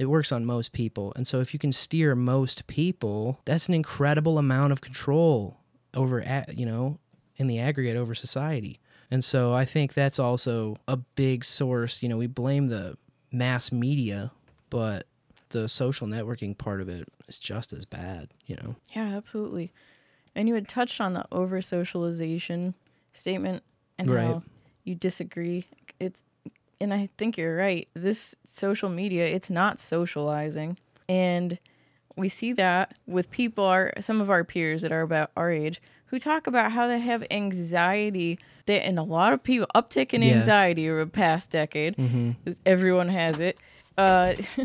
It 0.00 0.08
works 0.08 0.32
on 0.32 0.46
most 0.46 0.72
people. 0.72 1.12
And 1.14 1.28
so 1.28 1.40
if 1.40 1.52
you 1.52 1.58
can 1.58 1.72
steer 1.72 2.14
most 2.14 2.66
people, 2.66 3.38
that's 3.44 3.68
an 3.68 3.74
incredible 3.74 4.38
amount 4.38 4.72
of 4.72 4.80
control 4.80 5.58
over 5.92 6.24
you 6.48 6.64
know, 6.64 6.98
in 7.36 7.48
the 7.48 7.58
aggregate 7.58 7.98
over 7.98 8.14
society. 8.14 8.80
And 9.10 9.22
so 9.22 9.52
I 9.52 9.66
think 9.66 9.92
that's 9.92 10.18
also 10.18 10.78
a 10.88 10.96
big 10.96 11.44
source, 11.44 12.02
you 12.02 12.08
know, 12.08 12.16
we 12.16 12.28
blame 12.28 12.68
the 12.68 12.96
mass 13.30 13.70
media, 13.70 14.30
but 14.70 15.06
the 15.50 15.68
social 15.68 16.06
networking 16.06 16.56
part 16.56 16.80
of 16.80 16.88
it 16.88 17.06
is 17.28 17.38
just 17.38 17.74
as 17.74 17.84
bad, 17.84 18.28
you 18.46 18.56
know. 18.56 18.76
Yeah, 18.96 19.14
absolutely. 19.14 19.70
And 20.34 20.48
you 20.48 20.54
had 20.54 20.66
touched 20.66 21.02
on 21.02 21.12
the 21.12 21.26
over 21.30 21.60
socialization 21.60 22.72
statement 23.12 23.64
and 23.98 24.08
Right. 24.08 24.28
how 24.28 24.42
you 24.84 24.94
disagree. 24.94 25.66
It's 25.98 26.22
and 26.80 26.92
I 26.94 27.08
think 27.18 27.36
you're 27.36 27.56
right. 27.56 27.88
This 27.94 28.34
social 28.44 28.88
media, 28.88 29.26
it's 29.26 29.50
not 29.50 29.78
socializing. 29.78 30.78
And 31.08 31.58
we 32.16 32.28
see 32.28 32.52
that 32.54 32.94
with 33.06 33.30
people 33.30 33.64
our 33.64 33.92
some 34.00 34.20
of 34.20 34.30
our 34.30 34.44
peers 34.44 34.82
that 34.82 34.92
are 34.92 35.02
about 35.02 35.30
our 35.36 35.50
age 35.50 35.80
who 36.06 36.18
talk 36.18 36.46
about 36.46 36.72
how 36.72 36.86
they 36.88 36.98
have 36.98 37.24
anxiety 37.30 38.38
that 38.66 38.84
and 38.84 38.98
a 38.98 39.02
lot 39.02 39.32
of 39.32 39.42
people 39.42 39.66
uptick 39.74 40.12
in 40.12 40.22
Yeah. 40.22 40.36
anxiety 40.36 40.88
over 40.90 41.04
the 41.04 41.10
past 41.10 41.50
decade. 41.50 41.96
Mhm. 41.96 42.36
Everyone 42.66 43.08
has 43.08 43.40
it. 43.40 43.56
Uh 43.96 44.34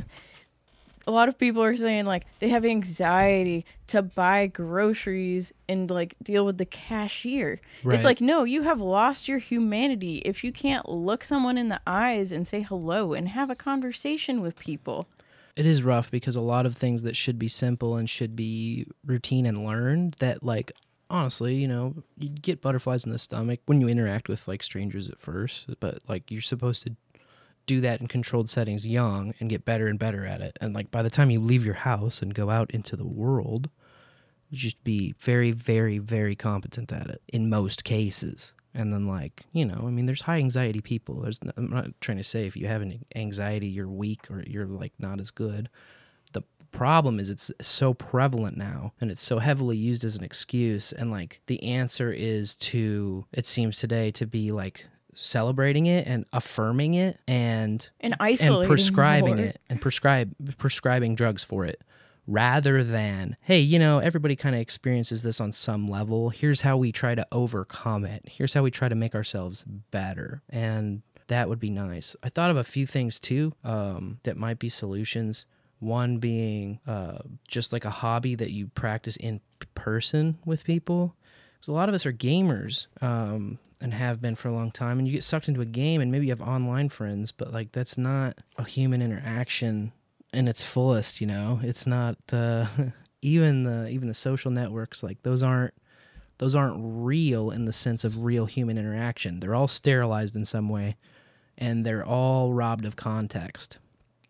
a 1.08 1.12
lot 1.12 1.30
of 1.30 1.38
people 1.38 1.64
are 1.64 1.76
saying 1.78 2.06
like 2.06 2.26
they 2.40 2.50
have 2.50 2.66
anxiety 2.66 3.66
to 3.88 4.02
buy 4.02 4.48
groceries 4.48 5.52
and 5.70 5.90
like 5.90 6.16
deal 6.24 6.46
with 6.46 6.58
the 6.58 6.66
cashier. 6.66 7.60
Right. 7.84 7.96
It's 7.96 8.04
like 8.04 8.22
no, 8.22 8.44
you 8.44 8.64
have 8.64 8.82
lost 8.82 9.28
your 9.28 9.38
humanity 9.38 10.18
if 10.20 10.44
you 10.44 10.52
can't 10.52 10.88
look 10.90 11.24
someone 11.24 11.58
in 11.58 11.70
the 11.70 11.82
eyes 11.86 12.32
and 12.32 12.48
say 12.48 12.62
hello 12.62 13.14
and 13.14 13.30
have 13.30 13.50
a 13.50 13.56
conversation 13.56 14.42
with 14.42 14.58
people. 14.58 15.08
It 15.56 15.66
is 15.66 15.84
rough 15.84 16.12
because 16.12 16.36
a 16.36 16.42
lot 16.42 16.66
of 16.66 16.76
things 16.76 17.04
that 17.04 17.16
should 17.16 17.40
be 17.40 17.48
simple 17.48 17.96
and 17.96 18.10
should 18.10 18.36
be 18.36 18.88
routine 19.06 19.46
and 19.46 19.66
learned 19.66 20.16
that 20.20 20.44
like 20.44 20.72
honestly, 21.10 21.56
you 21.56 21.68
know, 21.68 21.96
you 22.18 22.30
get 22.30 22.62
butterflies 22.62 23.06
in 23.06 23.12
the 23.12 23.20
stomach 23.20 23.60
when 23.66 23.80
you 23.80 23.88
interact 23.88 24.28
with 24.28 24.48
like 24.48 24.64
strangers 24.64 25.10
at 25.10 25.20
first, 25.20 25.70
but 25.80 26.00
like 26.08 26.30
you're 26.32 26.42
supposed 26.42 26.84
to 26.84 26.96
do 27.66 27.82
that 27.82 28.02
in 28.02 28.08
controlled 28.08 28.50
settings 28.50 28.86
young 28.86 29.34
and 29.40 29.50
get 29.50 29.66
better 29.66 29.88
and 29.88 30.00
better 30.00 30.26
at 30.26 30.42
it. 30.42 30.58
And 30.62 30.74
like 30.74 30.92
by 30.92 31.02
the 31.02 31.10
time 31.10 31.30
you 31.30 31.40
leave 31.40 31.66
your 31.66 31.76
house 31.76 32.22
and 32.22 32.34
go 32.34 32.50
out 32.50 32.72
into 32.72 32.96
the 32.96 33.08
world, 33.08 33.70
you 34.50 34.58
just 34.58 34.84
be 34.84 35.14
very 35.20 35.52
very 35.52 35.98
very 35.98 36.36
competent 36.36 36.92
at 36.92 37.10
it 37.10 37.22
in 37.28 37.50
most 37.50 37.84
cases. 37.84 38.54
And 38.78 38.92
then, 38.92 39.08
like, 39.08 39.46
you 39.54 39.64
know, 39.64 39.86
I 39.88 39.90
mean, 39.90 40.06
there's 40.06 40.24
high 40.24 40.40
anxiety 40.40 40.82
people. 40.82 41.22
There's, 41.22 41.40
I'm 41.56 41.70
not 41.70 41.92
trying 42.02 42.18
to 42.18 42.26
say 42.26 42.46
if 42.46 42.58
you 42.58 42.68
have 42.68 42.82
an 42.82 43.06
anxiety, 43.16 43.68
you're 43.68 43.88
weak 43.88 44.30
or 44.30 44.44
you're 44.46 44.66
like 44.66 44.92
not 45.00 45.22
as 45.22 45.32
good. 45.32 45.70
The 46.34 46.44
problem 46.74 47.18
is 47.18 47.30
it's 47.30 47.54
so 47.62 47.94
prevalent 47.94 48.58
now 48.58 48.92
and 49.00 49.10
it's 49.10 49.24
so 49.24 49.40
heavily 49.40 49.78
used 49.78 50.04
as 50.04 50.18
an 50.18 50.26
excuse. 50.26 50.92
And 50.92 51.10
like, 51.10 51.40
the 51.48 51.64
answer 51.64 52.12
is 52.12 52.56
to, 52.56 53.26
it 53.32 53.48
seems 53.48 53.80
today, 53.80 54.12
to 54.12 54.28
be 54.28 54.52
like 54.52 54.88
celebrating 55.16 55.86
it 55.88 56.08
and 56.08 56.26
affirming 56.34 56.94
it 56.94 57.20
and 57.28 57.90
And 58.02 58.16
isolating 58.20 58.60
and 58.62 58.68
prescribing 58.68 59.36
more. 59.38 59.46
it 59.46 59.62
and 59.70 59.82
prescribe 59.82 60.36
prescribing 60.58 61.16
drugs 61.16 61.44
for 61.44 61.66
it 61.66 61.82
rather 62.28 62.84
than 62.84 63.38
hey 63.42 63.60
you 63.60 63.78
know 63.80 64.00
everybody 64.00 64.36
kind 64.36 64.56
of 64.56 64.62
experiences 64.62 65.24
this 65.24 65.40
on 65.40 65.52
some 65.52 65.88
level. 65.88 66.30
Here's 66.30 66.62
how 66.62 66.78
we 66.78 66.92
try 66.92 67.16
to 67.16 67.26
overcome 67.32 68.04
it. 68.06 68.24
Here's 68.28 68.54
how 68.54 68.64
we 68.64 68.72
try 68.72 68.90
to 68.90 68.96
make 68.96 69.16
ourselves 69.16 69.64
better. 69.92 70.42
And 70.50 71.02
that 71.28 71.50
would 71.50 71.60
be 71.60 71.70
nice. 71.72 72.16
I 72.22 72.30
thought 72.30 72.52
of 72.52 72.58
a 72.58 72.64
few 72.64 72.86
things 72.86 73.20
too 73.20 73.54
um, 73.64 74.20
that 74.24 74.38
might 74.38 74.60
be 74.60 74.70
solutions. 74.70 75.46
One 75.80 76.18
being 76.18 76.80
uh, 76.88 77.20
just 77.48 77.74
like 77.74 77.84
a 77.86 77.90
hobby 77.90 78.36
that 78.36 78.52
you 78.52 78.68
practice 78.68 79.18
in 79.18 79.42
person 79.76 80.38
with 80.46 80.64
people. 80.64 81.16
Because 81.56 81.68
a 81.68 81.74
lot 81.74 81.90
of 81.90 81.96
us 81.96 82.06
are 82.06 82.14
gamers 82.14 82.88
um, 83.02 83.60
and 83.82 83.94
have 83.94 84.22
been 84.22 84.36
for 84.36 84.48
a 84.48 84.54
long 84.54 84.72
time 84.72 84.98
and 85.00 85.08
you 85.08 85.14
get 85.14 85.24
sucked 85.24 85.48
into 85.50 85.62
a 85.62 85.66
game 85.66 86.02
and 86.02 86.12
maybe 86.12 86.26
you 86.26 86.32
have 86.32 86.42
online 86.42 86.90
friends 86.90 87.32
but 87.32 87.52
like 87.54 87.72
that's 87.72 87.98
not 87.98 88.38
a 88.58 88.64
human 88.64 89.02
interaction 89.02 89.92
in 90.34 90.48
its 90.48 90.64
fullest 90.64 91.20
you 91.22 91.28
know 91.28 91.60
it's 91.64 91.86
not 91.86 92.18
uh, 92.34 92.66
even 93.22 93.64
the 93.64 93.88
even 93.90 94.08
the 94.08 94.14
social 94.14 94.50
networks 94.52 95.04
like 95.04 95.22
those 95.24 95.44
aren't 95.44 95.74
those 96.38 96.56
aren't 96.56 96.76
real 96.80 97.50
in 97.52 97.66
the 97.66 97.74
sense 97.74 98.04
of 98.04 98.24
real 98.24 98.46
human 98.46 98.78
interaction 98.78 99.40
they're 99.40 99.56
all 99.56 99.68
sterilized 99.68 100.36
in 100.36 100.46
some 100.46 100.70
way 100.70 100.96
and 101.58 101.86
they're 101.86 102.06
all 102.06 102.54
robbed 102.54 102.86
of 102.86 102.96
context 102.96 103.78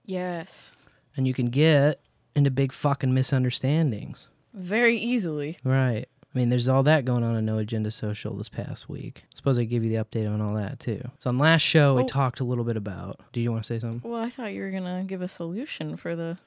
Yes. 0.05 0.71
and 1.17 1.27
you 1.27 1.33
can 1.33 1.47
get 1.47 1.99
into 2.35 2.51
big 2.51 2.71
fucking 2.71 3.13
misunderstandings 3.13 4.27
Very 4.53 4.97
easily. 4.97 5.57
Right. 5.63 6.05
I 6.35 6.37
mean, 6.37 6.49
there's 6.49 6.67
all 6.67 6.83
that 6.83 7.05
going 7.05 7.23
on 7.23 7.37
in 7.37 7.45
No 7.45 7.59
Agenda 7.59 7.89
Social 7.91 8.35
this 8.35 8.49
past 8.49 8.89
week. 8.89 9.23
I 9.31 9.35
suppose 9.35 9.57
I 9.57 9.63
give 9.63 9.85
you 9.85 9.89
the 9.89 10.03
update 10.03 10.29
on 10.29 10.41
all 10.41 10.53
that 10.55 10.79
too. 10.81 11.01
So 11.19 11.29
on 11.29 11.37
last 11.37 11.61
show, 11.61 11.97
I 11.97 12.01
Oh. 12.01 12.05
talked 12.05 12.41
a 12.41 12.43
little 12.43 12.65
bit 12.65 12.75
about. 12.75 13.21
Do 13.31 13.39
you 13.39 13.51
want 13.53 13.63
to 13.63 13.67
say 13.67 13.79
something? 13.79 14.01
Well, 14.09 14.21
I 14.21 14.29
thought 14.29 14.51
you 14.51 14.61
were 14.61 14.69
gonna 14.71 15.05
give 15.07 15.21
a 15.21 15.29
solution 15.29 15.95
for 15.95 16.13
the 16.13 16.37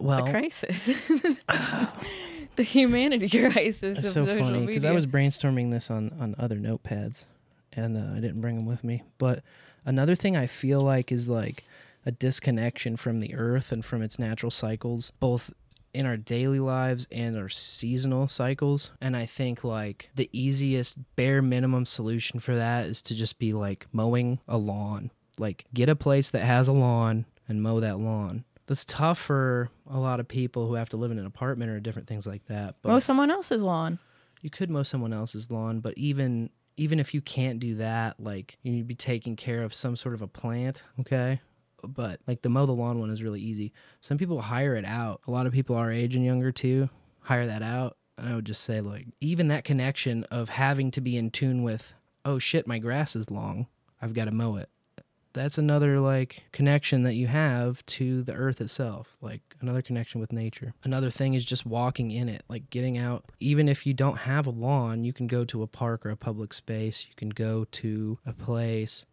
Well, 0.00 0.24
the 0.24 0.30
crisis, 0.32 0.86
the 2.56 2.62
humanity 2.64 3.28
crisis 3.28 3.98
of 3.98 4.04
so 4.04 4.26
funny 4.26 4.66
because 4.66 4.84
I 4.84 4.90
was 4.90 5.06
brainstorming 5.06 5.70
this 5.70 5.90
on 5.90 6.10
on 6.20 6.34
other 6.38 6.56
notepads, 6.56 7.24
and 7.72 7.96
uh, 7.96 8.16
I 8.16 8.20
didn't 8.20 8.40
bring 8.40 8.56
them 8.56 8.66
with 8.66 8.82
me. 8.82 9.04
But 9.18 9.42
another 9.86 10.16
thing 10.16 10.36
I 10.36 10.46
feel 10.46 10.80
like 10.80 11.12
is 11.12 11.30
like 11.30 11.64
a 12.04 12.10
disconnection 12.10 12.96
from 12.96 13.20
the 13.20 13.34
earth 13.34 13.70
and 13.72 13.84
from 13.84 14.02
its 14.02 14.18
natural 14.18 14.50
cycles, 14.50 15.12
both 15.20 15.52
in 15.92 16.06
our 16.06 16.16
daily 16.16 16.60
lives 16.60 17.08
and 17.10 17.36
our 17.36 17.48
seasonal 17.48 18.28
cycles. 18.28 18.92
And 19.00 19.16
I 19.16 19.26
think 19.26 19.64
like 19.64 20.10
the 20.14 20.30
easiest 20.32 20.98
bare 21.16 21.42
minimum 21.42 21.86
solution 21.86 22.40
for 22.40 22.54
that 22.54 22.86
is 22.86 23.02
to 23.02 23.14
just 23.14 23.38
be 23.38 23.52
like 23.52 23.86
mowing 23.92 24.38
a 24.46 24.56
lawn. 24.56 25.10
Like 25.38 25.64
get 25.74 25.88
a 25.88 25.96
place 25.96 26.30
that 26.30 26.44
has 26.44 26.68
a 26.68 26.72
lawn 26.72 27.24
and 27.48 27.62
mow 27.62 27.80
that 27.80 27.98
lawn. 27.98 28.44
That's 28.66 28.84
tough 28.84 29.18
for 29.18 29.68
a 29.90 29.98
lot 29.98 30.20
of 30.20 30.28
people 30.28 30.68
who 30.68 30.74
have 30.74 30.90
to 30.90 30.96
live 30.96 31.10
in 31.10 31.18
an 31.18 31.26
apartment 31.26 31.72
or 31.72 31.80
different 31.80 32.06
things 32.06 32.26
like 32.26 32.46
that. 32.46 32.76
But 32.82 32.90
mow 32.90 32.98
someone 33.00 33.30
else's 33.30 33.62
lawn. 33.62 33.98
you 34.42 34.50
could 34.50 34.70
mow 34.70 34.84
someone 34.84 35.12
else's 35.12 35.50
lawn, 35.50 35.80
but 35.80 35.94
even 35.96 36.50
even 36.76 36.98
if 37.00 37.12
you 37.12 37.20
can't 37.20 37.58
do 37.60 37.74
that, 37.74 38.18
like 38.20 38.56
you 38.62 38.72
need 38.72 38.78
to 38.78 38.84
be 38.84 38.94
taking 38.94 39.36
care 39.36 39.62
of 39.62 39.74
some 39.74 39.96
sort 39.96 40.14
of 40.14 40.22
a 40.22 40.26
plant, 40.28 40.82
okay? 41.00 41.40
But 41.84 42.20
like 42.26 42.42
the 42.42 42.48
mow 42.48 42.66
the 42.66 42.72
lawn 42.72 42.98
one 42.98 43.10
is 43.10 43.22
really 43.22 43.40
easy. 43.40 43.72
Some 44.00 44.18
people 44.18 44.40
hire 44.40 44.74
it 44.74 44.84
out. 44.84 45.20
A 45.26 45.30
lot 45.30 45.46
of 45.46 45.52
people 45.52 45.76
our 45.76 45.90
age 45.90 46.16
and 46.16 46.24
younger 46.24 46.52
too 46.52 46.88
hire 47.20 47.46
that 47.46 47.62
out. 47.62 47.96
And 48.18 48.28
I 48.28 48.34
would 48.34 48.44
just 48.44 48.62
say 48.62 48.80
like 48.80 49.06
even 49.20 49.48
that 49.48 49.64
connection 49.64 50.24
of 50.24 50.48
having 50.48 50.90
to 50.92 51.00
be 51.00 51.16
in 51.16 51.30
tune 51.30 51.62
with, 51.62 51.94
oh 52.24 52.38
shit, 52.38 52.66
my 52.66 52.78
grass 52.78 53.16
is 53.16 53.30
long. 53.30 53.66
I've 54.02 54.14
got 54.14 54.24
to 54.26 54.30
mow 54.30 54.56
it. 54.56 54.68
That's 55.32 55.58
another 55.58 56.00
like 56.00 56.42
connection 56.50 57.04
that 57.04 57.14
you 57.14 57.28
have 57.28 57.86
to 57.86 58.24
the 58.24 58.32
earth 58.32 58.60
itself, 58.60 59.16
like 59.20 59.42
another 59.60 59.80
connection 59.80 60.20
with 60.20 60.32
nature. 60.32 60.74
Another 60.82 61.08
thing 61.08 61.34
is 61.34 61.44
just 61.44 61.64
walking 61.64 62.10
in 62.10 62.28
it, 62.28 62.42
like 62.48 62.68
getting 62.68 62.98
out. 62.98 63.26
Even 63.38 63.68
if 63.68 63.86
you 63.86 63.94
don't 63.94 64.18
have 64.18 64.48
a 64.48 64.50
lawn, 64.50 65.04
you 65.04 65.12
can 65.12 65.28
go 65.28 65.44
to 65.44 65.62
a 65.62 65.68
park 65.68 66.04
or 66.04 66.10
a 66.10 66.16
public 66.16 66.52
space. 66.52 67.06
You 67.08 67.14
can 67.14 67.30
go 67.30 67.64
to 67.70 68.18
a 68.26 68.32
place 68.32 69.04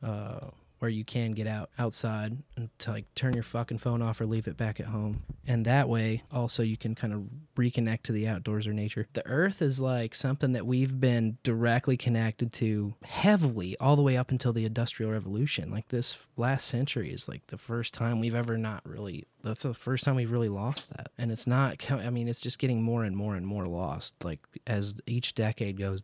uh, 0.00 0.50
you 0.88 1.04
can 1.04 1.32
get 1.32 1.46
out 1.46 1.70
outside 1.78 2.38
and 2.56 2.70
to 2.78 2.90
like 2.90 3.14
turn 3.14 3.34
your 3.34 3.42
fucking 3.42 3.78
phone 3.78 4.02
off 4.02 4.20
or 4.20 4.26
leave 4.26 4.46
it 4.46 4.56
back 4.56 4.80
at 4.80 4.86
home. 4.86 5.22
And 5.46 5.64
that 5.64 5.88
way, 5.88 6.22
also, 6.32 6.62
you 6.62 6.76
can 6.76 6.94
kind 6.94 7.12
of 7.12 7.24
reconnect 7.56 8.02
to 8.02 8.12
the 8.12 8.26
outdoors 8.26 8.66
or 8.66 8.72
nature. 8.72 9.06
The 9.12 9.26
earth 9.26 9.62
is 9.62 9.80
like 9.80 10.14
something 10.14 10.52
that 10.52 10.66
we've 10.66 11.00
been 11.00 11.38
directly 11.42 11.96
connected 11.96 12.52
to 12.54 12.94
heavily 13.04 13.76
all 13.78 13.96
the 13.96 14.02
way 14.02 14.16
up 14.16 14.30
until 14.30 14.52
the 14.52 14.64
Industrial 14.64 15.12
Revolution. 15.12 15.70
Like 15.70 15.88
this 15.88 16.16
last 16.36 16.66
century 16.66 17.12
is 17.12 17.28
like 17.28 17.46
the 17.48 17.58
first 17.58 17.94
time 17.94 18.20
we've 18.20 18.34
ever 18.34 18.56
not 18.56 18.82
really. 18.84 19.26
That's 19.42 19.62
the 19.62 19.74
first 19.74 20.04
time 20.04 20.16
we've 20.16 20.32
really 20.32 20.48
lost 20.48 20.90
that. 20.90 21.10
And 21.18 21.30
it's 21.30 21.46
not, 21.46 21.90
I 21.90 22.10
mean, 22.10 22.28
it's 22.28 22.40
just 22.40 22.58
getting 22.58 22.82
more 22.82 23.04
and 23.04 23.16
more 23.16 23.36
and 23.36 23.46
more 23.46 23.66
lost. 23.66 24.24
Like 24.24 24.40
as 24.66 25.00
each 25.06 25.34
decade 25.34 25.78
goes 25.78 26.02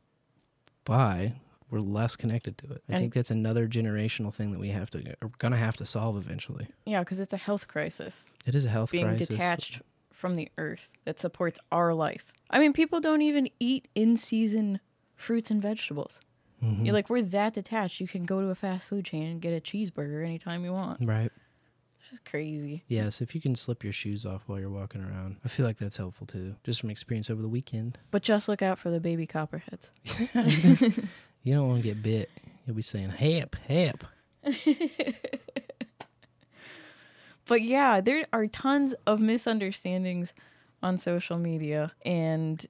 by, 0.85 1.35
we're 1.71 1.81
less 1.81 2.17
connected 2.17 2.59
to 2.59 2.67
it. 2.73 2.83
I 2.89 2.93
And- 2.93 3.01
think 3.01 3.15
that's 3.15 3.31
another 3.31 3.69
generational 3.69 4.33
thing 4.35 4.51
that 4.53 4.59
we 4.59 4.69
have 4.71 4.91
to, 4.91 5.17
are 5.23 5.31
gonna 5.39 5.57
have 5.57 5.77
to 5.77 5.87
solve 5.87 6.17
eventually. 6.17 6.67
Yeah, 6.85 7.01
because 7.01 7.21
it's 7.21 7.33
a 7.33 7.37
health 7.39 7.69
crisis. 7.69 8.25
It 8.47 8.55
is 8.55 8.65
a 8.65 8.71
health 8.71 8.91
crisis. 8.91 9.05
being 9.07 9.17
crisis. 9.17 9.29
detached 9.29 9.83
from 10.11 10.35
the 10.35 10.49
earth 10.59 10.89
that 11.05 11.19
supports 11.21 11.59
our 11.73 11.95
life. 11.95 12.33
I 12.51 12.59
mean, 12.59 12.73
people 12.73 13.01
don't 13.01 13.23
even 13.23 13.49
eat 13.61 13.89
in 13.95 14.17
season 14.17 14.81
fruits 15.15 15.51
and 15.51 15.63
vegetables. 15.63 16.21
Mhm. 16.63 16.85
You're 16.85 16.93
like, 16.93 17.09
we're 17.09 17.23
that 17.23 17.55
detached. 17.55 18.01
You 18.01 18.09
can 18.09 18.25
go 18.25 18.41
to 18.43 18.49
a 18.49 18.55
fast 18.55 18.87
food 18.87 19.05
chain 19.07 19.27
and 19.27 19.41
get 19.41 19.53
a 19.55 19.61
cheeseburger 19.61 20.25
anytime 20.25 20.63
you 20.65 20.73
want. 20.73 21.01
Right. 21.07 21.31
It's 22.01 22.11
just 22.11 22.25
crazy. 22.25 22.83
Yes, 22.89 23.21
if 23.23 23.35
you 23.35 23.41
can 23.41 23.55
slip 23.55 23.83
your 23.85 23.93
shoes 23.95 24.27
off 24.27 24.43
while 24.47 24.59
you're 24.59 24.69
walking 24.69 25.01
around, 25.03 25.37
I 25.45 25.49
feel 25.49 25.65
like 25.65 25.79
that's 25.79 25.97
helpful 25.99 26.27
too, 26.27 26.57
just 26.65 26.81
from 26.81 26.91
experience 26.91 27.31
over 27.31 27.41
the 27.41 27.49
weekend. 27.49 27.99
But 28.11 28.23
just 28.23 28.49
look 28.49 28.61
out 28.63 28.79
for 28.79 28.91
the 28.91 29.01
baby 29.01 29.27
copperheads. 29.27 29.91
You 31.43 31.55
don't 31.55 31.69
want 31.69 31.83
to 31.83 31.89
get 31.89 32.03
bit. 32.03 32.31
You'll 32.67 32.77
be 32.77 32.83
saying, 32.83 33.11
"Help, 33.11 33.57
help." 33.67 34.05
But 37.51 37.63
yeah, 37.63 38.01
there 38.01 38.27
are 38.33 38.47
tons 38.47 38.95
of 39.09 39.21
misunderstandings 39.21 40.33
on 40.85 40.99
social 40.99 41.37
media. 41.37 41.91
And 42.07 42.65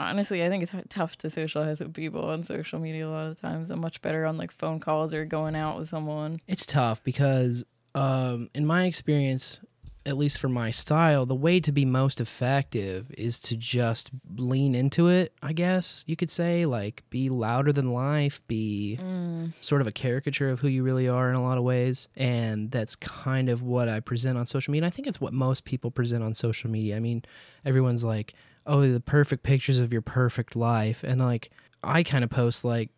honestly, 0.00 0.42
I 0.42 0.48
think 0.48 0.62
it's 0.62 0.72
tough 0.88 1.18
to 1.18 1.28
socialize 1.28 1.80
with 1.80 1.92
people 1.92 2.24
on 2.24 2.44
social 2.44 2.78
media 2.78 3.06
a 3.06 3.10
lot 3.10 3.26
of 3.26 3.38
times. 3.38 3.70
I'm 3.70 3.82
much 3.82 4.00
better 4.00 4.24
on 4.24 4.38
like 4.38 4.52
phone 4.52 4.80
calls 4.80 5.12
or 5.12 5.26
going 5.26 5.54
out 5.54 5.78
with 5.78 5.90
someone. 5.90 6.40
It's 6.48 6.64
tough 6.64 7.04
because, 7.04 7.62
um, 7.94 8.48
in 8.54 8.64
my 8.64 8.84
experience, 8.84 9.60
at 10.08 10.16
least 10.16 10.40
for 10.40 10.48
my 10.48 10.70
style, 10.70 11.26
the 11.26 11.34
way 11.34 11.60
to 11.60 11.70
be 11.70 11.84
most 11.84 12.18
effective 12.20 13.10
is 13.18 13.38
to 13.40 13.56
just 13.56 14.10
lean 14.36 14.74
into 14.74 15.08
it, 15.08 15.34
I 15.42 15.52
guess 15.52 16.02
you 16.06 16.16
could 16.16 16.30
say. 16.30 16.64
Like, 16.64 17.02
be 17.10 17.28
louder 17.28 17.72
than 17.72 17.92
life, 17.92 18.40
be 18.48 18.98
Mm. 19.02 19.52
sort 19.60 19.80
of 19.82 19.86
a 19.86 19.92
caricature 19.92 20.48
of 20.48 20.60
who 20.60 20.68
you 20.68 20.82
really 20.82 21.06
are 21.08 21.28
in 21.28 21.36
a 21.36 21.42
lot 21.42 21.58
of 21.58 21.64
ways. 21.64 22.08
And 22.16 22.70
that's 22.70 22.96
kind 22.96 23.48
of 23.50 23.62
what 23.62 23.88
I 23.88 24.00
present 24.00 24.38
on 24.38 24.46
social 24.46 24.72
media. 24.72 24.86
I 24.86 24.90
think 24.90 25.06
it's 25.06 25.20
what 25.20 25.32
most 25.34 25.64
people 25.64 25.90
present 25.90 26.24
on 26.24 26.32
social 26.34 26.70
media. 26.70 26.96
I 26.96 27.00
mean, 27.00 27.22
everyone's 27.64 28.04
like, 28.04 28.34
oh, 28.66 28.90
the 28.90 29.00
perfect 29.00 29.42
pictures 29.42 29.78
of 29.78 29.92
your 29.92 30.02
perfect 30.02 30.56
life. 30.56 31.04
And 31.04 31.20
like, 31.20 31.50
I 31.82 32.02
kind 32.02 32.24
of 32.24 32.30
post 32.30 32.64
like, 32.64 32.90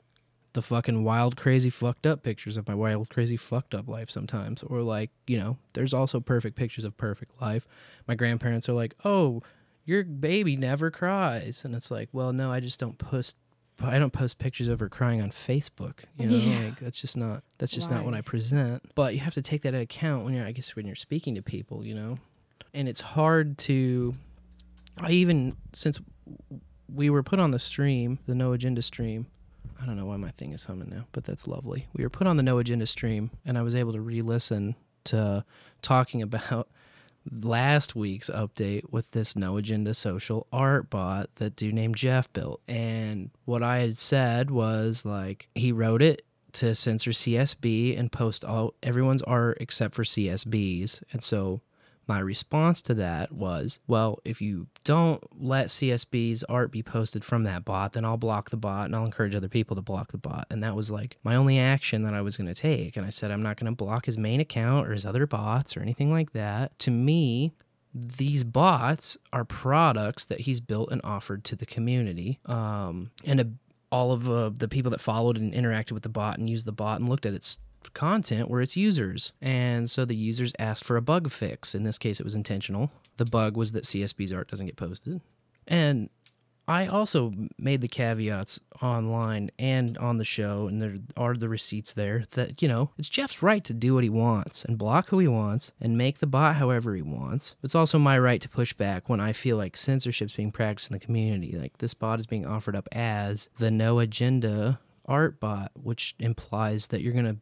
the 0.53 0.63
fucking 0.63 1.05
wild, 1.05 1.37
crazy, 1.37 1.71
fucked 1.71 2.07
up 2.07 2.23
pictures 2.23 2.57
of 2.57 2.67
my 2.67 2.75
wild, 2.75 3.09
crazy, 3.11 3.37
fucked 3.37 3.75
up 3.75 3.87
life 3.89 4.11
sometimes. 4.11 4.63
Or 4.65 4.83
like, 4.83 5.11
you 5.27 5.39
know, 5.39 5.59
there's 5.75 5.95
also 5.95 6.19
perfect 6.21 6.57
pictures 6.57 6.85
of 6.85 6.97
perfect 6.97 7.41
life. 7.41 7.67
My 8.09 8.15
grandparents 8.15 8.69
are 8.69 8.73
like, 8.73 8.95
oh, 9.05 9.43
your 9.85 10.03
baby 10.05 10.57
never 10.57 10.91
cries. 10.91 11.65
And 11.65 11.75
it's 11.75 11.91
like, 11.91 12.09
well, 12.13 12.33
no, 12.33 12.51
I 12.51 12.61
just 12.61 12.81
don't 12.81 12.99
post. 12.99 13.37
I 13.83 13.99
don't 13.99 14.13
post 14.13 14.39
pictures 14.39 14.69
of 14.69 14.79
her 14.81 14.91
crying 14.91 15.23
on 15.23 15.31
Facebook. 15.31 16.01
You 16.19 16.27
know, 16.29 16.37
Yeah. 16.37 16.65
like 16.67 16.81
that's 16.81 17.01
just 17.01 17.17
not 17.17 17.43
that's 17.59 17.73
just 17.73 17.91
not 17.91 18.05
what 18.05 18.13
I 18.13 18.21
present. 18.21 18.83
But 18.95 19.15
you 19.15 19.21
have 19.21 19.33
to 19.35 19.43
take 19.43 19.63
that 19.63 19.69
into 19.69 19.81
account 19.81 20.25
when 20.25 20.35
you're, 20.35 20.45
I 20.45 20.53
guess, 20.53 20.77
when 20.77 20.85
you're 20.87 20.95
speaking 20.95 21.35
to 21.37 21.43
people. 21.43 21.85
You 21.87 21.95
know, 21.95 22.19
and 22.75 22.89
it's 22.89 23.01
hard 23.01 23.57
to. 23.59 24.15
I 25.01 25.13
even 25.13 25.57
since 25.73 25.99
we 26.93 27.09
were 27.09 27.23
put 27.23 27.39
on 27.39 27.53
the 27.53 27.59
stream, 27.59 28.19
the 28.27 28.35
No 28.35 28.53
Agenda 28.53 28.83
stream. 28.83 29.29
I 29.81 29.87
don't 29.87 29.97
know 29.97 30.07
why 30.07 30.17
my 30.17 30.31
thing 30.31 30.53
is 30.53 30.67
humming 30.67 30.91
now, 30.91 31.07
but 31.13 31.25
that's 31.25 31.49
lovely. 31.49 31.87
We 31.95 32.05
were 32.05 32.11
put 32.11 32.27
on 32.27 32.37
the 32.37 32.43
No 32.43 32.59
Agenda 32.59 32.87
stream, 32.87 33.31
and 33.47 33.57
I 33.57 33.63
was 33.63 33.75
able 33.75 33.93
to 33.93 34.01
re-listen 34.01 34.75
to 35.05 35.45
talking 35.81 36.21
about 36.21 36.69
last 37.31 37.95
week's 37.97 38.31
update 38.31 38.83
with 38.91 39.13
this 39.13 39.37
No 39.37 39.57
Agenda 39.57 39.95
Social 39.95 40.47
art 40.53 40.91
bot 40.91 41.35
that 41.37 41.57
dude 41.57 41.75
named 41.75 41.97
Jeff 41.97 42.33
built. 42.33 42.61
And 42.69 43.31
what 43.45 43.63
I 43.63 43.79
had 43.79 43.97
said 43.97 44.51
was 44.51 45.05
like 45.05 45.49
he 45.55 45.73
wrote 45.73 46.03
it 46.03 46.23
to 46.53 46.75
censor 46.75 47.11
CSB 47.11 47.99
and 47.99 48.11
post 48.11 48.45
all 48.45 48.75
everyone's 48.83 49.23
art 49.23 49.59
except 49.61 49.95
for 49.95 50.03
CSB's. 50.03 51.03
And 51.13 51.23
so 51.23 51.61
my 52.11 52.19
response 52.19 52.83
to 52.83 52.93
that 52.93 53.31
was, 53.31 53.79
well, 53.87 54.19
if 54.25 54.43
you 54.43 54.67
don't 54.83 55.23
let 55.41 55.69
CSB's 55.69 56.43
art 56.43 56.73
be 56.73 56.83
posted 56.83 57.25
from 57.25 57.45
that 57.45 57.65
bot, 57.65 57.93
then 57.93 58.05
I'll 58.05 58.17
block 58.17 58.51
the 58.51 58.57
bot 58.57 58.87
and 58.87 58.97
I'll 58.97 59.05
encourage 59.05 59.37
other 59.37 59.49
people 59.49 59.77
to 59.77 59.81
block 59.81 60.11
the 60.11 60.19
bot. 60.19 60.49
And 60.51 60.61
that 60.65 60.75
was 60.75 60.91
like 60.91 61.19
my 61.23 61.37
only 61.37 61.61
action 61.61 62.03
that 62.03 62.13
I 62.13 62.21
was 62.21 62.37
going 62.37 62.53
to 62.53 62.61
take. 62.61 62.97
And 62.97 63.07
I 63.07 63.11
said, 63.11 63.31
I'm 63.31 63.45
not 63.45 63.59
going 63.59 63.71
to 63.71 63.77
block 63.77 64.07
his 64.07 64.19
main 64.19 64.41
account 64.41 64.89
or 64.89 64.93
his 64.93 65.07
other 65.07 65.25
bots 65.25 65.77
or 65.77 65.83
anything 65.83 66.11
like 66.11 66.33
that. 66.33 66.77
To 66.81 66.91
me, 66.91 67.53
these 67.95 68.43
bots 68.43 69.17
are 69.33 69.45
products 69.45 70.25
that 70.25 70.41
he's 70.41 70.61
built 70.61 70.91
and 70.91 71.01
offered 71.05 71.45
to 71.45 71.55
the 71.55 71.65
community. 71.65 72.41
Um, 72.45 73.13
and 73.25 73.41
a, 73.41 73.47
all 73.93 74.11
of 74.11 74.29
uh, 74.29 74.51
the 74.53 74.67
people 74.67 74.91
that 74.91 75.01
followed 75.01 75.37
and 75.37 75.55
interacted 75.55 75.93
with 75.93 76.03
the 76.03 76.09
bot 76.09 76.39
and 76.39 76.51
used 76.51 76.67
the 76.67 76.73
bot 76.73 76.99
and 76.99 77.09
looked 77.09 77.25
at 77.25 77.35
its 77.35 77.61
content 77.95 78.49
were 78.49 78.61
its 78.61 78.77
users. 78.77 79.33
And 79.41 79.91
so 79.91 80.05
the 80.05 80.17
users 80.17 80.53
asked 80.59 80.85
for 80.85 80.97
a 80.97 81.03
bug 81.03 81.31
fix. 81.31 81.75
In 81.75 81.83
this 81.83 81.99
case, 81.99 82.21
it 82.21 82.25
was 82.25 82.35
intentional. 82.35 82.91
The 83.17 83.25
bug 83.25 83.57
was 83.57 83.73
that 83.73 83.85
CSB's 83.85 84.33
art 84.33 84.49
doesn't 84.49 84.67
get 84.67 84.77
posted. 84.77 85.21
And 85.67 86.11
I 86.71 86.87
also 86.87 87.33
made 87.59 87.81
the 87.81 87.89
caveats 87.89 88.61
online 88.81 89.51
and 89.59 89.99
on 89.99 90.19
the 90.19 90.25
show, 90.25 90.69
and 90.69 90.81
there 90.81 90.99
are 91.17 91.35
the 91.35 91.49
receipts 91.49 91.93
there 91.95 92.27
that, 92.33 92.63
you 92.63 92.69
know, 92.69 92.91
it's 92.97 93.09
Jeff's 93.09 93.43
right 93.43 93.65
to 93.65 93.75
do 93.75 93.95
what 93.95 94.05
he 94.05 94.11
wants 94.11 94.65
and 94.65 94.79
block 94.79 95.09
who 95.09 95.19
he 95.19 95.27
wants 95.27 95.73
and 95.81 95.99
make 95.99 96.21
the 96.21 96.29
bot 96.29 96.55
however 96.57 96.95
he 96.95 97.03
wants. 97.03 97.57
It's 97.65 97.75
also 97.75 97.99
my 97.99 98.17
right 98.17 98.41
to 98.41 98.49
push 98.49 98.73
back 98.73 99.09
when 99.09 99.19
I 99.19 99.33
feel 99.33 99.57
like 99.57 99.77
censorship's 99.77 100.37
being 100.37 100.53
practiced 100.53 100.93
in 100.93 100.95
the 100.95 101.05
community. 101.05 101.59
Like 101.59 101.79
this 101.79 101.93
bot 101.93 102.21
is 102.21 102.27
being 102.27 102.47
offered 102.47 102.77
up 102.77 102.89
as 102.93 103.49
the 103.59 103.73
no 103.73 103.99
agenda 103.99 104.79
art 105.07 105.41
bot, 105.41 105.73
which 105.75 106.15
implies 106.21 106.87
that 106.89 107.03
you're 107.03 107.13
going 107.13 107.25
to 107.25 107.37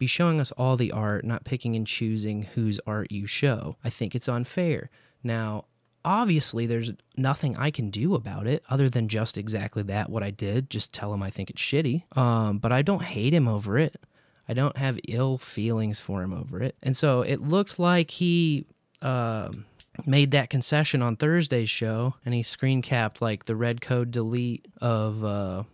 be 0.00 0.08
showing 0.08 0.40
us 0.40 0.50
all 0.52 0.76
the 0.76 0.90
art, 0.90 1.24
not 1.24 1.44
picking 1.44 1.76
and 1.76 1.86
choosing 1.86 2.42
whose 2.42 2.80
art 2.86 3.12
you 3.12 3.26
show. 3.26 3.76
I 3.84 3.90
think 3.90 4.16
it's 4.16 4.28
unfair. 4.28 4.90
Now, 5.22 5.66
obviously, 6.04 6.66
there's 6.66 6.92
nothing 7.16 7.56
I 7.56 7.70
can 7.70 7.90
do 7.90 8.14
about 8.14 8.46
it 8.48 8.64
other 8.68 8.88
than 8.88 9.08
just 9.08 9.36
exactly 9.38 9.82
that, 9.84 10.08
what 10.08 10.22
I 10.22 10.30
did. 10.30 10.70
Just 10.70 10.94
tell 10.94 11.12
him 11.12 11.22
I 11.22 11.30
think 11.30 11.50
it's 11.50 11.62
shitty. 11.62 12.16
Um, 12.16 12.58
but 12.58 12.72
I 12.72 12.82
don't 12.82 13.02
hate 13.02 13.34
him 13.34 13.46
over 13.46 13.78
it. 13.78 14.02
I 14.48 14.54
don't 14.54 14.78
have 14.78 14.98
ill 15.06 15.38
feelings 15.38 16.00
for 16.00 16.22
him 16.22 16.32
over 16.32 16.60
it. 16.62 16.74
And 16.82 16.96
so 16.96 17.22
it 17.22 17.40
looked 17.40 17.78
like 17.78 18.10
he. 18.10 18.66
Uh, 19.00 19.50
made 20.06 20.30
that 20.30 20.48
concession 20.48 21.02
on 21.02 21.16
Thursday's 21.16 21.68
show 21.68 22.14
and 22.24 22.32
he 22.32 22.42
screen 22.42 22.80
capped 22.80 23.20
like 23.20 23.44
the 23.44 23.56
red 23.56 23.80
code 23.80 24.10
delete 24.10 24.66
of 24.80 25.24
uh, 25.24 25.64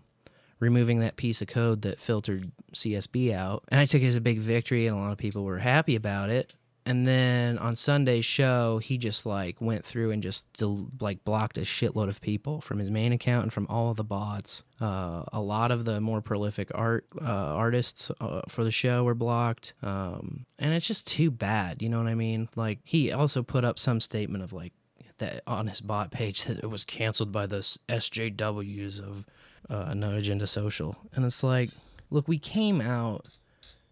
removing 0.58 1.00
that 1.00 1.16
piece 1.16 1.42
of 1.42 1.48
code 1.48 1.82
that 1.82 2.00
filtered 2.00 2.50
CSB 2.74 3.32
out. 3.32 3.64
And 3.68 3.80
I 3.80 3.86
took 3.86 4.02
it 4.02 4.06
as 4.06 4.16
a 4.16 4.20
big 4.20 4.38
victory, 4.38 4.86
and 4.86 4.96
a 4.96 5.00
lot 5.00 5.12
of 5.12 5.18
people 5.18 5.44
were 5.44 5.58
happy 5.58 5.96
about 5.96 6.30
it. 6.30 6.54
And 6.86 7.04
then 7.04 7.58
on 7.58 7.74
Sunday's 7.74 8.24
show, 8.24 8.78
he 8.78 8.96
just 8.96 9.26
like 9.26 9.60
went 9.60 9.84
through 9.84 10.12
and 10.12 10.22
just 10.22 10.50
del- 10.52 10.86
like 11.00 11.24
blocked 11.24 11.58
a 11.58 11.62
shitload 11.62 12.06
of 12.06 12.20
people 12.20 12.60
from 12.60 12.78
his 12.78 12.92
main 12.92 13.12
account 13.12 13.42
and 13.42 13.52
from 13.52 13.66
all 13.68 13.90
of 13.90 13.96
the 13.96 14.04
bots. 14.04 14.62
Uh, 14.80 15.24
a 15.32 15.40
lot 15.40 15.72
of 15.72 15.84
the 15.84 16.00
more 16.00 16.22
prolific 16.22 16.70
art 16.76 17.04
uh, 17.20 17.24
artists 17.24 18.12
uh, 18.20 18.42
for 18.48 18.62
the 18.62 18.70
show 18.70 19.02
were 19.02 19.16
blocked, 19.16 19.74
um, 19.82 20.46
and 20.60 20.72
it's 20.74 20.86
just 20.86 21.08
too 21.08 21.32
bad. 21.32 21.82
You 21.82 21.88
know 21.88 21.98
what 21.98 22.06
I 22.06 22.14
mean? 22.14 22.48
Like 22.54 22.78
he 22.84 23.10
also 23.10 23.42
put 23.42 23.64
up 23.64 23.80
some 23.80 23.98
statement 23.98 24.44
of 24.44 24.52
like 24.52 24.72
that 25.18 25.42
on 25.46 25.66
his 25.66 25.80
bot 25.80 26.10
page 26.10 26.44
that 26.44 26.58
it 26.58 26.70
was 26.70 26.84
canceled 26.84 27.32
by 27.32 27.46
the 27.46 27.58
SJWs 27.58 29.00
of 29.00 29.24
uh, 29.68 29.94
No 29.94 30.16
Agenda 30.16 30.46
Social, 30.46 30.96
and 31.14 31.24
it's 31.24 31.42
like, 31.42 31.70
look, 32.10 32.28
we 32.28 32.38
came 32.38 32.80
out 32.80 33.26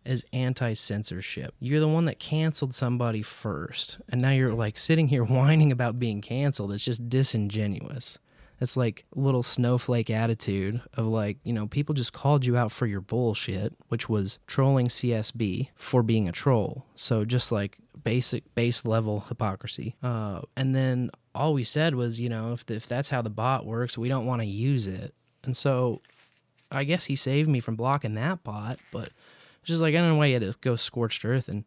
as 0.06 0.24
anti 0.32 0.74
censorship. 0.74 1.55
You're 1.60 1.80
the 1.80 1.88
one 1.88 2.05
that 2.06 2.18
canceled 2.18 2.74
somebody 2.74 3.22
first, 3.22 3.98
and 4.09 4.20
now 4.20 4.30
you're 4.30 4.52
like 4.52 4.78
sitting 4.78 5.09
here 5.09 5.24
whining 5.24 5.72
about 5.72 5.98
being 5.98 6.20
canceled. 6.20 6.72
It's 6.72 6.84
just 6.84 7.09
disingenuous. 7.09 8.18
It's 8.60 8.76
like 8.76 9.05
little 9.14 9.43
snowflake 9.43 10.10
attitude 10.10 10.81
of 10.94 11.06
like, 11.06 11.39
you 11.44 11.52
know, 11.52 11.66
people 11.66 11.94
just 11.94 12.12
called 12.12 12.47
you 12.47 12.56
out 12.56 12.72
for 12.72 12.86
your 12.86 13.01
bullshit, 13.01 13.74
which 13.89 14.09
was 14.09 14.39
trolling 14.47 14.89
CSB 14.89 15.68
for 15.74 16.02
being 16.02 16.28
a 16.28 16.32
troll. 16.32 16.86
So 16.94 17.24
just 17.24 17.51
like 17.51 17.78
basic 18.02 18.55
base 18.55 18.85
level 18.85 19.20
hypocrisy. 19.28 19.97
Uh, 20.02 20.43
and 20.56 20.74
then 20.74 21.10
all 21.35 21.52
we 21.55 21.64
said 21.64 21.94
was, 21.94 22.20
you 22.20 22.28
know, 22.28 22.52
if, 22.52 22.70
if 22.70 22.86
that's 22.86 23.10
how 23.10 23.22
the 23.22 23.31
bot 23.31 23.66
works, 23.66 23.98
we 23.98 24.09
don't 24.09 24.26
want 24.26 24.43
to 24.43 24.47
use 24.47 24.86
it. 24.86 25.14
And 25.43 25.56
so 25.56 26.01
I 26.70 26.85
guess 26.85 27.05
he 27.05 27.16
saved 27.16 27.48
me 27.48 27.60
from 27.60 27.76
blocking 27.76 28.14
that 28.14 28.44
bot, 28.44 28.78
but 28.93 29.10
just 29.64 29.82
like 29.82 29.94
I 29.94 29.98
don't 29.98 30.10
know 30.10 30.16
why 30.16 30.28
had 30.28 30.43
to 30.43 30.55
go 30.60 30.76
scorched 30.76 31.24
earth. 31.24 31.48
And, 31.48 31.66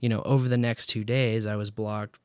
you 0.00 0.08
know, 0.08 0.22
over 0.22 0.48
the 0.48 0.58
next 0.58 0.86
two 0.86 1.04
days, 1.04 1.46
I 1.46 1.56
was 1.56 1.70
blocked 1.70 2.18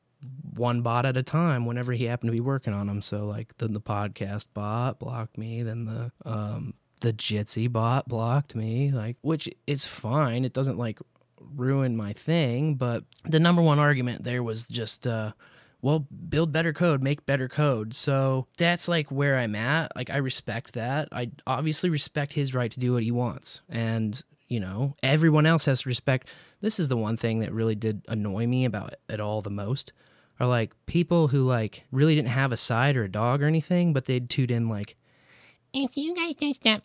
one 0.54 0.82
bot 0.82 1.06
at 1.06 1.16
a 1.16 1.22
time 1.22 1.66
whenever 1.66 1.92
he 1.92 2.04
happened 2.04 2.28
to 2.28 2.32
be 2.32 2.40
working 2.40 2.72
on 2.72 2.86
them. 2.86 3.02
So 3.02 3.26
like 3.26 3.56
then 3.58 3.72
the 3.72 3.80
podcast 3.80 4.46
bot 4.54 4.98
blocked 4.98 5.38
me, 5.38 5.62
then 5.62 5.84
the 5.84 6.12
um 6.24 6.74
the 7.00 7.12
Jitsi 7.12 7.70
bot 7.70 8.08
blocked 8.08 8.54
me, 8.54 8.90
like 8.90 9.16
which 9.22 9.48
it's 9.66 9.86
fine. 9.86 10.44
It 10.44 10.52
doesn't 10.52 10.78
like 10.78 10.98
ruin 11.40 11.96
my 11.96 12.12
thing, 12.12 12.74
but 12.74 13.04
the 13.24 13.40
number 13.40 13.62
one 13.62 13.78
argument 13.78 14.24
there 14.24 14.42
was 14.42 14.68
just 14.68 15.06
uh 15.06 15.32
well, 15.80 16.06
build 16.28 16.52
better 16.52 16.72
code, 16.72 17.02
make 17.02 17.26
better 17.26 17.48
code. 17.48 17.92
So 17.92 18.46
that's 18.56 18.86
like 18.86 19.10
where 19.10 19.36
I'm 19.36 19.56
at. 19.56 19.94
Like 19.96 20.10
I 20.10 20.18
respect 20.18 20.74
that. 20.74 21.08
I 21.10 21.32
obviously 21.44 21.90
respect 21.90 22.34
his 22.34 22.54
right 22.54 22.70
to 22.70 22.78
do 22.78 22.92
what 22.92 23.02
he 23.02 23.10
wants. 23.10 23.62
And, 23.68 24.22
you 24.46 24.60
know, 24.60 24.94
everyone 25.02 25.44
else 25.44 25.64
has 25.64 25.82
to 25.82 25.88
respect. 25.88 26.28
This 26.60 26.78
is 26.78 26.86
the 26.86 26.96
one 26.96 27.16
thing 27.16 27.40
that 27.40 27.52
really 27.52 27.74
did 27.74 28.02
annoy 28.06 28.46
me 28.46 28.64
about 28.64 28.94
it 29.08 29.18
all 29.18 29.40
the 29.40 29.50
most 29.50 29.92
are 30.42 30.48
like 30.48 30.74
people 30.86 31.28
who 31.28 31.44
like 31.44 31.84
really 31.92 32.16
didn't 32.16 32.30
have 32.30 32.50
a 32.50 32.56
side 32.56 32.96
or 32.96 33.04
a 33.04 33.08
dog 33.10 33.42
or 33.42 33.46
anything, 33.46 33.92
but 33.92 34.06
they'd 34.06 34.28
tune 34.28 34.50
in 34.50 34.68
like, 34.68 34.96
if 35.72 35.96
you 35.96 36.16
guys 36.16 36.34
don't 36.34 36.54
stop 36.54 36.82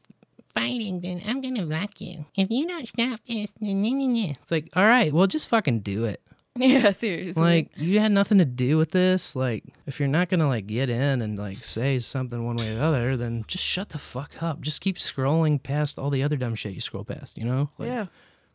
fighting, 0.54 1.00
then 1.00 1.24
I'm 1.26 1.42
gonna 1.42 1.66
block 1.66 2.00
you. 2.00 2.26
If 2.36 2.52
you 2.52 2.68
don't 2.68 2.88
stop 2.88 3.20
this, 3.28 3.54
then 3.60 3.82
nah, 3.82 3.90
nah, 3.90 4.26
nah. 4.28 4.34
it's 4.40 4.52
like, 4.52 4.70
all 4.76 4.86
right, 4.86 5.12
well, 5.12 5.26
just 5.26 5.50
fucking 5.50 5.80
do 5.80 6.06
it. 6.06 6.22
Yeah, 6.60 6.90
seriously. 6.90 7.42
Like 7.42 7.72
you 7.76 8.00
had 8.00 8.12
nothing 8.12 8.40
to 8.40 8.46
do 8.46 8.78
with 8.78 8.90
this. 8.90 9.36
Like 9.36 9.64
if 9.86 10.00
you're 10.00 10.10
not 10.10 10.30
gonna 10.30 10.48
like 10.48 10.66
get 10.66 10.90
in 10.90 11.22
and 11.22 11.38
like 11.38 11.58
say 11.64 12.00
something 12.00 12.46
one 12.46 12.56
way 12.56 12.72
or 12.72 12.76
the 12.76 12.84
other, 12.84 13.18
then 13.18 13.44
just 13.48 13.64
shut 13.64 13.90
the 13.90 14.00
fuck 14.00 14.42
up. 14.42 14.62
Just 14.62 14.82
keep 14.82 14.98
scrolling 14.98 15.62
past 15.62 16.00
all 16.00 16.10
the 16.10 16.24
other 16.24 16.36
dumb 16.36 16.56
shit 16.56 16.74
you 16.74 16.82
scroll 16.82 17.04
past. 17.04 17.38
You 17.38 17.46
know? 17.46 17.70
Like, 17.78 17.90
Yeah. 17.90 18.06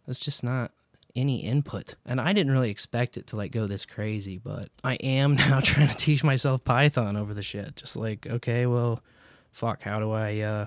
That's 0.04 0.18
just 0.18 0.42
not 0.42 0.72
any 1.14 1.44
input. 1.44 1.94
And 2.06 2.20
I 2.20 2.32
didn't 2.32 2.52
really 2.52 2.70
expect 2.70 3.16
it 3.16 3.26
to 3.28 3.36
like 3.36 3.52
go 3.52 3.66
this 3.66 3.84
crazy, 3.84 4.38
but 4.38 4.68
I 4.82 4.94
am 4.94 5.34
now 5.36 5.60
trying 5.60 5.88
to 5.88 5.96
teach 5.96 6.24
myself 6.24 6.64
Python 6.64 7.16
over 7.16 7.34
the 7.34 7.42
shit. 7.42 7.76
Just 7.76 7.96
like, 7.96 8.26
okay, 8.26 8.66
well, 8.66 9.02
fuck, 9.50 9.82
how 9.82 9.98
do 9.98 10.10
I 10.10 10.38
uh 10.40 10.66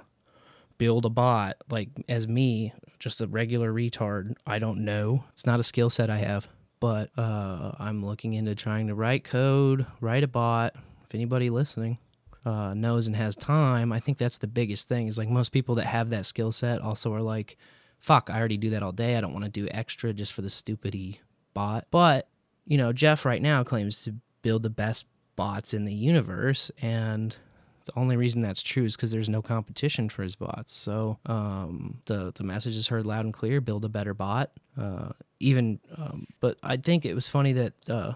build 0.78 1.06
a 1.06 1.10
bot 1.10 1.56
like 1.70 1.90
as 2.10 2.28
me, 2.28 2.74
just 3.00 3.22
a 3.22 3.28
regular 3.28 3.72
retard? 3.72 4.36
I 4.46 4.60
don't 4.60 4.86
know. 4.86 5.24
It's 5.32 5.46
not 5.46 5.60
a 5.60 5.64
skill 5.64 5.90
set 5.90 6.10
I 6.10 6.18
have, 6.18 6.50
but 6.80 7.10
uh 7.18 7.72
I'm 7.80 8.06
looking 8.06 8.34
into 8.34 8.56
trying 8.56 8.88
to 8.88 8.96
write 8.96 9.24
code, 9.24 9.86
write 10.02 10.24
a 10.24 10.28
bot. 10.28 10.76
If 11.06 11.14
anybody 11.14 11.50
listening 11.50 12.00
uh, 12.46 12.74
knows 12.74 13.08
and 13.08 13.16
has 13.16 13.36
time, 13.36 13.92
I 13.92 14.00
think 14.00 14.18
that's 14.18 14.38
the 14.38 14.48
biggest 14.48 14.88
thing. 14.88 15.08
Is 15.08 15.18
like 15.18 15.30
most 15.30 15.50
people 15.50 15.76
that 15.76 15.86
have 15.86 16.10
that 16.12 16.26
skill 16.26 16.52
set 16.52 16.82
also 16.82 17.14
are 17.14 17.22
like, 17.22 17.58
fuck, 18.00 18.30
I 18.32 18.38
already 18.38 18.58
do 18.58 18.70
that 18.72 18.84
all 18.84 18.92
day. 18.92 19.18
I 19.18 19.22
don't 19.22 19.34
want 19.34 19.46
to 19.46 19.52
do 19.52 19.68
extra 19.72 20.14
just 20.14 20.34
for 20.34 20.42
the 20.42 20.50
stupidity 20.50 21.22
bot. 21.54 21.88
But, 21.92 22.28
you 22.66 22.78
know, 22.78 22.94
Jeff 22.94 23.26
right 23.26 23.42
now 23.42 23.64
claims 23.64 24.04
to 24.04 24.16
build 24.42 24.64
the 24.64 24.70
best 24.70 25.06
bots 25.36 25.74
in 25.74 25.86
the 25.86 25.94
universe. 25.94 26.72
And 26.82 27.36
the 27.86 27.98
only 27.98 28.18
reason 28.18 28.42
that's 28.42 28.64
true 28.64 28.86
is 28.86 28.96
because 28.96 29.12
there's 29.12 29.30
no 29.30 29.42
competition 29.42 30.10
for 30.10 30.24
his 30.24 30.36
bots. 30.36 30.74
So 30.74 31.20
um, 31.26 32.02
the, 32.06 32.32
the 32.34 32.44
message 32.44 32.76
is 32.76 32.88
heard 32.88 33.06
loud 33.06 33.26
and 33.26 33.34
clear 33.34 33.62
build 33.62 33.86
a 33.86 33.90
better 33.90 34.14
bot. 34.14 34.52
Uh, 34.80 35.10
even, 35.40 35.80
um, 35.98 36.28
but 36.40 36.58
I 36.64 36.78
think 36.78 37.06
it 37.06 37.14
was 37.14 37.28
funny 37.28 37.54
that 37.54 37.90
uh, 37.90 38.14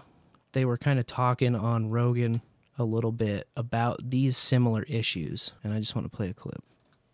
they 0.52 0.64
were 0.64 0.76
kind 0.76 0.98
of 0.98 1.06
talking 1.06 1.54
on 1.54 1.90
Rogan 1.90 2.42
a 2.78 2.84
little 2.84 3.12
bit 3.12 3.48
about 3.56 4.10
these 4.10 4.36
similar 4.36 4.82
issues. 4.84 5.52
And 5.62 5.72
I 5.72 5.78
just 5.78 5.94
want 5.94 6.10
to 6.10 6.16
play 6.16 6.30
a 6.30 6.34
clip. 6.34 6.62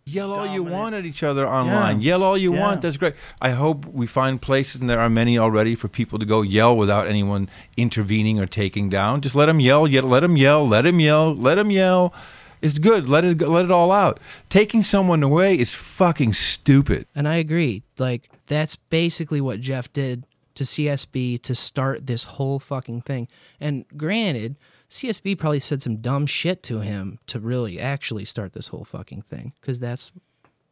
Yell 0.09 0.33
all 0.33 0.47
you 0.47 0.62
want 0.62 0.95
at 0.95 1.05
each 1.05 1.24
other 1.24 1.49
online. 1.49 2.01
Yell 2.01 2.23
all 2.23 2.39
you 2.39 2.55
Yeah. 2.55 2.61
want. 2.61 2.81
That's 2.81 2.97
great. 2.97 3.15
I 3.43 3.51
hope 3.51 3.85
we 3.87 4.07
find 4.07 4.41
places, 4.41 4.81
and 4.81 4.89
there 4.89 5.01
are 5.01 5.11
many 5.11 5.37
already, 5.37 5.74
for 5.74 5.89
people 5.89 6.20
to 6.20 6.24
go 6.24 6.43
yell 6.43 6.77
without 6.77 7.09
anyone 7.09 7.49
intervening 7.77 8.39
or 8.39 8.47
taking 8.47 8.89
down. 8.89 9.20
Just 9.20 9.35
let 9.35 9.47
them 9.47 9.59
yell. 9.59 9.89
Yet 9.89 10.05
let 10.05 10.20
them 10.20 10.37
yell. 10.37 10.66
Let 10.66 10.83
them 10.83 11.01
yell. 11.01 11.35
Let 11.35 11.57
them 11.57 11.73
yell. 11.73 12.15
It's 12.62 12.78
good. 12.78 13.09
Let 13.09 13.24
it 13.24 13.41
let 13.41 13.65
it 13.65 13.70
all 13.73 13.91
out. 13.91 14.20
Taking 14.49 14.85
someone 14.85 15.24
away 15.24 15.59
is 15.59 15.73
fucking 15.73 16.35
stupid. 16.35 17.07
And 17.12 17.27
I 17.27 17.35
agree. 17.37 17.83
Like 17.99 18.31
that's 18.47 18.77
basically 18.77 19.41
what 19.41 19.61
Jeff 19.61 19.93
did 19.93 20.23
to 20.55 20.62
CSB 20.65 21.43
to 21.43 21.55
start 21.55 22.07
this 22.07 22.24
whole 22.24 22.61
fucking 22.61 23.03
thing. 23.03 23.27
And 23.61 23.85
granted, 23.97 24.55
CSB 24.90 25.38
probably 25.38 25.60
said 25.60 25.82
some 25.82 25.96
dumb 25.96 26.26
shit 26.26 26.62
to 26.64 26.80
him 26.80 27.18
to 27.26 27.40
really 27.40 27.80
actually 27.80 28.24
start 28.24 28.52
this 28.52 28.68
whole 28.68 28.84
fucking 28.84 29.22
thing 29.22 29.52
because 29.60 29.80
that's 29.80 30.12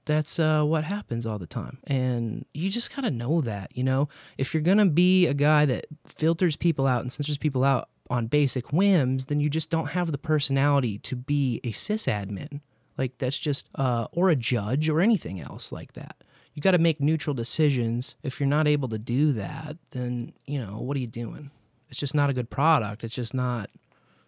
that's 0.04 0.38
uh, 0.38 0.62
what 0.62 0.84
happens 0.84 1.26
all 1.26 1.38
the 1.38 1.46
time. 1.46 1.78
And 1.84 2.44
you 2.52 2.70
just 2.70 2.94
got 2.94 3.02
to 3.02 3.10
know 3.10 3.40
that, 3.40 3.76
you 3.76 3.82
know? 3.82 4.08
If 4.36 4.52
you're 4.52 4.62
to 4.62 4.84
be 4.86 5.26
a 5.26 5.34
guy 5.34 5.64
that 5.64 5.86
filters 6.06 6.56
people 6.56 6.86
out 6.86 7.00
and 7.00 7.12
censors 7.12 7.38
people 7.38 7.64
out 7.64 7.88
on 8.10 8.26
basic 8.26 8.72
whims, 8.72 9.26
then 9.26 9.40
you 9.40 9.48
just 9.48 9.70
don't 9.70 9.90
have 9.90 10.12
the 10.12 10.18
personality 10.18 10.98
to 10.98 11.16
be 11.16 11.60
a 11.64 11.72
sysadmin. 11.72 12.60
Like, 12.98 13.18
that's 13.18 13.38
just, 13.38 13.68
uh, 13.74 14.06
or 14.12 14.28
a 14.28 14.36
judge 14.36 14.88
or 14.88 15.00
anything 15.00 15.40
else 15.40 15.72
like 15.72 15.94
that. 15.94 16.16
You 16.52 16.62
got 16.62 16.72
to 16.72 16.78
make 16.78 17.00
neutral 17.00 17.34
decisions. 17.34 18.14
If 18.22 18.38
you're 18.38 18.46
not 18.46 18.68
able 18.68 18.88
to 18.90 18.98
do 18.98 19.32
that, 19.32 19.78
then, 19.90 20.34
you 20.46 20.60
know, 20.60 20.78
what 20.78 20.96
are 20.96 21.00
you 21.00 21.08
doing? 21.08 21.50
It's 21.88 21.98
just 21.98 22.14
not 22.14 22.30
a 22.30 22.34
good 22.34 22.50
product. 22.50 23.02
It's 23.02 23.14
just 23.14 23.34
not 23.34 23.70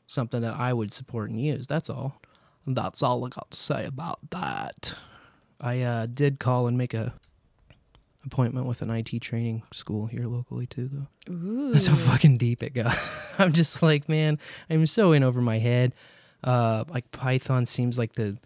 something 0.06 0.40
that 0.40 0.54
I 0.54 0.72
would 0.72 0.92
support 0.92 1.30
and 1.30 1.40
use. 1.40 1.66
That's 1.66 1.90
all. 1.90 2.20
That's 2.66 3.02
all 3.02 3.24
I 3.24 3.28
got 3.28 3.50
to 3.50 3.56
say 3.56 3.84
about 3.84 4.30
that. 4.30 4.94
I 5.60 5.80
uh, 5.80 6.06
did 6.06 6.38
call 6.38 6.66
and 6.66 6.76
make 6.76 6.94
a 6.94 7.14
appointment 8.24 8.66
with 8.66 8.82
an 8.82 8.90
IT 8.90 9.20
training 9.20 9.62
school 9.72 10.06
here 10.06 10.26
locally 10.26 10.66
too, 10.66 10.90
though. 10.92 11.32
Ooh. 11.32 11.72
That's 11.72 11.86
how 11.86 11.94
fucking 11.94 12.36
deep 12.36 12.62
it 12.62 12.74
got. 12.74 12.98
I'm 13.38 13.52
just 13.52 13.82
like, 13.82 14.08
man, 14.08 14.38
I'm 14.68 14.86
so 14.86 15.12
in 15.12 15.22
over 15.22 15.40
my 15.40 15.58
head. 15.58 15.94
Uh, 16.42 16.84
like 16.88 17.10
Python 17.12 17.66
seems 17.66 17.98
like 17.98 18.14
the 18.14 18.36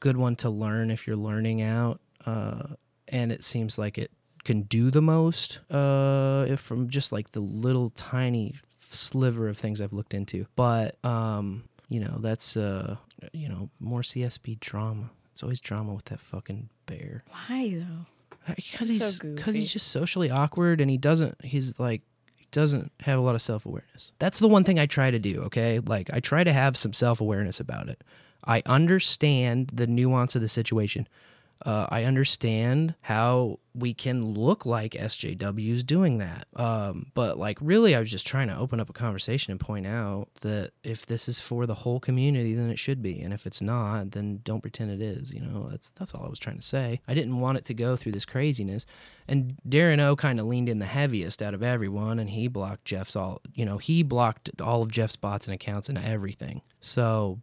good 0.00 0.16
one 0.16 0.34
to 0.36 0.50
learn 0.50 0.90
if 0.90 1.06
you're 1.06 1.16
learning 1.16 1.62
out, 1.62 2.00
uh, 2.26 2.62
and 3.08 3.30
it 3.30 3.44
seems 3.44 3.78
like 3.78 3.98
it 3.98 4.10
can 4.44 4.62
do 4.62 4.90
the 4.90 5.02
most 5.02 5.60
uh, 5.70 6.44
if 6.48 6.58
from 6.58 6.88
just 6.88 7.12
like 7.12 7.30
the 7.30 7.40
little 7.40 7.90
tiny 7.90 8.56
sliver 8.94 9.48
of 9.48 9.58
things 9.58 9.80
I've 9.80 9.92
looked 9.92 10.14
into. 10.14 10.46
But 10.56 11.02
um, 11.04 11.64
you 11.88 12.00
know, 12.00 12.18
that's 12.20 12.56
uh, 12.56 12.96
you 13.32 13.48
know, 13.48 13.70
more 13.80 14.00
CSB 14.00 14.60
drama. 14.60 15.10
It's 15.32 15.42
always 15.42 15.60
drama 15.60 15.94
with 15.94 16.06
that 16.06 16.20
fucking 16.20 16.68
bear. 16.86 17.24
Why 17.28 17.74
though? 17.76 18.54
Because 18.54 18.88
he's 18.88 19.18
because 19.18 19.44
goofy. 19.44 19.60
he's 19.60 19.72
just 19.72 19.88
socially 19.88 20.30
awkward 20.30 20.80
and 20.80 20.90
he 20.90 20.96
doesn't 20.98 21.44
he's 21.44 21.78
like 21.78 22.02
he 22.36 22.46
doesn't 22.50 22.90
have 23.00 23.18
a 23.18 23.22
lot 23.22 23.34
of 23.34 23.42
self 23.42 23.64
awareness. 23.64 24.12
That's 24.18 24.38
the 24.38 24.48
one 24.48 24.64
thing 24.64 24.78
I 24.78 24.86
try 24.86 25.10
to 25.10 25.18
do. 25.18 25.42
Okay, 25.42 25.78
like 25.78 26.10
I 26.12 26.20
try 26.20 26.44
to 26.44 26.52
have 26.52 26.76
some 26.76 26.92
self 26.92 27.20
awareness 27.20 27.60
about 27.60 27.88
it. 27.88 28.02
I 28.44 28.62
understand 28.66 29.70
the 29.72 29.86
nuance 29.86 30.34
of 30.34 30.42
the 30.42 30.48
situation. 30.48 31.06
Uh, 31.64 31.86
I 31.90 32.04
understand 32.04 32.94
how 33.02 33.60
we 33.74 33.94
can 33.94 34.34
look 34.34 34.66
like 34.66 34.92
SJWs 34.92 35.86
doing 35.86 36.18
that. 36.18 36.46
Um, 36.56 37.06
but 37.14 37.38
like, 37.38 37.58
really, 37.60 37.94
I 37.94 38.00
was 38.00 38.10
just 38.10 38.26
trying 38.26 38.48
to 38.48 38.56
open 38.56 38.80
up 38.80 38.90
a 38.90 38.92
conversation 38.92 39.52
and 39.52 39.60
point 39.60 39.86
out 39.86 40.28
that 40.40 40.72
if 40.82 41.06
this 41.06 41.28
is 41.28 41.40
for 41.40 41.66
the 41.66 41.74
whole 41.74 42.00
community, 42.00 42.54
then 42.54 42.70
it 42.70 42.78
should 42.78 43.00
be, 43.00 43.20
and 43.20 43.32
if 43.32 43.46
it's 43.46 43.62
not, 43.62 44.10
then 44.10 44.40
don't 44.44 44.60
pretend 44.60 44.90
it 44.90 45.00
is. 45.00 45.32
You 45.32 45.40
know, 45.40 45.68
that's 45.70 45.90
that's 45.90 46.14
all 46.14 46.24
I 46.24 46.28
was 46.28 46.38
trying 46.38 46.56
to 46.56 46.62
say. 46.62 47.00
I 47.06 47.14
didn't 47.14 47.38
want 47.38 47.58
it 47.58 47.64
to 47.66 47.74
go 47.74 47.96
through 47.96 48.12
this 48.12 48.26
craziness. 48.26 48.84
And 49.28 49.56
Darren 49.66 50.00
O 50.00 50.16
kind 50.16 50.40
of 50.40 50.46
leaned 50.46 50.68
in 50.68 50.80
the 50.80 50.86
heaviest 50.86 51.42
out 51.42 51.54
of 51.54 51.62
everyone, 51.62 52.18
and 52.18 52.30
he 52.30 52.48
blocked 52.48 52.84
Jeff's 52.84 53.16
all. 53.16 53.40
You 53.54 53.64
know, 53.64 53.78
he 53.78 54.02
blocked 54.02 54.50
all 54.60 54.82
of 54.82 54.90
Jeff's 54.90 55.16
bots 55.16 55.46
and 55.46 55.54
accounts 55.54 55.88
and 55.88 55.96
everything. 55.96 56.62
So 56.80 57.40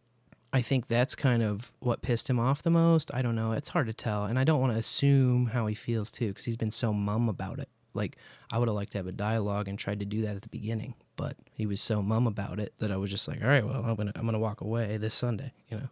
I 0.51 0.61
think 0.61 0.87
that's 0.87 1.13
kind 1.13 1.43
of 1.43 1.73
what 1.79 2.01
pissed 2.01 2.29
him 2.29 2.39
off 2.39 2.63
the 2.63 2.71
most. 2.71 3.13
I 3.13 3.21
don't 3.21 3.35
know. 3.35 3.51
It's 3.51 3.69
hard 3.69 3.87
to 3.87 3.93
tell. 3.93 4.25
And 4.25 4.39
I 4.39 4.43
don't 4.43 4.59
want 4.59 4.73
to 4.73 4.79
assume 4.79 5.47
how 5.47 5.67
he 5.67 5.75
feels 5.75 6.11
too, 6.11 6.29
because 6.29 6.45
he's 6.45 6.57
been 6.57 6.71
so 6.71 6.91
mum 6.91 7.29
about 7.29 7.59
it. 7.59 7.69
Like, 7.93 8.17
I 8.51 8.57
would 8.57 8.67
have 8.67 8.75
liked 8.75 8.93
to 8.93 8.97
have 8.97 9.07
a 9.07 9.11
dialogue 9.11 9.67
and 9.67 9.77
tried 9.77 9.99
to 9.99 10.05
do 10.05 10.21
that 10.21 10.35
at 10.35 10.41
the 10.41 10.49
beginning, 10.49 10.95
but 11.15 11.35
he 11.53 11.65
was 11.65 11.81
so 11.81 12.01
mum 12.01 12.27
about 12.27 12.59
it 12.59 12.73
that 12.79 12.91
I 12.91 12.97
was 12.97 13.11
just 13.11 13.27
like, 13.27 13.41
all 13.41 13.47
right, 13.47 13.65
well, 13.65 13.83
I'm 13.83 13.95
going 13.95 14.11
to 14.11 14.17
I'm 14.17 14.25
gonna 14.25 14.39
walk 14.39 14.61
away 14.61 14.97
this 14.97 15.13
Sunday, 15.13 15.53
you 15.69 15.77
know? 15.77 15.89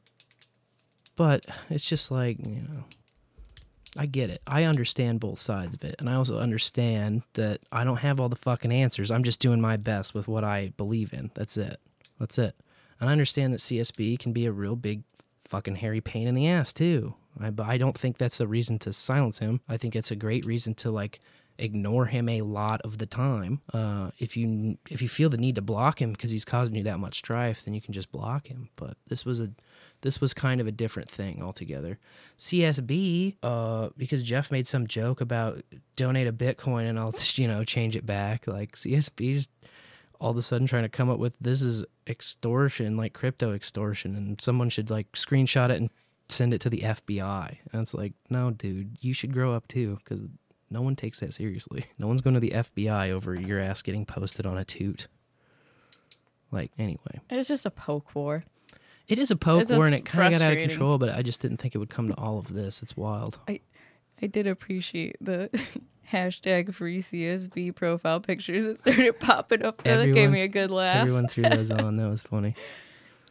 But 1.16 1.46
it's 1.70 1.88
just 1.88 2.12
like, 2.12 2.46
you 2.46 2.62
know, 2.62 2.86
I 3.98 4.06
get 4.06 4.30
it. 4.30 4.42
I 4.46 4.64
understand 4.64 5.20
both 5.20 5.40
sides 5.40 5.74
of 5.74 5.84
it. 5.84 5.96
And 5.98 6.08
I 6.08 6.14
also 6.14 6.40
understand 6.40 7.24
that 7.34 7.62
I 7.72 7.84
don't 7.84 7.98
have 7.98 8.20
all 8.20 8.30
the 8.30 8.36
fucking 8.36 8.72
answers. 8.72 9.10
I'm 9.10 9.24
just 9.24 9.42
doing 9.42 9.60
my 9.60 9.78
best 9.78 10.14
with 10.14 10.28
what 10.28 10.44
I 10.44 10.74
believe 10.78 11.14
in. 11.14 11.32
That's 11.34 11.58
it. 11.58 11.80
That's 12.20 12.38
it. 12.38 12.56
And 13.00 13.10
I 13.10 13.12
understand 13.12 13.54
that 13.54 13.60
CSB 13.60 14.20
can 14.20 14.34
be 14.34 14.46
a 14.46 14.52
real 14.52 14.76
big 14.76 15.04
fucking 15.40 15.76
hairy 15.76 16.02
pain 16.02 16.28
in 16.28 16.36
the 16.36 16.48
ass 16.48 16.74
too. 16.74 17.16
I, 17.40 17.50
but 17.50 17.68
I 17.68 17.78
don't 17.78 17.98
think 17.98 18.18
that's 18.18 18.40
a 18.40 18.48
reason 18.48 18.80
to 18.80 18.94
silence 18.94 19.40
him. 19.40 19.62
I 19.70 19.78
think 19.78 19.96
it's 19.96 20.12
a 20.12 20.16
great 20.16 20.46
reason 20.46 20.74
to 20.76 20.92
like 20.92 21.20
ignore 21.60 22.06
him 22.06 22.30
a 22.30 22.42
lot 22.42 22.82
of 22.82 22.98
the 22.98 23.06
time. 23.06 23.62
Uh, 23.74 24.12
if 24.20 24.38
you 24.38 24.78
if 24.90 25.02
you 25.02 25.08
feel 25.08 25.30
the 25.30 25.38
need 25.38 25.56
to 25.56 25.62
block 25.62 26.02
him 26.02 26.12
because 26.12 26.32
he's 26.32 26.46
causing 26.46 26.76
you 26.76 26.84
that 26.84 27.00
much 27.00 27.16
strife, 27.16 27.64
then 27.64 27.74
you 27.74 27.82
can 27.82 27.94
just 27.94 28.12
block 28.12 28.48
him. 28.48 28.70
But 28.76 28.98
this 29.08 29.26
was 29.26 29.42
a 29.42 29.52
this 30.02 30.22
was 30.22 30.34
kind 30.34 30.62
of 30.62 30.68
a 30.68 30.72
different 30.72 31.10
thing 31.10 31.42
altogether. 31.42 32.00
CSB, 32.38 33.38
uh, 33.42 33.90
because 33.98 34.24
Jeff 34.24 34.52
made 34.52 34.68
some 34.68 34.88
joke 34.88 35.22
about 35.22 35.64
donate 35.96 36.28
a 36.28 36.34
Bitcoin 36.34 36.88
and 36.88 37.00
I'll 37.00 37.14
you 37.36 37.48
know 37.48 37.64
change 37.64 37.96
it 37.96 38.06
back. 38.06 38.48
Like 38.48 38.74
CSB's 38.76 39.50
all 40.20 40.32
of 40.32 40.38
a 40.38 40.42
sudden 40.42 40.68
trying 40.68 40.84
to 40.84 40.90
come 40.90 41.10
up 41.10 41.20
with 41.20 41.36
this 41.40 41.62
is 41.62 41.84
extortion, 42.08 42.98
like 42.98 43.14
crypto 43.14 43.54
extortion, 43.54 44.16
and 44.16 44.40
someone 44.42 44.70
should 44.70 44.90
like 44.90 45.12
screenshot 45.14 45.70
it 45.70 45.78
and 45.78 45.90
send 46.30 46.54
it 46.54 46.62
to 46.62 46.70
the 46.70 46.80
FBI. 46.80 47.58
And 47.72 47.82
it's 47.82 47.94
like, 47.94 48.14
no, 48.30 48.52
dude, 48.52 48.98
you 49.02 49.14
should 49.14 49.32
grow 49.34 49.54
up 49.54 49.68
too, 49.68 49.98
because 50.04 50.22
no 50.70 50.82
one 50.82 50.96
takes 50.96 51.20
that 51.22 51.34
seriously. 51.34 51.86
No 52.00 52.08
one's 52.08 52.22
going 52.22 52.34
to 52.34 52.40
the 52.40 52.52
FBI 52.52 53.12
over 53.12 53.34
your 53.36 53.60
ass 53.60 53.82
getting 53.82 54.06
posted 54.06 54.46
on 54.46 54.58
a 54.58 54.66
toot. 54.66 55.08
Like, 56.52 56.72
anyway, 56.78 57.20
It's 57.30 57.48
just 57.48 57.66
a 57.66 57.72
poke 57.72 58.16
war. 58.16 58.44
it 59.08 59.20
is 59.20 59.32
a 59.32 59.36
poke 59.36 59.68
That's 59.68 59.78
war, 59.78 59.86
and 59.86 59.96
it 59.96 60.06
kind 60.06 60.34
of 60.34 60.40
got 60.40 60.46
out 60.46 60.54
of 60.54 60.60
control. 60.60 60.98
But 60.98 61.10
I 61.10 61.22
just 61.22 61.42
didn't 61.42 61.58
think 61.58 61.76
it 61.76 61.78
would 61.78 61.90
come 61.90 62.08
to 62.08 62.14
all 62.16 62.38
of 62.40 62.54
this. 62.54 62.82
It's 62.82 62.96
wild. 62.96 63.38
I 63.48 63.60
I 64.22 64.28
did 64.28 64.48
appreciate 64.48 65.16
the 65.22 65.50
hashtag 66.12 66.74
free 66.74 67.02
CSB 67.02 67.76
profile 67.76 68.20
pictures 68.20 68.64
that 68.66 68.80
started 68.80 69.20
popping 69.20 69.64
up. 69.64 69.84
there. 69.84 69.98
that 69.98 70.14
gave 70.14 70.32
me 70.32 70.42
a 70.42 70.48
good 70.48 70.72
laugh. 70.72 70.98
Everyone 70.98 71.28
threw 71.28 71.44
those 71.50 71.70
on. 71.72 71.98
That 71.98 72.10
was 72.10 72.22
funny. 72.22 72.56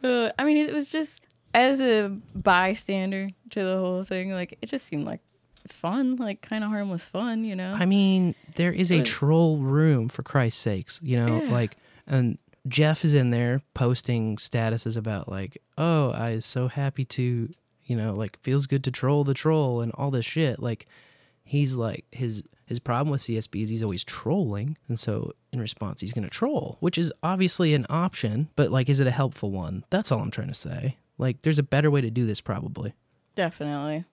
Uh, 0.03 0.29
I 0.37 0.43
mean, 0.43 0.57
it 0.57 0.71
was 0.71 0.91
just 0.91 1.21
as 1.55 1.81
a 1.81 2.15
bystander 2.35 3.29
to 3.49 3.63
the 3.63 3.79
whole 3.79 4.03
thing. 4.03 4.31
Like 4.31 4.55
it 4.61 4.67
just 4.67 4.85
seemed 4.85 5.05
like 5.05 5.21
fun, 5.67 6.17
like 6.17 6.41
kind 6.43 6.63
of 6.63 6.69
harmless 6.69 7.03
fun, 7.03 7.43
you 7.43 7.55
know. 7.55 7.73
I 7.75 7.87
mean, 7.87 8.35
there 8.57 8.71
is 8.71 8.91
a 8.91 9.01
troll 9.01 9.57
room 9.57 10.07
for 10.07 10.21
Christ's 10.21 10.61
sakes, 10.61 10.99
you 11.01 11.17
know, 11.17 11.41
Yeah. 11.41 11.51
like 11.51 11.77
and 12.05 12.37
Jeff 12.67 13.03
is 13.03 13.15
in 13.15 13.31
there 13.31 13.63
posting 13.73 14.37
statuses 14.37 14.97
about 14.97 15.27
like, 15.29 15.57
"Oh, 15.79 16.11
I 16.11 16.27
is 16.29 16.45
so 16.45 16.67
happy 16.67 17.03
to, 17.05 17.49
you 17.87 17.95
know, 17.95 18.13
like 18.13 18.39
feels 18.41 18.67
good 18.67 18.83
to 18.83 18.91
troll 18.91 19.23
the 19.23 19.33
troll 19.33 19.81
and 19.81 19.91
all 19.93 20.11
this 20.11 20.25
shit." 20.25 20.59
Like 20.59 20.87
he's 21.43 21.75
like 21.75 22.05
his 22.11 22.43
his 22.65 22.79
problem 22.79 23.09
with 23.09 23.21
CSB 23.21 23.63
is 23.63 23.69
he's 23.69 23.83
always 23.83 24.03
trolling, 24.03 24.77
and 24.87 24.99
so 24.99 25.31
in 25.51 25.59
response 25.59 26.01
he's 26.01 26.13
going 26.13 26.25
to 26.25 26.29
troll, 26.29 26.77
which 26.81 26.97
is 26.97 27.11
obviously 27.23 27.73
an 27.73 27.85
option, 27.89 28.49
but 28.55 28.71
like 28.71 28.89
is 28.89 28.99
it 28.99 29.07
a 29.07 29.11
helpful 29.11 29.51
one? 29.51 29.83
That's 29.89 30.11
all 30.11 30.19
I'm 30.19 30.31
trying 30.31 30.49
to 30.49 30.53
say. 30.53 30.97
Like 31.17 31.41
there's 31.41 31.59
a 31.59 31.63
better 31.63 31.89
way 31.89 32.01
to 32.01 32.11
do 32.11 32.25
this 32.25 32.41
probably. 32.41 32.93
Definitely. 33.35 34.05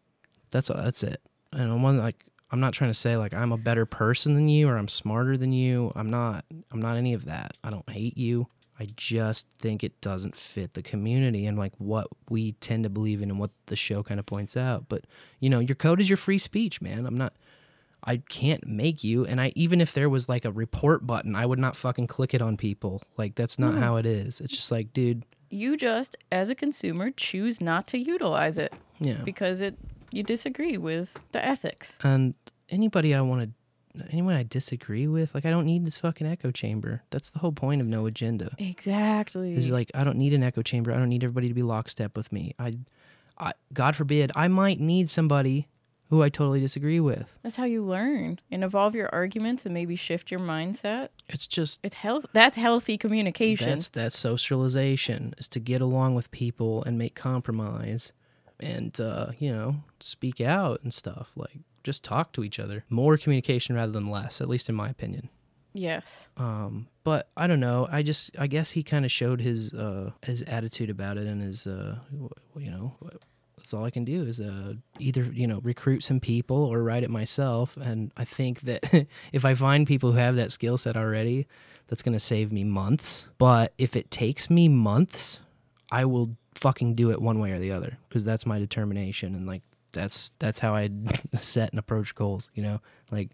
That's 0.51 0.70
uh, 0.70 0.80
that's 0.82 1.02
it. 1.02 1.20
And 1.52 1.70
I'm 1.70 1.82
one 1.82 1.98
like 1.98 2.24
I'm 2.51 2.60
not 2.60 2.72
trying 2.72 2.90
to 2.90 2.94
say 2.94 3.16
like 3.16 3.34
I'm 3.34 3.52
a 3.52 3.59
better 3.59 3.86
person 3.86 4.34
than 4.34 4.48
you 4.48 4.68
or 4.68 4.76
I'm 4.76 4.88
smarter 4.88 5.36
than 5.36 5.52
you. 5.52 5.92
I'm 5.96 6.09
not. 6.09 6.44
I'm 6.70 6.80
not 6.80 6.96
any 6.96 7.14
of 7.14 7.24
that. 7.24 7.59
I 7.64 7.70
don't 7.70 7.88
hate 7.90 8.16
you. 8.16 8.46
I 8.78 8.86
just 8.96 9.46
think 9.60 9.84
it 9.84 10.01
doesn't 10.01 10.34
fit 10.34 10.74
the 10.74 10.82
community 10.82 11.46
and 11.46 11.56
like 11.56 11.72
what 11.78 12.09
we 12.28 12.52
tend 12.52 12.82
to 12.84 12.90
believe 12.90 13.22
in 13.22 13.30
and 13.30 13.38
what 13.38 13.51
the 13.66 13.76
show 13.76 14.02
kind 14.02 14.18
of 14.18 14.26
points 14.26 14.56
out. 14.56 14.88
But 14.88 15.05
you 15.40 15.48
know, 15.48 15.60
your 15.60 15.76
code 15.76 16.01
is 16.01 16.10
your 16.10 16.16
free 16.16 16.38
speech, 16.38 16.80
man. 16.80 17.06
I'm 17.06 17.16
not. 17.16 17.34
I 18.06 18.18
can't 18.18 18.66
make 18.66 19.02
you. 19.02 19.24
And 19.24 19.40
I 19.40 19.52
even 19.55 19.80
if 19.80 19.92
there 19.94 20.09
was 20.10 20.28
like 20.28 20.44
a 20.44 20.51
report 20.52 21.06
button, 21.06 21.34
I 21.34 21.46
would 21.46 21.59
not 21.59 21.76
fucking 21.76 22.06
click 22.09 22.34
it 22.34 22.42
on 22.42 22.56
people. 22.56 23.01
Like 23.16 23.34
that's 23.34 23.59
not 23.59 23.74
No. 23.74 23.80
how 23.80 23.96
it 23.96 24.06
is. 24.06 24.40
It's 24.40 24.52
just 24.55 24.70
like, 24.72 24.92
dude. 24.92 25.24
You 25.51 25.76
just, 25.76 26.16
as 26.32 26.51
a 26.51 26.55
consumer, 26.55 27.12
choose 27.12 27.60
not 27.60 27.86
to 27.88 27.98
utilize 27.98 28.59
it. 28.59 28.72
Yeah. 28.98 29.18
Because 29.24 29.60
it 29.60 29.76
you 30.10 30.22
disagree 30.22 30.76
with 30.78 31.16
the 31.32 31.44
ethics. 31.44 31.96
And 32.02 32.34
anybody 32.68 33.14
I 33.14 33.20
want 33.20 33.42
to, 33.42 33.51
anyone 34.10 34.34
I 34.34 34.42
disagree 34.42 35.06
with, 35.06 35.34
like 35.34 35.44
I 35.44 35.50
don't 35.50 35.66
need 35.66 35.84
this 35.84 35.98
fucking 35.98 36.26
echo 36.26 36.50
chamber. 36.50 37.02
That's 37.10 37.30
the 37.30 37.38
whole 37.38 37.52
point 37.52 37.80
of 37.80 37.86
no 37.86 38.06
agenda. 38.06 38.54
Exactly. 38.58 39.54
Is 39.54 39.70
like 39.70 39.90
I 39.94 40.04
don't 40.04 40.18
need 40.18 40.32
an 40.32 40.42
echo 40.42 40.62
chamber. 40.62 40.92
I 40.92 40.96
don't 40.96 41.08
need 41.08 41.24
everybody 41.24 41.48
to 41.48 41.54
be 41.54 41.62
lockstep 41.62 42.16
with 42.16 42.32
me. 42.32 42.54
I, 42.58 42.74
I, 43.38 43.52
God 43.72 43.96
forbid, 43.96 44.32
I 44.34 44.48
might 44.48 44.80
need 44.80 45.10
somebody 45.10 45.68
who 46.10 46.22
I 46.22 46.28
totally 46.28 46.60
disagree 46.60 47.00
with. 47.00 47.36
That's 47.42 47.56
how 47.56 47.64
you 47.64 47.82
learn 47.82 48.38
and 48.50 48.62
evolve 48.62 48.94
your 48.94 49.08
arguments 49.12 49.64
and 49.64 49.74
maybe 49.74 49.96
shift 49.96 50.30
your 50.30 50.40
mindset. 50.40 51.08
It's 51.28 51.46
just 51.46 51.80
it's 51.82 51.96
health. 51.96 52.26
That's 52.32 52.56
healthy 52.56 52.98
communication. 52.98 53.68
That's 53.68 53.88
that's 53.88 54.18
socialization 54.18 55.34
is 55.38 55.48
to 55.48 55.60
get 55.60 55.80
along 55.80 56.14
with 56.14 56.30
people 56.30 56.84
and 56.84 56.98
make 56.98 57.14
compromise, 57.14 58.12
and 58.60 58.98
uh, 59.00 59.28
you 59.38 59.52
know 59.52 59.76
speak 60.00 60.40
out 60.40 60.80
and 60.82 60.92
stuff. 60.92 61.32
Like 61.36 61.60
just 61.85 62.02
talk 62.02 62.32
to 62.32 62.43
each 62.43 62.59
other. 62.59 62.85
More 62.90 63.16
communication 63.16 63.77
rather 63.77 63.93
than 63.93 64.11
less, 64.11 64.40
at 64.40 64.48
least 64.48 64.69
in 64.69 64.74
my 64.74 64.89
opinion. 64.89 65.28
Yes. 65.74 66.28
Um, 66.36 66.89
but 67.02 67.28
I 67.36 67.47
don't 67.47 67.61
know. 67.61 67.89
I 67.90 68.02
just 68.02 68.31
I 68.39 68.47
guess 68.47 68.73
he 68.73 68.82
kind 68.82 69.05
of 69.05 69.12
showed 69.12 69.40
his 69.40 69.74
uh 69.74 70.12
his 70.24 70.43
attitude 70.43 70.89
about 70.89 71.19
it 71.19 71.27
and 71.27 71.43
his 71.43 71.66
uh 71.66 71.98
you 72.56 72.70
know 72.70 72.97
that's 73.56 73.74
all 73.74 73.85
I 73.85 73.90
can 73.90 74.05
do 74.05 74.23
is 74.23 74.40
uh 74.40 74.74
either 74.98 75.24
you 75.24 75.47
know 75.47 75.61
recruit 75.62 76.05
some 76.05 76.20
people 76.20 76.56
or 76.56 76.82
write 76.82 77.02
it 77.02 77.11
myself. 77.11 77.77
And 77.77 78.12
I 78.16 78.24
think 78.24 78.62
that 78.62 79.06
if 79.32 79.44
I 79.44 79.55
find 79.55 79.86
people 79.86 80.12
who 80.12 80.19
have 80.19 80.36
that 80.36 80.52
skill 80.52 80.78
set 80.78 80.97
already, 80.97 81.47
that's 81.89 82.02
gonna 82.02 82.20
save 82.20 82.52
me 82.52 82.62
months. 82.62 83.27
But 83.39 83.74
if 83.77 83.97
it 83.97 84.12
takes 84.12 84.48
me 84.48 84.69
months, 84.69 85.40
I 85.90 86.05
will 86.05 86.36
fucking 86.55 86.94
do 86.94 87.11
it 87.11 87.20
one 87.20 87.40
way 87.40 87.51
or 87.51 87.59
the 87.59 87.73
other 87.73 87.98
because 88.09 88.24
that's 88.24 88.47
my 88.47 88.61
determination 88.61 89.35
and 89.35 89.44
like 89.44 89.62
that's 89.94 90.32
that's 90.38 90.58
how 90.58 90.74
I 90.74 90.90
set 91.40 91.70
and 91.70 91.78
approach 91.78 92.14
goals. 92.14 92.50
You 92.54 92.62
know, 92.62 92.80
like 93.10 93.30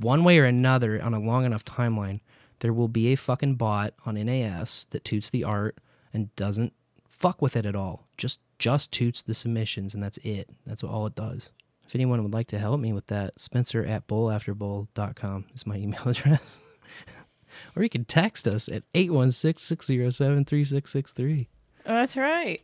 one 0.00 0.24
way 0.24 0.38
or 0.38 0.44
another 0.44 1.02
on 1.02 1.14
a 1.14 1.20
long 1.20 1.44
enough 1.44 1.64
timeline, 1.64 2.20
there 2.60 2.72
will 2.72 2.88
be 2.88 3.12
a 3.12 3.16
fucking 3.16 3.56
bot 3.56 3.94
on 4.06 4.14
NAS 4.14 4.86
that 4.90 5.04
toots 5.04 5.30
the 5.30 5.44
art 5.44 5.78
and 6.12 6.34
doesn't 6.36 6.72
fuck 7.08 7.42
with 7.42 7.56
it 7.56 7.66
at 7.66 7.76
all. 7.76 8.06
Just 8.16 8.40
just 8.58 8.90
toots 8.90 9.22
the 9.22 9.34
submissions 9.34 9.94
and 9.94 10.02
that's 10.02 10.18
it. 10.18 10.50
That's 10.66 10.82
all 10.82 11.06
it 11.06 11.14
does. 11.14 11.50
If 11.86 11.94
anyone 11.94 12.22
would 12.22 12.34
like 12.34 12.48
to 12.48 12.58
help 12.58 12.80
me 12.80 12.92
with 12.92 13.06
that, 13.06 13.38
Spencer 13.38 13.84
at 13.84 14.06
bowlafterbowl.com 14.06 15.46
is 15.54 15.66
my 15.66 15.76
email 15.78 16.06
address. 16.06 16.60
or 17.76 17.82
you 17.82 17.88
can 17.88 18.04
text 18.04 18.46
us 18.46 18.68
at 18.68 18.82
816 18.94 19.62
607 19.64 20.44
3663. 20.44 21.48
Oh, 21.86 21.94
that's 21.94 22.16
right. 22.16 22.60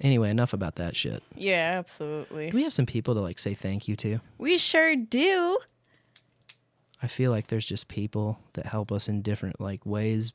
Anyway, 0.00 0.30
enough 0.30 0.52
about 0.52 0.76
that 0.76 0.96
shit. 0.96 1.22
Yeah, 1.34 1.76
absolutely. 1.78 2.50
Do 2.50 2.56
we 2.56 2.64
have 2.64 2.72
some 2.72 2.86
people 2.86 3.14
to 3.14 3.20
like 3.20 3.38
say 3.38 3.54
thank 3.54 3.86
you 3.86 3.96
to? 3.96 4.20
We 4.38 4.58
sure 4.58 4.96
do. 4.96 5.58
I 7.02 7.06
feel 7.08 7.30
like 7.30 7.48
there's 7.48 7.66
just 7.66 7.88
people 7.88 8.38
that 8.54 8.66
help 8.66 8.92
us 8.92 9.08
in 9.08 9.22
different 9.22 9.60
like 9.60 9.84
ways 9.84 10.32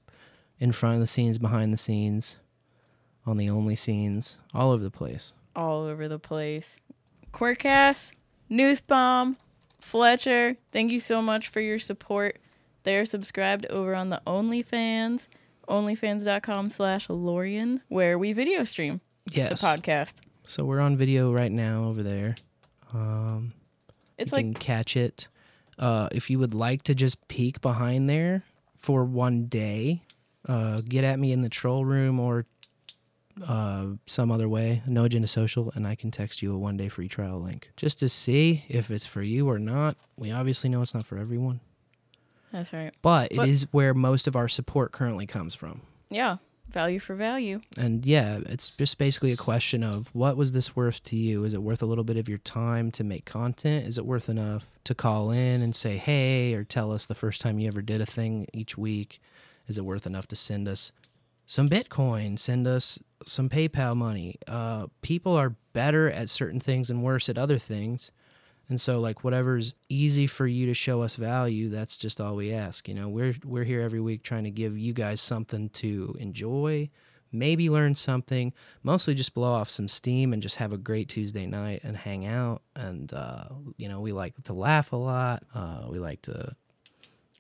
in 0.59 0.71
front 0.71 0.95
of 0.95 1.01
the 1.01 1.07
scenes, 1.07 1.38
behind 1.38 1.71
the 1.71 1.77
scenes, 1.77 2.38
on 3.25 3.38
the 3.38 3.49
only 3.49 3.75
scenes, 3.75 4.38
all 4.53 4.71
over 4.71 4.84
the 4.84 4.91
place. 4.91 5.34
All 5.55 5.84
over 5.84 6.07
the 6.07 6.19
place. 6.19 6.77
Quirkass, 7.31 8.11
Newsbomb, 8.49 9.35
Fletcher, 9.79 10.55
thank 10.71 10.91
you 10.91 10.99
so 10.99 11.21
much 11.21 11.47
for 11.47 11.61
your 11.61 11.79
support. 11.79 12.39
They're 12.84 13.05
subscribed 13.05 13.65
over 13.67 13.93
on 13.95 14.09
the 14.09 14.21
OnlyFans, 14.25 15.27
onlyfans.com 15.67 16.69
slash 16.69 17.07
Laurien, 17.07 17.81
where 17.89 18.17
we 18.17 18.34
video 18.34 18.63
stream 18.63 19.01
Yes. 19.31 19.61
the 19.61 19.67
podcast. 19.67 20.21
So 20.45 20.63
we're 20.65 20.79
on 20.79 20.95
video 20.95 21.31
right 21.33 21.51
now 21.51 21.85
over 21.85 22.03
there. 22.03 22.35
Um, 22.93 23.53
It's 24.17 24.31
you 24.31 24.37
can 24.37 24.53
catch 24.53 24.95
it. 24.95 25.27
Uh, 25.77 26.07
if 26.11 26.29
you 26.29 26.39
would 26.39 26.53
like 26.53 26.83
to 26.83 26.95
just 26.95 27.27
peek 27.27 27.61
behind 27.61 28.09
there 28.09 28.43
for 28.75 29.03
one 29.03 29.45
day, 29.47 30.03
uh, 30.47 30.81
get 30.87 31.03
at 31.03 31.19
me 31.19 31.31
in 31.31 31.41
the 31.41 31.49
troll 31.49 31.85
room 31.85 32.19
or 32.19 32.45
uh, 33.45 33.85
some 34.07 34.31
other 34.31 34.49
way, 34.49 34.81
no 34.87 35.03
agenda 35.03 35.27
social, 35.27 35.71
and 35.75 35.85
I 35.85 35.93
can 35.93 36.09
text 36.09 36.41
you 36.41 36.53
a 36.55 36.57
one 36.57 36.77
day 36.77 36.89
free 36.89 37.07
trial 37.07 37.39
link 37.39 37.71
just 37.77 37.99
to 37.99 38.09
see 38.09 38.63
if 38.67 38.89
it's 38.89 39.05
for 39.05 39.21
you 39.21 39.47
or 39.49 39.59
not. 39.59 39.97
We 40.15 40.31
obviously 40.31 40.69
know 40.69 40.81
it's 40.81 40.95
not 40.95 41.05
for 41.05 41.17
everyone, 41.19 41.59
That's 42.51 42.73
right. 42.73 42.93
but 43.03 43.31
it 43.31 43.47
is 43.47 43.67
where 43.71 43.93
most 43.93 44.25
of 44.25 44.35
our 44.35 44.47
support 44.47 44.91
currently 44.91 45.27
comes 45.27 45.53
from. 45.53 45.81
Yeah, 46.09 46.37
value 46.69 46.99
for 46.99 47.15
value. 47.15 47.61
And 47.77 48.06
yeah, 48.06 48.39
it's 48.45 48.69
just 48.69 48.98
basically 48.98 49.31
a 49.31 49.38
question 49.38 49.84
of 49.84 50.14
what 50.14 50.38
was 50.38 50.52
this 50.52 50.76
worth 50.76 51.02
to 51.03 51.15
you? 51.15 51.44
Is 51.44 51.53
it 51.53 51.64
worth 51.64 51.81
a 51.81 51.85
little 51.85 52.03
bit 52.03 52.18
of 52.18 52.30
your 52.30 52.38
time 52.39 52.91
to 52.91 53.03
make 53.03 53.26
content? 53.26 53.88
Is 53.88 53.98
it 53.98 54.06
worth 54.06 54.30
enough 54.30 54.77
to 54.84 54.95
call 54.95 55.31
in 55.31 55.61
and 55.61 55.76
say, 55.76 55.98
hey, 55.98 56.53
or 56.53 56.64
tell 56.64 56.91
us 56.91 57.06
the 57.06 57.15
first 57.15 57.41
time 57.41 57.60
you 57.60 57.68
ever 57.68 57.81
did 57.81 58.02
a 58.02 58.06
thing 58.06 58.48
each 58.53 58.77
week? 58.77 59.19
Is 59.68 59.77
it 59.77 59.85
worth 59.85 60.06
enough 60.06 60.27
to 60.27 60.35
send 60.35 60.68
us 60.68 60.91
some 61.45 61.68
Bitcoin? 61.69 62.38
Send 62.38 62.68
us 62.68 62.99
some 63.26 63.49
PayPal 63.49 63.95
money? 63.95 64.35
Uh, 64.48 64.88
people 65.02 65.35
are 65.35 65.56
better 65.73 66.10
at 66.10 66.30
certain 66.30 66.60
things 66.60 66.89
and 66.89 67.03
worse 67.03 67.30
at 67.30 67.38
other 67.38 67.57
things. 67.57 68.11
And 68.69 68.80
so 68.81 68.99
like 68.99 69.23
whatever's 69.23 69.73
easy 69.89 70.27
for 70.27 70.45
you 70.45 70.65
to 70.65 70.73
show 70.73 71.02
us 71.02 71.15
value, 71.15 71.69
that's 71.69 71.98
just 71.98 72.19
all 72.19 72.35
we 72.35 72.53
ask. 72.53 72.88
You 72.88 72.95
know, 72.95 73.07
we're 73.07 73.35
we're 73.44 73.64
here 73.64 73.81
every 73.81 74.02
week 74.02 74.23
trying 74.23 74.44
to 74.44 74.52
give 74.52 74.77
you 74.77 74.94
guys 74.94 75.22
something 75.22 75.69
to 75.69 76.15
enjoy, 76.19 76.89
maybe 77.31 77.69
learn 77.69 77.95
something, 77.95 78.53
mostly 78.84 79.14
just 79.15 79.34
blow 79.34 79.53
off 79.53 79.69
some 79.69 79.88
steam 79.88 80.34
and 80.34 80.41
just 80.41 80.57
have 80.57 80.73
a 80.73 80.77
great 80.77 81.07
Tuesday 81.07 81.45
night 81.45 81.81
and 81.84 81.95
hang 81.95 82.26
out. 82.26 82.61
And 82.76 83.14
uh, 83.14 83.45
you 83.77 83.88
know, 83.88 84.02
we 84.02 84.11
like 84.11 84.34
to 84.44 84.53
laugh 84.53 84.91
a 84.91 84.98
lot. 84.98 85.44
Uh, 85.56 85.85
we 85.89 85.99
like 85.99 86.22
to 86.23 86.56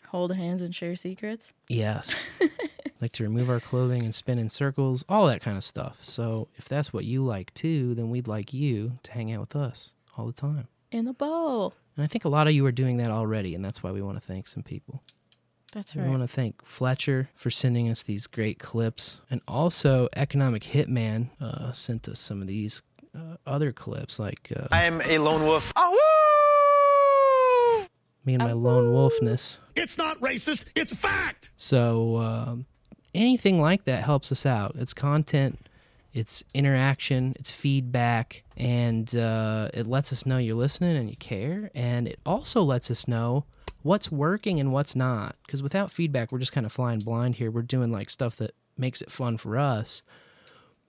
Hold 0.07 0.33
hands 0.33 0.61
and 0.61 0.73
share 0.73 0.95
secrets. 0.95 1.51
Yes. 1.67 2.25
like 3.01 3.11
to 3.13 3.23
remove 3.23 3.49
our 3.49 3.59
clothing 3.59 4.03
and 4.03 4.15
spin 4.15 4.39
in 4.39 4.47
circles, 4.47 5.03
all 5.09 5.27
that 5.27 5.41
kind 5.41 5.57
of 5.57 5.65
stuff. 5.65 5.97
So 6.01 6.47
if 6.55 6.65
that's 6.69 6.93
what 6.93 7.03
you 7.03 7.25
like 7.25 7.53
too, 7.53 7.93
then 7.93 8.09
we'd 8.09 8.27
like 8.27 8.53
you 8.53 8.93
to 9.03 9.11
hang 9.11 9.33
out 9.33 9.41
with 9.41 9.55
us 9.55 9.91
all 10.17 10.25
the 10.25 10.31
time. 10.31 10.69
In 10.91 11.05
the 11.05 11.13
bowl. 11.13 11.73
And 11.95 12.03
I 12.03 12.07
think 12.07 12.25
a 12.25 12.29
lot 12.29 12.47
of 12.47 12.53
you 12.53 12.65
are 12.65 12.71
doing 12.71 12.97
that 12.97 13.11
already, 13.11 13.55
and 13.55 13.63
that's 13.65 13.83
why 13.83 13.91
we 13.91 14.01
want 14.01 14.17
to 14.17 14.25
thank 14.25 14.47
some 14.47 14.63
people. 14.63 15.03
That's 15.73 15.95
right. 15.95 16.05
We 16.05 16.09
want 16.09 16.23
to 16.23 16.27
thank 16.27 16.63
Fletcher 16.65 17.29
for 17.35 17.49
sending 17.49 17.89
us 17.89 18.03
these 18.03 18.25
great 18.27 18.57
clips, 18.59 19.17
and 19.29 19.41
also 19.47 20.07
Economic 20.15 20.63
Hitman 20.63 21.29
uh, 21.41 21.71
sent 21.73 22.07
us 22.07 22.19
some 22.19 22.41
of 22.41 22.47
these 22.47 22.81
uh, 23.15 23.37
other 23.45 23.71
clips, 23.71 24.19
like 24.19 24.51
uh, 24.55 24.67
I 24.71 24.83
am 24.83 25.01
a 25.01 25.17
lone 25.17 25.43
wolf. 25.43 25.73
me 28.23 28.33
and 28.33 28.43
my 28.43 28.53
lone 28.53 28.91
wolfness. 28.93 29.57
It's 29.75 29.97
not 29.97 30.19
racist, 30.19 30.65
it's 30.75 30.91
a 30.91 30.95
fact. 30.95 31.51
So 31.57 32.17
um, 32.17 32.65
anything 33.13 33.59
like 33.61 33.85
that 33.85 34.03
helps 34.03 34.31
us 34.31 34.45
out. 34.45 34.75
It's 34.77 34.93
content, 34.93 35.66
it's 36.17 36.43
interaction, 36.55 37.35
it's 37.37 37.51
feedback, 37.51 38.43
and 38.57 39.15
uh, 39.15 39.69
it 39.71 39.85
lets 39.85 40.11
us 40.11 40.25
know 40.25 40.39
you're 40.39 40.55
listening 40.55 40.97
and 40.97 41.11
you 41.11 41.15
care. 41.15 41.69
And 41.75 42.07
it 42.07 42.19
also 42.25 42.63
lets 42.63 42.89
us 42.89 43.07
know 43.07 43.45
what's 43.83 44.11
working 44.11 44.59
and 44.59 44.73
what's 44.73 44.95
not. 44.95 45.35
Because 45.45 45.61
without 45.61 45.91
feedback, 45.91 46.31
we're 46.31 46.39
just 46.39 46.51
kind 46.51 46.65
of 46.65 46.71
flying 46.71 46.99
blind 46.99 47.35
here. 47.35 47.51
We're 47.51 47.61
doing 47.61 47.91
like 47.91 48.09
stuff 48.09 48.35
that 48.37 48.55
makes 48.75 49.03
it 49.03 49.11
fun 49.11 49.37
for 49.37 49.59
us. 49.59 50.01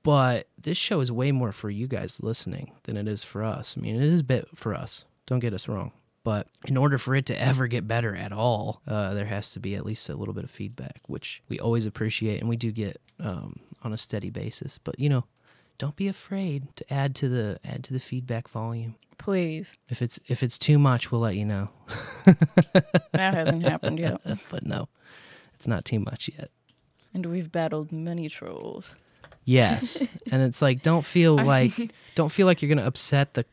But 0.02 0.48
this 0.56 0.78
show 0.78 1.00
is 1.00 1.12
way 1.12 1.30
more 1.30 1.52
for 1.52 1.68
you 1.68 1.86
guys 1.86 2.22
listening 2.22 2.72
than 2.84 2.96
it 2.96 3.06
is 3.06 3.22
for 3.22 3.44
us. 3.44 3.76
I 3.76 3.82
mean, 3.82 3.96
it 3.96 4.02
is 4.02 4.20
a 4.20 4.24
bit 4.24 4.48
for 4.54 4.74
us. 4.74 5.04
Don't 5.26 5.40
get 5.40 5.52
us 5.52 5.68
wrong. 5.68 5.92
But 6.24 6.46
in 6.66 6.78
order 6.78 6.96
for 6.96 7.14
it 7.14 7.26
to 7.26 7.40
ever 7.40 7.66
get 7.66 7.86
better 7.86 8.16
at 8.16 8.32
all, 8.32 8.80
uh, 8.88 9.12
there 9.12 9.26
has 9.26 9.50
to 9.52 9.60
be 9.60 9.74
at 9.74 9.84
least 9.84 10.08
a 10.08 10.16
little 10.16 10.34
bit 10.34 10.44
of 10.44 10.50
feedback, 10.50 11.00
which 11.06 11.42
we 11.48 11.60
always 11.60 11.84
appreciate 11.84 12.40
and 12.40 12.48
we 12.48 12.56
do 12.56 12.72
get 12.72 12.98
um, 13.20 13.60
on 13.82 13.92
a 13.92 13.96
steady 13.98 14.30
basis. 14.30 14.78
But 14.78 14.98
you 14.98 15.08
know, 15.08 15.24
don't 15.78 15.96
be 15.96 16.08
afraid 16.08 16.74
to 16.76 16.92
add 16.92 17.14
to 17.16 17.28
the 17.28 17.58
add 17.64 17.84
to 17.84 17.92
the 17.92 18.00
feedback 18.00 18.48
volume. 18.48 18.96
Please. 19.18 19.74
If 19.88 20.00
it's 20.02 20.20
if 20.26 20.42
it's 20.42 20.58
too 20.58 20.78
much, 20.78 21.10
we'll 21.10 21.20
let 21.22 21.36
you 21.36 21.44
know. 21.44 21.70
That 23.12 23.34
hasn't 23.34 23.62
happened 23.64 23.98
yet. 23.98 24.20
but 24.50 24.64
no, 24.64 24.88
it's 25.54 25.66
not 25.66 25.84
too 25.84 25.98
much 25.98 26.30
yet. 26.38 26.50
And 27.12 27.26
we've 27.26 27.50
battled 27.50 27.90
many 27.90 28.28
trolls. 28.28 28.94
Yes, 29.44 30.06
and 30.30 30.42
it's 30.42 30.60
like 30.62 30.82
don't 30.82 31.04
feel 31.04 31.34
like 31.36 31.90
don't 32.14 32.30
feel 32.30 32.46
like 32.46 32.60
you're 32.62 32.68
gonna 32.68 32.86
upset 32.86 33.34
the 33.34 33.44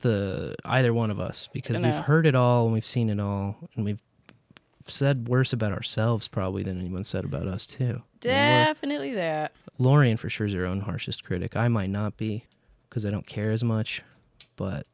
the 0.00 0.54
either 0.64 0.92
one 0.94 1.10
of 1.10 1.18
us 1.20 1.48
because 1.52 1.78
No. 1.78 1.88
we've 1.88 1.98
heard 1.98 2.26
it 2.26 2.34
all 2.34 2.64
and 2.66 2.72
we've 2.74 2.86
seen 2.86 3.10
it 3.10 3.18
all 3.18 3.56
and 3.74 3.84
we've 3.84 4.00
said 4.86 5.28
worse 5.28 5.52
about 5.52 5.72
ourselves 5.72 6.28
probably 6.28 6.62
than 6.62 6.80
anyone 6.80 7.04
said 7.04 7.24
about 7.24 7.46
us 7.46 7.66
too. 7.66 8.02
Definitely 8.20 9.14
that. 9.14 9.52
Laurien 9.78 10.18
for 10.18 10.28
sure 10.28 10.46
is 10.46 10.52
her 10.52 10.66
own 10.66 10.80
harshest 10.80 11.24
critic. 11.24 11.56
I 11.56 11.68
might 11.68 11.90
not 11.90 12.16
be 12.16 12.44
because 12.88 13.04
I 13.04 13.10
don't 13.10 13.26
care 13.26 13.50
as 13.50 13.62
much, 13.64 14.02
but 14.56 14.86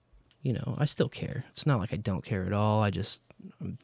you 0.43 0.53
know 0.53 0.77
I 0.79 0.87
still 0.87 1.09
care. 1.09 1.45
It's 1.51 1.67
not 1.67 1.79
like 1.79 1.93
I 1.93 1.97
don't 1.97 2.25
care 2.25 2.45
at 2.45 2.53
all. 2.53 2.83
I 2.83 2.91
just 2.91 3.23
um, 3.61 3.79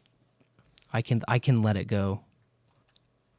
I 0.93 1.03
can 1.03 1.23
I 1.29 1.39
can 1.39 1.63
let 1.63 1.77
it 1.77 1.85
go. 1.85 2.23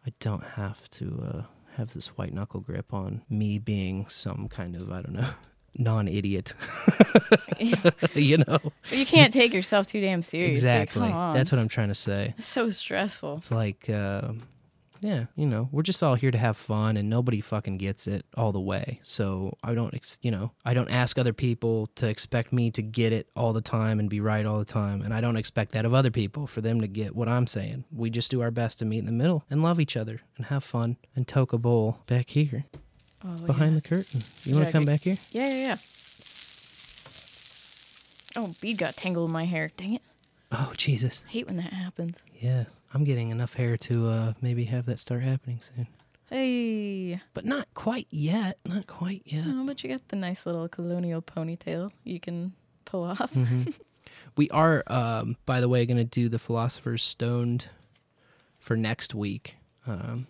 I 0.05 0.13
don't 0.19 0.43
have 0.43 0.89
to 0.91 1.23
uh, 1.27 1.41
have 1.75 1.93
this 1.93 2.07
white 2.17 2.33
knuckle 2.33 2.61
grip 2.61 2.93
on 2.93 3.23
me 3.29 3.59
being 3.59 4.07
some 4.07 4.47
kind 4.47 4.75
of 4.75 4.91
I 4.91 5.01
don't 5.01 5.13
know 5.13 5.29
non-idiot. 5.77 6.53
you 8.15 8.37
know. 8.37 8.59
But 8.89 8.97
you 8.97 9.05
can't 9.05 9.33
take 9.33 9.53
yourself 9.53 9.87
too 9.87 10.01
damn 10.01 10.21
seriously. 10.21 10.53
Exactly. 10.53 11.09
That's 11.09 11.51
what 11.51 11.59
I'm 11.59 11.67
trying 11.67 11.89
to 11.89 11.95
say. 11.95 12.33
It's 12.37 12.47
so 12.47 12.69
stressful. 12.69 13.37
It's 13.37 13.51
like, 13.51 13.89
uh, 13.89 14.33
yeah, 15.01 15.21
you 15.35 15.45
know, 15.45 15.69
we're 15.71 15.83
just 15.83 16.03
all 16.03 16.15
here 16.15 16.31
to 16.31 16.37
have 16.37 16.57
fun, 16.57 16.97
and 16.97 17.09
nobody 17.09 17.39
fucking 17.39 17.77
gets 17.77 18.07
it 18.07 18.25
all 18.35 18.51
the 18.51 18.59
way. 18.59 18.99
So 19.03 19.57
I 19.63 19.73
don't, 19.73 19.93
ex- 19.93 20.19
you 20.21 20.31
know, 20.31 20.51
I 20.65 20.73
don't 20.73 20.89
ask 20.89 21.17
other 21.17 21.33
people 21.33 21.87
to 21.95 22.07
expect 22.07 22.51
me 22.51 22.69
to 22.71 22.81
get 22.81 23.13
it 23.13 23.29
all 23.35 23.53
the 23.53 23.61
time 23.61 23.99
and 23.99 24.09
be 24.09 24.19
right 24.19 24.45
all 24.45 24.59
the 24.59 24.65
time, 24.65 25.01
and 25.01 25.13
I 25.13 25.21
don't 25.21 25.37
expect 25.37 25.71
that 25.71 25.85
of 25.85 25.93
other 25.93 26.11
people 26.11 26.47
for 26.47 26.61
them 26.61 26.81
to 26.81 26.87
get 26.87 27.15
what 27.15 27.29
I'm 27.29 27.47
saying. 27.47 27.85
We 27.91 28.09
just 28.09 28.31
do 28.31 28.41
our 28.41 28.51
best 28.51 28.79
to 28.79 28.85
meet 28.85 28.99
in 28.99 29.05
the 29.05 29.11
middle 29.11 29.45
and 29.49 29.63
love 29.63 29.79
each 29.79 29.95
other 29.95 30.21
and 30.35 30.47
have 30.47 30.63
fun 30.63 30.97
and 31.15 31.27
toke 31.27 31.53
a 31.53 31.57
bowl 31.57 31.99
back 32.05 32.29
here 32.31 32.65
Oh, 33.25 33.35
behind 33.45 33.71
yeah. 33.73 33.79
the 33.81 33.87
curtain. 33.87 34.21
You 34.43 34.55
want 34.55 34.67
to 34.67 34.69
Yeah, 34.69 34.71
come 34.71 34.85
back 34.85 35.01
here? 35.01 35.17
Yeah, 35.31 35.49
yeah, 35.49 35.55
yeah. 35.67 35.75
Oh, 38.35 38.53
bead 38.61 38.77
got 38.77 38.95
tangled 38.95 39.27
in 39.29 39.33
my 39.33 39.45
hair. 39.45 39.71
Dang 39.75 39.95
it. 39.95 40.01
Oh 40.51 40.73
Jesus. 40.77 41.21
hate 41.27 41.45
when 41.47 41.57
that 41.57 41.73
happens. 41.73 42.17
Yeah, 42.39 42.65
I'm 42.93 43.03
getting 43.03 43.29
enough 43.29 43.53
hair 43.55 43.77
to 43.77 44.07
uh, 44.07 44.33
maybe 44.41 44.65
have 44.65 44.85
that 44.87 44.99
start 44.99 45.21
happening 45.23 45.59
soon. 45.61 45.87
Hey. 46.29 47.21
But 47.33 47.45
not 47.45 47.67
quite 47.73 48.07
yet. 48.09 48.57
Not 48.65 48.87
quite 48.87 49.23
yet. 49.25 49.45
Oh, 49.47 49.65
but 49.65 49.83
you 49.83 49.89
got 49.89 50.07
the 50.07 50.15
nice 50.15 50.45
little 50.45 50.67
colonial 50.67 51.21
ponytail 51.21 51.91
you 52.03 52.19
can 52.19 52.53
pull 52.85 53.03
off. 53.03 53.33
Mhm. 53.33 53.73
we 54.37 54.49
are, 54.51 54.83
um, 54.87 55.37
by 55.45 55.59
the 55.59 55.67
way, 55.69 55.85
going 55.85 55.97
to 55.97 56.03
do 56.03 56.29
the 56.29 56.39
Philosopher's 56.39 57.03
Stoned 57.03 57.69
for 58.59 58.77
next 58.77 59.13
week. 59.15 59.57
Um, 59.87 60.27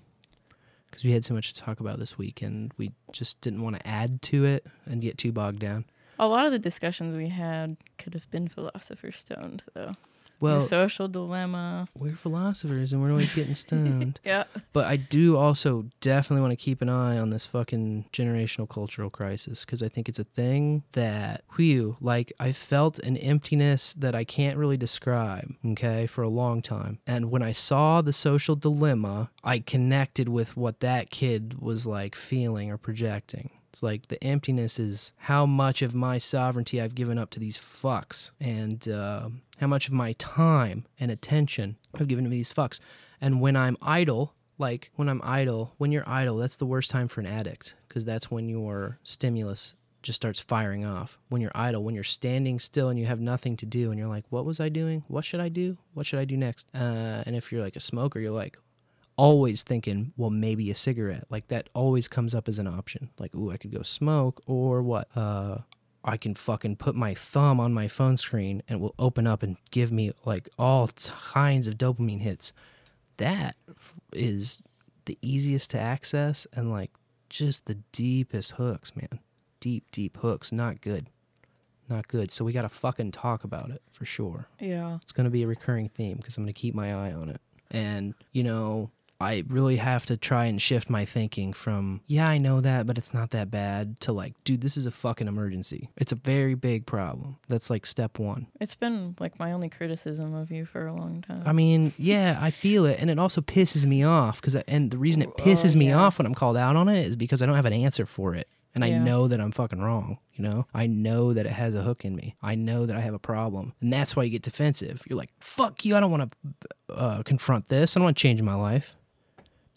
because 0.99 1.07
we 1.07 1.13
had 1.13 1.23
so 1.23 1.33
much 1.33 1.53
to 1.53 1.61
talk 1.61 1.79
about 1.79 1.97
this 1.97 2.17
week, 2.17 2.41
and 2.41 2.73
we 2.77 2.91
just 3.13 3.39
didn't 3.39 3.61
want 3.61 3.77
to 3.77 3.87
add 3.87 4.21
to 4.21 4.43
it 4.43 4.65
and 4.85 5.01
get 5.01 5.17
too 5.17 5.31
bogged 5.31 5.59
down. 5.59 5.85
A 6.19 6.27
lot 6.27 6.45
of 6.45 6.51
the 6.51 6.59
discussions 6.59 7.15
we 7.15 7.29
had 7.29 7.77
could 7.97 8.13
have 8.13 8.29
been 8.31 8.49
philosopher's 8.49 9.17
stoned, 9.17 9.63
though. 9.73 9.93
Well- 10.39 10.59
the 10.59 10.65
social 10.67 11.07
dilemma. 11.07 11.87
We're 11.97 12.15
philosophers, 12.15 12.93
and 12.93 13.01
we're 13.01 13.11
always 13.11 13.33
getting 13.33 13.55
stoned. 13.65 14.19
Yeah. 14.23 14.45
But 14.73 14.85
I 14.85 14.95
do 14.95 15.37
also 15.37 15.85
definitely 16.01 16.41
want 16.41 16.51
to 16.57 16.63
keep 16.63 16.81
an 16.81 16.89
eye 16.89 17.17
on 17.17 17.29
this 17.29 17.45
fucking 17.45 18.05
generational 18.13 18.69
cultural 18.69 19.09
crisis 19.09 19.65
because 19.65 19.83
I 19.83 19.89
think 19.89 20.07
it's 20.07 20.19
a 20.19 20.23
thing 20.23 20.83
that, 20.93 21.43
whew, 21.55 21.97
like 21.99 22.31
I 22.39 22.51
felt 22.51 22.99
an 22.99 23.17
emptiness 23.17 23.93
that 23.93 24.15
I 24.15 24.23
can't 24.23 24.57
really 24.57 24.77
describe, 24.77 25.53
okay, 25.65 26.07
for 26.07 26.21
a 26.21 26.29
long 26.29 26.61
time. 26.61 26.99
And 27.05 27.31
when 27.31 27.41
I 27.41 27.51
saw 27.51 28.01
the 28.01 28.13
social 28.13 28.55
dilemma, 28.55 29.31
I 29.43 29.59
connected 29.59 30.29
with 30.29 30.55
what 30.55 30.79
that 30.79 31.09
kid 31.09 31.59
was 31.59 31.85
like 31.85 32.15
feeling 32.15 32.71
or 32.71 32.77
projecting. 32.77 33.51
It's 33.71 33.83
like 33.83 34.07
the 34.07 34.23
emptiness 34.23 34.79
is 34.79 35.11
how 35.17 35.45
much 35.45 35.83
of 35.83 35.93
my 35.93 36.17
sovereignty 36.17 36.81
I've 36.81 36.95
given 36.95 37.19
up 37.19 37.29
to 37.31 37.39
these 37.39 37.59
fucks, 37.59 38.31
and 38.39 38.89
uh, 38.89 39.29
how 39.59 39.67
much 39.67 39.87
of 39.87 39.93
my 39.93 40.13
time 40.13 40.85
and 40.99 41.11
attention 41.11 41.77
I've 41.99 42.07
given 42.07 42.23
to 42.23 42.29
these 42.29 42.53
fucks. 42.53 42.79
And 43.21 43.41
when 43.41 43.55
I'm 43.55 43.77
idle, 43.81 44.33
like 44.57 44.91
when 44.95 45.09
I'm 45.09 45.21
idle, 45.23 45.73
when 45.77 45.91
you're 45.91 46.07
idle, 46.07 46.37
that's 46.37 46.55
the 46.55 46.65
worst 46.65 46.91
time 46.91 47.07
for 47.07 47.21
an 47.21 47.27
addict 47.27 47.75
because 47.87 48.05
that's 48.05 48.31
when 48.31 48.49
your 48.49 48.99
stimulus 49.03 49.73
just 50.01 50.15
starts 50.15 50.39
firing 50.39 50.85
off. 50.85 51.17
When 51.27 51.41
you're 51.41 51.51
idle, 51.53 51.83
when 51.83 51.95
you're 51.95 52.03
standing 52.03 52.59
still 52.59 52.89
and 52.89 52.97
you 52.97 53.05
have 53.05 53.19
nothing 53.19 53.57
to 53.57 53.65
do, 53.65 53.91
and 53.91 53.99
you're 53.99 54.07
like, 54.07 54.25
what 54.29 54.45
was 54.45 54.59
I 54.59 54.69
doing? 54.69 55.03
What 55.07 55.25
should 55.25 55.41
I 55.41 55.49
do? 55.49 55.77
What 55.93 56.05
should 56.05 56.19
I 56.19 56.25
do 56.25 56.37
next? 56.37 56.69
Uh, 56.73 57.23
and 57.25 57.35
if 57.35 57.51
you're 57.51 57.61
like 57.61 57.75
a 57.75 57.81
smoker, 57.81 58.19
you're 58.19 58.31
like, 58.31 58.57
always 59.17 59.63
thinking, 59.63 60.13
well, 60.15 60.29
maybe 60.29 60.71
a 60.71 60.75
cigarette. 60.75 61.25
Like 61.29 61.49
that 61.49 61.67
always 61.73 62.07
comes 62.07 62.33
up 62.33 62.47
as 62.47 62.57
an 62.57 62.67
option. 62.67 63.09
Like, 63.19 63.35
ooh, 63.35 63.51
I 63.51 63.57
could 63.57 63.73
go 63.73 63.81
smoke 63.81 64.41
or 64.45 64.81
what? 64.81 65.09
Uh, 65.15 65.59
I 66.09 66.17
can 66.17 66.33
fucking 66.33 66.77
put 66.77 66.95
my 66.95 67.13
thumb 67.13 67.59
on 67.59 67.73
my 67.73 67.87
phone 67.87 68.17
screen 68.17 68.63
and 68.67 68.79
it 68.79 68.81
will 68.81 68.95
open 68.97 69.27
up 69.27 69.43
and 69.43 69.57
give 69.69 69.91
me 69.91 70.11
like 70.25 70.49
all 70.57 70.87
kinds 70.87 71.67
of 71.67 71.77
dopamine 71.77 72.21
hits. 72.21 72.51
That 73.17 73.55
is 74.11 74.63
the 75.05 75.17
easiest 75.21 75.71
to 75.71 75.79
access 75.79 76.47
and 76.51 76.71
like 76.71 76.91
just 77.29 77.67
the 77.67 77.75
deepest 77.91 78.53
hooks, 78.53 78.95
man. 78.95 79.19
Deep, 79.59 79.91
deep 79.91 80.17
hooks. 80.17 80.51
Not 80.51 80.81
good. 80.81 81.07
Not 81.89 82.07
good. 82.07 82.31
So 82.31 82.43
we 82.43 82.53
got 82.53 82.63
to 82.63 82.69
fucking 82.69 83.11
talk 83.11 83.43
about 83.43 83.69
it 83.69 83.81
for 83.91 84.05
sure. 84.05 84.47
Yeah. 84.59 84.97
It's 85.03 85.11
going 85.11 85.25
to 85.25 85.31
be 85.31 85.43
a 85.43 85.47
recurring 85.47 85.89
theme 85.89 86.17
because 86.17 86.37
I'm 86.37 86.43
going 86.43 86.53
to 86.53 86.59
keep 86.59 86.73
my 86.73 86.93
eye 86.93 87.13
on 87.13 87.29
it. 87.29 87.41
And, 87.69 88.15
you 88.31 88.43
know, 88.43 88.89
I 89.21 89.43
really 89.47 89.75
have 89.77 90.05
to 90.05 90.15
try 90.15 90.45
and 90.45 90.61
shift 90.61 90.89
my 90.89 91.03
thinking 91.03 91.51
from, 91.51 92.01
yeah, 92.07 92.27
I 92.29 92.37
know 92.37 92.61
that, 92.61 92.87
but 92.87 92.97
it's 92.97 93.13
not 93.13 93.31
that 93.31 93.51
bad, 93.51 93.99
to 94.01 94.13
like, 94.13 94.33
dude, 94.45 94.61
this 94.61 94.77
is 94.77 94.85
a 94.85 94.91
fucking 94.91 95.27
emergency. 95.27 95.89
It's 95.97 96.13
a 96.13 96.15
very 96.15 96.55
big 96.55 96.85
problem. 96.85 97.37
That's 97.49 97.69
like 97.69 97.85
step 97.85 98.17
one. 98.17 98.47
It's 98.61 98.75
been 98.75 99.15
like 99.19 99.37
my 99.37 99.51
only 99.51 99.67
criticism 99.67 100.33
of 100.33 100.51
you 100.51 100.63
for 100.63 100.87
a 100.87 100.93
long 100.93 101.21
time. 101.21 101.43
I 101.45 101.51
mean, 101.51 101.91
yeah, 101.97 102.37
I 102.41 102.49
feel 102.49 102.85
it, 102.85 102.97
and 102.99 103.09
it 103.09 103.19
also 103.19 103.41
pisses 103.41 103.85
me 103.85 104.03
off 104.03 104.39
because, 104.39 104.55
and 104.55 104.89
the 104.89 104.97
reason 104.97 105.21
it 105.21 105.35
pisses 105.35 105.75
me 105.75 105.91
off 105.91 106.17
when 106.17 106.25
I'm 106.25 106.35
called 106.35 106.55
out 106.57 106.77
on 106.77 106.87
it 106.87 107.05
is 107.05 107.15
because 107.17 107.41
I 107.41 107.45
don't 107.45 107.55
have 107.55 107.65
an 107.65 107.73
answer 107.73 108.05
for 108.05 108.35
it, 108.35 108.47
and 108.73 108.85
I 108.85 108.91
know 108.91 109.27
that 109.27 109.41
I'm 109.41 109.51
fucking 109.51 109.81
wrong. 109.81 110.17
You 110.33 110.45
know, 110.45 110.67
I 110.73 110.87
know 110.87 111.33
that 111.33 111.45
it 111.45 111.51
has 111.51 111.75
a 111.75 111.81
hook 111.81 112.05
in 112.05 112.15
me. 112.15 112.35
I 112.41 112.55
know 112.55 112.85
that 112.85 112.95
I 112.95 113.01
have 113.01 113.13
a 113.13 113.19
problem, 113.19 113.73
and 113.81 113.91
that's 113.91 114.15
why 114.15 114.23
you 114.23 114.29
get 114.29 114.43
defensive. 114.43 115.03
You're 115.09 115.17
like, 115.17 115.31
"Fuck 115.41 115.83
you! 115.83 115.97
I 115.97 115.99
don't 115.99 116.11
want 116.11 116.31
to 116.31 116.95
uh, 116.95 117.23
confront 117.23 117.67
this. 117.67 117.97
I 117.97 117.99
don't 117.99 118.05
want 118.05 118.15
to 118.15 118.21
change 118.21 118.41
my 118.41 118.53
life. 118.55 118.95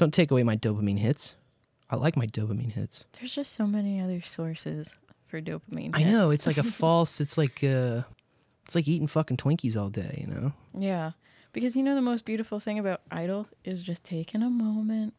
Don't 0.02 0.12
take 0.12 0.32
away 0.32 0.42
my 0.42 0.56
dopamine 0.56 0.98
hits. 0.98 1.36
I 1.88 1.94
like 1.94 2.16
my 2.16 2.26
dopamine 2.26 2.72
hits. 2.72 3.04
There's 3.20 3.32
just 3.32 3.52
so 3.52 3.68
many 3.68 4.00
other 4.00 4.20
sources 4.20 4.92
for 5.28 5.40
dopamine. 5.40 5.90
I 5.94 6.02
know 6.02 6.30
it's 6.30 6.44
like 6.44 6.58
a 6.58 6.62
false. 6.80 7.20
It's 7.20 7.38
like 7.38 7.62
uh, 7.62 8.02
it's 8.64 8.74
like 8.74 8.88
eating 8.88 9.06
fucking 9.06 9.36
Twinkies 9.36 9.80
all 9.80 9.90
day. 9.90 10.18
You 10.20 10.34
know." 10.34 10.52
Yeah. 10.76 11.12
Because 11.52 11.76
you 11.76 11.84
know 11.84 11.94
the 11.94 12.00
most 12.02 12.24
beautiful 12.24 12.58
thing 12.58 12.80
about 12.80 13.02
idle 13.12 13.46
is 13.62 13.80
just 13.80 14.02
taking 14.02 14.42
a 14.42 14.50
moment, 14.50 15.14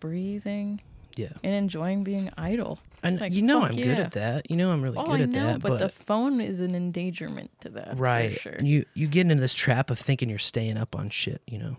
breathing, 0.00 0.82
Yeah. 1.16 1.28
and 1.42 1.54
enjoying 1.54 2.04
being 2.04 2.28
idle. 2.36 2.78
And 3.02 3.18
Like, 3.18 3.32
you 3.32 3.40
know 3.40 3.62
I'm 3.62 3.70
good 3.74 3.86
yeah. 3.86 4.04
at 4.04 4.12
that. 4.12 4.50
You 4.50 4.56
know 4.58 4.70
I'm 4.70 4.82
really 4.82 4.98
oh, 4.98 5.06
good 5.06 5.20
I 5.20 5.22
at 5.22 5.28
know, 5.30 5.46
that. 5.52 5.60
but, 5.62 5.78
the 5.78 5.88
phone 5.88 6.42
is 6.42 6.60
an 6.60 6.74
endangerment 6.74 7.52
to 7.60 7.70
that. 7.70 7.96
right, 7.98 8.34
For 8.34 8.40
sure. 8.40 8.52
and 8.52 8.68
you 8.68 8.84
you 8.94 9.06
get 9.06 9.22
into 9.22 9.36
this 9.36 9.54
trap 9.54 9.88
of 9.90 9.98
thinking 9.98 10.28
you're 10.28 10.38
staying 10.38 10.76
up 10.76 10.94
on 10.94 11.08
shit. 11.08 11.40
You 11.46 11.58
know, 11.58 11.76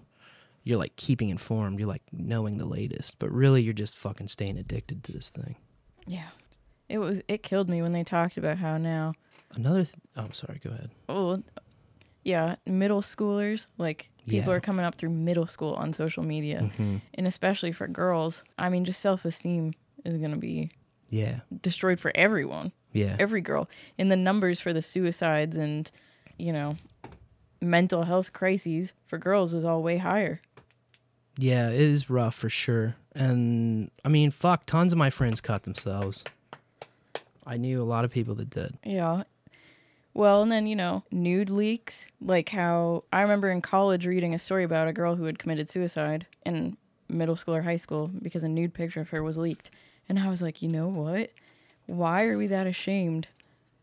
you're 0.68 0.78
like 0.78 0.96
keeping 0.96 1.30
informed. 1.30 1.80
You're 1.80 1.88
like 1.88 2.04
knowing 2.12 2.58
the 2.58 2.66
latest, 2.66 3.20
but 3.20 3.32
really 3.32 3.62
you're 3.62 3.74
just 3.74 3.98
fucking 3.98 4.28
staying 4.28 4.58
addicted 4.58 5.04
to 5.06 5.12
this 5.12 5.30
thing. 5.30 5.56
Yeah. 6.06 6.30
It 6.90 6.98
was 7.00 7.22
it 7.28 7.44
killed 7.44 7.70
me 7.70 7.82
when 7.82 7.92
they 7.92 8.04
talked 8.04 8.38
about 8.38 8.58
how 8.58 8.78
now 8.78 9.14
Another. 9.56 9.84
Th- 9.86 9.96
oh, 10.18 10.24
I'm 10.24 10.34
sorry. 10.34 10.60
Go 10.64 10.72
ahead. 10.72 10.90
oh 11.10 11.42
yeah, 12.24 12.56
middle 12.66 13.02
schoolers, 13.02 13.66
like 13.78 14.10
people 14.28 14.52
Yeah. 14.52 14.58
are 14.58 14.60
coming 14.60 14.86
up 14.86 14.96
through 14.96 15.12
middle 15.12 15.48
school 15.48 15.74
on 15.76 15.94
social 15.94 16.24
media. 16.24 16.70
Mhm. 16.78 17.02
And 17.14 17.26
especially 17.28 17.72
for 17.72 17.88
girls. 17.88 18.44
I 18.60 18.70
mean 18.70 18.84
just 18.86 19.00
self 19.02 19.24
esteem 19.26 19.74
is 20.06 20.18
gonna 20.18 20.38
be 20.38 20.70
Yeah. 21.10 21.40
destroyed 21.62 22.00
for 22.00 22.12
everyone. 22.16 22.72
Yeah. 22.94 23.16
Every 23.20 23.42
girl. 23.42 23.70
And 23.98 24.10
the 24.12 24.16
numbers 24.18 24.60
for 24.60 24.74
the 24.74 24.82
suicides 24.82 25.56
and, 25.58 25.90
you 26.38 26.52
know, 26.52 26.76
mental 27.62 28.04
health 28.04 28.34
crises 28.34 28.94
for 29.06 29.18
girls 29.18 29.54
was 29.54 29.66
all 29.66 29.82
way 29.82 29.98
higher. 29.98 30.42
Yeah, 31.38 31.70
it 31.70 31.80
is 31.80 32.10
rough 32.10 32.36
for 32.36 32.50
sure. 32.50 32.96
And 33.14 33.92
I 34.04 34.10
mean, 34.10 34.32
fuck, 34.32 34.66
tons 34.66 34.94
of 34.94 35.00
my 35.00 35.10
friends 35.10 35.40
cut 35.40 35.64
themselves. 35.64 36.24
I 37.46 37.58
knew 37.58 37.82
a 37.82 37.86
lot 37.86 38.06
of 38.06 38.12
people 38.12 38.36
that 38.36 38.50
did. 38.50 38.78
Yeah. 38.84 39.24
Well, 40.14 40.42
and 40.42 40.52
then, 40.52 40.66
you 40.66 40.76
know, 40.76 41.04
nude 41.12 41.50
leaks, 41.50 42.12
like 42.20 42.50
how 42.50 43.04
I 43.14 43.22
remember 43.22 43.52
in 43.52 43.62
college 43.62 44.08
reading 44.08 44.34
a 44.34 44.40
story 44.40 44.64
about 44.64 44.88
a 44.88 44.94
girl 44.94 45.16
who 45.16 45.26
had 45.26 45.38
committed 45.38 45.70
suicide 45.70 46.26
in 46.46 46.76
middle 47.08 47.36
school 47.36 47.56
or 47.56 47.62
high 47.62 47.78
school 47.78 48.10
because 48.22 48.44
a 48.44 48.50
nude 48.50 48.74
picture 48.74 49.00
of 49.00 49.10
her 49.10 49.22
was 49.22 49.38
leaked. 49.38 49.70
And 50.10 50.20
I 50.20 50.30
was 50.30 50.42
like, 50.42 50.62
you 50.62 50.70
know 50.70 50.88
what? 50.88 51.32
Why 51.86 52.26
are 52.26 52.38
we 52.38 52.48
that 52.48 52.68
ashamed 52.68 53.28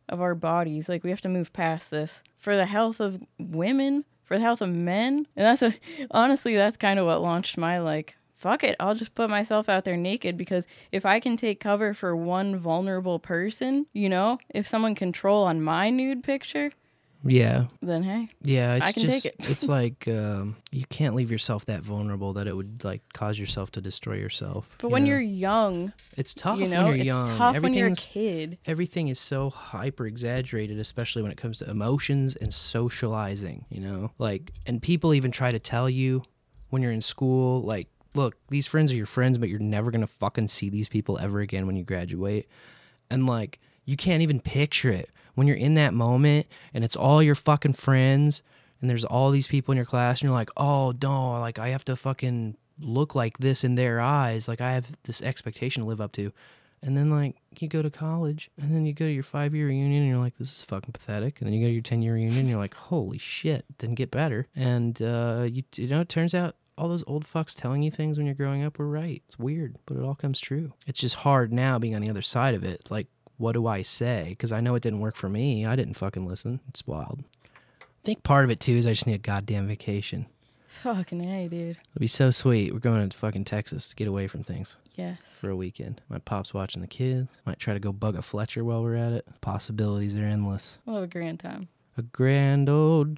of 0.08 0.20
our 0.20 0.34
bodies? 0.34 0.88
Like, 0.88 1.04
we 1.04 1.10
have 1.10 1.20
to 1.22 1.28
move 1.28 1.52
past 1.52 1.90
this 1.90 2.22
for 2.36 2.56
the 2.56 2.66
health 2.66 3.00
of 3.00 3.22
women, 3.38 4.04
for 4.24 4.36
the 4.36 4.42
health 4.42 4.60
of 4.62 4.70
men. 4.70 5.26
And 5.36 5.46
that's 5.46 5.62
what, 5.62 5.78
honestly, 6.10 6.56
that's 6.56 6.76
kind 6.76 6.98
of 6.98 7.06
what 7.06 7.22
launched 7.22 7.56
my, 7.56 7.78
like, 7.78 8.16
fuck 8.44 8.62
it, 8.62 8.76
I'll 8.78 8.94
just 8.94 9.14
put 9.14 9.30
myself 9.30 9.70
out 9.70 9.84
there 9.84 9.96
naked 9.96 10.36
because 10.36 10.66
if 10.92 11.06
I 11.06 11.18
can 11.18 11.36
take 11.36 11.60
cover 11.60 11.94
for 11.94 12.14
one 12.14 12.58
vulnerable 12.58 13.18
person, 13.18 13.86
you 13.94 14.08
know, 14.08 14.38
if 14.50 14.66
someone 14.68 14.94
can 14.94 15.12
troll 15.12 15.44
on 15.44 15.62
my 15.62 15.88
nude 15.88 16.22
picture, 16.22 16.70
Yeah. 17.24 17.66
then 17.80 18.02
hey, 18.02 18.28
Yeah, 18.42 18.74
it's 18.74 18.86
I 18.86 18.92
can 18.92 19.02
just 19.02 19.22
take 19.24 19.34
it. 19.34 19.50
it's 19.50 19.66
like 19.68 20.06
um, 20.08 20.56
you 20.70 20.84
can't 20.88 21.14
leave 21.14 21.30
yourself 21.30 21.64
that 21.66 21.82
vulnerable 21.82 22.34
that 22.34 22.46
it 22.46 22.54
would 22.56 22.84
like 22.84 23.02
cause 23.12 23.38
yourself 23.38 23.70
to 23.72 23.80
destroy 23.80 24.14
yourself. 24.16 24.74
But 24.78 24.88
you 24.88 24.92
when 24.92 25.04
know? 25.04 25.10
you're 25.10 25.20
young, 25.20 25.92
it's 26.16 26.34
tough 26.34 26.58
you 26.58 26.64
when 26.64 26.70
know, 26.72 26.86
you're 26.88 26.96
it's 26.96 27.04
young. 27.04 27.36
tough 27.36 27.60
when 27.60 27.72
you're 27.74 27.88
a 27.88 27.94
kid. 27.96 28.58
Everything 28.66 29.08
is 29.08 29.18
so 29.18 29.50
hyper 29.50 30.06
exaggerated, 30.06 30.78
especially 30.78 31.22
when 31.22 31.32
it 31.32 31.38
comes 31.38 31.58
to 31.60 31.70
emotions 31.70 32.36
and 32.36 32.52
socializing. 32.52 33.64
You 33.70 33.80
know, 33.80 34.10
like 34.18 34.52
and 34.66 34.80
people 34.82 35.14
even 35.14 35.30
try 35.30 35.50
to 35.50 35.58
tell 35.58 35.88
you 35.88 36.22
when 36.70 36.82
you're 36.82 36.92
in 36.92 37.00
school, 37.00 37.62
like, 37.62 37.88
look, 38.14 38.36
these 38.48 38.66
friends 38.66 38.92
are 38.92 38.96
your 38.96 39.06
friends, 39.06 39.38
but 39.38 39.48
you're 39.48 39.58
never 39.60 39.90
gonna 39.90 40.06
fucking 40.06 40.48
see 40.48 40.68
these 40.68 40.88
people 40.88 41.18
ever 41.18 41.40
again 41.40 41.66
when 41.66 41.76
you 41.76 41.84
graduate. 41.84 42.48
And 43.10 43.26
like, 43.26 43.60
you 43.84 43.96
can't 43.96 44.22
even 44.22 44.40
picture 44.40 44.90
it 44.90 45.08
when 45.34 45.46
you're 45.46 45.56
in 45.56 45.74
that 45.74 45.94
moment 45.94 46.46
and 46.72 46.84
it's 46.84 46.96
all 46.96 47.22
your 47.22 47.34
fucking 47.34 47.74
friends 47.74 48.42
and 48.80 48.90
there's 48.90 49.04
all 49.04 49.30
these 49.30 49.48
people 49.48 49.72
in 49.72 49.76
your 49.76 49.86
class 49.86 50.20
and 50.20 50.28
you're 50.28 50.38
like, 50.38 50.50
oh 50.56 50.94
no, 51.02 51.40
like 51.40 51.58
I 51.58 51.68
have 51.68 51.84
to 51.86 51.96
fucking 51.96 52.56
look 52.78 53.14
like 53.14 53.38
this 53.38 53.64
in 53.64 53.76
their 53.76 54.00
eyes. 54.00 54.48
Like 54.48 54.60
I 54.60 54.72
have 54.72 54.92
this 55.04 55.22
expectation 55.22 55.82
to 55.82 55.88
live 55.88 56.00
up 56.00 56.12
to. 56.12 56.32
And 56.82 56.96
then 56.96 57.08
like 57.08 57.36
you 57.58 57.66
go 57.66 57.80
to 57.80 57.88
college 57.88 58.50
and 58.60 58.74
then 58.74 58.84
you 58.84 58.92
go 58.92 59.06
to 59.06 59.10
your 59.10 59.22
five 59.22 59.54
year 59.54 59.68
reunion 59.68 60.02
and 60.02 60.08
you're 60.08 60.18
like, 60.18 60.36
this 60.36 60.58
is 60.58 60.64
fucking 60.64 60.92
pathetic. 60.92 61.40
And 61.40 61.46
then 61.46 61.54
you 61.54 61.62
go 61.62 61.68
to 61.68 61.72
your 61.72 61.82
10 61.82 62.02
year 62.02 62.14
reunion 62.14 62.40
and 62.40 62.48
you're 62.48 62.58
like, 62.58 62.74
holy 62.74 63.16
shit, 63.16 63.64
it 63.70 63.78
didn't 63.78 63.94
get 63.94 64.10
better. 64.10 64.48
And 64.54 65.00
uh, 65.00 65.46
you, 65.50 65.62
you 65.76 65.88
know, 65.88 66.02
it 66.02 66.10
turns 66.10 66.34
out 66.34 66.56
all 66.76 66.88
those 66.88 67.04
old 67.06 67.24
fucks 67.24 67.58
telling 67.58 67.82
you 67.82 67.90
things 67.90 68.18
when 68.18 68.26
you're 68.26 68.34
growing 68.34 68.62
up 68.62 68.78
were 68.78 68.88
right. 68.88 69.22
It's 69.26 69.38
weird, 69.38 69.76
but 69.86 69.96
it 69.96 70.02
all 70.02 70.14
comes 70.14 70.40
true. 70.40 70.72
It's 70.86 71.00
just 71.00 71.16
hard 71.16 71.52
now 71.52 71.78
being 71.78 71.94
on 71.94 72.02
the 72.02 72.10
other 72.10 72.22
side 72.22 72.54
of 72.54 72.64
it. 72.64 72.90
Like, 72.90 73.06
what 73.36 73.52
do 73.52 73.66
I 73.66 73.82
say? 73.82 74.26
Because 74.30 74.52
I 74.52 74.60
know 74.60 74.74
it 74.74 74.82
didn't 74.82 75.00
work 75.00 75.16
for 75.16 75.28
me. 75.28 75.66
I 75.66 75.76
didn't 75.76 75.94
fucking 75.94 76.26
listen. 76.26 76.60
It's 76.68 76.86
wild. 76.86 77.24
I 77.82 77.86
think 78.04 78.22
part 78.22 78.44
of 78.44 78.50
it 78.50 78.60
too 78.60 78.74
is 78.76 78.86
I 78.86 78.90
just 78.92 79.06
need 79.06 79.14
a 79.14 79.18
goddamn 79.18 79.66
vacation. 79.66 80.26
Fucking 80.82 81.20
hey, 81.20 81.48
dude. 81.48 81.76
It'll 81.90 82.00
be 82.00 82.06
so 82.08 82.30
sweet. 82.30 82.72
We're 82.72 82.80
going 82.80 83.08
to 83.08 83.16
fucking 83.16 83.44
Texas 83.44 83.88
to 83.88 83.94
get 83.96 84.08
away 84.08 84.26
from 84.26 84.42
things. 84.42 84.76
Yes. 84.96 85.18
For 85.24 85.48
a 85.48 85.56
weekend. 85.56 86.00
My 86.08 86.18
pop's 86.18 86.52
watching 86.52 86.82
the 86.82 86.88
kids. 86.88 87.36
Might 87.46 87.60
try 87.60 87.74
to 87.74 87.80
go 87.80 87.92
bug 87.92 88.16
a 88.16 88.22
Fletcher 88.22 88.64
while 88.64 88.82
we're 88.82 88.96
at 88.96 89.12
it. 89.12 89.26
Possibilities 89.40 90.16
are 90.16 90.24
endless. 90.24 90.78
We'll 90.84 90.96
have 90.96 91.04
a 91.04 91.08
grand 91.08 91.40
time. 91.40 91.68
A 91.96 92.02
grand 92.02 92.68
old 92.68 93.16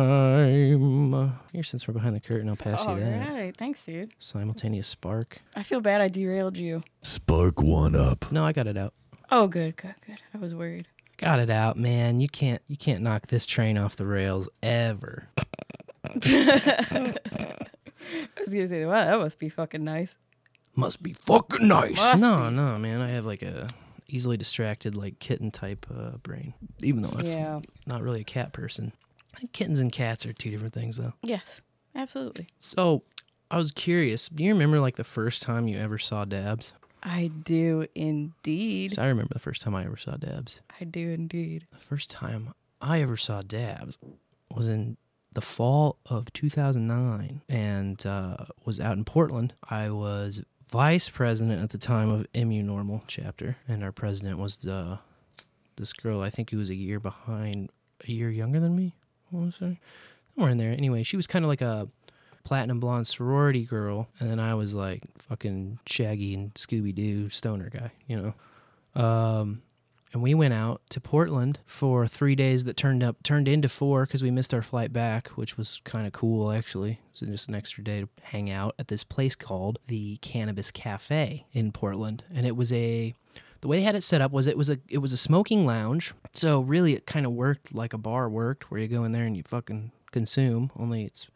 time. 0.00 1.32
Here, 1.52 1.62
since 1.64 1.86
we're 1.88 1.94
behind 1.94 2.14
the 2.14 2.20
curtain, 2.20 2.48
I'll 2.48 2.54
pass 2.56 2.84
All 2.86 2.96
you 2.96 3.04
that. 3.04 3.28
right. 3.28 3.56
Thanks, 3.56 3.84
dude. 3.84 4.12
Simultaneous 4.20 4.86
spark. 4.88 5.40
I 5.56 5.62
feel 5.64 5.80
bad 5.80 6.00
I 6.00 6.06
derailed 6.08 6.56
you. 6.56 6.82
Spark 7.02 7.60
one 7.60 7.96
up. 7.96 8.30
No, 8.30 8.44
I 8.44 8.52
got 8.52 8.66
it 8.68 8.76
out. 8.76 8.94
Oh, 9.30 9.46
good, 9.46 9.76
good, 9.76 9.94
good. 10.06 10.20
I 10.34 10.38
was 10.38 10.54
worried. 10.54 10.88
Got 11.18 11.38
it 11.38 11.50
out, 11.50 11.76
man. 11.76 12.20
You 12.20 12.28
can't 12.28 12.62
you 12.66 12.76
can't 12.76 13.02
knock 13.02 13.26
this 13.28 13.46
train 13.46 13.76
off 13.78 13.94
the 13.96 14.06
rails 14.06 14.48
ever. 14.62 15.28
I 16.04 17.14
was 18.40 18.52
gonna 18.52 18.68
say, 18.68 18.84
wow, 18.86 19.04
that 19.04 19.18
must 19.18 19.38
be 19.38 19.48
fucking 19.48 19.84
nice. 19.84 20.14
Must 20.76 21.02
be 21.02 21.12
fucking 21.12 21.66
nice. 21.68 21.96
Must 21.96 22.20
no, 22.20 22.48
be. 22.48 22.56
no, 22.56 22.78
man. 22.78 23.00
I 23.00 23.08
have 23.10 23.26
like 23.26 23.42
a 23.42 23.66
easily 24.08 24.36
distracted 24.36 24.96
like 24.96 25.18
kitten 25.18 25.50
type 25.50 25.86
uh, 25.94 26.16
brain. 26.22 26.54
Even 26.80 27.02
though 27.02 27.14
I'm 27.16 27.24
Yeah. 27.24 27.60
not 27.86 28.02
really 28.02 28.22
a 28.22 28.24
cat 28.24 28.52
person. 28.52 28.92
I 29.36 29.40
think 29.40 29.52
kittens 29.52 29.78
and 29.78 29.92
cats 29.92 30.26
are 30.26 30.32
two 30.32 30.50
different 30.50 30.74
things 30.74 30.96
though. 30.96 31.12
Yes, 31.22 31.60
absolutely. 31.94 32.48
So 32.58 33.02
I 33.50 33.56
was 33.58 33.70
curious. 33.72 34.28
Do 34.28 34.42
you 34.42 34.52
remember 34.52 34.80
like 34.80 34.96
the 34.96 35.04
first 35.04 35.42
time 35.42 35.68
you 35.68 35.78
ever 35.78 35.98
saw 35.98 36.24
dabs? 36.24 36.72
I 37.02 37.28
do 37.28 37.86
indeed. 37.94 38.98
I 38.98 39.06
remember 39.06 39.34
the 39.34 39.40
first 39.40 39.62
time 39.62 39.74
I 39.74 39.84
ever 39.84 39.96
saw 39.96 40.16
dabs. 40.16 40.60
I 40.80 40.84
do 40.84 41.10
indeed. 41.10 41.66
The 41.72 41.78
first 41.78 42.10
time 42.10 42.54
I 42.80 43.00
ever 43.00 43.16
saw 43.16 43.42
dabs 43.42 43.98
was 44.54 44.68
in 44.68 44.96
the 45.32 45.40
fall 45.40 45.98
of 46.06 46.32
2009 46.32 47.42
and 47.48 48.06
uh, 48.06 48.36
was 48.64 48.80
out 48.80 48.96
in 48.96 49.04
Portland. 49.04 49.54
I 49.68 49.90
was 49.90 50.42
vice 50.68 51.08
president 51.08 51.62
at 51.62 51.70
the 51.70 51.78
time 51.78 52.10
of 52.10 52.26
MU 52.34 52.62
NORML 52.62 53.02
chapter, 53.06 53.56
and 53.68 53.82
our 53.82 53.92
president 53.92 54.38
was 54.38 54.66
uh, 54.66 54.98
this 55.76 55.92
girl. 55.92 56.20
I 56.20 56.30
think 56.30 56.50
who 56.50 56.58
was 56.58 56.70
a 56.70 56.74
year 56.74 57.00
behind, 57.00 57.70
a 58.06 58.10
year 58.10 58.30
younger 58.30 58.60
than 58.60 58.76
me. 58.76 58.96
I 59.32 59.36
want 59.36 59.54
to 59.54 59.58
say 59.58 59.80
somewhere 60.34 60.50
in 60.50 60.58
there. 60.58 60.72
Anyway, 60.72 61.02
she 61.02 61.16
was 61.16 61.26
kind 61.26 61.44
of 61.44 61.48
like 61.48 61.60
a 61.60 61.88
platinum 62.44 62.80
blonde 62.80 63.06
sorority 63.06 63.64
girl, 63.64 64.08
and 64.18 64.30
then 64.30 64.40
I 64.40 64.54
was 64.54 64.74
like 64.74 65.02
fucking 65.16 65.78
Shaggy 65.86 66.34
and 66.34 66.54
Scooby 66.54 66.94
Doo 66.94 67.30
stoner 67.30 67.70
guy, 67.70 67.92
you 68.06 68.16
know. 68.16 69.00
Um, 69.00 69.62
and 70.12 70.22
we 70.22 70.34
went 70.34 70.54
out 70.54 70.82
to 70.90 71.00
Portland 71.00 71.60
for 71.66 72.06
three 72.08 72.34
days 72.34 72.64
that 72.64 72.76
turned 72.76 73.02
up 73.02 73.22
turned 73.22 73.46
into 73.46 73.68
four 73.68 74.06
because 74.06 74.22
we 74.22 74.30
missed 74.30 74.52
our 74.52 74.62
flight 74.62 74.92
back, 74.92 75.28
which 75.28 75.56
was 75.56 75.80
kind 75.84 76.06
of 76.06 76.12
cool 76.12 76.50
actually. 76.50 76.92
It 76.92 77.20
was 77.20 77.30
just 77.30 77.48
an 77.48 77.54
extra 77.54 77.84
day 77.84 78.00
to 78.00 78.08
hang 78.22 78.50
out 78.50 78.74
at 78.78 78.88
this 78.88 79.04
place 79.04 79.36
called 79.36 79.78
the 79.86 80.16
Cannabis 80.18 80.70
Cafe 80.70 81.46
in 81.52 81.70
Portland, 81.72 82.24
and 82.34 82.44
it 82.44 82.56
was 82.56 82.72
a 82.72 83.14
the 83.60 83.68
way 83.68 83.78
they 83.78 83.84
had 83.84 83.94
it 83.94 84.02
set 84.02 84.20
up 84.20 84.32
was 84.32 84.46
it 84.46 84.56
was 84.56 84.70
a 84.70 84.78
it 84.88 84.98
was 84.98 85.12
a 85.12 85.18
smoking 85.18 85.64
lounge. 85.64 86.12
So 86.32 86.60
really, 86.60 86.94
it 86.94 87.06
kind 87.06 87.26
of 87.26 87.32
worked 87.32 87.74
like 87.74 87.92
a 87.92 87.98
bar 87.98 88.28
worked, 88.28 88.70
where 88.70 88.80
you 88.80 88.88
go 88.88 89.04
in 89.04 89.12
there 89.12 89.24
and 89.24 89.36
you 89.36 89.42
fucking 89.42 89.92
consume. 90.10 90.70
Only 90.76 91.04
it's 91.04 91.26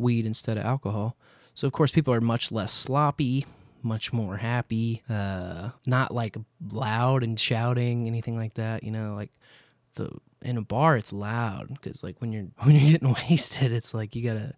weed 0.00 0.26
instead 0.26 0.56
of 0.56 0.64
alcohol. 0.64 1.16
So 1.54 1.66
of 1.66 1.72
course, 1.72 1.90
people 1.90 2.14
are 2.14 2.20
much 2.20 2.50
less 2.50 2.72
sloppy, 2.72 3.46
much 3.82 4.12
more 4.12 4.38
happy. 4.38 5.02
Uh, 5.08 5.70
not 5.86 6.12
like 6.12 6.36
loud 6.72 7.22
and 7.22 7.38
shouting, 7.38 8.06
anything 8.06 8.36
like 8.36 8.54
that. 8.54 8.82
You 8.82 8.90
know, 8.90 9.14
like 9.14 9.30
the 9.94 10.10
in 10.42 10.56
a 10.56 10.62
bar, 10.62 10.96
it's 10.96 11.12
loud 11.12 11.68
because 11.68 12.02
like 12.02 12.16
when 12.20 12.32
you're 12.32 12.46
when 12.62 12.74
you're 12.74 12.92
getting 12.92 13.16
wasted, 13.28 13.72
it's 13.72 13.94
like 13.94 14.16
you 14.16 14.22
gotta 14.22 14.54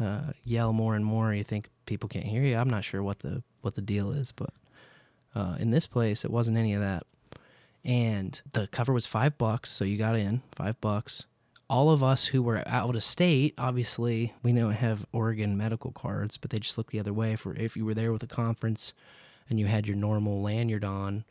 uh, 0.00 0.32
yell 0.44 0.72
more 0.72 0.94
and 0.94 1.04
more. 1.04 1.32
You 1.32 1.44
think 1.44 1.70
people 1.86 2.08
can't 2.08 2.26
hear 2.26 2.42
you. 2.42 2.56
I'm 2.56 2.70
not 2.70 2.84
sure 2.84 3.02
what 3.02 3.20
the 3.20 3.42
what 3.62 3.74
the 3.74 3.82
deal 3.82 4.12
is, 4.12 4.32
but 4.32 4.50
uh, 5.34 5.56
in 5.58 5.70
this 5.70 5.86
place, 5.86 6.24
it 6.24 6.30
wasn't 6.30 6.58
any 6.58 6.74
of 6.74 6.80
that. 6.80 7.04
And 7.84 8.40
the 8.52 8.66
cover 8.66 8.92
was 8.92 9.06
five 9.06 9.38
bucks, 9.38 9.70
so 9.70 9.84
you 9.84 9.96
got 9.96 10.16
in 10.16 10.42
five 10.52 10.80
bucks. 10.80 11.24
All 11.70 11.90
of 11.90 12.02
us 12.02 12.26
who 12.26 12.42
were 12.42 12.66
out 12.66 12.96
of 12.96 13.04
state, 13.04 13.54
obviously, 13.58 14.32
we 14.42 14.52
don't 14.52 14.72
have 14.72 15.04
Oregon 15.12 15.56
medical 15.56 15.92
cards, 15.92 16.38
but 16.38 16.50
they 16.50 16.58
just 16.58 16.78
look 16.78 16.90
the 16.90 17.00
other 17.00 17.12
way. 17.12 17.36
For 17.36 17.54
if 17.54 17.76
you 17.76 17.84
were 17.84 17.94
there 17.94 18.12
with 18.12 18.22
a 18.22 18.28
conference 18.28 18.94
and 19.50 19.60
you 19.60 19.66
had 19.66 19.86
your 19.86 19.96
normal 19.96 20.40
lanyard 20.40 20.84
on, 20.84 21.24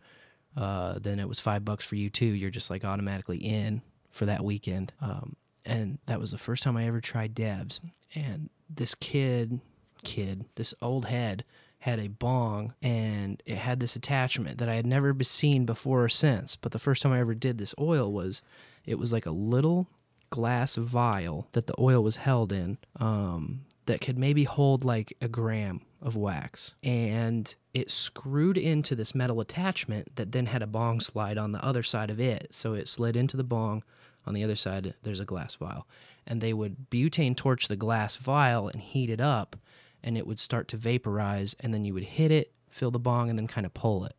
uh, 0.56 1.00
then 1.00 1.20
it 1.20 1.28
was 1.28 1.40
five 1.40 1.66
bucks 1.66 1.86
for 1.86 1.96
you 1.96 2.10
too. 2.10 2.26
You're 2.26 2.50
just 2.52 2.70
like 2.70 2.86
automatically 2.86 3.38
in 3.38 3.82
for 4.12 4.26
that 4.26 4.44
weekend. 4.44 4.94
Um, 5.02 5.36
and 5.66 6.00
that 6.06 6.20
was 6.20 6.32
the 6.32 6.38
first 6.38 6.64
time 6.64 6.78
I 6.78 6.88
ever 6.88 7.02
tried 7.02 7.36
dabs. 7.36 7.80
And 8.16 8.50
this 8.70 8.96
kid, 8.96 9.60
kid, 10.04 10.46
this 10.56 10.74
old 10.82 11.06
head 11.06 11.44
had 11.80 12.00
a 12.00 12.08
bong 12.08 12.74
and 12.82 13.42
it 13.46 13.58
had 13.58 13.80
this 13.80 13.96
attachment 13.96 14.58
that 14.58 14.70
I 14.70 14.76
had 14.76 14.86
never 14.86 15.16
seen 15.24 15.66
before 15.66 16.04
or 16.04 16.10
since. 16.10 16.56
But 16.56 16.72
the 16.72 16.80
first 16.80 17.02
time 17.02 17.12
I 17.12 17.20
ever 17.20 17.36
did 17.36 17.58
this 17.58 17.76
oil 17.80 18.12
was 18.12 18.42
it 18.86 18.98
was 18.98 19.14
like 19.14 19.26
a 19.26 19.32
little 19.32 19.88
glass 20.30 20.76
vial 20.76 21.48
that 21.54 21.68
the 21.68 21.76
oil 21.80 22.04
was 22.04 22.18
held 22.18 22.52
in 22.52 22.78
um, 23.00 23.62
that 23.86 24.02
could 24.02 24.18
maybe 24.18 24.44
hold 24.44 24.84
like 24.84 25.14
a 25.22 25.28
gram 25.28 25.82
of 26.02 26.16
wax. 26.16 26.74
And 26.84 27.54
it 27.74 27.90
screwed 27.90 28.58
into 28.58 28.96
this 28.96 29.16
metal 29.16 29.40
attachment 29.40 30.16
that 30.16 30.32
then 30.32 30.48
had 30.48 30.62
a 30.62 30.68
bong 30.68 31.02
slide 31.02 31.38
on 31.38 31.52
the 31.52 31.64
other 31.64 31.84
side 31.84 32.10
of 32.10 32.20
it. 32.20 32.54
So 32.54 32.74
it 32.74 32.88
slid 32.88 33.16
into 33.16 33.38
the 33.38 33.44
bong. 33.44 33.84
On 34.26 34.34
the 34.34 34.44
other 34.44 34.58
side, 34.58 34.94
there's 35.04 35.22
a 35.22 35.26
glass 35.26 35.56
vial. 35.56 35.88
And 36.26 36.42
they 36.42 36.54
would 36.54 36.90
butane 36.90 37.36
torch 37.36 37.70
the 37.70 37.78
glass 37.78 38.18
vial 38.18 38.68
and 38.68 38.82
heat 38.82 39.10
it 39.10 39.22
up, 39.22 39.56
and 40.04 40.18
it 40.18 40.28
would 40.28 40.40
start 40.40 40.68
to 40.70 40.78
vaporize. 40.78 41.56
And 41.62 41.74
then 41.74 41.86
you 41.86 41.94
would 41.94 42.04
hit 42.04 42.30
it, 42.30 42.52
fill 42.70 42.92
the 42.92 43.00
bong, 43.00 43.30
and 43.30 43.40
then 43.40 43.48
kind 43.48 43.66
of 43.66 43.74
pull 43.74 44.04
it. 44.04 44.16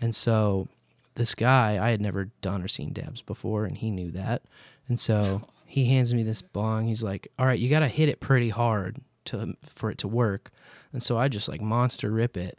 And 0.00 0.16
so 0.16 0.66
this 1.14 1.34
guy, 1.34 1.78
I 1.82 1.90
had 1.90 2.00
never 2.00 2.30
done 2.42 2.62
or 2.62 2.68
seen 2.68 2.92
dabs 2.92 3.22
before, 3.22 3.64
and 3.64 3.78
he 3.78 3.90
knew 3.90 4.10
that. 4.10 4.42
And 4.88 4.98
so 5.00 5.42
he 5.66 5.86
hands 5.86 6.14
me 6.14 6.22
this 6.22 6.42
bong. 6.42 6.86
He's 6.86 7.02
like, 7.02 7.28
"All 7.38 7.46
right, 7.46 7.58
you 7.58 7.68
got 7.68 7.80
to 7.80 7.88
hit 7.88 8.08
it 8.08 8.20
pretty 8.20 8.50
hard 8.50 8.98
to 9.26 9.54
for 9.74 9.90
it 9.90 9.98
to 9.98 10.08
work." 10.08 10.50
And 10.92 11.02
so 11.02 11.18
I 11.18 11.28
just 11.28 11.48
like 11.48 11.60
monster 11.60 12.10
rip 12.10 12.36
it. 12.36 12.58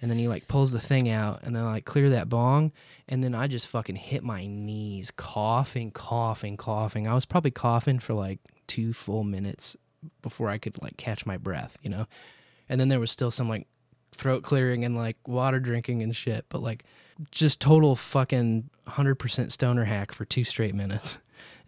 And 0.00 0.10
then 0.10 0.18
he 0.18 0.28
like 0.28 0.46
pulls 0.46 0.72
the 0.72 0.80
thing 0.80 1.08
out 1.08 1.40
and 1.42 1.56
then 1.56 1.64
I 1.64 1.72
like 1.72 1.84
clear 1.84 2.10
that 2.10 2.28
bong 2.28 2.70
and 3.08 3.24
then 3.24 3.34
I 3.34 3.48
just 3.48 3.66
fucking 3.66 3.96
hit 3.96 4.22
my 4.22 4.46
knees 4.46 5.10
coughing, 5.10 5.90
coughing, 5.90 6.56
coughing. 6.56 7.08
I 7.08 7.14
was 7.14 7.24
probably 7.24 7.50
coughing 7.50 7.98
for 7.98 8.14
like 8.14 8.38
2 8.68 8.92
full 8.92 9.24
minutes 9.24 9.76
before 10.22 10.50
I 10.50 10.58
could 10.58 10.80
like 10.80 10.96
catch 10.96 11.26
my 11.26 11.36
breath, 11.36 11.76
you 11.82 11.90
know. 11.90 12.06
And 12.68 12.80
then 12.80 12.88
there 12.88 13.00
was 13.00 13.10
still 13.10 13.32
some 13.32 13.48
like 13.48 13.66
throat 14.12 14.44
clearing 14.44 14.84
and 14.84 14.96
like 14.96 15.16
water 15.26 15.58
drinking 15.58 16.02
and 16.02 16.14
shit, 16.14 16.46
but 16.48 16.62
like 16.62 16.84
just 17.32 17.60
total 17.60 17.96
fucking 17.96 18.70
100% 18.86 19.50
stoner 19.50 19.84
hack 19.84 20.12
for 20.12 20.24
2 20.24 20.44
straight 20.44 20.76
minutes. 20.76 21.18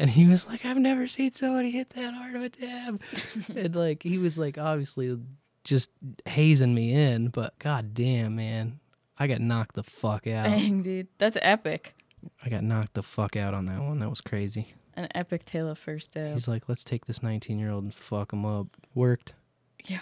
And 0.01 0.09
he 0.09 0.27
was 0.27 0.49
like, 0.49 0.65
I've 0.65 0.79
never 0.79 1.07
seen 1.07 1.31
somebody 1.33 1.71
hit 1.71 1.91
that 1.91 2.15
hard 2.15 2.35
of 2.35 2.41
a 2.41 2.49
dab. 2.49 3.03
and 3.55 3.77
like, 3.77 4.03
he 4.03 4.17
was 4.17 4.39
like, 4.39 4.57
obviously 4.57 5.19
just 5.63 5.91
hazing 6.25 6.75
me 6.75 6.95
in, 6.95 7.29
but 7.29 7.59
god 7.59 7.93
damn, 7.93 8.35
man. 8.35 8.81
I 9.19 9.27
got 9.27 9.43
knocked 9.43 9.75
the 9.75 9.83
fuck 9.83 10.27
out. 10.27 10.47
Dang, 10.47 10.81
dude. 10.81 11.09
That's 11.19 11.37
epic. 11.43 11.95
I 12.43 12.49
got 12.49 12.65
knocked 12.65 12.95
the 12.95 13.03
fuck 13.03 13.37
out 13.37 13.53
on 13.53 13.67
that 13.67 13.83
one. 13.83 13.99
That 13.99 14.09
was 14.09 14.23
crazy. 14.23 14.73
An 14.95 15.09
epic 15.15 15.45
tale 15.45 15.69
of 15.69 15.79
first 15.79 16.13
dab. 16.13 16.33
He's 16.33 16.49
like, 16.49 16.67
let's 16.67 16.83
take 16.83 17.05
this 17.05 17.23
19 17.23 17.59
year 17.59 17.71
old 17.71 17.85
and 17.85 17.95
fuck 17.95 18.33
him 18.33 18.47
up. 18.47 18.69
Worked. 18.95 19.35
Yeah. 19.85 20.01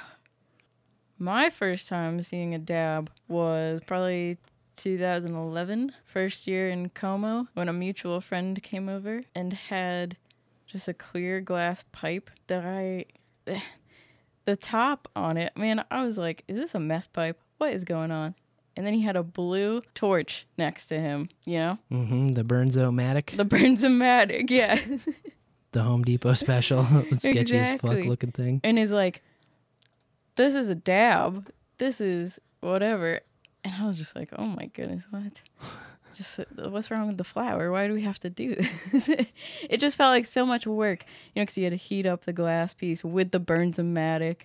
My 1.18 1.50
first 1.50 1.88
time 1.88 2.22
seeing 2.22 2.54
a 2.54 2.58
dab 2.58 3.10
was 3.26 3.80
probably 3.84 4.38
2011, 4.78 5.92
first 6.04 6.46
year 6.46 6.70
in 6.70 6.88
Como, 6.90 7.48
when 7.54 7.68
a 7.68 7.72
mutual 7.72 8.20
friend 8.20 8.62
came 8.62 8.88
over 8.88 9.22
and 9.34 9.52
had 9.52 10.16
just 10.66 10.88
a 10.88 10.94
clear 10.94 11.40
glass 11.40 11.84
pipe 11.92 12.30
that 12.46 12.64
I. 12.64 13.04
The 14.44 14.56
top 14.56 15.08
on 15.14 15.36
it, 15.36 15.54
man, 15.58 15.84
I 15.90 16.02
was 16.02 16.16
like, 16.16 16.42
is 16.48 16.56
this 16.56 16.74
a 16.74 16.80
meth 16.80 17.12
pipe? 17.12 17.38
What 17.58 17.74
is 17.74 17.84
going 17.84 18.10
on? 18.10 18.34
And 18.78 18.86
then 18.86 18.94
he 18.94 19.02
had 19.02 19.14
a 19.14 19.22
blue 19.22 19.82
torch 19.94 20.46
next 20.56 20.86
to 20.86 20.98
him, 20.98 21.28
you 21.44 21.58
know? 21.58 21.78
Mm-hmm. 21.92 22.28
The 22.28 22.44
BernzOmatic. 22.44 23.36
The 23.36 23.44
BernzOmatic, 23.44 24.48
yeah. 24.48 24.80
the 25.72 25.82
Home 25.82 26.02
Depot 26.02 26.32
special. 26.32 26.82
sketchy 27.18 27.58
as 27.58 27.72
fuck 27.72 27.98
looking 28.06 28.32
thing. 28.32 28.62
And 28.64 28.78
he's 28.78 28.90
like, 28.90 29.22
this 30.36 30.54
is 30.54 30.70
a 30.70 30.74
dab. 30.74 31.52
This 31.76 32.00
is 32.00 32.40
whatever. 32.60 33.20
And 33.64 33.74
I 33.74 33.86
was 33.86 33.98
just 33.98 34.14
like, 34.14 34.30
oh 34.38 34.46
my 34.46 34.66
goodness, 34.66 35.04
what? 35.10 35.40
Just 36.14 36.40
uh, 36.40 36.70
what's 36.70 36.90
wrong 36.90 37.06
with 37.06 37.18
the 37.18 37.24
flower? 37.24 37.70
Why 37.70 37.86
do 37.86 37.92
we 37.92 38.02
have 38.02 38.18
to 38.20 38.30
do 38.30 38.54
this? 38.92 39.26
it 39.68 39.78
just 39.78 39.98
felt 39.98 40.10
like 40.10 40.24
so 40.24 40.46
much 40.46 40.66
work, 40.66 41.04
you 41.34 41.40
know, 41.40 41.42
because 41.42 41.58
you 41.58 41.64
had 41.64 41.72
to 41.72 41.76
heat 41.76 42.06
up 42.06 42.24
the 42.24 42.32
glass 42.32 42.72
piece 42.72 43.04
with 43.04 43.30
the 43.30 43.38
BernzOmatic, 43.38 44.42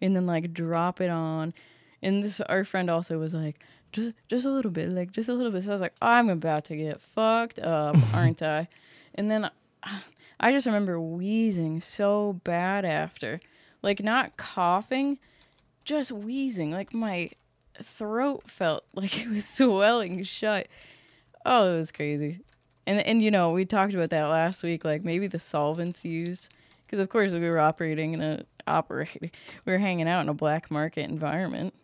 and 0.00 0.16
then 0.16 0.26
like 0.26 0.54
drop 0.54 1.02
it 1.02 1.10
on. 1.10 1.52
And 2.00 2.22
this 2.24 2.40
our 2.40 2.64
friend 2.64 2.88
also 2.88 3.18
was 3.18 3.34
like, 3.34 3.62
just 3.92 4.14
just 4.28 4.46
a 4.46 4.50
little 4.50 4.70
bit, 4.70 4.90
like 4.90 5.12
just 5.12 5.28
a 5.28 5.34
little 5.34 5.52
bit. 5.52 5.64
So 5.64 5.70
I 5.70 5.74
was 5.74 5.80
like, 5.80 5.94
I'm 6.00 6.28
about 6.30 6.64
to 6.66 6.76
get 6.76 7.00
fucked 7.00 7.58
up, 7.58 7.96
aren't 8.14 8.42
I? 8.42 8.68
And 9.14 9.30
then 9.30 9.50
I 10.40 10.50
just 10.50 10.66
remember 10.66 11.00
wheezing 11.00 11.80
so 11.80 12.40
bad 12.44 12.84
after. 12.84 13.38
Like 13.82 14.02
not 14.02 14.36
coughing, 14.36 15.18
just 15.84 16.10
wheezing. 16.10 16.72
Like 16.72 16.94
my 16.94 17.30
throat 17.82 18.48
felt 18.48 18.84
like 18.94 19.20
it 19.20 19.28
was 19.28 19.44
swelling 19.46 20.22
shut. 20.22 20.68
Oh, 21.44 21.74
it 21.74 21.78
was 21.78 21.92
crazy. 21.92 22.40
And 22.86 23.00
and 23.00 23.22
you 23.22 23.30
know, 23.30 23.52
we 23.52 23.64
talked 23.64 23.94
about 23.94 24.10
that 24.10 24.24
last 24.24 24.62
week 24.62 24.84
like 24.84 25.04
maybe 25.04 25.26
the 25.26 25.38
solvents 25.38 26.04
used 26.04 26.48
because 26.86 26.98
of 26.98 27.08
course 27.08 27.32
we 27.32 27.40
were 27.40 27.58
operating 27.58 28.14
in 28.14 28.22
a 28.22 28.44
operating 28.66 29.30
we 29.64 29.72
were 29.72 29.78
hanging 29.78 30.08
out 30.08 30.20
in 30.20 30.28
a 30.28 30.34
black 30.34 30.70
market 30.70 31.08
environment. 31.08 31.74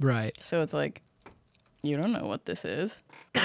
Right. 0.00 0.34
So 0.40 0.62
it's 0.62 0.72
like 0.72 1.02
you 1.82 1.96
don't 1.96 2.12
know 2.12 2.26
what 2.26 2.44
this 2.46 2.64
is. 2.64 2.98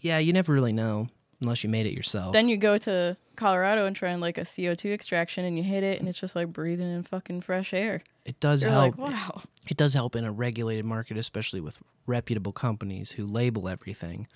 Yeah, 0.00 0.18
you 0.18 0.32
never 0.32 0.52
really 0.52 0.72
know 0.72 1.08
unless 1.40 1.64
you 1.64 1.70
made 1.70 1.84
it 1.84 1.92
yourself. 1.92 2.32
Then 2.32 2.48
you 2.48 2.56
go 2.56 2.78
to 2.78 3.16
Colorado 3.38 3.86
and 3.86 3.96
trying 3.96 4.20
like 4.20 4.36
a 4.36 4.42
CO2 4.42 4.92
extraction 4.92 5.44
and 5.44 5.56
you 5.56 5.64
hit 5.64 5.82
it 5.82 5.98
and 5.98 6.08
it's 6.08 6.20
just 6.20 6.36
like 6.36 6.48
breathing 6.48 6.92
in 6.94 7.02
fucking 7.02 7.40
fresh 7.40 7.72
air. 7.72 8.02
it 8.26 8.38
does 8.40 8.62
You're 8.62 8.72
help. 8.72 8.98
like, 8.98 9.10
wow. 9.12 9.42
It 9.68 9.76
does 9.76 9.94
help 9.94 10.14
in 10.16 10.24
a 10.24 10.32
regulated 10.32 10.84
market, 10.84 11.16
especially 11.16 11.60
with 11.60 11.78
reputable 12.06 12.52
companies 12.52 13.12
who 13.12 13.26
label 13.26 13.68
everything. 13.68 14.26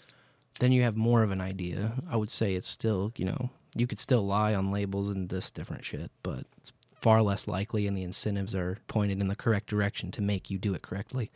Then 0.61 0.73
you 0.73 0.83
have 0.83 0.97
more 0.97 1.23
of 1.23 1.31
an 1.31 1.41
idea. 1.41 1.93
I 2.11 2.17
would 2.17 2.31
say 2.31 2.55
it's 2.55 2.69
still, 2.69 3.13
you 3.17 3.25
know, 3.25 3.51
you 3.75 3.87
could 3.87 3.99
still 3.99 4.25
lie 4.27 4.55
on 4.55 4.71
labels 4.71 5.09
and 5.09 5.29
this 5.29 5.51
different 5.51 5.85
shit, 5.85 6.11
but 6.23 6.45
it's 6.59 6.73
far 7.01 7.23
less 7.23 7.49
likely, 7.49 7.87
and 7.87 7.97
the 7.97 8.03
incentives 8.03 8.55
are 8.55 8.79
pointed 8.87 9.21
in 9.21 9.29
the 9.29 9.35
correct 9.35 9.67
direction 9.69 10.11
to 10.13 10.23
make 10.23 10.51
you 10.51 10.59
do 10.59 10.75
it 10.75 10.83
correctly. 10.83 11.31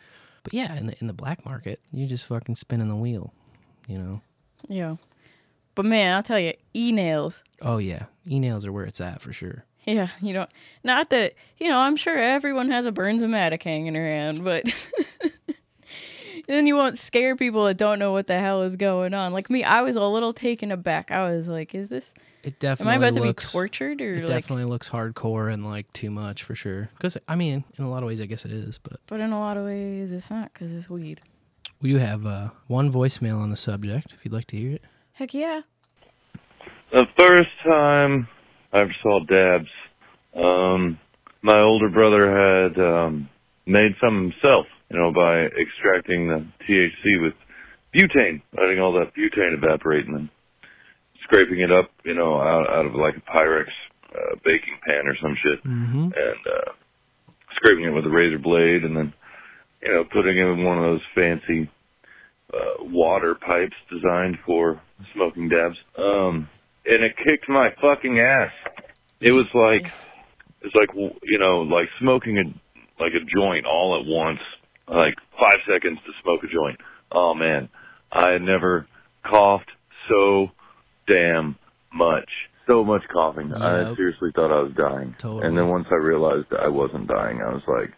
But 0.44 0.54
yeah, 0.54 0.76
in 0.76 0.86
the 0.88 0.96
in 1.00 1.06
the 1.08 1.12
black 1.12 1.44
market, 1.44 1.80
you're 1.90 2.08
just 2.08 2.26
fucking 2.26 2.54
spinning 2.54 2.88
the 2.88 2.94
wheel, 2.96 3.32
you 3.88 3.98
know. 3.98 4.20
Yeah. 4.68 4.96
But 5.76 5.84
man, 5.84 6.16
I'll 6.16 6.22
tell 6.24 6.40
you, 6.40 6.54
e 6.74 6.90
nails. 6.90 7.44
Oh 7.62 7.78
yeah, 7.78 8.06
e-nails 8.28 8.66
are 8.66 8.72
where 8.72 8.84
it's 8.84 9.00
at 9.00 9.20
for 9.22 9.32
sure. 9.32 9.64
Yeah, 9.84 10.08
you 10.20 10.32
don't. 10.32 10.50
Not 10.82 11.10
that 11.10 11.34
you 11.58 11.68
know. 11.68 11.78
I'm 11.78 11.94
sure 11.94 12.18
everyone 12.18 12.70
has 12.70 12.86
a 12.86 12.92
BernzOmatic 12.92 13.62
hanging 13.62 13.96
around, 13.96 14.42
but 14.42 14.64
then 16.48 16.66
you 16.66 16.76
won't 16.76 16.98
scare 16.98 17.36
people 17.36 17.64
that 17.66 17.76
don't 17.76 17.98
know 17.98 18.12
what 18.12 18.26
the 18.26 18.38
hell 18.38 18.62
is 18.62 18.76
going 18.76 19.14
on. 19.14 19.32
Like 19.32 19.48
me, 19.50 19.64
I 19.64 19.82
was 19.82 19.96
a 19.96 20.04
little 20.04 20.32
taken 20.32 20.70
aback. 20.72 21.10
I 21.10 21.28
was 21.30 21.48
like, 21.48 21.74
"Is 21.74 21.88
this? 21.88 22.12
It 22.42 22.58
definitely 22.60 22.94
Am 22.94 23.02
I 23.02 23.06
about 23.06 23.20
looks, 23.20 23.46
to 23.46 23.56
be 23.56 23.58
tortured 23.58 24.00
or 24.00 24.14
it 24.14 24.20
like?" 24.20 24.28
definitely 24.28 24.64
looks 24.64 24.88
hardcore 24.88 25.52
and 25.52 25.64
like 25.64 25.92
too 25.92 26.10
much 26.10 26.42
for 26.42 26.54
sure. 26.54 26.90
Because 26.96 27.16
I 27.28 27.36
mean, 27.36 27.64
in 27.78 27.84
a 27.84 27.90
lot 27.90 28.02
of 28.02 28.06
ways, 28.08 28.20
I 28.20 28.26
guess 28.26 28.44
it 28.44 28.52
is. 28.52 28.78
But 28.78 29.00
But 29.06 29.20
in 29.20 29.32
a 29.32 29.38
lot 29.38 29.56
of 29.56 29.64
ways, 29.64 30.12
it's 30.12 30.30
not 30.30 30.52
because 30.52 30.72
it's 30.72 30.88
weed. 30.90 31.20
we 31.80 31.90
do 31.90 31.98
have 31.98 32.26
uh, 32.26 32.50
one 32.66 32.92
voicemail 32.92 33.38
on 33.40 33.50
the 33.50 33.56
subject. 33.56 34.12
If 34.12 34.24
you'd 34.24 34.34
like 34.34 34.46
to 34.48 34.56
hear 34.56 34.72
it. 34.72 34.84
Heck 35.16 35.32
yeah. 35.32 35.62
The 36.92 37.06
first 37.18 37.50
time 37.64 38.28
I 38.72 38.80
ever 38.80 38.94
saw 39.02 39.20
dabs, 39.24 39.70
um, 40.34 40.98
my 41.42 41.60
older 41.60 41.88
brother 41.88 42.30
had 42.30 42.78
um, 42.78 43.28
made 43.66 43.92
some 44.00 44.30
himself, 44.30 44.66
you 44.90 44.98
know, 44.98 45.12
by 45.12 45.46
extracting 45.46 46.28
the 46.28 46.46
THC 46.68 47.22
with 47.22 47.34
butane, 47.94 48.42
letting 48.56 48.78
all 48.78 48.92
that 48.92 49.14
butane 49.14 49.54
evaporate 49.54 50.06
and 50.06 50.14
then 50.14 50.30
scraping 51.22 51.60
it 51.60 51.72
up, 51.72 51.90
you 52.04 52.14
know, 52.14 52.38
out, 52.40 52.68
out 52.68 52.86
of 52.86 52.94
like 52.94 53.16
a 53.16 53.20
Pyrex 53.30 53.68
uh, 54.14 54.36
baking 54.44 54.78
pan 54.86 55.08
or 55.08 55.16
some 55.20 55.36
shit, 55.42 55.64
Mm-hmm. 55.64 56.02
and 56.04 56.12
uh, 56.14 56.72
scraping 57.56 57.84
it 57.84 57.94
with 57.94 58.04
a 58.04 58.10
razor 58.10 58.38
blade, 58.38 58.84
and 58.84 58.96
then, 58.96 59.14
you 59.82 59.92
know, 59.92 60.04
putting 60.04 60.36
it 60.36 60.44
in 60.44 60.62
one 60.62 60.78
of 60.78 60.84
those 60.84 61.00
fancy 61.14 61.70
uh, 62.52 62.84
water 62.84 63.34
pipes 63.34 63.76
designed 63.90 64.38
for 64.44 64.80
smoking 65.12 65.48
dabs. 65.48 65.78
Um, 65.96 66.48
and 66.84 67.02
it 67.02 67.16
kicked 67.16 67.48
my 67.48 67.70
fucking 67.80 68.20
ass. 68.20 68.52
It 69.20 69.32
was 69.32 69.46
like, 69.54 69.90
it's 70.62 70.74
like, 70.74 70.94
you 71.22 71.38
know, 71.38 71.62
like 71.62 71.88
smoking 71.98 72.38
a, 72.38 73.02
like 73.02 73.12
a 73.14 73.24
joint 73.24 73.66
all 73.66 74.00
at 74.00 74.06
once, 74.06 74.40
like 74.88 75.14
five 75.38 75.58
seconds 75.68 75.98
to 76.06 76.12
smoke 76.22 76.44
a 76.44 76.48
joint. 76.48 76.80
Oh 77.10 77.34
man, 77.34 77.68
I 78.12 78.32
had 78.32 78.42
never 78.42 78.86
coughed 79.24 79.70
so 80.08 80.50
damn 81.06 81.56
much. 81.92 82.28
So 82.68 82.84
much 82.84 83.02
coughing. 83.12 83.54
I 83.54 83.94
seriously 83.94 84.32
thought 84.34 84.50
I 84.50 84.60
was 84.60 84.72
dying. 84.76 85.14
Totally. 85.18 85.46
And 85.46 85.56
then 85.56 85.68
once 85.68 85.86
I 85.90 85.94
realized 85.94 86.46
I 86.52 86.66
wasn't 86.66 87.06
dying, 87.06 87.40
I 87.40 87.52
was 87.52 87.62
like, 87.68 87.92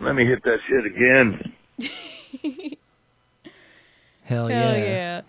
let 0.00 0.16
me 0.16 0.26
hit 0.26 0.42
that 0.42 0.58
shit 0.68 0.84
again. 0.84 1.52
Hell, 4.28 4.48
Hell 4.48 4.76
yeah. 4.76 4.84
yeah. 4.84 5.20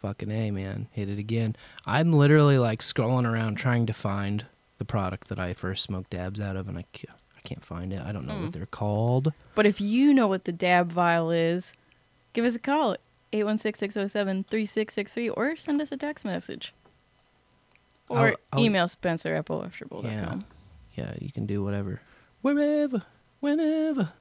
Fucking 0.00 0.30
A, 0.30 0.50
man. 0.50 0.88
Hit 0.92 1.08
it 1.08 1.18
again. 1.18 1.56
I'm 1.86 2.12
literally 2.12 2.58
like 2.58 2.80
scrolling 2.80 3.24
around 3.30 3.54
trying 3.56 3.86
to 3.86 3.92
find 3.92 4.44
the 4.78 4.84
product 4.84 5.28
that 5.28 5.38
I 5.38 5.54
first 5.54 5.84
smoked 5.84 6.10
dabs 6.10 6.40
out 6.40 6.56
of, 6.56 6.68
and 6.68 6.76
I 6.76 6.84
can't, 6.92 7.16
I 7.36 7.40
can't 7.40 7.64
find 7.64 7.92
it. 7.92 8.00
I 8.04 8.12
don't 8.12 8.26
know 8.26 8.34
Mm. 8.34 8.42
what 8.44 8.52
they're 8.52 8.66
called. 8.66 9.32
But 9.54 9.64
if 9.66 9.80
you 9.80 10.12
know 10.12 10.26
what 10.26 10.44
the 10.44 10.52
dab 10.52 10.90
vial 10.92 11.30
is, 11.30 11.72
give 12.32 12.44
us 12.44 12.54
a 12.56 12.58
call 12.58 12.96
816-607-3663 13.32 15.30
or 15.34 15.56
send 15.56 15.80
us 15.80 15.90
a 15.92 15.96
text 15.96 16.24
message. 16.24 16.74
Or 18.08 18.18
I'll- 18.30 18.36
I'll- 18.52 18.60
email 18.60 18.88
Spencer 18.88 19.34
at. 19.34 19.48
Yeah. 19.48 20.40
Yeah, 20.94 21.14
you 21.20 21.32
can 21.32 21.46
do 21.46 21.62
whatever. 21.64 22.02
Wherever, 22.42 23.04
whenever. 23.40 24.12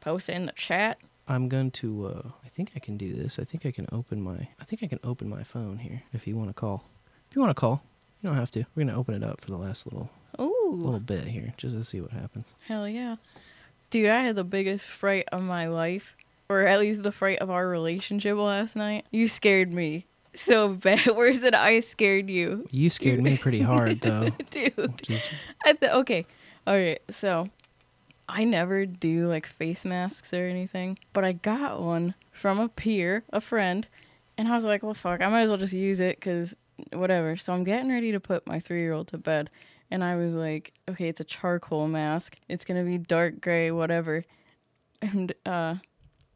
Post 0.00 0.28
it 0.28 0.34
in 0.34 0.44
the 0.46 0.52
chat. 0.52 0.98
I'm 1.30 1.48
going 1.48 1.70
to, 1.72 2.06
uh, 2.06 2.28
I 2.44 2.48
think 2.48 2.72
I 2.74 2.80
can 2.80 2.96
do 2.96 3.14
this. 3.14 3.38
I 3.38 3.44
think 3.44 3.64
I 3.64 3.70
can 3.70 3.86
open 3.92 4.20
my, 4.20 4.48
I 4.60 4.64
think 4.64 4.82
I 4.82 4.88
can 4.88 4.98
open 5.04 5.28
my 5.28 5.44
phone 5.44 5.78
here 5.78 6.02
if 6.12 6.26
you 6.26 6.36
want 6.36 6.50
to 6.50 6.54
call. 6.54 6.84
If 7.28 7.36
you 7.36 7.40
want 7.40 7.50
to 7.50 7.60
call, 7.60 7.82
you 8.20 8.28
don't 8.28 8.36
have 8.36 8.50
to. 8.52 8.60
We're 8.74 8.82
going 8.84 8.88
to 8.88 8.94
open 8.94 9.14
it 9.14 9.22
up 9.22 9.40
for 9.40 9.46
the 9.50 9.56
last 9.56 9.86
little, 9.86 10.10
Ooh. 10.40 10.72
little 10.74 10.98
bit 10.98 11.28
here 11.28 11.54
just 11.56 11.76
to 11.76 11.84
see 11.84 12.00
what 12.00 12.10
happens. 12.10 12.54
Hell 12.66 12.88
yeah. 12.88 13.16
Dude, 13.90 14.08
I 14.08 14.24
had 14.24 14.34
the 14.34 14.44
biggest 14.44 14.86
fright 14.86 15.26
of 15.30 15.42
my 15.42 15.68
life, 15.68 16.16
or 16.48 16.66
at 16.66 16.80
least 16.80 17.04
the 17.04 17.12
fright 17.12 17.38
of 17.38 17.48
our 17.48 17.68
relationship 17.68 18.36
last 18.36 18.74
night. 18.74 19.04
You 19.12 19.28
scared 19.28 19.72
me 19.72 20.06
so 20.34 20.68
bad. 20.74 21.06
Worse 21.14 21.38
than 21.38 21.54
I 21.54 21.78
scared 21.78 22.28
you. 22.28 22.66
You 22.72 22.90
scared 22.90 23.22
me 23.22 23.36
pretty 23.36 23.60
hard, 23.60 24.00
though. 24.00 24.30
Dude. 24.50 25.08
Is, 25.08 25.28
I 25.64 25.74
th- 25.74 25.92
okay. 25.92 26.26
All 26.66 26.74
right. 26.74 27.00
So 27.08 27.48
I 28.32 28.44
never 28.44 28.86
do 28.86 29.28
like 29.28 29.46
face 29.46 29.84
masks 29.84 30.32
or 30.32 30.46
anything, 30.46 30.98
but 31.12 31.24
I 31.24 31.32
got 31.32 31.80
one 31.80 32.14
from 32.32 32.58
a 32.58 32.68
peer, 32.68 33.24
a 33.32 33.40
friend, 33.40 33.86
and 34.38 34.48
I 34.48 34.54
was 34.54 34.64
like, 34.64 34.82
well, 34.82 34.94
fuck, 34.94 35.20
I 35.20 35.28
might 35.28 35.42
as 35.42 35.48
well 35.48 35.58
just 35.58 35.72
use 35.72 36.00
it 36.00 36.16
because 36.16 36.54
whatever. 36.92 37.36
So 37.36 37.52
I'm 37.52 37.64
getting 37.64 37.90
ready 37.90 38.12
to 38.12 38.20
put 38.20 38.46
my 38.46 38.60
three 38.60 38.80
year 38.80 38.92
old 38.92 39.08
to 39.08 39.18
bed. 39.18 39.50
And 39.90 40.04
I 40.04 40.16
was 40.16 40.34
like, 40.34 40.72
okay, 40.88 41.08
it's 41.08 41.20
a 41.20 41.24
charcoal 41.24 41.88
mask. 41.88 42.36
It's 42.48 42.64
to 42.64 42.84
be 42.84 42.98
dark 42.98 43.40
gray, 43.40 43.70
whatever. 43.70 44.24
And 45.02 45.32
uh, 45.44 45.76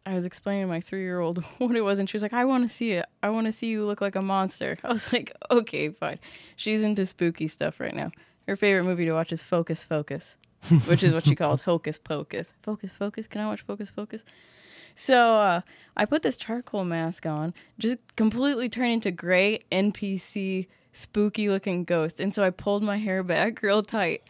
I 0.07 0.15
was 0.15 0.25
explaining 0.25 0.65
to 0.65 0.69
my 0.69 0.81
three 0.81 1.03
year 1.03 1.21
old 1.21 1.39
what 1.59 1.77
it 1.77 1.83
was, 1.83 1.99
and 1.99 2.09
she 2.09 2.17
was 2.17 2.23
like, 2.23 2.33
I 2.33 2.45
want 2.45 2.67
to 2.69 2.75
see 2.75 2.93
it. 2.93 3.07
I 3.23 3.31
want 3.31 3.47
to 3.47 3.53
see 3.53 3.69
you 3.69 3.87
look 3.87 4.01
like 4.01 4.17
a 4.17 4.23
monster. 4.23 4.77
I 4.85 4.89
was 4.89 5.13
like, 5.13 5.33
okay, 5.51 5.91
fine. 5.91 6.19
She's 6.57 6.83
into 6.83 7.07
spooky 7.07 7.49
stuff 7.49 7.81
right 7.81 7.95
now. 7.95 8.11
Her 8.47 8.57
favorite 8.57 8.85
movie 8.85 9.07
to 9.07 9.13
watch 9.13 9.33
is 9.33 9.43
Focus 9.43 9.85
Focus, 9.85 10.37
which 10.87 11.03
is 11.03 11.15
what 11.15 11.25
she 11.25 11.35
calls 11.35 11.61
Hocus 11.61 11.99
Pocus. 11.99 12.55
Focus 12.61 12.93
Focus. 12.93 13.27
Can 13.27 13.41
I 13.41 13.47
watch 13.47 13.63
Focus 13.63 13.91
Focus? 13.91 14.25
So 14.97 15.37
uh, 15.37 15.61
I 15.97 16.05
put 16.05 16.23
this 16.23 16.37
charcoal 16.37 16.85
mask 16.85 17.27
on, 17.27 17.53
just 17.79 17.99
completely 18.17 18.69
turned 18.69 18.93
into 18.93 19.11
gray 19.11 19.61
NPC 19.73 20.69
spooky 20.93 21.49
looking 21.49 21.85
ghost. 21.85 22.21
And 22.21 22.35
so 22.35 22.45
I 22.45 22.51
pulled 22.51 22.83
my 22.83 22.97
hair 22.97 23.23
back 23.23 23.63
real 23.63 23.83
tight. 23.83 24.23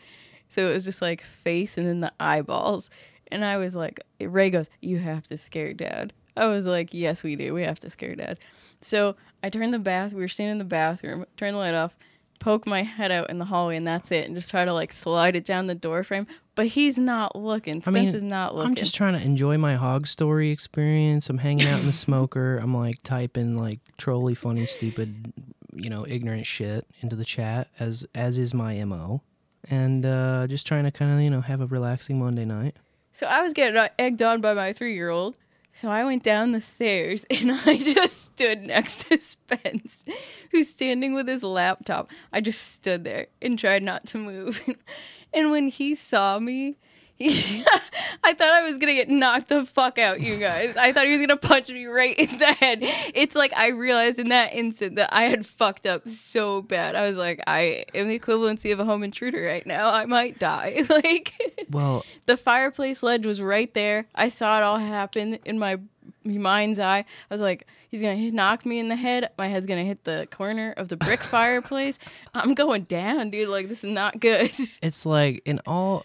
So 0.49 0.69
it 0.69 0.75
was 0.75 0.85
just 0.85 1.03
like 1.03 1.23
face 1.23 1.77
and 1.77 1.87
then 1.87 2.01
the 2.01 2.13
eyeballs. 2.19 2.91
And 3.31 3.45
I 3.45 3.57
was 3.57 3.75
like, 3.75 4.01
Ray 4.21 4.51
goes, 4.51 4.69
You 4.81 4.99
have 4.99 5.27
to 5.29 5.37
scare 5.37 5.75
dad. 5.75 6.13
I 6.37 6.47
was 6.47 6.65
like, 6.65 6.95
Yes, 6.95 7.23
we 7.23 7.37
do. 7.37 7.53
We 7.53 7.63
have 7.63 7.81
to 7.81 7.91
scare 7.91 8.15
dad. 8.15 8.39
So 8.81 9.17
I 9.43 9.51
turned 9.51 9.75
the 9.75 9.79
bath, 9.79 10.13
we 10.13 10.21
were 10.21 10.29
standing 10.29 10.53
in 10.53 10.59
the 10.59 10.65
bathroom, 10.65 11.27
turned 11.37 11.55
the 11.55 11.59
light 11.59 11.75
off, 11.75 11.97
poke 12.39 12.67
my 12.67 12.83
head 12.83 13.11
out 13.11 13.31
in 13.31 13.39
the 13.39 13.45
hallway, 13.47 13.77
and 13.77 13.87
that's 13.87 14.11
it. 14.13 14.27
And 14.27 14.35
just 14.35 14.51
try 14.51 14.65
to 14.65 14.73
like 14.73 14.93
slide 14.93 15.37
it 15.37 15.45
down 15.45 15.67
the 15.67 15.75
door 15.75 16.05
frame. 16.05 16.27
But 16.55 16.69
he's 16.69 16.97
not 16.97 17.35
looking. 17.35 17.79
I 17.79 17.81
Spence 17.81 17.95
mean, 17.95 18.15
is 18.15 18.23
not 18.23 18.55
looking. 18.55 18.69
I'm 18.69 18.75
just 18.75 18.95
trying 18.95 19.15
to 19.15 19.21
enjoy 19.21 19.59
my 19.59 19.75
hog 19.75 20.07
story 20.07 20.51
experience. 20.51 21.29
I'm 21.29 21.39
hanging 21.39 21.67
out 21.67 21.81
in 21.81 21.87
the 21.87 21.93
smoker. 22.07 22.59
I'm 22.59 22.75
like 22.77 23.03
typing 23.03 23.57
like 23.57 23.81
trolly, 23.97 24.35
funny, 24.35 24.67
stupid, 24.67 25.33
you 25.75 25.91
know, 25.91 26.07
ignorant 26.07 26.47
shit 26.47 26.87
into 27.01 27.17
the 27.17 27.25
chat 27.25 27.69
as 27.79 28.07
as 28.15 28.39
is 28.39 28.55
my 28.55 28.83
mo, 28.85 29.23
and 29.69 30.07
uh, 30.07 30.47
just 30.47 30.67
trying 30.67 30.85
to 30.85 30.91
kind 30.91 31.13
of 31.13 31.21
you 31.21 31.31
know 31.31 31.41
have 31.41 31.61
a 31.61 31.67
relaxing 31.67 32.19
Monday 32.19 32.45
night. 32.45 32.77
So 33.13 33.27
I 33.27 33.43
was 33.43 33.53
getting 33.53 33.77
uh, 33.77 33.89
egged 33.99 34.23
on 34.23 34.41
by 34.41 34.55
my 34.55 34.73
three 34.73 34.95
year 34.95 35.11
old. 35.11 35.35
So 35.77 35.91
I 35.91 36.05
went 36.05 36.23
down 36.23 36.53
the 36.53 36.61
stairs 36.61 37.25
and 37.31 37.53
I 37.53 37.79
just 37.79 38.27
stood 38.27 38.63
next 38.63 39.09
to 39.09 39.21
Spence, 39.21 40.05
who's 40.51 40.69
standing 40.69 41.15
with 41.15 41.29
his 41.29 41.43
laptop. 41.43 42.11
I 42.33 42.41
just 42.41 42.75
stood 42.75 43.05
there 43.05 43.27
and 43.43 43.59
tried 43.59 43.83
not 43.83 44.07
to 44.07 44.19
move. 44.19 44.63
and 45.35 45.51
when 45.51 45.69
he 45.69 45.95
saw 45.95 46.39
me, 46.39 46.77
I 48.25 48.35
thought 48.35 48.53
I 48.53 48.63
was 48.63 48.77
gonna 48.79 48.95
get 48.95 49.09
knocked 49.09 49.49
the 49.49 49.65
fuck 49.65 49.99
out, 49.99 50.21
you 50.21 50.37
guys. 50.37 50.77
I 50.77 50.93
thought 50.93 51.07
he 51.07 51.13
was 51.13 51.21
gonna 51.21 51.37
punch 51.37 51.71
me 51.71 51.87
right 51.87 52.17
in 52.19 52.39
the 52.39 52.53
head. 52.53 52.79
It's 53.15 53.35
like 53.35 53.53
I 53.57 53.69
realized 53.69 54.19
in 54.19 54.29
that 54.29 54.53
instant 54.53 54.97
that 54.97 55.09
I 55.15 55.25
had 55.25 55.47
fucked 55.47 55.87
up 55.87 56.09
so 56.09 56.61
bad. 56.63 56.95
I 56.95 57.07
was 57.07 57.17
like, 57.17 57.41
I 57.47 57.87
am 57.95 58.09
the 58.09 58.19
equivalency 58.19 58.73
of 58.73 58.81
a 58.81 58.85
home 58.85 59.03
intruder 59.03 59.43
right 59.43 59.67
now. 59.67 59.89
I 59.89 60.05
might 60.05 60.39
die. 60.39 60.83
like 60.91 61.33
Well, 61.71 62.05
the 62.27 62.37
fireplace 62.37 63.03
ledge 63.03 63.25
was 63.25 63.41
right 63.41 63.73
there. 63.73 64.07
I 64.15 64.29
saw 64.29 64.59
it 64.59 64.63
all 64.63 64.79
happen 64.79 65.39
in 65.45 65.59
my 65.59 65.79
mind's 66.25 66.79
eye. 66.79 66.99
I 67.31 67.35
was 67.35 67.41
like, 67.41 67.67
he's 67.89 68.03
gonna 68.03 68.17
hit, 68.17 68.35
knock 68.35 68.67
me 68.67 68.79
in 68.79 68.89
the 68.89 68.97
head. 68.97 69.31
My 69.39 69.49
head's 69.49 69.67
gonna 69.67 69.85
hit 69.85 70.05
the 70.05 70.29
corner 70.31 70.73
of 70.77 70.89
the 70.89 70.97
brick 70.97 71.21
fireplace. 71.23 71.99
I'm 72.35 72.55
going 72.55 72.83
down, 72.83 73.31
dude. 73.31 73.49
Like 73.49 73.69
this 73.69 73.85
is 73.85 73.91
not 73.91 74.21
good. 74.21 74.53
it's 74.83 75.07
like 75.07 75.43
in 75.45 75.61
all 75.67 76.05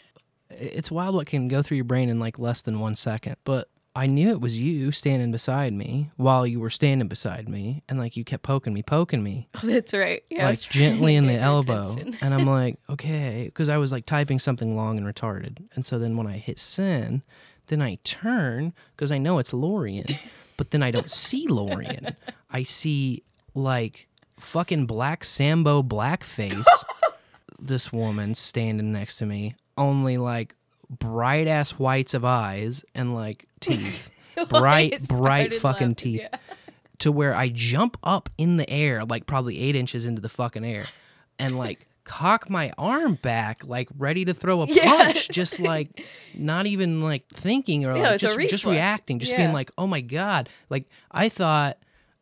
it's 0.51 0.91
wild 0.91 1.15
what 1.15 1.27
can 1.27 1.47
go 1.47 1.61
through 1.61 1.77
your 1.77 1.83
brain 1.83 2.09
in 2.09 2.19
like 2.19 2.39
less 2.39 2.61
than 2.61 2.79
one 2.79 2.95
second 2.95 3.35
but 3.43 3.69
i 3.95 4.05
knew 4.05 4.29
it 4.29 4.41
was 4.41 4.57
you 4.57 4.91
standing 4.91 5.31
beside 5.31 5.73
me 5.73 6.09
while 6.15 6.45
you 6.45 6.59
were 6.59 6.69
standing 6.69 7.07
beside 7.07 7.47
me 7.47 7.83
and 7.87 7.99
like 7.99 8.15
you 8.17 8.23
kept 8.23 8.43
poking 8.43 8.73
me 8.73 8.81
poking 8.83 9.23
me. 9.23 9.47
Oh, 9.55 9.61
that's 9.63 9.93
right. 9.93 10.23
Yeah, 10.29 10.45
like 10.45 10.59
gently 10.61 11.15
in 11.15 11.27
the 11.27 11.37
elbow. 11.37 11.95
And 12.21 12.33
i'm 12.33 12.45
like 12.45 12.77
okay 12.89 13.43
because 13.45 13.69
i 13.69 13.77
was 13.77 13.91
like 13.91 14.05
typing 14.05 14.39
something 14.39 14.75
long 14.75 14.97
and 14.97 15.05
retarded. 15.07 15.63
And 15.75 15.85
so 15.85 15.97
then 15.99 16.17
when 16.17 16.27
i 16.27 16.37
hit 16.37 16.59
send 16.59 17.21
then 17.67 17.81
i 17.81 17.95
turn 18.03 18.73
because 18.95 19.11
i 19.11 19.17
know 19.17 19.37
it's 19.39 19.51
Laurien 19.51 20.17
but 20.57 20.71
then 20.71 20.81
i 20.83 20.91
don't 20.91 21.11
see 21.11 21.47
Laurien. 21.47 22.15
I 22.49 22.63
see 22.63 23.23
like 23.53 24.07
fucking 24.39 24.85
black 24.85 25.23
sambo 25.25 25.83
blackface 25.83 26.65
this 27.59 27.91
woman 27.91 28.33
standing 28.35 28.91
next 28.91 29.17
to 29.17 29.25
me 29.25 29.55
only 29.79 30.17
like 30.17 30.55
bright 30.89 31.47
ass 31.47 31.71
whites 31.71 32.13
of 32.13 32.23
eyes 32.25 32.83
and 32.93 33.15
like 33.15 33.47
teeth 33.59 34.11
bright 34.49 35.07
bright 35.07 35.53
fucking 35.53 35.89
laughing, 35.89 35.95
teeth 35.95 36.21
yeah. 36.31 36.37
to 36.99 37.11
where 37.11 37.35
I 37.35 37.49
jump 37.49 37.97
up 38.03 38.29
in 38.37 38.57
the 38.57 38.69
air, 38.69 39.05
like 39.05 39.25
probably 39.25 39.59
eight 39.59 39.75
inches 39.75 40.05
into 40.05 40.21
the 40.21 40.29
fucking 40.29 40.63
air, 40.65 40.85
and 41.39 41.57
like 41.57 41.87
cock 42.03 42.49
my 42.49 42.71
arm 42.77 43.15
back, 43.15 43.63
like 43.65 43.87
ready 43.97 44.25
to 44.25 44.33
throw 44.33 44.63
a 44.63 44.65
Yeah. 44.69 44.85
punch, 44.85 45.29
just 45.29 45.59
like 45.59 46.03
not 46.33 46.65
even 46.67 47.01
like 47.01 47.27
thinking 47.29 47.85
or 47.85 47.95
Yeah, 47.95 48.11
like 48.11 48.19
just 48.19 48.39
just 48.49 48.65
reacting, 48.65 49.19
just 49.19 49.35
being 49.35 49.53
like, 49.53 49.71
oh 49.77 49.87
my 49.87 50.01
god, 50.01 50.49
like 50.69 50.85
I 51.11 51.29
thought 51.29 51.77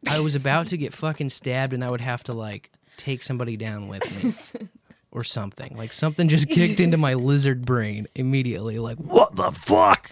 I 0.08 0.20
was 0.20 0.36
about 0.36 0.68
to 0.68 0.78
get 0.78 0.94
fucking 0.94 1.30
stabbed 1.30 1.74
and 1.74 1.84
I 1.84 1.90
would 1.90 2.02
have 2.02 2.24
to 2.26 2.34
like 2.34 2.72
take 2.98 3.24
somebody 3.24 3.58
down 3.58 3.88
with 3.88 4.24
me. 4.24 4.34
Or 5.18 5.24
something 5.24 5.76
like 5.76 5.94
something 5.94 6.28
just 6.28 6.48
kicked 6.48 6.80
into 6.80 6.96
my 6.98 7.14
lizard 7.30 7.66
brain 7.66 8.08
immediately. 8.14 8.78
Like 8.78 8.98
what 8.98 9.36
the 9.36 9.52
fuck? 9.52 10.12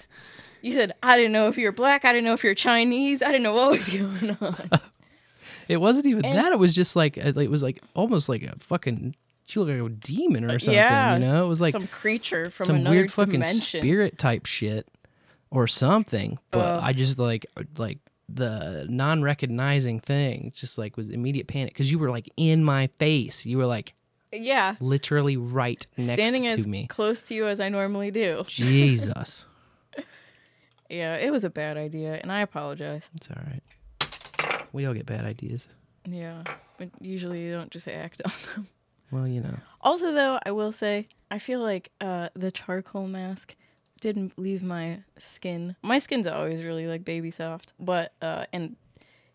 You 0.61 0.73
said 0.73 0.93
I 1.03 1.15
didn't 1.15 1.31
know 1.33 1.47
if 1.47 1.57
you 1.59 1.65
were 1.67 1.71
black. 1.71 2.05
I 2.05 2.11
didn't 2.11 2.25
know 2.25 2.33
if 2.33 2.43
you're 2.43 2.55
Chinese. 2.55 3.21
I 3.21 3.27
didn't 3.27 3.43
know 3.43 3.53
what 3.53 3.71
was 3.71 3.89
going 3.89 4.37
on. 4.41 4.69
It 5.67 5.77
wasn't 5.77 6.05
even 6.07 6.25
And- 6.25 6.37
that. 6.37 6.51
It 6.51 6.59
was 6.59 6.73
just 6.75 6.95
like 6.95 7.17
uh, 7.17 7.33
it 7.39 7.49
was 7.49 7.63
like 7.63 7.81
almost 7.95 8.29
like 8.29 8.43
a 8.43 8.53
fucking 8.59 9.15
you 9.49 9.63
look 9.63 9.79
like 9.79 9.91
a 9.91 9.93
demon 9.95 10.45
or 10.45 10.57
something. 10.59 10.73
yeah, 10.73 11.13
you 11.15 11.19
know, 11.25 11.45
it 11.45 11.47
was 11.47 11.61
like 11.61 11.71
some 11.71 11.87
creature 11.87 12.49
from 12.49 12.65
some 12.65 12.75
another 12.77 12.95
weird 12.95 13.11
fucking 13.11 13.31
dimension. 13.33 13.81
spirit 13.81 14.17
type 14.17 14.45
shit 14.47 14.87
or 15.51 15.67
something. 15.67 16.37
But. 16.51 16.83
I 16.83 16.93
just 16.93 17.17
like 17.19 17.45
like 17.77 17.99
the 18.27 18.85
non-recognizing 18.89 19.99
thing 19.99 20.51
just 20.55 20.77
like 20.79 20.97
was 20.97 21.09
immediate 21.09 21.47
panic 21.47 21.73
because 21.73 21.91
you 21.91 21.99
were 21.99 22.09
like 22.11 22.29
in 22.37 22.63
my 22.63 22.87
face. 22.99 23.45
You 23.45 23.57
were 23.57 23.65
like 23.67 23.93
Yeah, 24.35 24.75
literally 24.79 25.37
right 25.37 25.85
next 25.97 26.19
standing 26.19 26.43
to 26.43 26.47
as 26.59 26.67
me. 26.67 26.87
close 26.87 27.23
to 27.23 27.33
you 27.35 27.47
as 27.47 27.59
I 27.59 27.69
normally 27.69 28.11
do. 28.11 28.43
Jesus, 28.47 29.45
Yeah, 30.89 31.15
it 31.15 31.31
was 31.31 31.43
a 31.43 31.49
bad 31.49 31.77
idea, 31.77 32.19
and 32.21 32.31
I 32.31 32.41
apologize. 32.41 33.09
it's 33.15 33.27
all 33.29 33.41
right. 33.47 34.67
We 34.71 34.85
all 34.85 34.93
get 34.93 35.05
bad 35.05 35.25
ideas. 35.25 35.67
Yeah, 36.07 36.43
but 36.77 36.89
usually 37.01 37.41
you 37.41 37.51
don't 37.53 37.71
just 37.71 37.87
act 37.87 38.21
on 38.25 38.31
them. 38.53 38.67
Well, 39.11 39.27
you 39.27 39.41
know. 39.41 39.55
Also, 39.81 40.11
though, 40.11 40.39
I 40.45 40.51
will 40.51 40.71
say 40.71 41.07
I 41.31 41.39
feel 41.39 41.61
like 41.61 41.91
uh, 42.01 42.29
the 42.35 42.51
charcoal 42.51 43.07
mask 43.07 43.55
didn't 44.01 44.37
leave 44.37 44.61
my 44.61 44.99
skin. 45.17 45.75
My 45.81 45.97
skin's 45.99 46.27
always 46.27 46.61
really 46.61 46.85
like 46.87 47.03
baby 47.05 47.31
soft, 47.31 47.73
but 47.79 48.13
uh, 48.21 48.45
and 48.53 48.75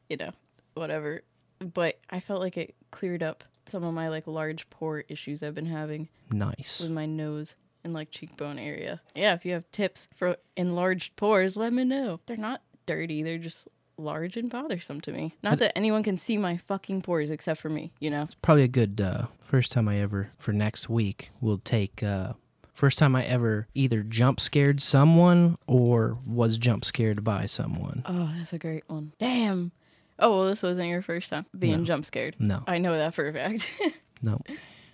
you 0.08 0.16
know 0.18 0.30
whatever. 0.74 1.22
But 1.58 1.98
I 2.10 2.20
felt 2.20 2.40
like 2.40 2.56
it 2.56 2.74
cleared 2.90 3.22
up 3.22 3.42
some 3.66 3.84
of 3.84 3.94
my 3.94 4.08
like 4.08 4.26
large 4.26 4.68
pore 4.70 5.04
issues 5.08 5.42
I've 5.42 5.54
been 5.54 5.66
having 5.66 6.08
Nice. 6.30 6.80
with 6.80 6.90
my 6.90 7.06
nose 7.06 7.54
and 7.84 7.92
like 7.94 8.10
cheekbone 8.10 8.58
area. 8.58 9.00
Yeah, 9.14 9.34
if 9.34 9.44
you 9.44 9.52
have 9.52 9.70
tips 9.72 10.08
for 10.14 10.36
enlarged 10.56 11.16
pores, 11.16 11.56
let 11.56 11.72
me 11.72 11.84
know. 11.84 12.20
They're 12.26 12.36
not 12.36 12.62
dirty. 12.86 13.22
They're 13.22 13.38
just 13.38 13.68
large 13.96 14.36
and 14.36 14.48
bothersome 14.50 15.00
to 15.02 15.12
me. 15.12 15.34
Not 15.42 15.58
that 15.58 15.76
anyone 15.76 16.02
can 16.02 16.16
see 16.18 16.36
my 16.38 16.56
fucking 16.56 17.02
pores 17.02 17.30
except 17.30 17.60
for 17.60 17.68
me, 17.68 17.92
you 18.00 18.10
know. 18.10 18.26
probably 18.42 18.64
a 18.64 18.68
good 18.68 19.00
uh, 19.00 19.26
first 19.42 19.72
time 19.72 19.88
I 19.88 19.98
ever 20.00 20.30
for 20.38 20.52
next 20.52 20.88
week. 20.88 21.30
We'll 21.40 21.58
take 21.58 22.02
uh, 22.02 22.32
first 22.72 22.98
time 22.98 23.14
I 23.14 23.24
ever 23.24 23.66
either 23.74 24.02
jump 24.02 24.40
scared 24.40 24.80
someone 24.80 25.58
or 25.66 26.18
was 26.26 26.56
jump 26.56 26.84
scared 26.84 27.22
by 27.22 27.44
someone. 27.46 28.02
Oh, 28.06 28.32
that's 28.38 28.52
a 28.54 28.58
great 28.58 28.84
one. 28.88 29.12
Damn. 29.18 29.72
Oh, 30.20 30.30
well, 30.38 30.46
this 30.46 30.62
wasn't 30.62 30.88
your 30.88 31.02
first 31.02 31.30
time 31.30 31.46
being 31.58 31.78
No. 31.78 31.84
jump 31.84 32.04
scared. 32.04 32.36
No. 32.38 32.62
I 32.66 32.78
know 32.78 32.92
that 32.96 33.14
for 33.14 33.26
a 33.28 33.32
fact. 33.32 33.68
No, 34.22 34.38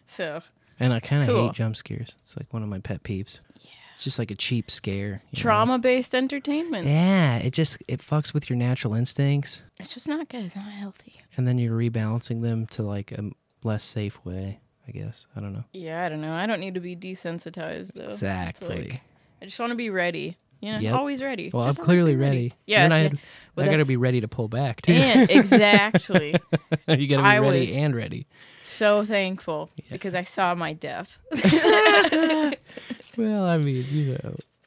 so, 0.06 0.40
and 0.78 0.92
I 0.92 1.00
kind 1.00 1.22
of 1.24 1.28
Cool. 1.28 1.46
hate 1.48 1.54
jump 1.56 1.74
scares. 1.74 2.14
It's 2.22 2.36
like 2.36 2.52
one 2.54 2.62
of 2.62 2.68
my 2.68 2.78
pet 2.78 3.02
peeves. 3.02 3.40
Yeah, 3.60 3.70
it's 3.92 4.04
just 4.04 4.20
like 4.20 4.30
a 4.30 4.36
cheap 4.36 4.70
scare. 4.70 5.22
you 5.32 5.38
know? 5.38 5.42
trauma 5.42 5.78
based 5.80 6.14
entertainment. 6.14 6.86
Yeah, 6.86 7.38
it 7.38 7.52
just 7.52 7.76
it 7.88 7.98
fucks 8.00 8.32
with 8.32 8.48
your 8.48 8.56
natural 8.56 8.94
instincts, 8.94 9.62
It's 9.80 9.92
just 9.94 10.06
not 10.06 10.28
good. 10.28 10.44
It's 10.44 10.54
not 10.54 10.70
healthy. 10.70 11.14
and 11.36 11.48
then 11.48 11.58
you're 11.58 11.76
rebalancing 11.76 12.42
them 12.42 12.66
to 12.68 12.84
like 12.84 13.10
a 13.10 13.30
less 13.64 13.82
safe 13.82 14.24
way. 14.24 14.60
I 14.86 14.92
guess 14.92 15.26
I 15.34 15.40
don't 15.40 15.52
know. 15.52 15.64
Yeah, 15.72 16.04
I 16.04 16.08
don't 16.08 16.20
know. 16.20 16.32
I 16.32 16.46
don't 16.46 16.60
need 16.60 16.74
to 16.74 16.80
be 16.80 16.94
desensitized, 16.94 17.94
though. 17.94 18.04
It's 18.04 18.12
Exactly. 18.22 18.76
like, 18.76 19.00
I 19.42 19.46
just 19.46 19.58
want 19.58 19.70
to 19.72 19.76
be 19.76 19.90
ready. 19.90 20.36
You 20.60 20.72
know, 20.72 20.78
Yep. 20.78 20.94
always 20.94 21.22
ready. 21.22 21.50
Well, 21.52 21.64
Just 21.66 21.78
I'm 21.80 21.84
clearly 21.84 22.16
ready. 22.16 22.52
Yes, 22.66 22.80
and 22.84 22.94
I, 22.94 22.96
yeah. 22.98 23.02
had- 23.04 23.20
Well, 23.56 23.66
I 23.68 23.70
got 23.70 23.76
to 23.78 23.84
be 23.84 23.96
ready 23.96 24.20
to 24.20 24.28
pull 24.28 24.48
back 24.48 24.82
too. 24.82 24.92
And 24.92 25.30
exactly. 25.30 26.30
you 26.88 27.06
got 27.08 27.16
to 27.16 27.22
be 27.22 27.28
I 27.28 27.38
ready 27.38 27.60
was- 27.60 27.72
and 27.72 27.94
ready. 27.94 28.26
so 28.64 29.04
thankful 29.04 29.70
because 29.90 30.14
I 30.14 30.24
saw 30.24 30.54
my 30.54 30.72
death. 30.72 31.18
Well, 33.16 33.44
I 33.44 33.56
mean, 33.56 33.84
you 33.90 34.18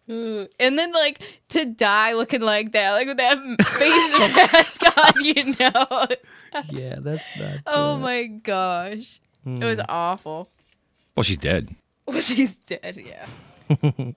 know. 0.08 0.48
and 0.60 0.80
then 0.80 0.92
like 0.92 1.22
to 1.50 1.66
die 1.66 2.14
looking 2.14 2.42
like 2.42 2.72
that, 2.72 2.94
like 2.94 3.08
with 3.08 3.18
that 3.18 3.38
face 3.64 4.52
mask 4.52 4.98
on, 4.98 5.24
you 5.24 5.54
know. 5.60 6.08
Yeah, 6.72 6.96
that's 7.00 7.30
not. 7.38 7.58
oh 7.68 7.98
my 7.98 8.24
gosh. 8.24 9.20
It 9.46 9.64
was 9.64 9.78
Mm. 9.80 9.86
awful. 9.88 10.50
Well, 11.16 11.24
she's 11.24 11.38
dead. 11.38 11.76
Well, 12.08 12.22
she's 12.22 12.58
dead, 12.58 12.98
yeah. 12.98 14.12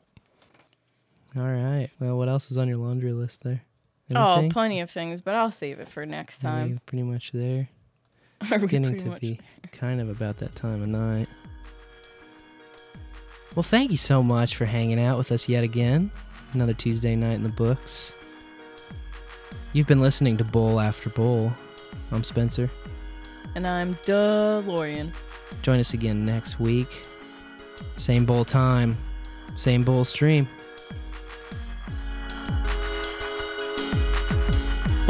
All 1.36 1.42
right. 1.42 1.88
Well, 1.98 2.18
what 2.18 2.28
else 2.28 2.50
is 2.50 2.58
on 2.58 2.68
your 2.68 2.76
laundry 2.76 3.12
list 3.12 3.42
there? 3.42 3.62
Oh, 4.14 4.48
plenty 4.50 4.80
of 4.80 4.90
things, 4.90 5.22
but 5.22 5.34
I'll 5.34 5.50
save 5.50 5.78
it 5.80 5.88
for 5.88 6.04
next 6.04 6.40
time. 6.40 6.80
pretty 6.84 7.02
much 7.02 7.32
there. 7.32 7.68
Are 8.50 8.54
It's 8.56 8.64
getting 8.64 8.98
to 8.98 9.18
be 9.20 9.40
kind 9.70 10.00
of 10.00 10.10
about 10.10 10.38
that 10.38 10.54
time 10.54 10.82
of 10.82 10.88
night. 10.88 11.28
Well, 13.54 13.62
thank 13.62 13.90
you 13.90 13.96
so 13.96 14.22
much 14.22 14.56
for 14.56 14.64
hanging 14.64 15.00
out 15.00 15.18
with 15.18 15.30
us 15.32 15.48
yet 15.48 15.62
again. 15.62 16.10
Another 16.52 16.74
Tuesday 16.74 17.14
night 17.16 17.34
in 17.34 17.42
the 17.42 17.50
books. 17.50 18.12
You've 19.72 19.86
been 19.86 20.00
listening 20.00 20.36
to 20.38 20.44
Bowl 20.44 20.80
After 20.80 21.08
Bowl. 21.10 21.52
I'm 22.10 22.24
Spencer. 22.24 22.68
And 23.54 23.66
I'm 23.66 23.94
DeLorean. 24.06 25.14
Join 25.62 25.78
us 25.78 25.94
again 25.94 26.26
next 26.26 26.60
week. 26.60 26.88
Same 27.96 28.24
bowl 28.26 28.44
time, 28.44 28.96
same 29.56 29.84
bowl 29.84 30.04
stream. 30.04 30.46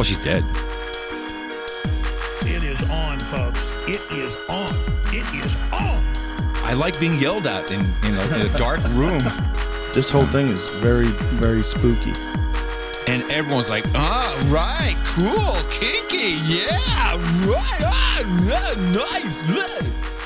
Well, 0.02 0.08
she's 0.08 0.24
dead. 0.24 0.42
It 2.44 2.64
is 2.64 2.82
on, 2.90 3.18
folks. 3.18 3.70
It 3.86 4.00
is 4.10 4.34
on. 4.50 4.66
It 5.14 5.22
is 5.32 5.54
on. 5.70 6.02
I 6.64 6.74
like 6.74 6.98
being 6.98 7.20
yelled 7.20 7.46
at 7.46 7.70
in, 7.70 7.82
in, 8.02 8.18
a, 8.18 8.34
in 8.34 8.40
a 8.52 8.58
dark 8.58 8.82
room. 8.94 9.22
This 9.94 10.10
whole 10.10 10.26
thing 10.26 10.48
is 10.48 10.74
very, 10.76 11.06
very 11.38 11.60
spooky. 11.60 12.14
And 13.06 13.22
everyone's 13.30 13.70
like, 13.70 13.84
ah, 13.94 14.34
right, 14.50 14.96
cool, 15.04 15.54
kinky, 15.70 16.40
yeah, 16.50 16.66
right, 17.46 17.82
ah, 17.84 18.22
yeah, 18.42 18.74
nice, 18.90 19.44
right. 19.50 20.21